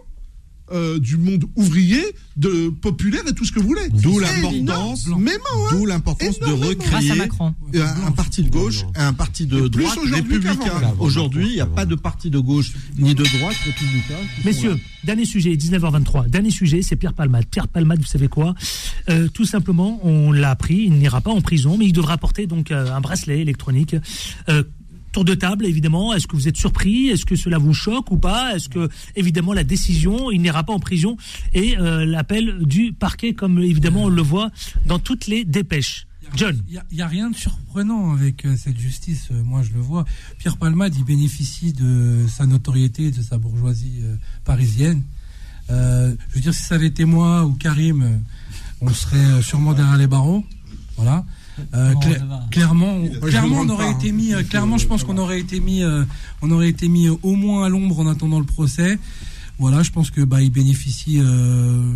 euh, 0.73 0.99
du 0.99 1.17
monde 1.17 1.45
ouvrier, 1.55 2.03
de 2.37 2.69
populaire 2.69 3.23
et 3.29 3.33
tout 3.33 3.45
ce 3.45 3.53
que 3.53 3.61
vous 3.61 3.69
voulez. 3.69 3.89
D'où 3.91 4.19
l'importance, 4.19 5.07
hein. 5.09 5.19
d'où 5.71 5.87
l'importance 5.87 6.39
de 6.41 6.53
recréer 6.53 7.15
Macron. 7.15 7.55
un, 7.75 8.07
un 8.07 8.13
parti 8.13 8.43
de 8.43 8.51
gauche 8.51 8.83
et 8.97 8.99
un 9.01 9.13
parti 9.13 9.47
de 9.47 9.69
droite 9.69 9.97
aujourd'hui 9.99 10.41
qu'avant. 10.41 10.61
républicain. 10.61 10.95
Aujourd'hui, 10.99 11.47
il 11.49 11.55
n'y 11.55 11.61
a 11.61 11.67
pas 11.67 11.87
de 11.87 11.95
parti 11.95 12.31
de 12.31 12.39
gauche 12.39 12.73
ni 12.99 13.15
de 13.15 13.25
droite 13.25 13.57
républicain. 13.65 14.19
Messieurs, 14.45 14.71
là. 14.73 14.77
dernier 15.05 15.25
sujet, 15.25 15.55
19h23. 15.55 16.29
Dernier 16.29 16.51
sujet, 16.51 16.83
c'est 16.83 16.97
Pierre 16.97 17.15
Palmade. 17.15 17.47
Pierre 17.47 17.69
Palmade, 17.69 18.01
vous 18.01 18.07
savez 18.07 18.29
quoi? 18.29 18.55
Euh, 19.09 19.29
Tout 19.29 19.45
simplement, 19.45 20.01
on 20.03 20.33
l'a 20.33 20.51
appris, 20.51 20.85
il 20.85 20.93
n'ira 20.99 21.21
pas 21.21 21.31
en 21.31 21.41
prison, 21.41 21.77
mais 21.79 21.87
il 21.87 21.93
devra 21.93 22.19
porter 22.19 22.47
donc 22.47 22.71
euh, 22.71 22.93
un 22.93 23.01
bracelet 23.01 23.41
électronique. 23.41 23.97
Tour 25.17 25.25
de 25.25 25.33
table, 25.33 25.65
évidemment. 25.65 26.13
Est-ce 26.13 26.27
que 26.27 26.37
vous 26.37 26.47
êtes 26.47 26.59
surpris? 26.59 27.07
Est-ce 27.07 27.25
que 27.25 27.37
cela 27.37 27.57
vous 27.57 27.73
choque 27.73 28.11
ou 28.11 28.19
pas? 28.19 28.55
Est-ce 28.55 28.69
que, 28.69 28.91
évidemment, 29.15 29.55
la 29.55 29.65
décision, 29.65 30.31
il 30.31 30.43
n'ira 30.43 30.63
pas 30.63 30.75
en 30.75 30.79
prison 30.79 31.17
et 31.55 31.79
euh, 31.79 32.05
l'appel 32.05 32.59
du 32.67 32.93
parquet, 32.93 33.33
comme 33.33 33.59
évidemment 33.61 34.03
on 34.03 34.09
le 34.11 34.21
voit 34.21 34.51
dans 34.85 34.99
toutes 34.99 35.27
les 35.27 35.47
dépêches. 35.47 36.07
John. 36.35 36.61
Il 36.69 36.83
n'y 36.93 37.01
a, 37.01 37.07
rien 37.07 37.31
de 37.31 37.35
surprenant 37.35 38.13
avec 38.13 38.45
euh, 38.45 38.57
cette 38.59 38.79
justice, 38.79 39.29
euh, 39.31 39.43
moi 39.43 39.63
je 39.63 39.73
le 39.73 39.81
vois. 39.81 40.05
Pierre 40.37 40.59
Palmade, 40.59 40.95
il 40.95 41.05
bénéficie 41.05 41.73
de 41.73 42.27
sa 42.29 42.45
notoriété, 42.45 43.11
de 43.11 43.23
sa 43.23 43.39
bourgeoisie 43.39 44.03
parisienne. 44.45 45.03
Je 45.71 46.15
veux 46.35 46.41
dire, 46.43 46.53
si 46.53 46.63
ça 46.63 46.75
avait 46.75 46.89
été 46.89 47.07
moi 47.07 47.47
ou 47.47 47.53
Karim, 47.53 48.21
on 48.83 48.91
serait 48.91 49.41
sûrement 49.41 49.73
derrière 49.73 49.97
les 49.97 50.09
barreaux. 50.09 50.45
Voilà. 50.99 51.25
Euh, 51.75 51.93
cla- 51.95 52.49
clairement, 52.51 52.99
je 53.13 53.19
clairement, 53.19 53.61
on 53.61 53.69
aurait 53.71 53.91
été 53.93 54.13
mis. 54.13 54.35
euh, 54.35 54.43
clairement, 54.43 54.79
je 54.79 54.87
pense 54.87 55.05
qu'on 55.05 55.19
aurait 55.19 55.41
été 55.41 55.61
mis. 55.61 55.83
euh, 55.83 56.05
on 56.43 56.51
aurait 56.51 56.69
été 56.69 56.89
mis 56.89 57.09
au 57.09 57.35
moins 57.35 57.65
à 57.65 57.69
l'ombre 57.69 57.99
en 58.01 58.07
attendant 58.07 58.39
le 58.41 58.47
procès. 58.47 58.99
Voilà, 59.59 59.83
je 59.83 59.91
pense 59.91 60.11
que 60.11 60.21
bah 60.21 60.43
il 60.43 60.51
bénéficie, 60.51 61.17
euh, 61.19 61.95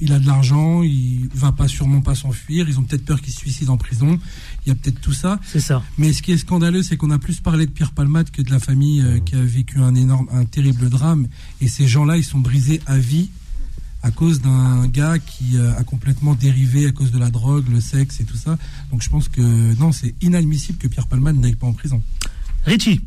il 0.00 0.12
a 0.12 0.20
de 0.20 0.26
l'argent, 0.26 0.82
il 0.84 1.28
va 1.34 1.50
pas 1.50 1.66
sûrement 1.66 2.00
pas 2.00 2.14
s'enfuir. 2.14 2.68
Ils 2.68 2.78
ont 2.78 2.84
peut-être 2.84 3.04
peur 3.04 3.20
qu'il 3.20 3.32
se 3.32 3.40
suicide 3.40 3.70
en 3.70 3.76
prison. 3.76 4.20
Il 4.64 4.68
y 4.68 4.72
a 4.72 4.76
peut-être 4.76 5.00
tout 5.00 5.12
ça. 5.12 5.40
C'est 5.44 5.58
ça. 5.58 5.82
Mais 5.98 6.12
ce 6.12 6.22
qui 6.22 6.30
est 6.30 6.36
scandaleux, 6.36 6.84
c'est 6.84 6.96
qu'on 6.96 7.10
a 7.10 7.18
plus 7.18 7.40
parlé 7.40 7.66
de 7.66 7.72
Pierre 7.72 7.90
Palmade 7.90 8.30
que 8.30 8.40
de 8.40 8.52
la 8.52 8.60
famille 8.60 9.00
euh, 9.00 9.18
qui 9.18 9.34
a 9.34 9.42
vécu 9.42 9.80
un 9.80 9.96
énorme, 9.96 10.28
un 10.32 10.44
terrible 10.44 10.88
drame. 10.90 11.26
Et 11.60 11.66
ces 11.66 11.88
gens-là, 11.88 12.18
ils 12.18 12.24
sont 12.24 12.38
brisés 12.38 12.80
à 12.86 12.98
vie 12.98 13.30
à 14.02 14.10
cause 14.10 14.40
d'un 14.40 14.86
gars 14.88 15.18
qui 15.18 15.56
euh, 15.56 15.76
a 15.76 15.84
complètement 15.84 16.34
dérivé 16.34 16.86
à 16.86 16.92
cause 16.92 17.10
de 17.10 17.18
la 17.18 17.30
drogue, 17.30 17.64
le 17.70 17.80
sexe 17.80 18.20
et 18.20 18.24
tout 18.24 18.36
ça. 18.36 18.58
Donc 18.90 19.02
je 19.02 19.08
pense 19.08 19.28
que 19.28 19.40
non, 19.78 19.92
c'est 19.92 20.14
inadmissible 20.20 20.78
que 20.78 20.88
Pierre 20.88 21.06
Palmade 21.06 21.36
n'aille 21.36 21.54
pas 21.54 21.66
en 21.66 21.72
prison. 21.72 22.02
Richie. 22.64 23.00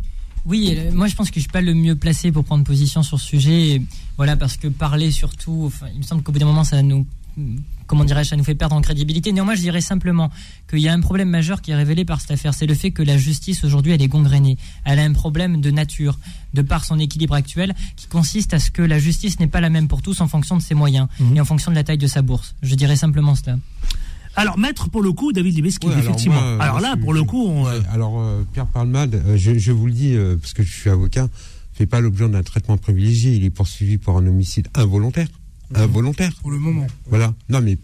Oui, 0.45 0.76
euh, 0.78 0.91
moi 0.91 1.07
je 1.07 1.15
pense 1.15 1.30
que 1.30 1.36
je 1.36 1.41
suis 1.41 1.52
pas 1.52 1.61
le 1.61 1.74
mieux 1.74 1.95
placé 1.95 2.32
pour 2.32 2.45
prendre 2.45 2.64
position 2.64 3.03
sur 3.03 3.20
ce 3.20 3.26
sujet. 3.26 3.70
Et 3.70 3.82
voilà, 4.15 4.38
parce 4.38 4.57
que 4.57 4.68
parler 4.68 5.11
surtout, 5.11 5.64
enfin, 5.65 5.88
il 5.94 5.99
me 5.99 6.03
semble 6.03 6.24
qu'au 6.24 6.32
bout 6.32 6.40
d'un 6.40 6.45
moment, 6.45 6.64
ça 6.64 6.82
nous, 6.82 7.06
comment 7.88 8.03
dirais-je, 8.06 8.30
ça 8.30 8.36
nous 8.36 8.44
fait 8.44 8.56
perdre 8.56 8.76
en 8.76 8.82
crédibilité. 8.82 9.32
Néanmoins, 9.32 9.56
je 9.56 9.62
dirais 9.62 9.82
simplement 9.82 10.32
qu'il 10.70 10.80
y 10.80 10.88
a 10.88 10.94
un 10.94 10.99
problème 11.02 11.30
majeur 11.30 11.62
qui 11.62 11.72
est 11.72 11.76
révélé 11.76 12.06
par 12.06 12.22
cette 12.22 12.32
affaire. 12.32 12.53
C'est 12.53 12.66
le 12.66 12.74
fait 12.74 12.91
que 12.91 13.03
la 13.03 13.18
justice 13.18 13.64
aujourd'hui, 13.64 13.91
elle 13.91 14.02
est 14.02 14.07
gangrénée. 14.07 14.57
Elle 14.86 14.99
a 14.99 15.03
un 15.03 15.14
problème 15.14 15.62
de 15.62 15.72
nature, 15.72 16.18
de 16.53 16.62
par 16.62 16.84
son 16.86 16.98
équilibre 16.99 17.34
actuel, 17.36 17.76
qui 17.95 18.07
consiste 18.07 18.53
à 18.53 18.60
ce 18.60 18.72
que 18.72 18.82
la 18.82 18.99
justice 18.99 19.40
n'est 19.40 19.48
pas 19.48 19.62
la 19.62 19.70
même 19.70 19.88
pour 19.88 20.02
tous 20.02 20.22
en 20.22 20.28
fonction 20.28 20.57
de 20.57 20.62
ses 20.62 20.74
moyens 20.76 21.07
Mhm. 21.20 21.38
et 21.38 21.41
en 21.41 21.45
fonction 21.45 21.72
de 21.72 21.76
la 21.76 21.84
taille 21.84 21.98
de 21.98 22.07
sa 22.07 22.22
bourse. 22.22 22.56
Je 22.64 22.76
dirais 22.76 22.95
simplement 22.95 23.36
cela. 23.36 23.57
Alors, 24.38 24.57
maître, 24.57 24.90
pour 24.90 25.02
le 25.02 25.14
coup, 25.14 25.32
David 25.32 25.56
Libeski, 25.56 25.88
Ouais, 25.88 25.94
alors 25.94 26.03
effectivement. 26.06 26.41
moi, 26.41 26.62
Alors, 26.64 26.78
euh, 26.78 26.82
là, 26.82 26.94
je- 26.98 27.02
pour 27.02 27.14
le 27.14 27.24
coup, 27.24 27.45
on, 27.48 27.64
Ouais, 27.66 27.80
alors 27.91 28.20
euh, 28.20 28.44
Pierre 28.52 28.66
Palmade, 28.68 29.16
euh, 29.16 29.38
je, 29.38 29.57
je 29.57 29.72
vous 29.72 29.86
le 29.86 29.94
dis 29.94 30.14
euh, 30.14 30.36
parce 30.36 30.53
que 30.53 30.62
je 30.64 30.72
suis 30.74 30.90
avocat, 30.90 31.30
fait 31.72 31.86
pas 31.86 32.02
l'objet 32.02 32.28
d'un 32.28 32.44
traitement 32.44 32.76
privilégié. 32.78 33.34
Il 33.36 33.45
est 33.45 33.49
poursuivi 33.49 33.98
pour 33.98 34.18
un 34.18 34.26
homicide 34.28 34.68
involontaire. 34.76 35.28
Involontaire. 35.74 36.34
Pour 36.42 36.52
le 36.52 36.60
moment. 36.60 36.88
Voilà. 37.08 37.34
Non 37.50 37.62
mais 37.62 37.78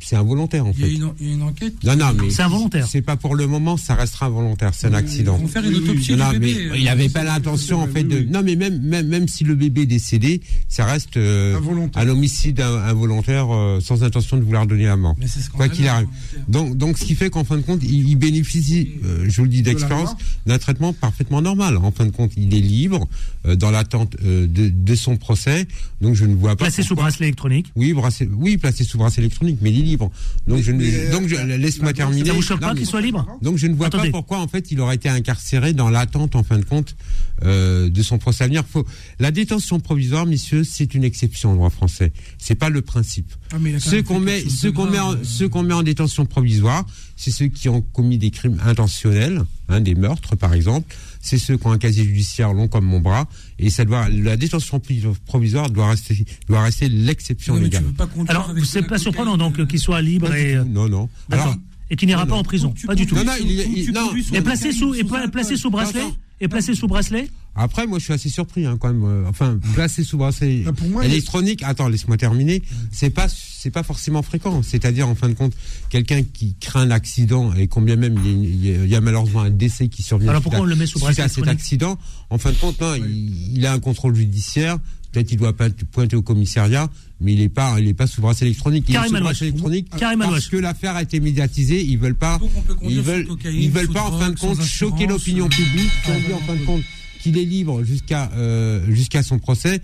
c'est 0.00 0.16
involontaire 0.16 0.66
en 0.66 0.72
Il 0.72 0.80
y, 0.80 0.84
a 0.84 0.86
fait. 0.86 0.92
une, 0.94 1.10
il 1.20 1.26
y 1.26 1.30
a 1.30 1.34
une 1.34 1.42
enquête. 1.42 1.78
qui- 1.78 1.86
Non, 1.86 1.96
non, 1.96 2.06
mais 2.20 2.30
C'est 2.30 2.42
involontaire. 2.42 2.86
C'est 2.88 3.02
pas 3.02 3.16
pour 3.16 3.34
le 3.34 3.46
moment, 3.46 3.76
ça 3.76 3.94
restera 3.94 4.26
involontaire, 4.26 4.72
c'est 4.74 4.86
un 4.88 4.94
accident. 4.94 5.36
Ils 5.38 5.42
vont 5.42 5.48
faire 5.48 5.64
une 5.64 5.74
autopsie 5.76 6.14
du 6.16 6.38
bébé. 6.38 6.56
euh, 6.70 6.76
il 6.76 6.84
n'avait 6.84 7.08
pas 7.08 7.24
l'intention 7.24 7.80
en 7.80 7.86
fait 7.88 8.04
de. 8.04 8.20
Non, 8.20 8.42
mais 8.44 8.56
même 8.56 8.80
même 8.80 9.06
même 9.08 9.28
si 9.28 9.44
le 9.44 9.54
bébé 9.54 9.82
est 9.82 9.86
décédé, 9.86 10.40
ça 10.68 10.84
reste 10.86 11.16
euh, 11.16 11.58
un 11.94 12.08
homicide 12.08 12.60
in- 12.60 12.82
involontaire 12.84 13.46
euh, 13.54 13.80
sans 13.80 14.02
intention 14.04 14.36
de 14.36 14.42
vouloir 14.42 14.66
donner 14.66 14.84
la 14.84 14.96
mort. 14.96 15.14
Mais 15.18 15.26
Quoi 15.54 15.68
qu'il 15.68 15.86
arrive. 15.88 16.08
Donc 16.48 16.76
donc 16.76 16.98
ce 16.98 17.04
qui 17.04 17.14
fait 17.14 17.30
qu'en 17.30 17.44
fin 17.44 17.56
de 17.56 17.62
compte, 17.62 17.82
il, 17.82 18.08
il 18.08 18.16
bénéficie, 18.16 18.90
euh, 19.04 19.24
je 19.28 19.36
vous 19.36 19.44
le 19.44 19.48
dis 19.50 19.62
d'expérience, 19.62 20.10
d'un 20.46 20.58
traitement 20.58 20.92
parfaitement 20.92 21.40
normal. 21.42 21.76
En 21.78 21.92
fin 21.92 22.04
de 22.06 22.10
compte, 22.10 22.32
il 22.36 22.54
est 22.54 22.60
libre 22.60 23.06
euh, 23.46 23.56
dans 23.56 23.70
l'attente 23.70 24.16
euh, 24.24 24.46
de, 24.46 24.68
de 24.68 24.94
son 24.94 25.16
procès. 25.16 25.66
Donc 26.00 26.14
je 26.14 26.24
ne 26.26 26.34
vois 26.34 26.50
pas. 26.56 26.64
placé 26.66 26.82
sous 26.82 26.94
bracelet 26.94 27.26
électronique. 27.26 27.72
oui, 27.76 27.92
bracelet, 27.92 28.28
oui, 28.32 28.56
placé 28.58 28.84
sous 28.84 28.98
bracelet 28.98 29.24
électronique, 29.24 29.58
mais 29.62 29.70
il 29.70 29.80
est 29.80 29.85
libre. 29.86 30.10
Donc 30.46 30.62
je 30.62 30.72
ne, 30.72 30.78
mais, 30.78 31.10
donc 31.10 31.26
je, 31.28 31.36
laisse-moi 31.36 31.86
la- 31.88 31.92
terminer. 31.94 32.26
Ça 32.28 32.32
vous 32.34 32.42
choque 32.42 32.60
Non, 32.60 32.68
pas 32.68 32.74
mais- 32.74 32.80
qu'il 32.80 32.88
soit 32.88 33.00
libre 33.00 33.26
donc 33.42 33.56
je 33.56 33.66
ne 33.66 33.74
vois 33.74 33.86
Attendez. 33.86 34.10
pas 34.10 34.18
pourquoi 34.18 34.38
en 34.40 34.48
fait 34.48 34.70
il 34.70 34.80
aurait 34.80 34.96
été 34.96 35.08
incarcéré 35.08 35.72
dans 35.72 35.88
l'attente 35.90 36.36
en 36.36 36.42
fin 36.42 36.58
de 36.58 36.64
compte 36.64 36.96
euh, 37.44 37.88
de 37.90 38.02
son 38.02 38.18
procès 38.18 38.44
à 38.44 38.46
venir. 38.46 38.64
Faut... 38.68 38.86
La 39.18 39.30
détention 39.30 39.78
provisoire, 39.80 40.26
messieurs, 40.26 40.64
c'est 40.64 40.94
une 40.94 41.04
exception 41.04 41.52
au 41.52 41.54
droit 41.56 41.70
français. 41.70 42.12
C'est 42.38 42.54
pas 42.54 42.68
le 42.70 42.82
principe. 42.82 43.30
Ah, 43.52 43.56
Ceux 43.78 44.02
qu'on 44.02 44.20
met, 44.20 44.40
ceux 44.48 44.72
qu'on 44.72 44.86
met, 44.86 44.98
en, 44.98 45.12
euh. 45.14 45.16
ceux 45.22 45.48
qu'on 45.48 45.62
met 45.62 45.74
en 45.74 45.82
détention 45.82 46.24
provisoire, 46.26 46.84
c'est 47.16 47.30
ceux 47.30 47.46
qui 47.48 47.68
ont 47.68 47.80
commis 47.82 48.18
des 48.18 48.30
crimes 48.30 48.58
intentionnels, 48.64 49.42
hein, 49.68 49.80
des 49.80 49.94
meurtres 49.94 50.34
par 50.36 50.54
exemple. 50.54 50.94
C'est 51.26 51.38
ceux 51.38 51.56
qui 51.56 51.66
ont 51.66 51.72
un 51.72 51.78
casier 51.78 52.04
judiciaire 52.04 52.52
long 52.52 52.68
comme 52.68 52.84
mon 52.84 53.00
bras, 53.00 53.26
et 53.58 53.68
ça 53.68 53.84
doit, 53.84 54.08
la 54.08 54.36
détention 54.36 54.80
provisoire 55.26 55.70
doit 55.70 55.90
rester, 55.90 56.24
doit 56.48 56.62
rester 56.62 56.88
l'exception 56.88 57.56
légale. 57.56 57.82
veux 57.82 57.92
pas 57.92 58.08
Alors, 58.28 58.54
c'est 58.64 58.86
pas 58.86 58.98
surprenant 58.98 59.36
donc 59.36 59.58
euh, 59.58 59.66
qu'il 59.66 59.80
soit 59.80 60.00
libre 60.00 60.32
et, 60.32 60.54
tout. 60.54 60.64
Non, 60.68 60.88
non. 60.88 61.08
Alors, 61.32 61.56
et 61.90 61.96
qu'il 61.96 62.06
n'ira 62.06 62.26
pas 62.26 62.34
non. 62.34 62.40
en 62.40 62.44
prison. 62.44 62.74
Pas 62.86 62.94
du 62.94 63.06
tout. 63.06 63.16
Non, 63.16 63.24
non, 63.24 63.32
il, 63.40 63.90
non. 63.92 64.10
la 64.32 64.42
placé 64.42 64.70
sous, 64.70 64.94
placé 65.32 65.56
bracelet? 65.68 66.02
Placé 66.48 66.74
sous 66.74 66.86
bracelet? 66.86 67.28
Après, 67.56 67.86
moi, 67.86 67.98
je 67.98 68.04
suis 68.04 68.12
assez 68.12 68.28
surpris, 68.28 68.66
hein, 68.66 68.76
quand 68.78 68.88
même. 68.92 69.02
Euh, 69.04 69.24
Enfin, 69.28 69.58
placé 69.74 70.04
sous 70.04 70.18
bracelet 70.18 70.58
Bah, 70.64 70.72
pour 70.72 70.88
moi, 70.88 71.04
électronique. 71.06 71.62
Attends, 71.62 71.88
laisse-moi 71.88 72.16
terminer. 72.16 72.62
C'est 72.92 73.10
pas, 73.10 73.26
c'est 73.28 73.70
pas 73.70 73.82
forcément 73.82 74.22
fréquent. 74.22 74.62
C'est-à-dire, 74.62 75.08
en 75.08 75.14
fin 75.14 75.28
de 75.28 75.34
compte, 75.34 75.54
quelqu'un 75.88 76.22
qui 76.22 76.54
craint 76.60 76.86
l'accident 76.86 77.52
et 77.54 77.66
combien 77.66 77.96
même 77.96 78.18
il 78.24 78.26
y, 78.26 78.28
a, 78.28 78.32
une- 78.32 78.44
il 78.44 78.66
y 78.66 78.74
a- 78.74 78.84
il 78.84 78.90
y 78.90 78.94
a 78.94 79.00
malheureusement 79.00 79.40
un 79.42 79.50
décès 79.50 79.88
qui 79.88 80.02
survient. 80.02 80.28
Alors 80.28 80.40
suite 80.40 80.44
pourquoi 80.44 80.58
à- 80.60 80.62
on 80.62 80.66
le 80.66 80.76
met 80.76 80.86
sous 80.86 80.98
bracelet 80.98 81.24
à 81.24 81.28
cet 81.28 81.48
accident 81.48 81.98
En 82.30 82.38
fin 82.38 82.50
de 82.52 82.56
compte, 82.56 82.80
non, 82.80 82.94
il, 82.94 83.56
il 83.56 83.66
a 83.66 83.72
un 83.72 83.80
contrôle 83.80 84.14
judiciaire. 84.14 84.78
Peut-être 85.12 85.32
il 85.32 85.38
doit 85.38 85.54
pointé 85.92 86.14
au 86.14 86.20
commissariat, 86.20 86.90
mais 87.22 87.32
il 87.32 87.40
est 87.40 87.48
pas, 87.48 87.76
il 87.80 87.88
est 87.88 87.94
pas 87.94 88.06
sous 88.06 88.20
bracelet 88.20 88.48
électronique. 88.48 88.84
Il 88.88 88.94
est 88.94 88.98
sous 89.08 89.14
bracelet 89.24 89.48
électronique 89.48 89.88
parce 90.30 90.48
que 90.48 90.56
l'affaire 90.58 90.94
a 90.96 91.02
été 91.02 91.20
médiatisée. 91.20 91.82
Ils 91.82 91.96
veulent 91.96 92.16
pas, 92.16 92.38
ils 92.82 93.00
veulent, 93.00 93.26
cocaïne, 93.26 93.62
ils 93.62 93.70
veulent 93.70 93.86
sous 93.86 93.92
pas 93.94 94.02
en 94.02 94.18
fin 94.18 94.30
de 94.30 94.38
compte 94.38 94.62
choquer 94.62 95.06
l'opinion 95.06 95.46
euh, 95.46 95.48
publique. 95.48 95.90
En 96.34 96.38
fin 96.46 96.54
de 96.54 96.64
compte 96.66 96.82
qu'il 97.26 97.38
est 97.38 97.44
libre 97.44 97.82
jusqu'à 97.84 98.30
euh, 98.36 98.80
jusqu'à 98.92 99.22
son 99.22 99.38
procès, 99.38 99.80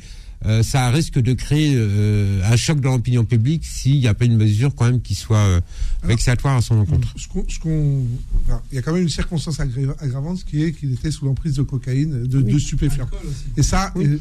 euh, 0.46 0.62
ça 0.62 0.90
risque 0.90 1.18
de 1.20 1.32
créer 1.32 1.72
euh, 1.76 2.40
un 2.44 2.56
choc 2.56 2.80
dans 2.80 2.92
l'opinion 2.92 3.24
publique 3.24 3.64
s'il 3.64 3.98
n'y 3.98 4.06
a 4.08 4.14
pas 4.14 4.24
une 4.24 4.36
mesure 4.36 4.74
quand 4.74 4.84
même 4.86 5.00
qui 5.00 5.14
soit 5.14 5.38
euh, 5.38 5.60
vexatoire 6.04 6.56
à 6.56 6.60
son 6.60 6.76
encontre. 6.76 7.12
Ce 7.16 7.26
qu'on- 7.28 7.44
ce 7.48 7.58
qu'on- 7.58 8.04
enfin, 8.46 8.60
il 8.70 8.76
y 8.76 8.78
a 8.78 8.82
quand 8.82 8.92
même 8.92 9.02
une 9.02 9.08
circonstance 9.08 9.58
aggra- 9.58 9.96
aggravante 10.00 10.44
qui 10.44 10.62
est 10.62 10.72
qu'il 10.72 10.92
était 10.92 11.10
sous 11.10 11.24
l'emprise 11.26 11.54
de 11.54 11.62
cocaïne, 11.62 12.26
de, 12.26 12.40
de 12.42 12.58
stupéfiants. 12.58 13.08
Et 13.56 13.62
ça, 13.62 13.92
euh, 13.96 14.18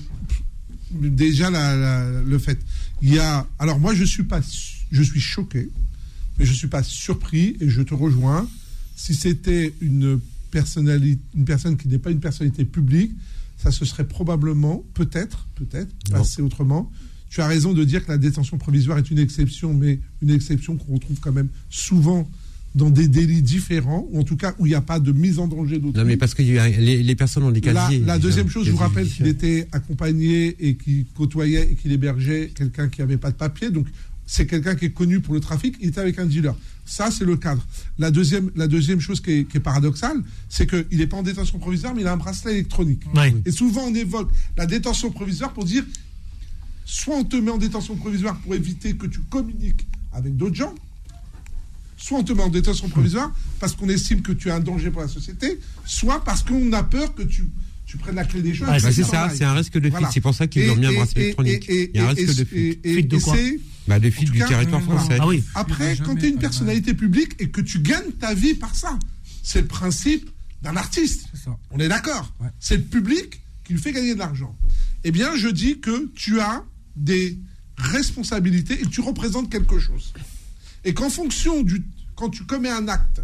déjà 0.93 1.49
la- 1.49 1.75
la- 1.75 2.21
le 2.21 2.39
fait. 2.39 2.59
Il 3.01 3.13
y 3.13 3.19
a, 3.19 3.47
alors 3.59 3.79
moi 3.79 3.93
je 3.95 4.03
suis 4.03 4.23
pas, 4.23 4.41
je 4.91 5.01
suis 5.03 5.19
choqué, 5.19 5.69
mais 6.37 6.45
je 6.45 6.53
suis 6.53 6.67
pas 6.67 6.83
surpris 6.83 7.55
et 7.59 7.69
je 7.69 7.81
te 7.81 7.93
rejoins. 7.93 8.47
Si 8.95 9.15
c'était 9.15 9.73
une 9.81 10.19
personnalité, 10.51 11.19
une 11.35 11.45
personne 11.45 11.77
qui 11.77 11.87
n'est 11.87 11.97
pas 11.97 12.11
une 12.11 12.19
personnalité 12.19 12.65
publique, 12.65 13.11
ça 13.57 13.71
se 13.71 13.85
serait 13.85 14.07
probablement, 14.07 14.83
peut-être, 14.93 15.47
peut-être, 15.55 15.91
passé 16.11 16.41
autrement. 16.41 16.91
Tu 17.29 17.41
as 17.41 17.47
raison 17.47 17.73
de 17.73 17.83
dire 17.83 18.05
que 18.05 18.11
la 18.11 18.17
détention 18.17 18.57
provisoire 18.57 18.97
est 18.97 19.09
une 19.09 19.19
exception, 19.19 19.73
mais 19.73 19.99
une 20.21 20.29
exception 20.31 20.75
qu'on 20.77 20.93
retrouve 20.95 21.19
quand 21.19 21.31
même 21.31 21.47
souvent 21.69 22.29
dans 22.73 22.89
des 22.89 23.07
délits 23.09 23.41
différents, 23.41 24.07
ou 24.11 24.19
en 24.19 24.23
tout 24.23 24.37
cas 24.37 24.55
où 24.57 24.65
il 24.65 24.69
n'y 24.69 24.75
a 24.75 24.81
pas 24.81 24.99
de 24.99 25.11
mise 25.11 25.39
en 25.39 25.47
danger 25.47 25.77
d'autrui. 25.77 25.99
Non 25.99 26.05
mais 26.05 26.15
parce 26.17 26.33
que 26.33 26.41
il 26.41 26.53
y 26.53 26.57
a- 26.57 26.69
les, 26.69 27.03
les 27.03 27.15
personnes 27.15 27.43
ont 27.43 27.51
des 27.51 27.59
La, 27.61 27.73
casiers. 27.73 27.99
la 27.99 28.15
déjà, 28.17 28.19
deuxième 28.19 28.49
chose, 28.49 28.65
je 28.65 28.71
vous 28.71 28.77
rappelle 28.77 29.07
qu'il 29.09 29.27
était 29.27 29.67
accompagné 29.73 30.55
et 30.59 30.75
qu'il 30.75 31.05
côtoyait 31.13 31.69
et 31.71 31.75
qu'il 31.75 31.91
hébergeait 31.91 32.51
quelqu'un 32.55 32.87
qui 32.89 33.01
n'avait 33.01 33.17
pas 33.17 33.31
de 33.31 33.35
papier. 33.35 33.69
Donc, 33.71 33.87
c'est 34.33 34.47
quelqu'un 34.47 34.75
qui 34.75 34.85
est 34.85 34.91
connu 34.91 35.19
pour 35.19 35.33
le 35.33 35.41
trafic. 35.41 35.75
Il 35.81 35.89
était 35.89 35.99
avec 35.99 36.17
un 36.17 36.25
dealer. 36.25 36.55
Ça, 36.85 37.11
c'est 37.11 37.25
le 37.25 37.35
cadre. 37.35 37.65
La 37.99 38.11
deuxième, 38.11 38.49
la 38.55 38.65
deuxième 38.67 39.01
chose 39.01 39.19
qui 39.19 39.31
est, 39.31 39.43
qui 39.43 39.57
est 39.57 39.59
paradoxale, 39.59 40.23
c'est 40.47 40.65
qu'il 40.69 40.97
n'est 40.99 41.05
pas 41.07 41.17
en 41.17 41.21
détention 41.21 41.59
provisoire, 41.59 41.93
mais 41.93 41.99
il 42.01 42.07
a 42.07 42.13
un 42.13 42.17
bracelet 42.17 42.53
électronique. 42.53 43.01
Oui. 43.13 43.35
Et 43.45 43.51
souvent, 43.51 43.81
on 43.87 43.93
évoque 43.93 44.31
la 44.55 44.65
détention 44.65 45.11
provisoire 45.11 45.51
pour 45.51 45.65
dire 45.65 45.83
soit 46.85 47.15
on 47.17 47.25
te 47.25 47.35
met 47.35 47.51
en 47.51 47.57
détention 47.57 47.97
provisoire 47.97 48.37
pour 48.39 48.55
éviter 48.55 48.93
que 48.95 49.05
tu 49.05 49.19
communiques 49.19 49.85
avec 50.13 50.37
d'autres 50.37 50.55
gens, 50.55 50.73
soit 51.97 52.19
on 52.19 52.23
te 52.23 52.31
met 52.31 52.41
en 52.43 52.49
détention 52.49 52.87
provisoire 52.87 53.33
parce 53.59 53.73
qu'on 53.75 53.89
estime 53.89 54.21
que 54.21 54.31
tu 54.31 54.47
es 54.47 54.51
un 54.51 54.61
danger 54.61 54.91
pour 54.91 55.01
la 55.01 55.09
société, 55.09 55.59
soit 55.85 56.23
parce 56.23 56.41
qu'on 56.43 56.71
a 56.71 56.83
peur 56.83 57.13
que 57.15 57.23
tu, 57.23 57.43
tu 57.85 57.97
prennes 57.97 58.15
la 58.15 58.23
clé 58.23 58.41
des 58.41 58.53
choses. 58.53 58.67
C'est 58.79 59.03
ça, 59.03 59.29
c'est 59.35 59.43
un 59.43 59.53
risque 59.53 59.73
de 59.73 59.81
fuite. 59.81 59.91
Voilà. 59.91 60.09
C'est 60.13 60.21
pour 60.21 60.33
ça 60.33 60.47
qu'ils 60.47 60.69
ont 60.71 60.75
mis 60.77 60.85
un 60.85 60.91
et- 60.91 60.95
bracelet 60.95 61.21
et- 61.21 61.25
électronique. 61.25 61.69
et- 61.69 61.91
Il 61.93 61.99
y 61.99 62.03
a 62.03 62.07
un 62.09 62.13
risque 62.13 62.37
de 62.39 62.45
fuite. 62.45 62.79
Fuite 62.87 63.07
de 63.09 63.17
quoi 63.17 63.35
Bah, 63.87 63.99
de 63.99 64.07
en 64.07 64.11
fuite 64.11 64.27
tout 64.27 64.33
du 64.33 64.39
cas, 64.39 64.47
territoire 64.47 64.81
voilà. 64.81 64.99
français. 64.99 65.17
Ah 65.19 65.27
oui. 65.27 65.43
Après, 65.55 65.97
quand 65.97 66.15
tu 66.15 66.25
es 66.25 66.29
une 66.29 66.39
personnalité 66.39 66.93
publique 66.93 67.33
et 67.39 67.49
que 67.49 67.61
tu 67.61 67.79
gagnes 67.79 68.11
ta 68.19 68.33
vie 68.33 68.53
par 68.53 68.75
ça, 68.75 68.97
c'est 69.43 69.61
le 69.61 69.67
principe 69.67 70.29
d'un 70.61 70.75
artiste. 70.75 71.25
Ça. 71.33 71.57
On 71.71 71.79
est 71.79 71.87
d'accord 71.87 72.33
Ouais. 72.39 72.49
C'est 72.59 72.77
le 72.77 72.83
public 72.83 73.41
qui 73.63 73.73
lui 73.73 73.81
fait 73.81 73.91
gagner 73.91 74.13
de 74.13 74.19
l'argent. 74.19 74.55
Eh 75.03 75.11
bien, 75.11 75.35
je 75.35 75.47
dis 75.47 75.79
que 75.79 76.11
tu 76.15 76.39
as 76.39 76.63
des 76.95 77.37
responsabilités 77.77 78.75
et 78.75 78.83
que 78.83 78.89
tu 78.89 79.01
représentes 79.01 79.49
quelque 79.51 79.79
chose. 79.79 80.13
Et 80.83 80.93
qu'en 80.93 81.09
fonction 81.09 81.63
du. 81.63 81.83
Quand 82.15 82.29
tu 82.29 82.43
commets 82.43 82.69
un 82.69 82.87
acte. 82.87 83.21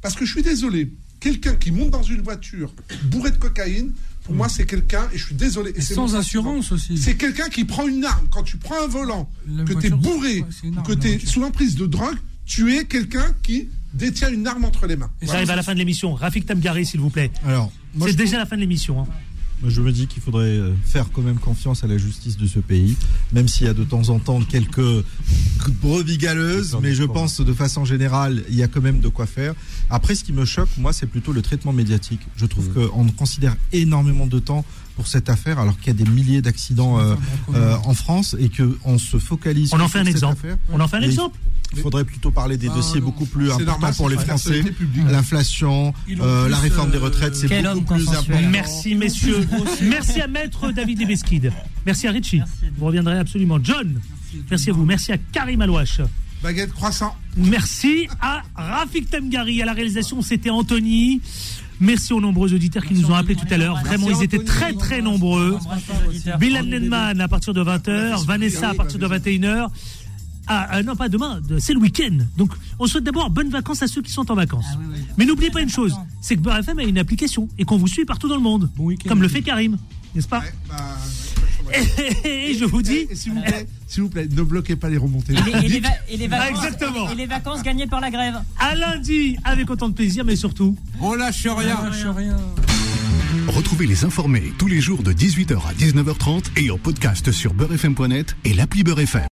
Parce 0.00 0.14
que 0.16 0.24
je 0.24 0.32
suis 0.32 0.42
désolé, 0.42 0.92
quelqu'un 1.20 1.54
qui 1.54 1.70
monte 1.70 1.90
dans 1.90 2.02
une 2.02 2.22
voiture 2.22 2.74
bourré 3.04 3.30
de 3.30 3.36
cocaïne, 3.36 3.92
pour 4.24 4.34
moi, 4.34 4.48
c'est 4.48 4.66
quelqu'un, 4.66 5.08
et 5.12 5.18
je 5.18 5.26
suis 5.26 5.34
désolé. 5.34 5.72
et 5.74 5.80
sans 5.80 6.14
assurance 6.14 6.72
aussi. 6.72 6.96
c'est 6.98 7.16
quelqu'un 7.16 7.48
qui 7.48 7.64
prend 7.64 7.86
une 7.88 8.04
arme. 8.04 8.26
Quand 8.30 8.42
tu 8.42 8.56
prends 8.56 8.82
un 8.82 8.86
volant, 8.86 9.30
La 9.48 9.64
que 9.64 9.72
tu 9.74 9.86
es 9.86 9.90
bourré, 9.90 10.44
arme, 10.76 10.86
que 10.86 10.92
tu 10.92 11.08
es 11.08 11.18
sous 11.18 11.40
l'emprise 11.40 11.74
de 11.76 11.86
drogue, 11.86 12.16
tu 12.46 12.74
es 12.76 12.84
quelqu'un 12.84 13.34
qui 13.42 13.68
détient 13.94 14.30
une 14.30 14.46
arme 14.46 14.64
entre 14.64 14.86
les 14.86 14.96
mains. 14.96 15.10
Et 15.20 15.26
J'arrive 15.26 15.50
à 15.50 15.56
la 15.56 15.62
fin 15.62 15.72
de 15.74 15.78
l'émission. 15.78 16.14
Rafik 16.14 16.46
Tamgari, 16.46 16.86
s'il 16.86 17.00
vous 17.00 17.10
plaît. 17.10 17.30
Alors, 17.44 17.72
C'est 18.00 18.14
déjà 18.16 18.38
la 18.38 18.46
fin 18.46 18.56
de 18.56 18.60
l'émission. 18.60 19.00
hein. 19.02 19.06
Je 19.66 19.80
me 19.82 19.92
dis 19.92 20.06
qu'il 20.06 20.22
faudrait 20.22 20.46
euh, 20.58 20.72
faire 20.84 21.10
quand 21.12 21.22
même 21.22 21.38
confiance 21.38 21.84
à 21.84 21.86
la 21.86 21.98
justice 21.98 22.36
de 22.38 22.46
ce 22.46 22.58
pays, 22.60 22.96
même 23.32 23.48
s'il 23.48 23.66
y 23.66 23.70
a 23.70 23.74
de 23.74 23.84
temps 23.84 24.08
en 24.08 24.18
temps 24.18 24.40
quelques 24.40 25.04
brebis 25.82 26.18
galeuses, 26.18 26.76
mais 26.80 26.94
je 26.94 27.04
pense 27.04 27.40
de 27.40 27.52
façon 27.52 27.84
générale, 27.84 28.42
il 28.48 28.54
y 28.54 28.62
a 28.62 28.68
quand 28.68 28.80
même 28.80 29.00
de 29.00 29.08
quoi 29.08 29.26
faire. 29.26 29.54
Après, 29.90 30.14
ce 30.14 30.24
qui 30.24 30.32
me 30.32 30.44
choque, 30.44 30.68
moi, 30.78 30.92
c'est 30.92 31.06
plutôt 31.06 31.32
le 31.32 31.42
traitement 31.42 31.72
médiatique. 31.72 32.20
Je 32.36 32.46
trouve 32.46 32.60
Mmh. 32.70 32.88
qu'on 32.88 33.06
considère 33.08 33.56
énormément 33.72 34.26
de 34.26 34.38
temps 34.38 34.64
pour 35.00 35.06
cette 35.08 35.30
affaire, 35.30 35.58
alors 35.58 35.78
qu'il 35.78 35.86
y 35.86 35.90
a 35.98 36.04
des 36.04 36.10
milliers 36.10 36.42
d'accidents 36.42 37.00
euh, 37.00 37.14
euh, 37.54 37.74
en 37.84 37.94
France 37.94 38.36
et 38.38 38.50
qu'on 38.50 38.98
se 38.98 39.16
focalise 39.16 39.72
On 39.72 39.76
en 39.76 39.88
sur 39.88 39.92
fait 39.92 39.98
un 40.00 40.04
cette 40.04 40.14
exemple. 40.14 40.36
affaire. 40.36 40.58
On 40.70 40.78
en 40.78 40.88
fait 40.88 40.98
un 40.98 41.02
exemple. 41.02 41.38
Il 41.74 41.80
faudrait 41.80 42.04
plutôt 42.04 42.30
parler 42.30 42.58
des 42.58 42.68
Ah, 42.68 42.74
dossiers 42.74 43.00
non. 43.00 43.06
beaucoup 43.06 43.24
plus 43.24 43.46
importants 43.50 43.64
normal, 43.72 43.94
pour 43.94 44.10
les 44.10 44.18
Français. 44.18 44.62
L'inflation, 45.10 45.94
euh, 46.20 46.50
la 46.50 46.58
réforme 46.58 46.90
des 46.90 46.98
retraites, 46.98 47.34
c'est 47.34 47.48
beaucoup 47.48 47.94
homme 47.94 48.04
plus 48.04 48.08
important. 48.10 48.48
Merci, 48.50 48.94
messieurs. 48.94 49.48
Merci 49.84 50.20
à 50.20 50.26
Maître 50.26 50.70
David 50.70 51.00
Lebesquid. 51.00 51.50
Merci 51.86 52.06
à 52.06 52.10
Richie. 52.10 52.42
Vous 52.76 52.84
reviendrez 52.84 53.18
absolument. 53.18 53.56
John, 53.62 54.02
merci 54.50 54.68
à 54.68 54.72
vous. 54.74 54.84
Merci 54.84 55.12
à 55.12 55.16
Karim 55.32 55.62
Alouache. 55.62 56.02
Baguette 56.42 56.72
croissant. 56.72 57.14
Merci 57.38 58.06
à 58.20 58.42
Rafik 58.54 59.08
Temgari. 59.08 59.62
À 59.62 59.64
la 59.64 59.72
réalisation, 59.72 60.20
c'était 60.20 60.50
Anthony. 60.50 61.20
Merci 61.80 62.12
aux 62.12 62.20
nombreux 62.20 62.52
auditeurs 62.52 62.84
qui 62.84 62.94
nous 62.94 63.10
ont 63.10 63.14
appelés 63.14 63.36
tout 63.36 63.46
à 63.50 63.56
l'heure. 63.56 63.80
Vraiment, 63.82 64.10
ils 64.10 64.22
étaient 64.22 64.44
très 64.44 64.72
très 64.74 65.00
nombreux. 65.00 65.58
Bilal 66.38 66.66
Nenman 66.66 67.20
à 67.20 67.28
partir 67.28 67.54
de 67.54 67.62
20h, 67.62 68.24
Vanessa 68.26 68.70
à 68.70 68.74
partir 68.74 68.98
de 68.98 69.06
21h. 69.06 69.68
Ah, 70.52 70.66
ah, 70.70 70.82
non, 70.82 70.96
pas 70.96 71.08
demain, 71.08 71.40
de- 71.48 71.58
c'est 71.60 71.72
le 71.74 71.78
week-end. 71.78 72.18
Donc, 72.36 72.52
on 72.80 72.86
souhaite 72.86 73.04
d'abord 73.04 73.30
bonnes 73.30 73.50
vacances 73.50 73.82
à 73.82 73.86
ceux 73.86 74.02
qui 74.02 74.10
sont 74.10 74.28
en 74.32 74.34
vacances. 74.34 74.66
Mais 75.16 75.24
n'oubliez 75.24 75.50
pas 75.50 75.60
une 75.60 75.68
chose, 75.68 75.94
c'est 76.20 76.34
que 76.34 76.40
Beurre 76.40 76.58
FM 76.58 76.78
a 76.80 76.82
une 76.82 76.98
application 76.98 77.48
et 77.56 77.64
qu'on 77.64 77.76
vous 77.76 77.86
suit 77.86 78.04
partout 78.04 78.26
dans 78.28 78.34
le 78.36 78.40
monde. 78.42 78.68
comme 79.08 79.22
le 79.22 79.28
fait 79.28 79.42
Karim, 79.42 79.78
n'est-ce 80.14 80.26
pas 80.28 80.42
et, 82.24 82.54
je 82.54 82.64
vous 82.64 82.82
dis. 82.82 83.06
S'il 83.14 83.32
vous 83.32 83.40
plaît, 83.42 83.66
s'il 83.86 84.02
vous 84.02 84.08
plaît, 84.08 84.26
ne 84.30 84.42
bloquez 84.42 84.76
pas 84.76 84.88
les 84.88 84.96
remontées. 84.98 85.32
Et 85.34 85.42
les, 85.42 85.66
et 85.66 85.68
les 85.68 85.80
va- 85.80 85.88
et 86.08 86.16
les 86.16 86.26
vacances, 86.28 86.64
exactement. 86.64 87.10
Et 87.10 87.14
les 87.14 87.26
vacances 87.26 87.62
gagnées 87.62 87.86
par 87.86 88.00
la 88.00 88.10
grève. 88.10 88.34
À 88.58 88.74
lundi, 88.74 89.36
avec 89.44 89.70
autant 89.70 89.88
de 89.88 89.94
plaisir, 89.94 90.24
mais 90.24 90.36
surtout. 90.36 90.76
On 91.00 91.14
lâche 91.14 91.46
rien. 91.46 91.78
On 91.82 91.86
lâche 91.86 92.06
rien. 92.16 92.36
Retrouvez 93.48 93.86
les 93.86 94.04
informés 94.04 94.52
tous 94.58 94.68
les 94.68 94.80
jours 94.80 95.02
de 95.02 95.12
18h 95.12 95.56
à 95.68 95.72
19h30 95.74 96.44
et 96.56 96.70
en 96.70 96.78
podcast 96.78 97.32
sur 97.32 97.52
beurrefm.net 97.54 98.36
et 98.44 98.52
l'appli 98.54 98.82
Beurre 98.84 99.00
FM. 99.00 99.28